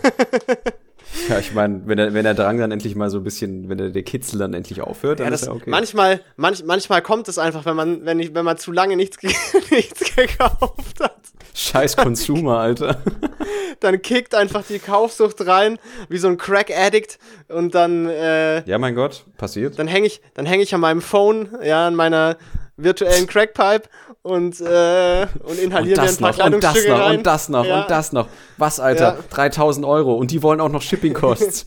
ja, 1.29 1.39
ich 1.39 1.55
meine, 1.55 1.83
wenn 1.87 1.97
der, 1.97 2.15
wenn 2.15 2.25
der 2.25 2.35
Drang 2.35 2.59
dann 2.59 2.71
endlich 2.71 2.95
mal 2.95 3.11
so 3.11 3.19
ein 3.19 3.25
bisschen, 3.25 3.69
wenn 3.69 3.79
der, 3.79 3.91
der 3.91 4.03
Kitzel 4.03 4.39
dann 4.39 4.55
endlich 4.55 4.81
aufhört, 4.81 5.21
dann 5.21 5.27
ja, 5.27 5.31
das, 5.31 5.43
ist 5.43 5.47
ja 5.49 5.55
okay. 5.55 5.71
Manchmal, 5.71 6.21
manch, 6.37 6.65
manchmal 6.65 7.03
kommt 7.03 7.29
es 7.29 7.39
einfach, 7.39 7.65
wenn 7.65 7.77
man, 7.77 8.05
wenn, 8.05 8.21
ich, 8.21 8.35
wenn 8.35 8.45
man 8.45 8.59
zu 8.59 8.73
lange 8.73 8.97
nichts, 8.97 9.19
nichts 9.71 10.15
gekauft 10.15 11.01
hat. 11.01 11.17
Scheiß 11.55 11.97
Konsumer, 11.97 12.59
Alter. 12.59 13.03
dann 13.81 14.01
kickt 14.01 14.35
einfach 14.35 14.63
die 14.69 14.79
Kaufsucht 14.79 15.45
rein, 15.47 15.79
wie 16.09 16.19
so 16.19 16.29
ein 16.29 16.37
Crack-Addict 16.37 17.19
und 17.49 17.75
dann, 17.75 18.09
äh, 18.09 18.63
Ja, 18.69 18.79
mein 18.79 18.95
Gott, 18.95 19.25
passiert. 19.37 19.79
Dann 19.79 19.89
hänge 19.89 20.07
ich, 20.07 20.21
dann 20.35 20.47
häng 20.47 20.61
ich 20.61 20.75
an 20.75 20.81
meinem 20.81 21.01
Phone, 21.01 21.49
ja, 21.63 21.87
an 21.87 21.95
meiner 21.95 22.37
virtuellen 22.77 23.27
Crackpipe 23.27 23.89
und, 24.29 24.61
äh, 24.61 25.26
und 25.43 25.59
inhalieren 25.59 26.01
und 26.01 26.20
mir 26.20 26.26
ein 26.29 26.35
paar 26.35 26.51
noch, 26.51 26.55
und 26.55 26.64
das 26.64 26.87
noch, 26.87 26.99
rein. 27.01 27.16
Und 27.18 27.26
das 27.26 27.49
noch, 27.49 27.64
ja. 27.64 27.81
und 27.81 27.91
das 27.91 28.12
noch. 28.12 28.29
Was, 28.59 28.79
Alter? 28.79 29.16
Ja. 29.16 29.24
3000 29.31 29.87
Euro. 29.87 30.14
Und 30.14 30.31
die 30.31 30.43
wollen 30.43 30.61
auch 30.61 30.68
noch 30.68 30.83
Shipping-Costs. 30.83 31.64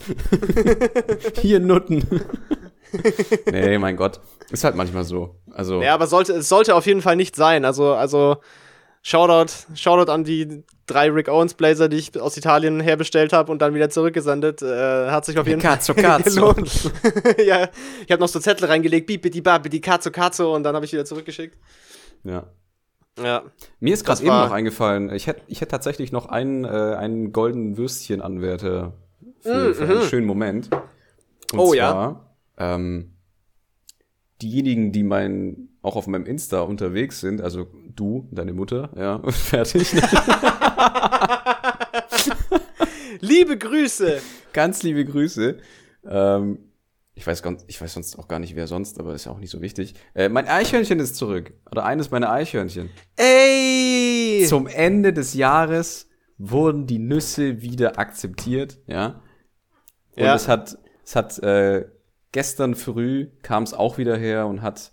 Hier 1.42 1.60
Nutten. 1.60 2.06
nee, 3.52 3.78
mein 3.78 3.98
Gott. 3.98 4.20
Ist 4.52 4.64
halt 4.64 4.76
manchmal 4.76 5.04
so. 5.04 5.36
Also. 5.52 5.82
Ja, 5.82 5.94
aber 5.96 6.08
sollte, 6.08 6.34
es 6.34 6.50
sollte 6.50 6.76
auf 6.76 6.86
jeden 6.86 7.02
Fall 7.02 7.16
nicht 7.16 7.36
sein. 7.36 7.66
Also, 7.66 7.94
also, 7.94 8.38
Shoutout, 9.02 9.52
Shoutout 9.74 10.12
an 10.12 10.24
die 10.24 10.64
drei 10.86 11.10
Rick 11.10 11.30
Owens 11.30 11.56
Blazer, 11.56 11.90
die 11.90 11.98
ich 11.98 12.20
aus 12.20 12.38
Italien 12.38 12.80
herbestellt 12.80 13.34
habe 13.34 13.52
und 13.52 13.60
dann 13.62 13.74
wieder 13.74 13.90
zurückgesendet. 13.90 14.62
Äh, 14.62 15.10
hat 15.10 15.26
sich 15.26 15.40
auf 15.40 15.48
jeden 15.48 15.62
Cazzo, 15.62 15.94
Fall 15.94 16.04
Cazzo. 16.22 16.54
gelohnt. 16.54 16.92
ja, 17.44 17.70
ich 18.06 18.12
habe 18.12 18.22
noch 18.22 18.28
so 18.28 18.40
Zettel 18.40 18.68
reingelegt, 18.68 19.08
bibidi 19.08 19.42
babidi 19.42 19.82
Cazzo 19.82 20.12
Cazzo 20.12 20.54
und 20.56 20.64
dann 20.64 20.76
habe 20.76 20.86
ich 20.86 20.94
wieder 20.94 21.06
zurückgeschickt. 21.06 21.58
Ja. 22.24 22.48
Ja. 23.22 23.44
Mir 23.80 23.94
ist 23.94 24.06
gerade 24.06 24.22
eben 24.22 24.30
noch 24.30 24.52
eingefallen, 24.52 25.14
ich 25.14 25.28
hätte 25.28 25.42
ich 25.48 25.62
hätt 25.62 25.70
tatsächlich 25.70 26.12
noch 26.12 26.28
einen, 26.28 26.64
äh, 26.64 26.68
einen 26.68 27.32
goldenen 27.32 27.78
Würstchen-Anwärter 27.78 28.94
für, 29.42 29.70
mm, 29.70 29.74
für 29.74 29.84
einen 29.84 29.98
mhm. 30.00 30.04
schönen 30.04 30.28
Moment. 30.28 30.70
Und 31.52 31.60
oh 31.60 31.74
zwar, 31.74 31.76
ja. 31.76 32.22
Ähm, 32.58 33.12
diejenigen, 34.42 34.92
die 34.92 35.04
mein, 35.04 35.70
auch 35.82 35.96
auf 35.96 36.08
meinem 36.08 36.26
Insta 36.26 36.62
unterwegs 36.62 37.20
sind, 37.20 37.42
also 37.42 37.68
du, 37.96 38.28
deine 38.32 38.54
Mutter, 38.54 38.90
ja, 38.96 39.22
fertig. 39.32 39.92
liebe 43.20 43.58
Grüße! 43.58 44.22
Ganz 44.54 44.84
liebe 44.84 45.06
Grüße. 45.06 45.58
Ähm, 46.06 46.60
ich 47.14 47.28
weiß, 47.28 47.44
ganz, 47.44 47.64
ich 47.68 47.82
weiß 47.82 47.94
sonst 47.94 48.18
auch 48.18 48.28
gar 48.28 48.40
nicht, 48.40 48.56
wer 48.56 48.68
sonst, 48.68 49.00
aber 49.00 49.14
ist 49.14 49.26
ja 49.26 49.32
auch 49.32 49.40
nicht 49.40 49.50
so 49.50 49.62
wichtig. 49.62 49.96
Äh, 50.14 50.30
mein 50.30 50.48
Eichhörnchen 50.48 51.00
ist 51.00 51.16
zurück. 51.16 51.54
Oder 51.70 51.86
eines 51.86 52.10
meiner 52.12 52.32
Eichhörnchen. 52.32 52.90
Ey! 53.18 54.46
Zum 54.48 54.68
Ende 54.68 55.14
des 55.14 55.34
Jahres 55.34 56.10
wurden 56.38 56.88
die 56.88 57.00
Nüsse 57.00 57.62
wieder 57.62 58.00
akzeptiert, 58.00 58.80
ja. 58.88 59.22
Und 60.16 60.24
ja. 60.24 60.36
es 60.36 60.48
hat, 60.48 60.78
es 61.04 61.16
hat 61.16 61.38
äh, 61.40 61.86
gestern 62.32 62.76
früh 62.76 63.28
kam 63.42 63.64
es 63.64 63.74
auch 63.74 63.98
wieder 63.98 64.18
her 64.18 64.48
und 64.48 64.62
hat 64.62 64.92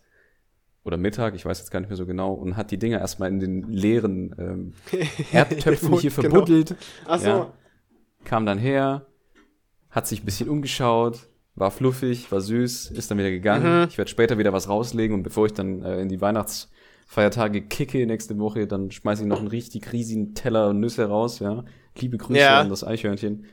oder 0.84 0.96
Mittag, 0.96 1.34
ich 1.34 1.44
weiß 1.44 1.58
jetzt 1.58 1.70
gar 1.70 1.80
nicht 1.80 1.90
mehr 1.90 1.96
so 1.96 2.06
genau, 2.06 2.32
und 2.32 2.56
hat 2.56 2.70
die 2.70 2.78
Dinger 2.78 2.98
erstmal 2.98 3.28
in 3.28 3.40
den 3.40 3.62
leeren 3.64 4.34
ähm, 4.38 4.72
Erdtöpfen 5.32 5.98
hier 5.98 6.10
genau. 6.10 6.22
verbuddelt. 6.22 6.68
Genau. 6.68 6.80
Ach 7.06 7.18
so. 7.18 7.26
Ja, 7.26 7.52
kam 8.24 8.46
dann 8.46 8.58
her, 8.58 9.06
hat 9.90 10.06
sich 10.06 10.22
ein 10.22 10.24
bisschen 10.24 10.48
umgeschaut, 10.48 11.28
war 11.58 11.70
fluffig, 11.70 12.30
war 12.30 12.40
süß, 12.40 12.90
ist 12.92 13.10
dann 13.10 13.18
wieder 13.18 13.30
gegangen. 13.30 13.80
Mhm. 13.82 13.86
Ich 13.88 13.98
werde 13.98 14.10
später 14.10 14.38
wieder 14.38 14.52
was 14.52 14.68
rauslegen 14.68 15.14
und 15.14 15.22
bevor 15.22 15.46
ich 15.46 15.52
dann 15.52 15.82
äh, 15.82 16.00
in 16.00 16.08
die 16.08 16.20
Weihnachts 16.20 16.70
Feiertage 17.06 17.62
kicke 17.62 18.06
nächste 18.06 18.38
Woche, 18.38 18.66
dann 18.66 18.90
schmeiße 18.90 19.22
ich 19.22 19.28
noch 19.28 19.38
einen 19.38 19.48
richtig 19.48 19.92
riesigen 19.92 20.34
Teller 20.34 20.72
Nüsse 20.74 21.06
raus, 21.08 21.38
ja. 21.38 21.64
Liebe 21.98 22.18
Grüße 22.18 22.38
Ja. 22.40 22.60
an 22.60 22.68
das 22.68 22.84
Eichhörnchen. 22.84 23.46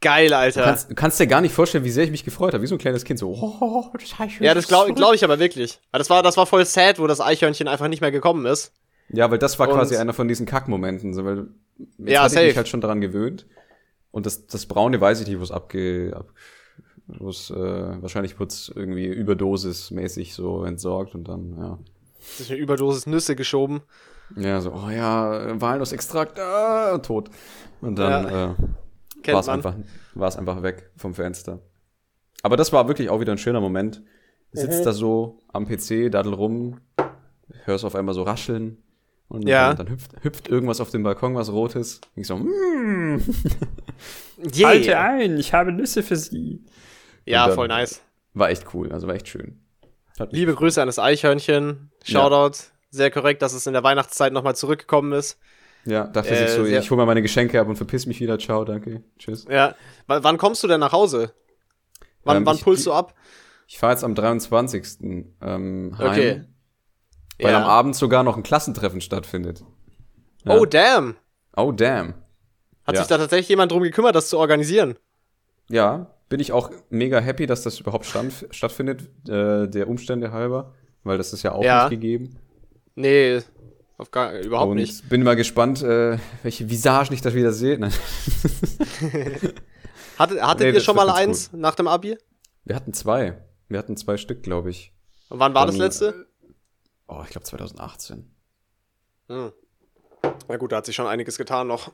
Geil, 0.00 0.28
Du 0.30 0.36
Alter. 0.36 0.64
kannst, 0.64 0.90
du 0.90 0.94
kannst 0.96 1.20
dir 1.20 1.28
gar 1.28 1.40
nicht 1.40 1.54
vorstellen, 1.54 1.84
wie 1.84 1.90
sehr 1.90 2.02
ich 2.04 2.10
mich 2.10 2.24
gefreut 2.24 2.54
habe, 2.54 2.62
wie 2.62 2.66
so 2.66 2.74
ein 2.74 2.78
kleines 2.78 3.04
Kind, 3.04 3.20
so, 3.20 3.30
oh, 3.30 3.88
das 3.92 4.12
Eichhörnchen 4.14 4.44
ja, 4.44 4.52
das 4.52 4.66
glaube 4.66 4.92
glaub 4.94 5.14
ich 5.14 5.22
aber 5.22 5.38
wirklich. 5.38 5.78
Weil 5.92 5.98
das 6.00 6.10
war, 6.10 6.24
das 6.24 6.36
war 6.36 6.44
voll 6.46 6.66
sad, 6.66 6.98
wo 6.98 7.06
das 7.06 7.20
Eichhörnchen 7.20 7.68
einfach 7.68 7.86
nicht 7.86 8.00
mehr 8.00 8.10
gekommen 8.10 8.44
ist. 8.46 8.72
Ja, 9.10 9.30
weil 9.30 9.38
das 9.38 9.58
war 9.60 9.68
Und- 9.68 9.74
quasi 9.76 9.96
einer 9.96 10.12
von 10.12 10.26
diesen 10.26 10.44
Kackmomenten, 10.44 11.14
so, 11.14 11.24
weil 11.24 11.46
jetzt 11.98 12.10
Ja, 12.10 12.22
hatte 12.22 12.26
ich 12.26 12.32
safe. 12.34 12.46
mich 12.48 12.56
halt 12.56 12.68
schon 12.68 12.80
daran 12.80 13.00
gewöhnt. 13.00 13.46
Und 14.10 14.26
das, 14.26 14.46
das 14.48 14.66
Braune 14.66 15.00
weiß 15.00 15.20
ich 15.20 15.28
nicht, 15.28 15.38
wo 15.38 15.44
es 15.44 15.52
abge, 15.52 16.12
ab, 16.16 16.32
wo 17.06 17.28
es, 17.28 17.50
äh, 17.50 17.54
wahrscheinlich 18.02 18.36
es 18.40 18.72
irgendwie 18.74 19.06
überdosismäßig 19.06 20.34
so 20.34 20.64
entsorgt 20.64 21.14
und 21.14 21.28
dann, 21.28 21.56
ja. 21.58 21.78
Sich 22.20 22.50
eine 22.52 22.60
Überdosis 22.60 23.06
Nüsse 23.06 23.34
geschoben. 23.36 23.80
Ja, 24.36 24.60
so, 24.60 24.72
oh 24.72 24.88
ja, 24.90 25.60
Walnussextrakt, 25.60 26.38
ah, 26.38 26.98
tot. 26.98 27.28
Und 27.80 27.98
dann, 27.98 28.26
äh, 28.26 29.32
war 29.32 29.40
es 29.40 29.48
einfach, 29.48 29.74
war 30.14 30.28
es 30.28 30.36
einfach 30.36 30.62
weg 30.62 30.90
vom 30.96 31.14
Fenster. 31.14 31.58
Aber 32.42 32.56
das 32.56 32.72
war 32.72 32.88
wirklich 32.88 33.10
auch 33.10 33.20
wieder 33.20 33.32
ein 33.32 33.38
schöner 33.38 33.60
Moment. 33.60 34.02
Sitzt 34.52 34.80
Mhm. 34.80 34.84
da 34.84 34.92
so 34.92 35.40
am 35.52 35.66
PC, 35.66 36.10
daddel 36.10 36.34
rum, 36.34 36.80
hörst 37.64 37.84
auf 37.84 37.94
einmal 37.94 38.14
so 38.14 38.22
rascheln 38.22 38.78
und 39.28 39.48
Ja. 39.48 39.68
dann, 39.68 39.86
dann 39.86 39.90
hüpft, 39.90 40.12
hüpft 40.22 40.48
irgendwas 40.48 40.80
auf 40.80 40.90
dem 40.90 41.02
Balkon, 41.02 41.34
was 41.34 41.50
rotes. 41.52 42.00
Ich 42.16 42.26
so, 42.26 42.36
mm, 42.36 43.20
Yeah. 44.56 45.00
ein, 45.00 45.38
ich 45.38 45.52
habe 45.52 45.72
Nüsse 45.72 46.02
für 46.02 46.16
Sie. 46.16 46.64
Ja, 47.24 47.48
voll 47.50 47.68
nice. 47.68 48.02
War 48.34 48.50
echt 48.50 48.74
cool, 48.74 48.92
also 48.92 49.06
war 49.06 49.14
echt 49.14 49.28
schön. 49.28 49.60
Hat 50.18 50.32
Liebe 50.32 50.54
Grüße 50.54 50.80
an 50.80 50.88
das 50.88 50.98
Eichhörnchen. 50.98 51.90
Shoutout. 52.04 52.58
Sehr 52.90 53.10
korrekt, 53.10 53.40
dass 53.42 53.54
es 53.54 53.66
in 53.66 53.72
der 53.72 53.82
Weihnachtszeit 53.82 54.32
nochmal 54.32 54.54
zurückgekommen 54.56 55.12
ist. 55.12 55.38
Ja, 55.84 56.06
dachte 56.06 56.30
Äh, 56.30 56.46
sich 56.46 56.50
so, 56.56 56.64
sehr- 56.64 56.80
ich 56.80 56.90
hole 56.90 56.98
mal 56.98 57.06
meine 57.06 57.22
Geschenke 57.22 57.58
ab 57.60 57.66
und 57.68 57.76
verpiss 57.76 58.06
mich 58.06 58.20
wieder. 58.20 58.38
Ciao, 58.38 58.64
danke. 58.64 59.02
Tschüss. 59.18 59.46
Ja. 59.48 59.70
W 60.06 60.18
wann 60.22 60.36
kommst 60.38 60.62
du 60.62 60.68
denn 60.68 60.80
nach 60.80 60.92
Hause? 60.92 61.32
Wann, 62.24 62.38
Ähm, 62.38 62.46
wann 62.46 62.56
ich- 62.56 62.62
pulst 62.62 62.86
du 62.86 62.92
ab? 62.92 63.14
Ich 63.66 63.78
fahre 63.78 63.92
jetzt 63.94 64.04
am 64.04 64.14
23. 64.14 64.98
Ähm, 65.40 65.96
heim, 65.98 66.10
Okay. 66.10 66.44
weil 67.40 67.52
Ja. 67.52 67.58
am 67.58 67.64
Abend 67.64 67.96
sogar 67.96 68.22
noch 68.22 68.36
ein 68.36 68.42
Klassentreffen 68.42 69.00
stattfindet. 69.00 69.64
Ja. 70.44 70.56
Oh, 70.58 70.66
damn. 70.66 71.16
Oh, 71.56 71.72
damn. 71.72 72.14
Hat 72.84 72.94
Ja. 72.94 73.00
sich 73.00 73.08
da 73.08 73.16
tatsächlich 73.18 73.48
jemand 73.48 73.72
drum 73.72 73.82
gekümmert, 73.82 74.14
das 74.14 74.28
zu 74.28 74.38
organisieren? 74.38 74.96
Ja, 75.68 76.11
bin 76.28 76.40
ich 76.40 76.52
auch 76.52 76.70
mega 76.90 77.20
happy, 77.20 77.46
dass 77.46 77.62
das 77.62 77.78
überhaupt 77.80 78.06
stand, 78.06 78.46
stattfindet, 78.50 79.02
äh, 79.28 79.68
der 79.68 79.88
Umstände 79.88 80.32
halber, 80.32 80.74
weil 81.04 81.18
das 81.18 81.32
ist 81.32 81.42
ja 81.42 81.52
auch 81.52 81.62
Ja. 81.64 81.88
nicht 81.88 82.00
gegeben. 82.00 82.36
Nee, 82.94 83.40
auf 83.98 84.10
gar, 84.10 84.38
überhaupt 84.40 84.70
und 84.70 84.76
nicht. 84.78 85.08
bin 85.08 85.22
mal 85.22 85.36
gespannt, 85.36 85.82
äh, 85.82 86.18
welche 86.42 86.68
Visage 86.70 87.12
ich 87.14 87.20
das 87.22 87.34
wieder 87.34 87.52
sehe. 87.52 87.78
Nein. 87.78 87.92
Hattet, 90.18 90.38
Nee, 90.60 90.66
ihr 90.66 90.72
das 90.74 90.84
schon 90.84 90.96
mal 90.96 91.10
eins 91.10 91.52
nach 91.52 91.74
dem 91.74 91.88
Abi? 91.88 92.16
Wir 92.64 92.76
hatten 92.76 92.92
zwei. 92.92 93.42
Wir 93.68 93.78
hatten 93.78 93.96
zwei 93.96 94.16
Stück, 94.16 94.42
glaube 94.42 94.70
ich. 94.70 94.92
Und 95.30 95.38
wann 95.38 95.54
war 95.54 95.66
das 95.66 95.76
Dann, 95.76 95.84
letzte? 95.86 96.26
Oh, 97.08 97.22
ich 97.24 97.30
glaube 97.30 97.44
2018. 97.46 98.30
Hm. 99.28 99.52
Na 100.48 100.56
gut, 100.56 100.72
da 100.72 100.76
hat 100.76 100.86
sich 100.86 100.94
schon 100.94 101.06
einiges 101.06 101.38
getan 101.38 101.66
noch. 101.66 101.90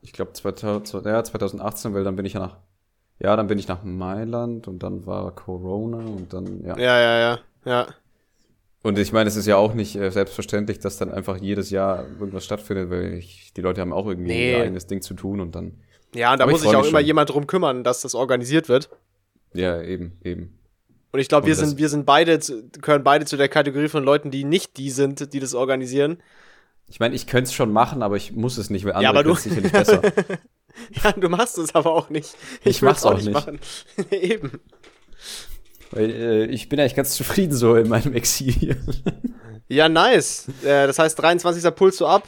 Ich 0.00 0.12
glaube 0.12 0.32
2000, 0.32 1.06
ja, 1.06 1.22
2018, 1.24 1.94
weil 1.94 2.04
dann 2.04 2.16
bin 2.16 2.26
ich 2.26 2.34
ja 2.34 2.40
nach, 2.40 2.58
ja, 3.20 3.36
dann 3.36 3.46
bin 3.46 3.58
ich 3.58 3.68
nach 3.68 3.82
Mailand 3.82 4.68
und 4.68 4.82
dann 4.82 5.06
war 5.06 5.34
Corona 5.34 5.98
und 5.98 6.32
dann, 6.32 6.62
ja. 6.64 6.76
Ja, 6.78 7.00
ja, 7.00 7.18
ja. 7.18 7.38
Ja, 7.64 7.86
Und 8.82 8.98
ich 8.98 9.12
meine, 9.12 9.28
es 9.28 9.36
ist 9.36 9.46
ja 9.46 9.56
auch 9.56 9.72
nicht 9.74 9.96
äh, 9.96 10.10
selbstverständlich, 10.10 10.78
dass 10.80 10.98
dann 10.98 11.10
einfach 11.10 11.38
jedes 11.38 11.70
Jahr 11.70 12.04
irgendwas 12.20 12.44
stattfindet, 12.44 12.90
weil 12.90 13.14
ich, 13.14 13.52
die 13.56 13.60
Leute 13.62 13.80
haben 13.80 13.92
auch 13.92 14.06
irgendwie 14.06 14.28
Nee. 14.28 14.50
ihr 14.52 14.62
eigenes 14.64 14.86
Ding 14.86 15.00
zu 15.00 15.14
tun 15.14 15.40
und 15.40 15.54
dann, 15.54 15.72
ja 16.14 16.32
und 16.32 16.38
da 16.40 16.46
muss 16.46 16.60
sich 16.62 16.76
auch 16.76 16.84
immer 16.86 16.98
schon. 16.98 17.06
jemand 17.06 17.30
drum 17.30 17.46
kümmern, 17.46 17.84
dass 17.84 18.02
das 18.02 18.14
organisiert 18.14 18.68
wird. 18.68 18.90
ja, 19.54 19.80
eben, 19.80 20.18
eben. 20.22 20.58
Und 21.12 21.20
ich 21.20 21.28
glaube, 21.28 21.46
wir 21.46 21.54
sind, 21.54 21.78
wir 21.78 21.88
sind 21.88 22.04
beide, 22.06 22.40
zu, 22.40 22.68
gehören 22.70 23.04
beide 23.04 23.24
zu 23.24 23.36
der 23.36 23.48
Kategorie 23.48 23.86
von 23.88 24.02
Leuten, 24.02 24.32
die 24.32 24.42
nicht 24.44 24.76
die 24.76 24.90
sind, 24.90 25.32
die 25.32 25.38
das 25.38 25.54
organisieren. 25.54 26.18
Ich 26.88 26.98
meine, 27.00 27.14
ich 27.14 27.28
könnte 27.28 27.44
es 27.44 27.54
schon 27.54 27.72
machen, 27.72 28.02
aber 28.02 28.16
ich 28.16 28.32
muss 28.32 28.58
es 28.58 28.68
nicht, 28.68 28.84
weil 28.84 28.92
andere 28.94 29.04
Ja, 29.04 29.10
aber 29.10 29.22
du- 29.22 29.34
sicherlich 29.36 29.70
besser. 29.72 30.02
Ja, 31.04 31.12
du 31.12 31.28
machst 31.28 31.56
es 31.58 31.74
aber 31.74 31.92
auch 31.92 32.10
nicht. 32.10 32.34
Ich 32.60 32.82
will's 32.82 33.02
mach's 33.02 33.04
auch 33.04 33.14
nicht. 33.16 33.30
machen. 33.32 33.60
Eben. 34.10 34.60
Weil 35.90 36.10
äh, 36.10 36.44
ich 36.46 36.68
bin 36.68 36.80
eigentlich 36.80 36.94
ganz 36.96 37.14
zufrieden 37.14 37.54
so 37.54 37.76
in 37.76 37.88
meinem 37.88 38.14
Exil 38.14 38.52
hier. 38.52 38.76
Ja, 39.66 39.88
nice. 39.88 40.46
Äh, 40.62 40.86
das 40.86 40.98
heißt, 40.98 41.18
23. 41.18 41.74
pulst 41.74 41.98
du 41.98 42.06
ab, 42.06 42.24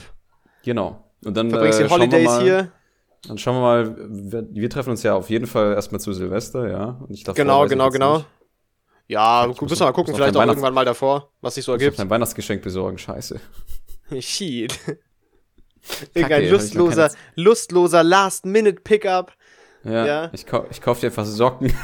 genau. 0.64 1.04
Und 1.22 1.36
dann 1.36 1.50
verbringst 1.50 1.78
äh, 1.80 1.84
die 1.84 1.90
Holidays 1.90 2.24
mal, 2.24 2.42
hier. 2.42 2.72
Dann 3.28 3.36
schauen 3.36 3.56
wir 3.56 3.60
mal, 3.60 3.96
wir, 4.32 4.46
wir 4.52 4.70
treffen 4.70 4.90
uns 4.90 5.02
ja 5.02 5.14
auf 5.14 5.28
jeden 5.28 5.46
Fall 5.46 5.74
erstmal 5.74 6.00
zu 6.00 6.14
Silvester, 6.14 6.66
ja. 6.70 6.98
Und 7.06 7.10
ich 7.10 7.24
davor 7.24 7.34
Genau, 7.36 7.64
ich 7.64 7.70
genau, 7.70 7.90
genau. 7.90 8.16
nicht. 8.16 8.26
Ja, 9.08 9.46
Ich 9.50 9.60
müssen 9.60 9.78
wir 9.80 9.84
mal 9.84 9.92
gucken, 9.92 10.14
vielleicht 10.14 10.34
auch 10.34 10.46
irgendwann 10.46 10.72
mal 10.72 10.86
davor, 10.86 11.30
was 11.42 11.56
sich 11.56 11.64
so 11.66 11.72
Ich 11.72 11.76
muss 11.76 11.82
ergibt. 11.84 12.00
ein 12.00 12.08
Weihnachtsgeschenk 12.08 12.62
besorgen, 12.62 12.96
scheiße. 12.96 13.38
Shit. 14.18 14.78
Irgendein 16.14 16.48
lustloser, 16.50 17.10
lustloser 17.36 18.02
Last-Minute-Pickup. 18.02 19.32
Ja, 19.84 20.06
Ja. 20.06 20.30
Ich, 20.32 20.46
kau 20.46 20.66
ich 20.70 20.80
kauf 20.80 21.00
dir 21.00 21.06
einfach 21.08 21.24
Socken. 21.26 21.72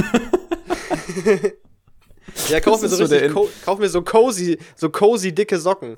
Ja, 2.49 2.61
kauf 2.61 2.81
mir 2.81 2.89
so 2.89 2.97
so 3.05 3.05
richtig, 3.15 3.33
kauf 3.65 3.79
mir 3.79 3.89
so 3.89 4.01
cozy, 4.03 4.59
so 4.77 4.89
cozy 4.91 5.35
dicke 5.35 5.59
Socken. 5.59 5.97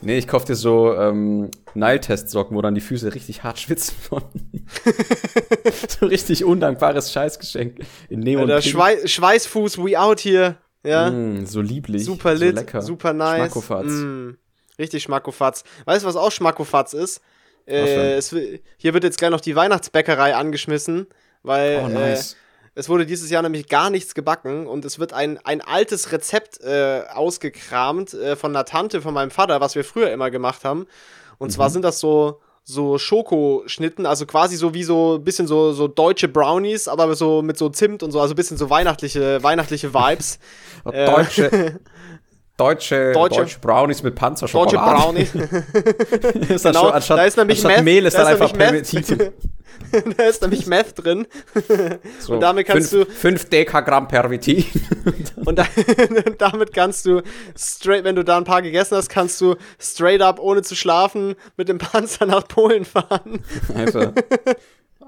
nee, 0.00 0.16
ich 0.18 0.26
kauf 0.26 0.44
dir 0.44 0.56
so 0.56 0.94
ähm, 0.94 1.50
Nile-Test-Socken, 1.74 2.56
wo 2.56 2.62
dann 2.62 2.74
die 2.74 2.80
Füße 2.80 3.14
richtig 3.14 3.42
hart 3.44 3.58
schwitzen 3.58 3.94
von. 4.00 4.22
so 6.00 6.06
richtig 6.06 6.44
undankbares 6.44 7.12
Scheißgeschenk. 7.12 7.80
In 8.08 8.20
Neon 8.20 8.50
Alter, 8.50 8.62
Schwei 8.62 9.06
Schweißfuß, 9.06 9.78
we 9.78 9.98
out 10.00 10.20
here. 10.20 10.56
Ja, 10.82 11.10
Mm, 11.10 11.44
so 11.46 11.60
lieblich. 11.60 12.04
super 12.04 12.36
so 12.36 12.44
lit, 12.44 12.56
lecker. 12.56 12.80
super 12.82 13.12
nice. 13.12 13.36
Schmackofatz. 13.36 13.86
Mm, 13.86 14.30
richtig 14.78 15.02
Schmackofatz. 15.04 15.62
Weißt 15.84 16.02
du, 16.04 16.08
was 16.08 16.16
auch 16.16 16.32
Schmackofatz 16.32 16.94
ist? 16.94 17.20
Äh, 17.70 18.14
es, 18.14 18.34
hier 18.76 18.94
wird 18.94 19.04
jetzt 19.04 19.18
gleich 19.18 19.30
noch 19.30 19.40
die 19.40 19.56
Weihnachtsbäckerei 19.56 20.34
angeschmissen, 20.34 21.06
weil 21.42 21.84
Oh, 21.84 21.88
äh, 21.88 21.88
nice. 21.88 22.36
es 22.74 22.88
wurde 22.88 23.06
dieses 23.06 23.30
Jahr 23.30 23.42
nämlich 23.42 23.68
gar 23.68 23.90
nichts 23.90 24.14
gebacken 24.14 24.66
und 24.66 24.84
es 24.84 24.98
wird 24.98 25.12
ein, 25.12 25.38
ein 25.44 25.60
altes 25.60 26.12
Rezept 26.12 26.60
äh, 26.62 27.02
ausgekramt 27.12 28.14
äh, 28.14 28.36
von 28.36 28.54
einer 28.54 28.64
Tante 28.64 29.00
von 29.02 29.14
meinem 29.14 29.30
Vater, 29.30 29.60
was 29.60 29.74
wir 29.74 29.84
früher 29.84 30.10
immer 30.12 30.30
gemacht 30.30 30.64
haben. 30.64 30.86
Und 31.38 31.48
Mhm. 31.48 31.52
zwar 31.52 31.70
sind 31.70 31.82
das 31.82 32.00
so 32.00 32.40
so 32.62 32.98
Schokoschnitten, 32.98 34.04
also 34.06 34.26
quasi 34.26 34.54
so 34.54 34.74
wie 34.74 34.84
so 34.84 35.16
ein 35.16 35.24
bisschen 35.24 35.46
so, 35.48 35.72
so 35.72 35.88
deutsche 35.88 36.28
Brownies, 36.28 36.88
aber 36.88 37.14
so 37.16 37.42
mit 37.42 37.56
so 37.56 37.68
Zimt 37.70 38.02
und 38.02 38.12
so, 38.12 38.20
also 38.20 38.34
ein 38.34 38.36
bisschen 38.36 38.58
so 38.58 38.68
weihnachtliche, 38.70 39.42
weihnachtliche 39.42 39.92
Vibes. 39.94 40.38
Oh, 40.84 40.90
äh, 40.90 41.04
Deutsche, 41.04 41.50
deutsche, 42.60 43.12
Deutsche- 43.12 43.40
deutsche, 43.40 43.58
Brownies 43.60 44.02
mit 44.02 44.14
Deutsche 44.14 44.20
Panzerschokolade. 44.20 45.00
Brownies. 45.02 45.34
ist 46.50 46.62
Genau, 46.64 46.80
schon, 46.84 46.92
anstatt, 46.92 47.18
da 47.18 47.24
ist 47.24 47.36
nämlich 47.36 47.64
Meth- 47.64 47.82
Mehl 47.82 48.06
ist 48.06 48.14
da 48.16 48.24
dann 48.24 48.34
ist 48.34 48.40
einfach 48.42 48.56
nämlich 48.56 48.90
Permitin. 48.90 49.18
Meth. 49.18 49.32
da 50.18 50.22
ist 50.24 50.42
nämlich 50.42 50.66
Meth 50.66 50.92
drin. 51.04 51.26
So, 52.20 52.34
Und 52.34 52.40
damit 52.40 52.66
kannst 52.66 52.90
fünf, 52.90 53.06
du- 53.08 53.12
5 53.12 53.48
Dekagramm 53.48 54.06
Pervitin. 54.08 54.64
Und 55.44 55.58
da, 55.58 55.66
damit 56.38 56.72
kannst 56.74 57.06
du 57.06 57.22
straight, 57.58 58.04
wenn 58.04 58.14
du 58.16 58.22
da 58.24 58.36
ein 58.36 58.44
paar 58.44 58.62
gegessen 58.62 58.96
hast, 58.96 59.08
kannst 59.08 59.40
du 59.40 59.56
straight 59.78 60.20
up, 60.20 60.38
ohne 60.38 60.62
zu 60.62 60.76
schlafen, 60.76 61.34
mit 61.56 61.68
dem 61.68 61.78
Panzer 61.78 62.26
nach 62.26 62.46
Polen 62.46 62.84
fahren. 62.84 63.42
Einfach. 63.74 64.12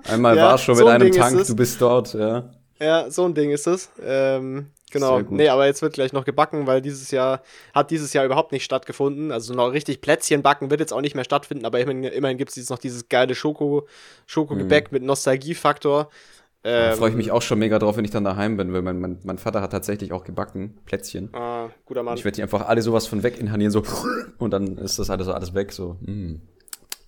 Einmal 0.09 0.37
Ja, 0.37 0.47
war 0.49 0.59
schon 0.59 0.75
so 0.75 0.85
mit 0.85 0.93
ein 0.95 1.03
einem 1.03 1.13
Tank, 1.13 1.47
du 1.47 1.55
bist 1.55 1.81
dort, 1.81 2.15
ja. 2.15 2.51
Ja, 2.81 3.11
so 3.11 3.25
ein 3.27 3.35
Ding 3.35 3.51
ist 3.51 3.67
es. 3.69 3.89
Ähm, 4.05 4.71
genau. 4.93 5.21
Nee, 5.29 5.49
aber 5.49 5.67
jetzt 5.67 5.83
wird 5.83 5.95
gleich 5.95 6.13
noch 6.13 6.25
gebacken, 6.25 6.69
weil 6.69 6.81
dieses 6.81 7.11
Jahr 7.11 7.43
hat 7.75 7.91
dieses 7.91 8.13
Jahr 8.13 8.25
überhaupt 8.25 8.53
nicht 8.53 8.65
stattgefunden. 8.65 9.33
Also 9.33 9.55
noch 9.55 9.73
richtig 9.73 10.01
Plätzchen 10.01 10.43
backen 10.43 10.71
wird 10.71 10.79
jetzt 10.79 10.93
auch 10.93 11.01
nicht 11.01 11.17
mehr 11.17 11.25
stattfinden, 11.25 11.65
aber 11.65 11.81
immerhin, 11.81 12.05
immerhin 12.05 12.39
gibt 12.39 12.51
es 12.51 12.57
jetzt 12.57 12.71
noch 12.71 12.79
dieses 12.79 13.09
geile 13.09 13.35
Schoko, 13.35 13.89
Schokogebäck 14.27 14.93
mit 14.93 15.03
Nostalgiefaktor. 15.03 16.09
Da 16.63 16.93
Ähm, 16.93 16.97
freue 16.97 17.11
ich 17.11 17.17
mich 17.17 17.33
auch 17.33 17.43
schon 17.43 17.59
mega 17.59 17.81
drauf, 17.81 17.97
wenn 17.97 18.05
ich 18.05 18.13
dann 18.13 18.23
daheim 18.23 18.57
bin, 18.57 18.73
weil 18.73 18.83
mein, 18.83 19.01
mein, 19.01 19.19
mein 19.25 19.39
Vater 19.39 19.61
hat 19.61 19.73
tatsächlich 19.73 20.13
auch 20.13 20.23
gebacken, 20.23 20.79
Plätzchen. 20.85 21.35
Ah, 21.35 21.71
guter 21.87 22.05
Mann. 22.05 22.17
Ich 22.17 22.25
werde 22.25 22.37
die 22.37 22.43
einfach 22.43 22.69
alle 22.69 22.83
sowas 22.83 23.09
von 23.09 23.25
weg 23.25 23.41
inhalieren, 23.41 23.73
so 23.73 23.83
und 24.39 24.53
dann 24.53 24.79
ist 24.79 25.01
das 25.01 25.11
alles, 25.11 25.27
alles 25.27 25.55
weg, 25.55 25.73
so. 25.73 25.97
Mm. 26.03 26.37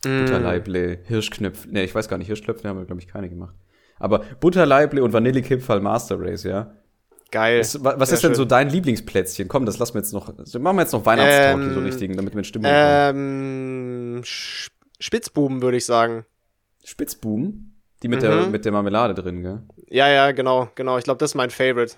Butterleible, 0.03 0.99
Hirschknöpfe, 1.05 1.71
ne, 1.71 1.85
ich 1.85 1.95
weiß 1.95 2.09
gar 2.09 2.19
nicht, 2.19 2.27
Hirschknöpfe 2.27 2.69
haben 2.69 2.79
wir, 2.79 2.85
glaube 2.85 3.01
ich, 3.01 3.07
keine 3.07 3.29
gemacht. 3.29 3.55
Aber 3.99 4.25
Butterleible 4.41 5.03
und 5.03 5.13
Vanillekipferl 5.13 5.81
Master 5.81 6.21
Race, 6.21 6.43
ja. 6.43 6.75
Geil. 7.31 7.61
Was, 7.61 7.83
was 7.83 8.09
Sehr 8.09 8.15
ist 8.17 8.23
denn 8.25 8.31
schön. 8.31 8.35
so 8.37 8.45
dein 8.45 8.71
Lieblingsplätzchen? 8.71 9.49
Komm, 9.49 9.67
das 9.67 9.79
lassen 9.79 9.95
wir 9.95 10.01
jetzt 10.01 10.13
noch, 10.13 10.29
machen 10.29 10.77
wir 10.77 10.83
jetzt 10.83 10.93
noch 10.93 11.05
Weihnachtstalk 11.05 11.63
hier 11.65 11.73
so 11.73 11.79
Ähm, 11.81 11.85
richtig, 11.85 12.17
damit 12.17 12.33
wir 12.35 12.39
in 12.39 12.45
Stimmung 12.45 12.71
kommen. 12.71 13.17
Ähm, 14.17 14.23
Sch- 14.23 14.71
Spitzbuben, 15.01 15.61
würde 15.63 15.77
ich 15.77 15.85
sagen. 15.85 16.25
Spitzbuben, 16.85 17.81
die 18.03 18.09
mit, 18.09 18.23
der, 18.23 18.33
Mhm. 18.43 18.51
mit 18.53 18.65
der 18.65 18.73
Marmelade 18.73 19.15
drin, 19.15 19.43
gell? 19.43 19.63
Ja, 19.89 20.09
ja, 20.09 20.31
genau, 20.33 20.69
genau. 20.75 20.99
Ich 20.99 21.05
glaube, 21.05 21.19
das 21.19 21.31
ist 21.33 21.35
mein 21.35 21.51
Favorite. 21.51 21.97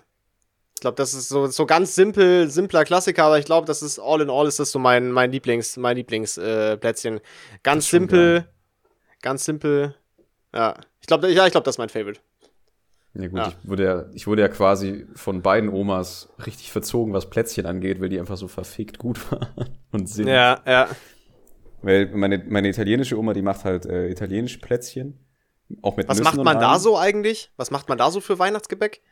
Ich 0.74 0.81
glaube, 0.81 0.97
das 0.97 1.14
ist 1.14 1.29
so, 1.29 1.47
so 1.47 1.64
ganz 1.66 1.95
simpel, 1.95 2.51
simpler 2.51 2.85
Klassiker, 2.85 3.24
aber 3.24 3.39
ich 3.39 3.47
glaube, 3.47 3.66
das 3.66 3.83
ist 3.83 3.99
all 3.99 4.20
in 4.20 4.31
all 4.31 4.47
ist 4.47 4.59
das 4.59 4.70
so 4.72 4.79
mein, 4.79 5.11
mein 5.11 5.33
Lieblings, 5.33 5.77
mein 5.79 5.97
Lieblingsplätzchen. 5.97 7.16
Äh, 7.18 7.20
ganz 7.62 7.89
simpel, 7.91 8.47
ganz 9.22 9.45
simpel. 9.45 9.95
Ja, 10.55 10.74
ich 11.01 11.07
glaube, 11.07 11.31
ja, 11.31 11.47
ich 11.47 11.53
glaube, 11.53 11.64
das 11.64 11.74
ist 11.77 11.79
mein 11.79 11.89
Favorite. 11.89 12.20
Ja 13.18 13.28
gut, 13.28 13.38
ja. 13.38 13.48
Ich, 13.48 13.68
wurde 13.68 13.84
ja, 13.84 14.06
ich 14.12 14.26
wurde 14.26 14.42
ja 14.42 14.48
quasi 14.48 15.06
von 15.14 15.42
beiden 15.42 15.70
Omas 15.70 16.28
richtig 16.44 16.70
verzogen, 16.70 17.12
was 17.12 17.30
Plätzchen 17.30 17.66
angeht, 17.66 18.00
weil 18.00 18.08
die 18.08 18.18
einfach 18.18 18.36
so 18.36 18.48
verfickt 18.48 18.98
gut 18.98 19.30
waren 19.32 19.78
und 19.92 20.08
sind. 20.08 20.28
Ja, 20.28 20.60
ja. 20.66 20.88
Weil 21.82 22.06
meine, 22.06 22.44
meine 22.46 22.68
italienische 22.68 23.18
Oma, 23.18 23.32
die 23.32 23.42
macht 23.42 23.64
halt 23.64 23.86
äh, 23.86 24.08
italienische 24.08 24.58
Plätzchen. 24.58 25.18
Auch 25.82 25.96
mit 25.96 26.08
Was 26.08 26.18
Nüssen 26.18 26.36
macht 26.36 26.44
man 26.44 26.60
da 26.60 26.78
so 26.78 26.98
eigentlich? 26.98 27.52
Was 27.56 27.70
macht 27.70 27.88
man 27.88 27.98
da 27.98 28.10
so 28.10 28.20
für 28.20 28.38
Weihnachtsgebäck? 28.38 29.02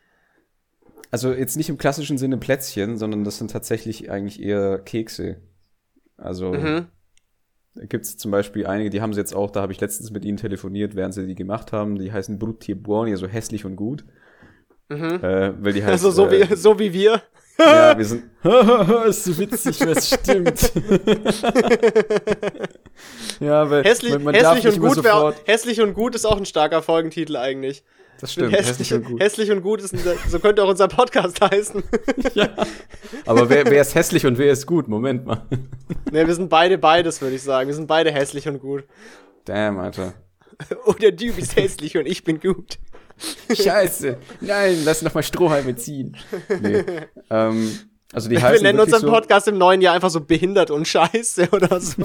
Also 1.10 1.32
jetzt 1.32 1.56
nicht 1.56 1.68
im 1.68 1.78
klassischen 1.78 2.18
Sinne 2.18 2.38
Plätzchen, 2.38 2.96
sondern 2.96 3.24
das 3.24 3.38
sind 3.38 3.50
tatsächlich 3.50 4.10
eigentlich 4.10 4.42
eher 4.42 4.78
Kekse. 4.78 5.40
Also 6.16 6.52
mhm. 6.52 6.86
Da 7.74 7.86
gibt 7.86 8.04
es 8.04 8.16
zum 8.16 8.30
Beispiel 8.30 8.66
einige, 8.66 8.90
die 8.90 9.00
haben 9.00 9.12
sie 9.12 9.20
jetzt 9.20 9.34
auch, 9.34 9.50
da 9.50 9.60
habe 9.60 9.72
ich 9.72 9.80
letztens 9.80 10.10
mit 10.10 10.24
ihnen 10.24 10.36
telefoniert, 10.36 10.94
während 10.94 11.14
sie 11.14 11.26
die 11.26 11.34
gemacht 11.34 11.72
haben. 11.72 11.98
Die 11.98 12.12
heißen 12.12 12.38
Brutti 12.38 12.74
Buoni, 12.74 13.10
also 13.10 13.26
hässlich 13.26 13.64
und 13.64 13.74
gut. 13.74 14.04
Mhm. 14.88 15.20
Äh, 15.22 15.64
weil 15.64 15.72
die 15.72 15.82
heißt, 15.82 15.92
also 16.04 16.10
so, 16.10 16.26
äh, 16.28 16.50
wie, 16.50 16.56
so 16.56 16.78
wie 16.78 16.92
wir. 16.92 17.22
Ja, 17.56 17.96
wir 17.96 18.04
sind. 18.04 18.24
ist 19.06 19.38
witzig, 19.38 19.80
was 19.86 20.10
stimmt. 20.10 20.72
ja, 23.38 23.70
weil 23.70 23.84
hässlich, 23.84 24.12
man, 24.14 24.24
man 24.24 24.34
hässlich 24.34 24.74
und 24.74 24.80
gut 24.80 25.04
wär, 25.04 25.34
hässlich 25.44 25.80
und 25.80 25.94
gut 25.94 26.16
ist 26.16 26.24
auch 26.24 26.36
ein 26.36 26.46
starker 26.46 26.82
Folgentitel 26.82 27.36
eigentlich. 27.36 27.84
Das 28.20 28.32
stimmt. 28.32 28.52
Hässlich, 28.52 28.78
hässlich, 28.78 28.94
und 28.94 29.04
gut. 29.04 29.22
Hässlich 29.22 29.50
und 29.50 29.62
gut 29.62 29.82
ist 29.82 29.94
so 30.28 30.38
könnte 30.38 30.62
auch 30.62 30.68
unser 30.68 30.88
Podcast 30.88 31.40
heißen. 31.50 31.82
ja. 32.34 32.48
Aber 33.26 33.48
wer, 33.48 33.66
wer 33.66 33.82
ist 33.82 33.94
hässlich 33.94 34.26
und 34.26 34.38
wer 34.38 34.52
ist 34.52 34.66
gut? 34.66 34.88
Moment 34.88 35.26
mal. 35.26 35.42
ne, 36.10 36.26
wir 36.26 36.34
sind 36.34 36.48
beide 36.48 36.78
beides, 36.78 37.20
würde 37.20 37.36
ich 37.36 37.42
sagen. 37.42 37.68
Wir 37.68 37.74
sind 37.74 37.86
beide 37.86 38.12
hässlich 38.12 38.48
und 38.48 38.60
gut. 38.60 38.84
Damn, 39.44 39.78
Alter. 39.78 40.14
Oder 40.86 41.10
du 41.10 41.32
bist 41.32 41.56
hässlich 41.56 41.96
und 41.96 42.06
ich 42.06 42.24
bin 42.24 42.40
gut. 42.40 42.78
Scheiße. 43.52 44.16
Nein, 44.40 44.78
lass 44.84 45.02
noch 45.02 45.14
mal 45.14 45.22
Strohhalme 45.22 45.76
ziehen. 45.76 46.16
Nee. 46.60 46.84
Ähm, 47.30 47.78
also 48.12 48.28
die 48.28 48.36
Wir 48.40 48.62
nennen 48.62 48.80
unseren 48.80 49.00
so 49.00 49.10
Podcast 49.10 49.48
im 49.48 49.58
neuen 49.58 49.80
Jahr 49.80 49.94
einfach 49.94 50.10
so 50.10 50.20
behindert 50.20 50.70
und 50.70 50.86
scheiße 50.86 51.48
oder 51.50 51.80
so. 51.80 52.02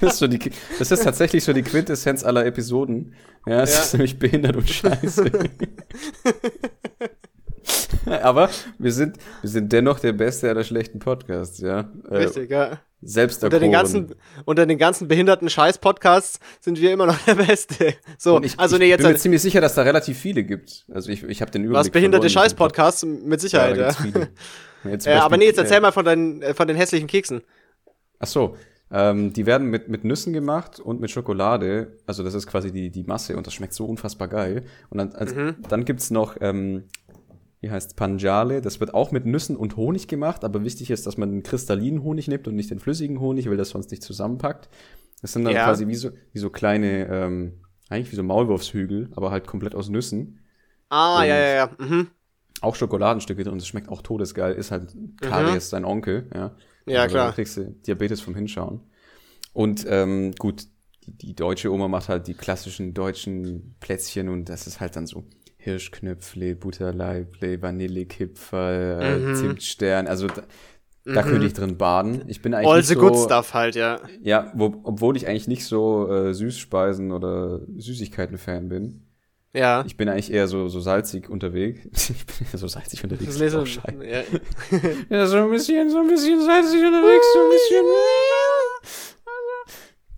Das, 0.00 0.20
ist 0.20 0.32
die, 0.32 0.50
das 0.78 0.90
ist 0.90 1.04
tatsächlich 1.04 1.44
so 1.44 1.52
die 1.52 1.62
Quintessenz 1.62 2.24
aller 2.24 2.46
Episoden. 2.46 3.14
Ja, 3.46 3.62
es 3.62 3.74
ja. 3.74 3.80
ist 3.82 3.92
nämlich 3.94 4.18
behindert 4.18 4.56
und 4.56 4.68
scheiße. 4.68 5.30
Aber 8.06 8.50
wir 8.78 8.92
sind, 8.92 9.16
wir 9.42 9.50
sind 9.50 9.72
dennoch 9.72 10.00
der 10.00 10.12
beste 10.12 10.48
aller 10.48 10.64
schlechten 10.64 10.98
Podcasts, 10.98 11.58
ja. 11.60 11.90
Äh, 12.10 12.16
Richtig, 12.16 12.50
ja. 12.50 12.80
Selbst 13.00 13.44
unter 13.44 13.60
den 13.60 13.70
ganzen 13.70 14.16
unter 14.44 14.66
den 14.66 14.76
ganzen 14.76 15.06
behinderten 15.06 15.48
Scheiß-Podcasts 15.48 16.40
sind 16.60 16.80
wir 16.80 16.92
immer 16.92 17.06
noch 17.06 17.18
der 17.26 17.36
Beste. 17.36 17.94
So, 18.16 18.42
ich, 18.42 18.58
also 18.58 18.76
nee, 18.76 18.88
jetzt 18.88 19.00
ich 19.00 19.04
bin 19.04 19.12
mir 19.12 19.18
ziemlich 19.18 19.42
sicher, 19.42 19.60
dass 19.60 19.74
da 19.74 19.82
relativ 19.82 20.18
viele 20.18 20.42
gibt. 20.42 20.84
Also 20.92 21.12
ich, 21.12 21.22
ich 21.22 21.40
habe 21.40 21.52
den 21.52 21.62
Überblick. 21.62 21.80
Was 21.80 21.90
behinderte 21.90 22.28
Scheiß-Podcasts 22.28 23.04
mit 23.04 23.40
Sicherheit, 23.40 23.76
ja. 23.76 23.90
ja. 24.84 24.98
ja 25.12 25.22
aber 25.22 25.36
nee, 25.36 25.44
jetzt 25.44 25.58
erzähl 25.58 25.80
mal 25.80 25.92
von 25.92 26.04
deinen 26.04 26.42
äh, 26.42 26.54
von 26.54 26.66
den 26.66 26.76
hässlichen 26.76 27.06
Keksen. 27.06 27.42
Ach 28.18 28.26
so, 28.26 28.56
ähm, 28.90 29.32
die 29.32 29.46
werden 29.46 29.68
mit, 29.68 29.88
mit 29.88 30.04
Nüssen 30.04 30.32
gemacht 30.32 30.80
und 30.80 31.00
mit 31.00 31.10
Schokolade. 31.10 31.98
Also 32.06 32.22
das 32.22 32.34
ist 32.34 32.46
quasi 32.46 32.72
die, 32.72 32.90
die 32.90 33.04
Masse 33.04 33.36
und 33.36 33.46
das 33.46 33.54
schmeckt 33.54 33.74
so 33.74 33.86
unfassbar 33.86 34.28
geil. 34.28 34.64
Und 34.90 34.98
dann, 34.98 35.12
also, 35.12 35.34
mhm. 35.34 35.56
dann 35.68 35.84
gibt's 35.84 36.10
noch 36.10 36.36
ähm, 36.40 36.84
wie 37.60 37.70
heißt 37.70 37.96
Panjale. 37.96 38.60
Das 38.60 38.80
wird 38.80 38.94
auch 38.94 39.10
mit 39.10 39.26
Nüssen 39.26 39.56
und 39.56 39.76
Honig 39.76 40.08
gemacht, 40.08 40.44
aber 40.44 40.64
wichtig 40.64 40.90
ist, 40.90 41.06
dass 41.06 41.16
man 41.16 41.30
den 41.30 41.42
kristallinen 41.42 42.02
Honig 42.02 42.28
nimmt 42.28 42.46
und 42.46 42.54
nicht 42.54 42.70
den 42.70 42.78
flüssigen 42.78 43.20
Honig, 43.20 43.48
weil 43.48 43.56
das 43.56 43.70
sonst 43.70 43.90
nicht 43.90 44.02
zusammenpackt. 44.02 44.68
Das 45.20 45.32
sind 45.32 45.44
dann 45.44 45.54
ja. 45.54 45.64
quasi 45.64 45.88
wie 45.88 45.96
so, 45.96 46.10
wie 46.32 46.38
so 46.38 46.50
kleine, 46.50 47.06
ähm, 47.08 47.52
eigentlich 47.88 48.12
wie 48.12 48.16
so 48.16 48.22
Maulwurfshügel, 48.22 49.10
aber 49.16 49.30
halt 49.30 49.46
komplett 49.46 49.74
aus 49.74 49.88
Nüssen. 49.88 50.40
Ah, 50.88 51.20
und 51.20 51.28
ja, 51.28 51.36
ja, 51.36 51.54
ja. 51.54 51.70
Mhm. 51.78 52.08
Auch 52.60 52.74
Schokoladenstücke 52.74 53.44
drin, 53.44 53.58
das 53.58 53.66
schmeckt 53.66 53.88
auch 53.88 54.02
todesgeil, 54.02 54.54
ist 54.54 54.70
halt 54.70 54.96
Karies, 55.20 55.66
mhm. 55.66 55.70
sein 55.70 55.84
Onkel, 55.84 56.30
ja. 56.34 56.52
Ja, 56.90 57.02
also, 57.02 57.14
klar. 57.14 57.32
Kriegst 57.32 57.56
du 57.56 57.64
Diabetes 57.86 58.20
vom 58.20 58.34
Hinschauen. 58.34 58.80
Und 59.52 59.86
ähm, 59.88 60.32
gut, 60.38 60.64
die, 61.06 61.12
die 61.12 61.34
deutsche 61.34 61.72
Oma 61.72 61.88
macht 61.88 62.08
halt 62.08 62.26
die 62.26 62.34
klassischen 62.34 62.94
deutschen 62.94 63.76
Plätzchen 63.80 64.28
und 64.28 64.48
das 64.48 64.66
ist 64.66 64.80
halt 64.80 64.96
dann 64.96 65.06
so 65.06 65.24
Hirschknöpfle, 65.56 66.54
Butterleible, 66.54 67.60
Vanillekipferl, 67.60 69.02
äh, 69.02 69.18
mhm. 69.18 69.34
Zimtstern. 69.34 70.06
Also 70.06 70.28
da, 70.28 70.42
da 71.04 71.22
könnte 71.22 71.46
ich 71.46 71.54
drin 71.54 71.76
baden. 71.76 72.24
Ich 72.26 72.42
bin 72.42 72.54
eigentlich 72.54 72.68
All 72.68 72.82
the 72.82 72.94
so, 72.94 73.00
good 73.00 73.16
stuff 73.16 73.54
halt, 73.54 73.74
ja. 73.74 74.00
Ja, 74.22 74.52
wo, 74.54 74.80
obwohl 74.84 75.16
ich 75.16 75.26
eigentlich 75.26 75.48
nicht 75.48 75.64
so 75.64 76.10
äh, 76.10 76.34
Süßspeisen 76.34 77.12
oder 77.12 77.60
Süßigkeiten-Fan 77.76 78.68
bin. 78.68 79.07
Ja. 79.54 79.84
Ich 79.86 79.96
bin 79.96 80.08
eigentlich 80.08 80.32
eher 80.32 80.46
so, 80.46 80.68
so 80.68 80.80
salzig 80.80 81.28
unterwegs. 81.30 82.10
ich 82.10 82.26
bin 82.26 82.46
eher 82.52 82.58
so 82.58 82.68
salzig 82.68 83.02
unterwegs. 83.02 83.38
Das 83.38 83.40
ist 83.40 83.54
auch 83.54 83.66
ja. 84.02 84.22
ja, 85.10 85.26
so 85.26 85.38
ein 85.38 85.50
bisschen, 85.50 85.90
so 85.90 85.98
ein 85.98 86.08
bisschen 86.08 86.40
salzig 86.44 86.84
unterwegs, 86.84 87.26
so 87.32 87.40
ein 87.40 87.50
bisschen. 87.50 87.84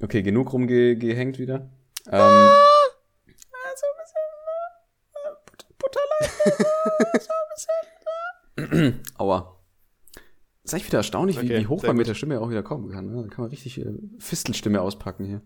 Okay, 0.03 0.23
genug 0.23 0.53
rumgehängt 0.53 1.39
wieder. 1.39 1.71
Ähm, 2.11 2.51
Aua. 9.19 9.57
ist 10.65 10.75
echt 10.75 10.87
wieder 10.87 10.99
erstaunlich, 10.99 11.39
okay, 11.39 11.49
wie, 11.49 11.61
wie 11.61 11.67
hoch 11.67 11.83
man 11.83 11.97
mit 11.97 12.07
der 12.07 12.15
Stimme 12.15 12.41
auch 12.41 12.51
wieder 12.51 12.63
kommen 12.63 12.91
kann. 12.91 13.07
Ne? 13.07 13.23
Da 13.23 13.29
kann 13.29 13.43
man 13.43 13.51
richtig 13.51 13.81
äh, 13.81 13.93
Fistelstimme 14.19 14.81
auspacken 14.81 15.25
hier. 15.25 15.43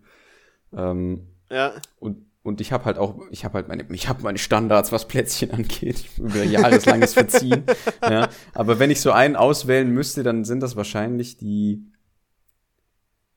Ähm, 0.73 1.29
ja. 1.51 1.75
Und, 1.99 2.27
und 2.45 2.61
ich 2.61 2.73
habe 2.73 2.85
halt 2.85 2.99
auch, 2.99 3.19
ich 3.31 3.45
habe 3.47 3.55
halt 3.55 3.69
meine, 3.69 3.87
ich 3.91 4.07
habe 4.07 4.23
meine 4.23 4.37
Standards, 4.37 4.93
was 4.93 5.09
Plätzchen 5.09 5.51
angeht, 5.51 6.05
über 6.19 6.45
jahreslanges 6.45 7.15
Verziehen. 7.15 7.65
ja. 8.03 8.29
Aber 8.53 8.79
wenn 8.79 8.91
ich 8.91 9.01
so 9.01 9.13
einen 9.13 9.35
auswählen 9.35 9.91
müsste, 9.91 10.23
dann 10.23 10.45
sind 10.45 10.61
das 10.61 10.77
wahrscheinlich 10.77 11.39
die, 11.39 11.91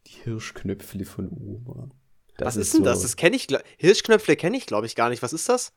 die 0.08 0.12
Hirschknöpfle 0.24 1.06
von 1.06 1.32
Oma. 1.32 1.90
Das 2.38 2.48
was 2.48 2.56
ist, 2.58 2.68
ist 2.68 2.74
denn 2.74 2.84
so, 2.84 2.90
das? 2.90 3.02
Das 3.02 3.16
kenne 3.16 3.38
ich, 3.38 3.48
Hirschknöpfle 3.78 4.36
kenne 4.36 4.58
ich, 4.58 4.66
glaube 4.66 4.86
ich, 4.86 4.96
gar 4.96 5.10
nicht. 5.10 5.24
Was 5.24 5.32
ist 5.32 5.48
das? 5.48 5.72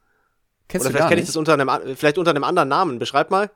Kennst 0.66 0.86
Oder 0.86 0.96
vielleicht 0.96 1.08
kenne 1.08 1.20
ich 1.20 1.28
das 1.28 1.36
unter 1.36 1.54
einem, 1.54 1.96
vielleicht 1.96 2.18
unter 2.18 2.32
einem 2.32 2.44
anderen 2.44 2.68
Namen. 2.68 2.98
Beschreib 2.98 3.30
mal. 3.30 3.52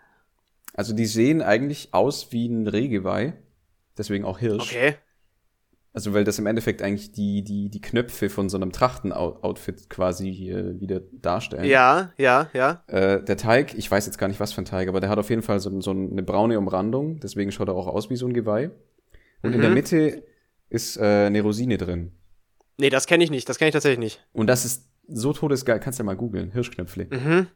Also 0.72 0.94
die 0.94 1.06
sehen 1.06 1.42
eigentlich 1.42 1.92
aus 1.92 2.30
wie 2.30 2.46
ein 2.46 2.68
Regeweih. 2.68 3.34
Deswegen 3.98 4.24
auch 4.24 4.38
Hirsch. 4.38 4.70
Okay. 4.70 4.96
Also 5.94 6.12
weil 6.12 6.24
das 6.24 6.40
im 6.40 6.46
Endeffekt 6.46 6.82
eigentlich 6.82 7.12
die, 7.12 7.44
die, 7.44 7.70
die 7.70 7.80
Knöpfe 7.80 8.28
von 8.28 8.48
so 8.48 8.56
einem 8.56 8.72
Trachten-Outfit 8.72 9.88
quasi 9.88 10.34
hier 10.34 10.80
wieder 10.80 11.00
darstellen. 11.12 11.66
Ja, 11.66 12.12
ja, 12.18 12.50
ja. 12.52 12.82
Äh, 12.88 13.22
der 13.22 13.36
Teig, 13.36 13.74
ich 13.74 13.88
weiß 13.88 14.04
jetzt 14.06 14.18
gar 14.18 14.26
nicht, 14.26 14.40
was 14.40 14.52
für 14.52 14.60
ein 14.60 14.64
Teig, 14.64 14.88
aber 14.88 14.98
der 14.98 15.08
hat 15.08 15.18
auf 15.18 15.30
jeden 15.30 15.42
Fall 15.42 15.60
so, 15.60 15.80
so 15.80 15.92
eine 15.92 16.24
braune 16.24 16.58
Umrandung, 16.58 17.20
deswegen 17.20 17.52
schaut 17.52 17.68
er 17.68 17.76
auch 17.76 17.86
aus 17.86 18.10
wie 18.10 18.16
so 18.16 18.26
ein 18.26 18.32
Geweih. 18.32 18.72
Und 19.42 19.50
mhm. 19.50 19.54
in 19.54 19.60
der 19.60 19.70
mhm. 19.70 19.74
Mitte 19.74 20.24
ist 20.68 20.96
äh, 20.96 21.26
eine 21.26 21.42
Rosine 21.42 21.78
drin. 21.78 22.10
Nee, 22.76 22.90
das 22.90 23.06
kenne 23.06 23.22
ich 23.22 23.30
nicht, 23.30 23.48
das 23.48 23.58
kenne 23.58 23.68
ich 23.68 23.74
tatsächlich 23.74 24.00
nicht. 24.00 24.26
Und 24.32 24.48
das 24.48 24.64
ist 24.64 24.88
so 25.06 25.32
todesgeil, 25.32 25.78
kannst 25.78 26.00
du 26.00 26.02
ja 26.02 26.06
mal 26.06 26.16
googeln, 26.16 26.50
Hirschknöpfle. 26.50 27.06
Mhm. 27.08 27.46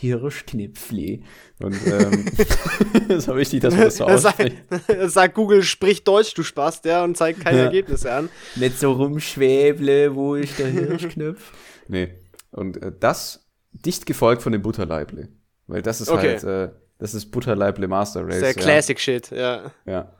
Hirschknipfli. 0.00 1.24
Und 1.60 1.76
ähm, 1.86 2.24
das 3.08 3.26
war 3.28 3.36
wichtig, 3.36 3.60
dass 3.62 3.74
man 3.74 3.84
das 3.84 3.96
so 3.96 4.04
ausspricht. 4.04 4.56
Sag, 4.70 5.10
sag 5.10 5.34
Google, 5.34 5.64
sprich 5.64 6.04
Deutsch, 6.04 6.34
du 6.34 6.44
Spaß, 6.44 6.82
der 6.82 7.02
und 7.02 7.16
zeigt 7.16 7.40
keine 7.40 7.58
ja. 7.58 7.64
Ergebnisse 7.64 8.12
an. 8.12 8.28
Nicht 8.54 8.78
so 8.78 8.92
rumschwäble, 8.92 10.14
wo 10.14 10.36
ich 10.36 10.54
der 10.56 10.66
Hirschknopf. 10.68 11.52
nee. 11.88 12.14
Und 12.50 12.82
äh, 12.82 12.92
das 12.98 13.46
dicht 13.72 14.06
gefolgt 14.06 14.40
von 14.40 14.52
dem 14.52 14.62
Butterleible. 14.62 15.28
Weil 15.66 15.82
das 15.82 16.00
ist 16.00 16.08
okay. 16.08 16.38
halt, 16.40 16.44
äh, 16.44 16.72
das 16.98 17.12
ist 17.12 17.26
Butterleible 17.26 17.86
Master 17.88 18.24
Race. 18.24 18.38
Sehr 18.38 18.52
ja. 18.52 18.54
Classic 18.54 18.98
Shit, 18.98 19.30
ja. 19.30 19.70
Ja. 19.84 20.12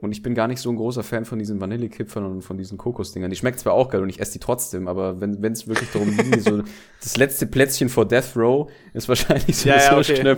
Und 0.00 0.12
ich 0.12 0.22
bin 0.22 0.34
gar 0.36 0.46
nicht 0.46 0.60
so 0.60 0.70
ein 0.70 0.76
großer 0.76 1.02
Fan 1.02 1.24
von 1.24 1.40
diesen 1.40 1.60
Vanillekipfern 1.60 2.24
und 2.24 2.42
von 2.42 2.56
diesen 2.56 2.78
Kokosdingern. 2.78 3.30
Die 3.30 3.36
schmeckt 3.36 3.58
zwar 3.58 3.72
auch 3.72 3.90
geil 3.90 4.00
und 4.00 4.08
ich 4.08 4.20
esse 4.20 4.34
die 4.34 4.38
trotzdem, 4.38 4.86
aber 4.86 5.20
wenn 5.20 5.52
es 5.52 5.66
wirklich 5.66 5.90
darum 5.90 6.16
ging, 6.16 6.40
so 6.40 6.62
das 7.02 7.16
letzte 7.16 7.46
Plätzchen 7.46 7.88
vor 7.88 8.06
Death 8.06 8.36
Row 8.36 8.70
ist 8.94 9.08
wahrscheinlich 9.08 9.56
so 9.56 9.68
ja, 9.68 9.76
ja, 9.76 9.98
okay. 9.98 10.36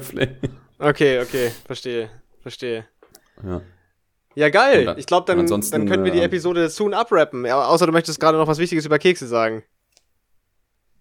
Okay, 0.79 1.21
okay, 1.21 1.51
verstehe, 1.67 2.09
verstehe. 2.41 2.87
Ja. 3.45 3.61
Ja, 4.35 4.49
geil. 4.49 4.87
Dann, 4.87 4.99
ich 4.99 5.05
glaube, 5.05 5.27
dann, 5.27 5.47
dann 5.47 5.87
können 5.87 6.05
wir 6.05 6.13
die 6.13 6.21
äh, 6.21 6.25
Episode 6.25 6.71
soon 6.71 6.95
abrappen. 6.95 7.45
Ja, 7.45 7.63
außer 7.67 7.85
du 7.85 7.93
möchtest 7.93 8.19
gerade 8.19 8.39
noch 8.39 8.47
was 8.47 8.59
Wichtiges 8.59 8.87
über 8.87 8.99
Kekse 8.99 9.27
sagen. 9.27 9.63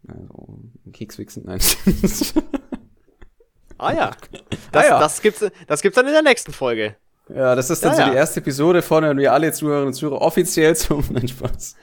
Also, 0.06 0.60
Kekswichsen, 0.92 1.46
nein. 1.46 1.60
ah 3.78 3.94
ja. 3.94 4.12
Das, 4.74 4.86
ah, 4.86 4.90
ja. 4.90 5.00
Das, 5.00 5.22
gibt's, 5.22 5.46
das 5.68 5.82
gibt's 5.82 5.96
dann 5.96 6.08
in 6.08 6.14
der 6.14 6.24
nächsten 6.24 6.52
Folge. 6.52 6.98
Ja, 7.34 7.56
das 7.56 7.70
ist 7.70 7.84
dann 7.84 7.98
ja, 7.98 8.06
so 8.06 8.12
die 8.12 8.18
erste 8.18 8.40
Episode, 8.40 8.82
von 8.82 9.04
der 9.04 9.16
wir 9.16 9.34
alle 9.34 9.52
Zuhörerinnen 9.52 9.88
und 9.88 9.94
Zuhörer 9.94 10.22
offiziell 10.22 10.76
zum. 10.76 11.04
Nein, 11.12 11.28
Spaß. 11.28 11.76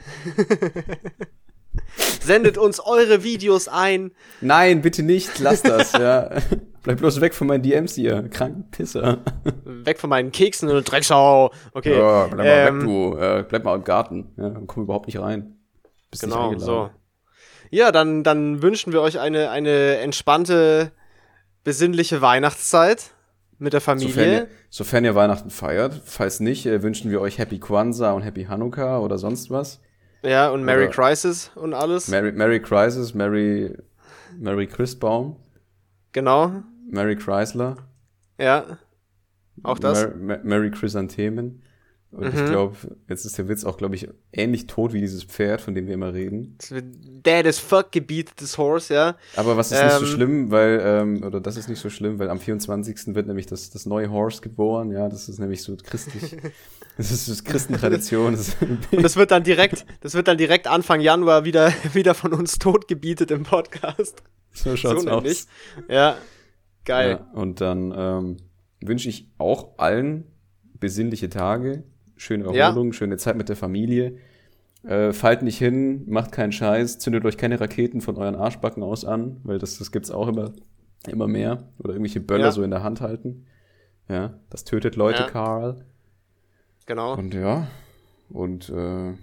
Sendet 2.21 2.59
uns 2.59 2.81
eure 2.81 3.23
Videos 3.23 3.69
ein. 3.69 4.13
Nein, 4.41 4.83
bitte 4.83 5.03
nicht, 5.03 5.39
lass 5.39 5.63
das, 5.63 5.93
ja. 5.93 6.31
Bleib 6.83 6.99
bloß 6.99 7.21
weg 7.21 7.35
von 7.35 7.49
meinen 7.49 7.63
DMs 7.63 7.95
hier, 7.95 8.29
kranken 8.29 8.71
Pisser. 8.71 9.19
Weg 9.65 9.99
von 9.99 10.09
meinen 10.09 10.31
Keksen 10.31 10.69
und 10.69 10.85
Dreckschau. 10.91 11.51
Okay. 11.73 11.99
Ja, 11.99 12.27
bleib 12.27 12.39
mal 12.39 12.47
ähm, 12.47 12.79
weg, 12.79 12.87
du. 12.87 13.19
Äh, 13.19 13.45
bleib 13.49 13.65
mal 13.65 13.75
im 13.75 13.85
Garten. 13.85 14.33
Ja, 14.37 14.51
komm 14.67 14.85
überhaupt 14.85 15.07
nicht 15.07 15.19
rein. 15.19 15.57
Bist 16.13 16.23
Genau, 16.23 16.57
so. 16.59 16.91
Ja, 17.71 17.91
dann, 17.91 18.23
dann 18.23 18.63
wünschen 18.63 18.93
wir 18.93 19.03
euch 19.03 19.19
eine, 19.19 19.51
eine 19.51 19.99
entspannte, 19.99 20.93
besinnliche 21.65 22.23
Weihnachtszeit 22.23 23.16
mit 23.59 23.73
der 23.73 23.81
Sofern 23.81 23.99
Familie. 24.01 24.39
ihr, 24.41 24.49
sofern 24.71 25.05
ihr 25.05 25.15
Weihnachten 25.15 25.51
feiert. 25.51 26.03
Falls 26.05 26.41
nicht, 26.41 26.67
äh, 26.67 26.83
wünschen 26.83 27.11
wir 27.11 27.21
euch 27.21 27.39
Happy 27.39 27.59
Kwanzaa 27.59 28.13
und 28.13 28.23
Happy 28.23 28.45
Hanukkah 28.45 28.99
oder 29.01 29.19
sonst 29.19 29.51
was. 29.51 29.81
ja, 30.23 30.51
und 30.51 30.65
Merry 30.65 30.85
Oder- 30.85 30.93
Crisis 30.93 31.51
und 31.55 31.73
alles. 31.75 32.09
Merry, 32.09 32.33
Merry 32.33 32.61
Crisis, 32.61 33.15
Merry, 33.15 33.77
Merry 34.39 34.67
Christbaum, 34.67 35.37
genau. 36.13 36.63
Merry 36.91 37.17
Chrysler. 37.17 37.77
Ja. 38.39 38.79
Auch 39.63 39.79
das. 39.79 40.03
Mer 40.03 40.15
Mer 40.17 40.41
Merry 40.45 40.71
Chrysanthemen. 40.71 41.63
Und 42.13 42.29
ich 42.29 42.35
Mhm. 42.41 42.47
glaube, 42.51 42.77
jetzt 43.09 43.25
ist 43.27 43.37
der 43.37 43.49
Witz 43.49 43.65
auch, 43.65 43.77
glaube 43.77 43.95
ich, 43.95 44.09
ähnlich 44.33 44.67
tot 44.67 44.93
wie 44.95 45.01
dieses 45.01 45.25
Pferd, 45.25 45.61
von 45.61 45.75
dem 45.75 45.87
wir 45.87 45.95
immer 45.95 46.15
reden. 46.15 46.57
Dead 46.71 47.45
as 47.47 47.59
fuck 47.59 47.93
gebietetes 47.93 48.57
Horse, 48.57 48.95
ja. 48.95 49.17
Aber 49.35 49.57
was 49.57 49.71
ist 49.73 49.83
nicht 49.83 49.93
so 49.93 50.05
Ähm. 50.07 50.11
schlimm, 50.13 50.51
weil, 50.51 50.81
ähm, 50.83 51.23
oder 51.25 51.41
das 51.41 51.57
ist 51.57 51.69
nicht 51.69 51.81
so 51.81 51.91
schlimm, 51.91 52.19
weil 52.19 52.31
am 52.31 52.39
24. 52.41 53.15
wird 53.15 53.27
nämlich 53.27 53.47
das, 53.47 53.69
das 53.71 53.85
neue 53.87 54.11
Horse 54.11 54.41
geboren, 54.41 54.93
ja, 54.93 55.09
das 55.09 55.29
ist 55.29 55.39
nämlich 55.39 55.63
so 55.63 55.77
christlich. 55.77 56.37
Das 56.99 57.11
ist 57.11 57.29
das 57.29 57.45
Christentradition. 57.45 58.33
Das 58.33 58.49
ist, 58.49 58.57
Und 58.91 59.03
das 59.03 59.17
wird 59.17 59.31
dann 59.31 59.43
direkt, 59.45 59.85
das 60.01 60.15
wird 60.15 60.29
dann 60.29 60.39
direkt 60.39 60.67
Anfang 60.67 61.03
Januar 61.03 61.45
wieder, 61.45 61.71
wieder 61.93 62.15
von 62.15 62.33
uns 62.33 62.59
tot 62.59 62.89
gebietet 62.89 63.31
im 63.31 63.43
Podcast. 63.43 64.23
so 64.55 64.75
schaut's 64.77 65.03
so 65.03 65.11
aus. 65.11 65.23
nämlich. 65.23 65.45
Ja. 65.91 66.17
Geil. 66.87 67.21
Ja, 67.21 67.39
und 67.39 67.61
dann 67.61 67.93
ähm, 67.95 68.37
wünsche 68.81 69.11
ich 69.11 69.29
auch 69.37 69.77
allen 69.77 70.25
besinnliche 70.81 71.29
Tage, 71.29 71.83
schöne 72.17 72.45
Ja. 72.55 72.69
Erholung, 72.69 72.93
schöne 72.93 73.17
Zeit 73.17 73.37
mit 73.37 73.49
der 73.49 73.57
Familie. 73.57 74.19
Äh, 74.85 75.13
fallt 75.13 75.43
nicht 75.43 75.59
hin, 75.59 76.05
macht 76.07 76.33
keinen 76.33 76.53
Scheiß, 76.53 76.99
zündet 76.99 77.25
euch 77.25 77.37
keine 77.37 77.61
Raketen 77.61 78.01
von 78.01 78.17
euren 78.17 78.37
Arschbacken 78.37 78.83
aus 78.83 79.05
an, 79.05 79.41
weil 79.43 79.59
das, 79.59 79.79
das 79.79 79.91
gibt's 79.91 80.11
auch 80.11 80.29
immer, 80.29 80.53
immer 81.09 81.27
mehr. 81.27 81.65
Oder 81.79 81.91
irgendwelche 81.95 82.21
Böller 82.21 82.47
Ja. 82.47 82.53
so 82.53 82.63
in 82.63 82.71
der 82.71 82.83
Hand 82.83 83.01
halten. 83.01 83.47
Ja, 84.09 84.35
das 84.51 84.63
tötet 84.65 84.95
Leute, 84.97 85.23
Ja. 85.23 85.29
Karl. 85.29 85.85
Genau. 86.87 87.15
Und 87.17 87.35
ja, 87.35 87.67
und 88.31 88.69
äh, 88.71 89.15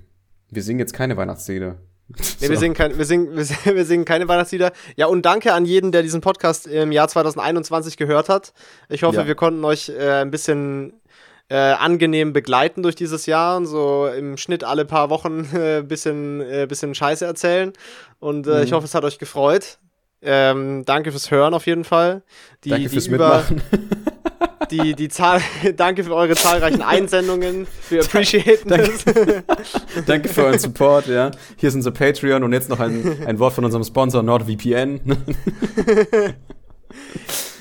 wir 0.52 0.62
singen 0.64 0.80
jetzt 0.80 0.94
keine 0.94 1.16
Weihnachtslieder. 1.16 1.78
Nee, 2.42 2.50
wir, 2.50 2.58
singen 2.58 2.76
kein, 2.76 2.98
wir, 2.98 3.06
singen, 3.06 3.30
wir, 3.36 3.46
singen, 3.46 3.76
wir 3.78 3.86
singen 3.86 4.04
keine 4.06 4.28
Weihnachtslieder. 4.28 4.74
Ja, 4.98 5.06
und 5.08 5.26
danke 5.26 5.54
an 5.54 5.64
jeden, 5.66 5.94
der 5.94 6.02
diesen 6.04 6.20
Podcast 6.20 6.68
im 6.68 6.92
Jahr 6.92 7.08
2021 7.08 7.96
gehört 7.96 8.28
hat. 8.28 8.54
Ich 8.90 9.04
hoffe, 9.04 9.18
Ja. 9.22 9.28
wir 9.28 9.36
konnten 9.36 9.64
euch 9.64 9.88
äh, 9.90 10.22
ein 10.22 10.30
bisschen 10.30 10.94
äh, 11.50 11.56
angenehm 11.56 12.34
begleiten 12.34 12.84
durch 12.84 12.96
dieses 12.96 13.26
Jahr 13.26 13.58
und 13.58 13.66
so 13.66 14.08
im 14.08 14.38
Schnitt 14.38 14.64
alle 14.64 14.86
paar 14.86 15.10
Wochen 15.10 15.48
äh, 15.56 15.78
ein 15.80 15.88
bisschen, 15.88 16.42
äh, 16.42 16.66
bisschen 16.68 16.96
Scheiße 16.96 17.26
erzählen. 17.26 17.74
Und 18.20 18.48
äh, 18.48 18.58
Mhm. 18.60 18.64
ich 18.64 18.72
hoffe, 18.74 18.86
es 18.86 18.96
hat 18.96 19.04
euch 19.04 19.20
gefreut. 19.20 19.78
Ähm, 20.22 20.84
danke 20.86 21.12
fürs 21.12 21.30
Hören 21.32 21.54
auf 21.54 21.66
jeden 21.66 21.84
Fall. 21.84 22.24
Die, 22.64 22.70
Danke 22.70 22.84
die 22.84 22.90
fürs 22.90 23.08
über, 23.08 23.44
Mitmachen. 23.50 23.62
Die, 24.72 24.94
die 24.96 25.10
Zahl, 25.10 25.40
danke 25.76 26.04
für 26.04 26.16
eure 26.16 26.36
zahlreichen 26.36 26.82
Einsendungen. 26.82 27.68
Wir 27.90 28.02
appreciaten 28.02 28.70
Danke. 28.70 28.92
es. 28.92 30.06
Danke 30.08 30.30
für 30.30 30.46
euren 30.46 30.58
Support, 30.58 31.08
ja. 31.08 31.30
Hier 31.58 31.70
ist 31.70 31.76
unser 31.76 31.92
Patreon 31.92 32.42
und 32.44 32.54
jetzt 32.54 32.70
noch 32.70 32.80
ein, 32.80 33.24
ein 33.28 33.38
Wort 33.40 33.54
von 33.54 33.66
unserem 33.66 33.84
Sponsor 33.84 34.24
NordVPN. 34.24 35.02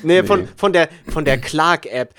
Nee, 0.01 0.23
Von, 0.23 0.41
Nee. 0.41 0.47
von 0.55 0.73
der, 0.73 0.89
von 1.09 1.25
der 1.25 1.37
Clark-App. 1.39 2.13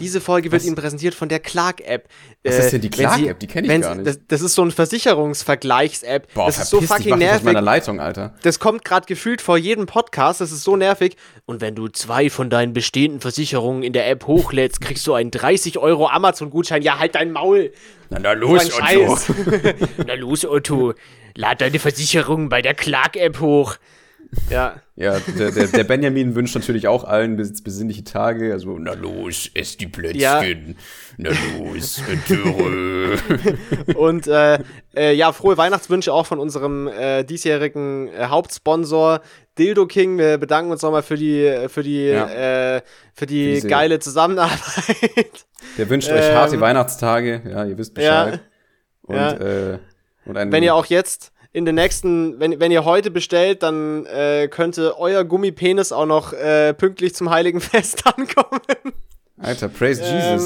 Diese 0.00 0.20
Folge 0.20 0.50
wird 0.50 0.62
Was? 0.62 0.66
Ihnen 0.66 0.76
präsentiert 0.76 1.14
von 1.14 1.28
der 1.28 1.38
Clark-App. 1.40 2.08
Was 2.42 2.56
ist 2.58 2.72
denn 2.72 2.80
die 2.80 2.90
Clark-App? 2.90 3.38
Die 3.38 3.46
kenn 3.46 3.64
ich 3.64 3.80
gar 3.80 3.94
nicht. 3.94 4.06
Das, 4.06 4.18
das 4.26 4.40
ist 4.40 4.54
so 4.54 4.62
ein 4.62 4.70
Versicherungsvergleichs-App. 4.70 6.34
Boah, 6.34 6.46
Das 6.46 6.58
ist 6.58 6.70
so 6.70 6.80
fucking 6.80 7.04
dich 7.04 7.16
nervig. 7.16 7.44
meiner 7.44 7.60
Leitung, 7.60 8.00
Alter. 8.00 8.34
Das 8.42 8.58
kommt 8.58 8.84
gerade 8.84 9.06
gefühlt 9.06 9.40
vor 9.42 9.58
jedem 9.58 9.86
Podcast. 9.86 10.40
Das 10.40 10.52
ist 10.52 10.64
so 10.64 10.76
nervig. 10.76 11.16
Und 11.46 11.60
wenn 11.60 11.74
du 11.74 11.88
zwei 11.88 12.30
von 12.30 12.50
deinen 12.50 12.72
bestehenden 12.72 13.20
Versicherungen 13.20 13.82
in 13.82 13.92
der 13.92 14.08
App 14.08 14.26
hochlädst, 14.26 14.80
kriegst 14.80 15.06
du 15.06 15.14
einen 15.14 15.30
30 15.30 15.78
Euro 15.78 16.08
Amazon-Gutschein. 16.08 16.82
Ja, 16.82 16.98
halt 16.98 17.14
dein 17.14 17.32
Maul. 17.32 17.72
Na, 18.08 18.18
na 18.18 18.32
los, 18.32 18.68
Scheiß. 18.74 19.32
Na 20.06 20.14
los, 20.14 20.44
Otto. 20.44 20.94
Lad 21.36 21.60
deine 21.60 21.78
Versicherung 21.78 22.48
bei 22.48 22.60
der 22.62 22.74
Clark-App 22.74 23.40
hoch. 23.40 23.76
Ja. 24.48 24.76
Ja, 24.94 25.18
der, 25.38 25.50
der, 25.50 25.66
der 25.66 25.84
Benjamin 25.84 26.34
wünscht 26.34 26.54
natürlich 26.54 26.86
auch 26.86 27.04
allen 27.04 27.36
bes 27.36 27.62
besinnliche 27.62 28.04
Tage. 28.04 28.52
Also, 28.52 28.78
na 28.78 28.92
los, 28.92 29.50
ess 29.54 29.76
die 29.76 29.86
Plätzchen. 29.88 30.20
Ja. 30.20 30.42
Na 31.16 31.30
los, 31.58 32.00
Türe. 32.26 33.16
Und 33.96 34.26
äh, 34.28 34.58
äh, 34.94 35.14
ja, 35.14 35.32
frohe 35.32 35.56
Weihnachtswünsche 35.56 36.12
auch 36.12 36.26
von 36.26 36.38
unserem 36.38 36.86
äh, 36.86 37.24
diesjährigen 37.24 38.08
äh, 38.08 38.26
Hauptsponsor 38.26 39.20
Dildo 39.58 39.86
King. 39.86 40.18
Wir 40.18 40.38
bedanken 40.38 40.70
uns 40.70 40.82
nochmal 40.82 41.02
für 41.02 41.16
die, 41.16 41.66
für 41.68 41.82
die, 41.82 42.04
Ja. 42.06 42.76
äh, 42.76 42.82
für 43.14 43.26
die 43.26 43.54
diese- 43.54 43.68
geile 43.68 43.98
Zusammenarbeit. 43.98 45.46
Der 45.78 45.88
wünscht 45.88 46.08
euch 46.10 46.28
Ähm, 46.28 46.34
harte 46.36 46.60
Weihnachtstage. 46.60 47.42
Ja, 47.48 47.64
ihr 47.64 47.76
wisst 47.78 47.94
Bescheid. 47.94 48.40
Und, 49.02 49.16
ja. 49.16 49.32
äh, 49.32 49.78
und 50.26 50.36
ein, 50.36 50.52
wenn 50.52 50.62
ihr 50.62 50.74
auch 50.74 50.86
jetzt 50.86 51.32
in 51.52 51.64
den 51.64 51.74
nächsten, 51.74 52.38
wenn, 52.38 52.60
wenn 52.60 52.70
ihr 52.70 52.84
heute 52.84 53.10
bestellt, 53.10 53.62
dann 53.62 54.06
äh, 54.06 54.48
könnte 54.48 54.98
euer 54.98 55.24
Gummipenis 55.24 55.90
auch 55.92 56.06
noch 56.06 56.32
äh, 56.32 56.74
pünktlich 56.74 57.14
zum 57.14 57.30
Heiligen 57.30 57.60
Fest 57.60 58.04
ankommen. 58.16 58.60
Alter, 59.38 59.68
praise 59.68 60.02
Ähm, 60.04 60.40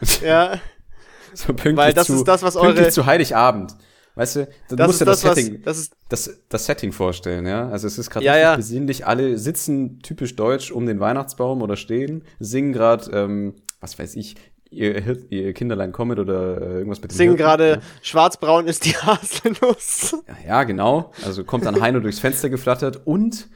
Jesus. 0.00 0.20
ja, 0.22 0.58
So 1.34 1.46
pünktlich 1.48 1.76
weil 1.76 1.92
das 1.92 2.06
zu, 2.06 2.14
ist 2.14 2.24
das, 2.24 2.42
was 2.42 2.54
pünktlich 2.54 2.80
eure- 2.84 2.90
zu 2.92 3.06
Heiligabend. 3.06 3.74
Weißt 4.16 4.36
du, 4.36 4.48
du 4.68 4.76
das 4.76 4.86
musst 4.86 5.00
dir 5.00 5.04
das, 5.06 5.22
das, 5.22 5.30
was, 5.30 5.36
Setting, 5.44 5.62
das 5.64 5.78
ist, 5.78 5.92
das, 6.08 6.30
das 6.48 6.66
Setting 6.66 6.92
vorstellen, 6.92 7.46
ja. 7.46 7.68
Also 7.68 7.88
es 7.88 7.98
ist 7.98 8.10
gerade 8.10 8.24
Ja, 8.24 8.36
ja. 8.36 8.54
besinnlich. 8.54 9.04
Alle 9.06 9.38
sitzen 9.38 9.98
typisch 10.00 10.36
deutsch 10.36 10.70
um 10.70 10.86
den 10.86 11.00
Weihnachtsbaum 11.00 11.62
oder 11.62 11.74
stehen, 11.76 12.22
singen 12.38 12.72
gerade, 12.72 13.10
ähm, 13.10 13.54
was 13.80 13.98
weiß 13.98 14.14
ich, 14.14 14.36
ihr, 14.76 15.30
ihr 15.30 15.52
Kinderlein 15.52 15.92
kommet 15.92 16.18
oder 16.18 16.60
äh, 16.60 16.64
irgendwas 16.78 17.00
mit 17.00 17.10
dem 17.10 17.16
singen 17.16 17.36
gerade 17.36 17.80
schwarzbraun 18.02 18.66
ist 18.66 18.84
die 18.84 18.96
Haselnuss. 18.96 20.16
Ja, 20.26 20.36
ja, 20.46 20.64
genau. 20.64 21.12
Also 21.24 21.44
kommt 21.44 21.64
dann 21.64 21.80
Heino 21.80 22.00
durchs 22.00 22.18
Fenster 22.18 22.48
geflattert 22.48 23.06
und 23.06 23.48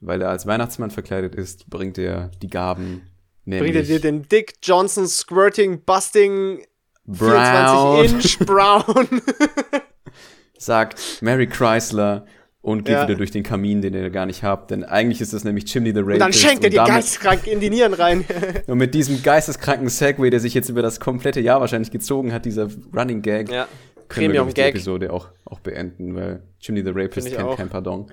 weil 0.00 0.22
er 0.22 0.30
als 0.30 0.46
Weihnachtsmann 0.46 0.90
verkleidet 0.90 1.34
ist, 1.34 1.68
bringt 1.68 1.98
er 1.98 2.30
die 2.42 2.48
Gaben. 2.48 3.02
Bringt 3.44 3.74
er 3.76 3.82
dir 3.82 4.00
den 4.00 4.28
Dick 4.28 4.54
Johnson 4.62 5.06
Squirting 5.06 5.82
Busting 5.84 6.64
Brown, 7.04 8.08
24 8.08 8.12
Inch 8.12 8.46
Brown. 8.46 9.22
sagt 10.58 11.22
Mary 11.22 11.46
Chrysler 11.46 12.26
und 12.62 12.84
geht 12.84 12.94
Ja. 12.94 13.04
wieder 13.08 13.16
durch 13.16 13.30
den 13.30 13.42
Kamin, 13.42 13.80
den 13.82 13.94
ihr 13.94 14.10
gar 14.10 14.26
nicht 14.26 14.42
habt. 14.42 14.70
Denn 14.70 14.84
eigentlich 14.84 15.20
ist 15.20 15.32
das 15.32 15.44
nämlich 15.44 15.64
Chimney 15.64 15.92
the 15.92 16.00
Rapist. 16.00 16.14
Und 16.14 16.20
dann 16.20 16.32
schenkt 16.32 16.64
er 16.64 16.70
dir 16.70 16.76
damit- 16.76 16.92
geisteskrank 16.92 17.46
in 17.46 17.60
die 17.60 17.70
Nieren 17.70 17.94
rein. 17.94 18.24
Und 18.66 18.78
mit 18.78 18.94
diesem 18.94 19.22
geisteskranken 19.22 19.88
Segway, 19.88 20.30
der 20.30 20.40
sich 20.40 20.52
jetzt 20.54 20.68
über 20.68 20.82
das 20.82 21.00
komplette 21.00 21.40
Jahr 21.40 21.60
wahrscheinlich 21.60 21.90
gezogen 21.90 22.32
hat, 22.32 22.44
dieser 22.44 22.68
Running 22.94 23.22
Gag, 23.22 23.50
ja. 23.50 23.66
können 24.08 24.28
wir 24.28 24.34
glaub 24.34 24.48
ich, 24.48 24.54
die. 24.54 24.60
Episode 24.60 25.12
auch, 25.12 25.28
auch 25.46 25.60
beenden, 25.60 26.14
weil 26.14 26.42
Chimney 26.60 26.82
the 26.84 26.90
Rapist 26.94 27.26
ich 27.28 27.34
kennt 27.36 27.46
auch. 27.48 27.56
kein 27.56 27.68
Pardon. 27.70 28.06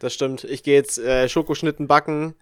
Das 0.00 0.12
stimmt. 0.12 0.44
Ich 0.44 0.62
gehe 0.62 0.74
jetzt 0.74 0.98
äh, 0.98 1.28
Schokoschnitten 1.28 1.86
backen. 1.86 2.34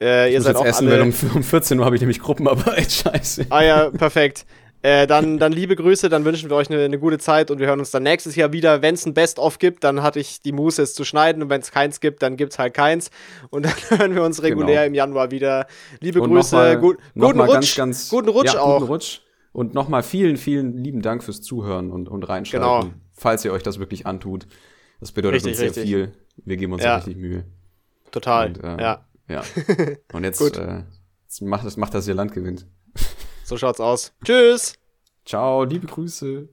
Äh, 0.00 0.28
Ich 0.28 0.32
ihr 0.34 0.38
muss 0.40 0.44
seid 0.44 0.54
jetzt 0.54 0.60
auch 0.62 0.66
essen, 0.66 0.88
alle. 0.88 0.96
weil 0.96 1.02
um, 1.02 1.14
um 1.36 1.42
14 1.42 1.78
Uhr 1.78 1.84
habe 1.84 1.94
ich 1.96 2.00
nämlich 2.02 2.20
Gruppenarbeit. 2.20 2.90
Scheiße. 2.92 3.46
Ah 3.50 3.62
ja, 3.62 3.90
perfekt. 3.90 4.44
Äh, 4.86 5.06
dann, 5.08 5.38
dann 5.38 5.50
liebe 5.50 5.74
Grüße, 5.74 6.08
dann 6.08 6.24
wünschen 6.24 6.48
wir 6.48 6.54
euch 6.56 6.70
eine, 6.70 6.84
eine 6.84 6.98
gute 7.00 7.18
Zeit 7.18 7.50
und 7.50 7.58
wir 7.58 7.66
hören 7.66 7.80
uns 7.80 7.90
dann 7.90 8.04
nächstes 8.04 8.36
Jahr 8.36 8.52
wieder. 8.52 8.82
Wenn 8.82 8.94
es 8.94 9.04
ein 9.04 9.14
Best-of 9.14 9.58
gibt, 9.58 9.82
dann 9.82 10.00
hatte 10.02 10.20
ich 10.20 10.42
die 10.42 10.52
Muße, 10.52 10.80
es 10.80 10.94
zu 10.94 11.02
schneiden 11.04 11.42
und 11.42 11.50
wenn 11.50 11.60
es 11.60 11.72
keins 11.72 11.98
gibt, 11.98 12.22
dann 12.22 12.36
gibt 12.36 12.52
es 12.52 12.58
halt 12.60 12.72
keins. 12.72 13.10
Und 13.50 13.64
dann 13.64 13.72
hören 13.98 14.14
wir 14.14 14.22
uns 14.22 14.42
regulär 14.44 14.82
Genau. 14.82 14.86
im 14.86 14.94
Januar 14.94 15.30
wieder. 15.32 15.66
Liebe 16.00 16.20
Und 16.20 16.30
Grüße, 16.30 16.54
nochmal- 16.54 16.78
gut, 16.78 16.98
guten 17.14 17.40
Rutsch. 17.40 17.52
Ganz, 17.54 17.74
ganz, 17.74 18.08
guten 18.10 18.28
Rutsch 18.28 18.54
ja, 18.54 18.60
auch. 18.60 18.78
Guten 18.78 18.92
Rutsch. 18.92 19.20
Und 19.52 19.74
nochmal 19.74 20.04
vielen, 20.04 20.36
vielen 20.36 20.76
lieben 20.76 21.02
Dank 21.02 21.24
fürs 21.24 21.42
Zuhören 21.42 21.90
und, 21.90 22.08
und 22.08 22.22
Reinschalten. 22.28 22.68
Genau. 22.90 22.94
Falls 23.14 23.44
ihr 23.44 23.52
euch 23.52 23.64
das 23.64 23.80
wirklich 23.80 24.06
antut. 24.06 24.46
Das 25.00 25.10
bedeutet 25.10 25.36
Richtig, 25.36 25.50
uns 25.52 25.58
sehr 25.58 25.66
richtig. 25.68 25.84
viel. 25.84 26.12
Wir 26.44 26.56
geben 26.58 26.72
uns 26.74 26.84
Ja. 26.84 26.96
richtig 26.96 27.16
Mühe. 27.16 27.44
Total. 28.12 28.48
Und, 28.48 28.62
äh, 28.62 28.80
ja, 28.80 29.04
Ja. 29.28 29.42
Und 30.12 30.22
jetzt, 30.22 30.40
äh, 30.56 30.82
jetzt 31.24 31.42
macht, 31.42 31.66
das, 31.66 31.76
macht, 31.76 31.92
dass 31.92 32.06
ihr 32.06 32.14
Land 32.14 32.32
gewinnt. 32.32 32.66
So 33.46 33.56
schaut's 33.56 33.80
aus. 33.80 34.12
Tschüss. 34.24 34.74
Ciao, 35.24 35.64
liebe 35.64 35.86
Grüße. 35.86 36.48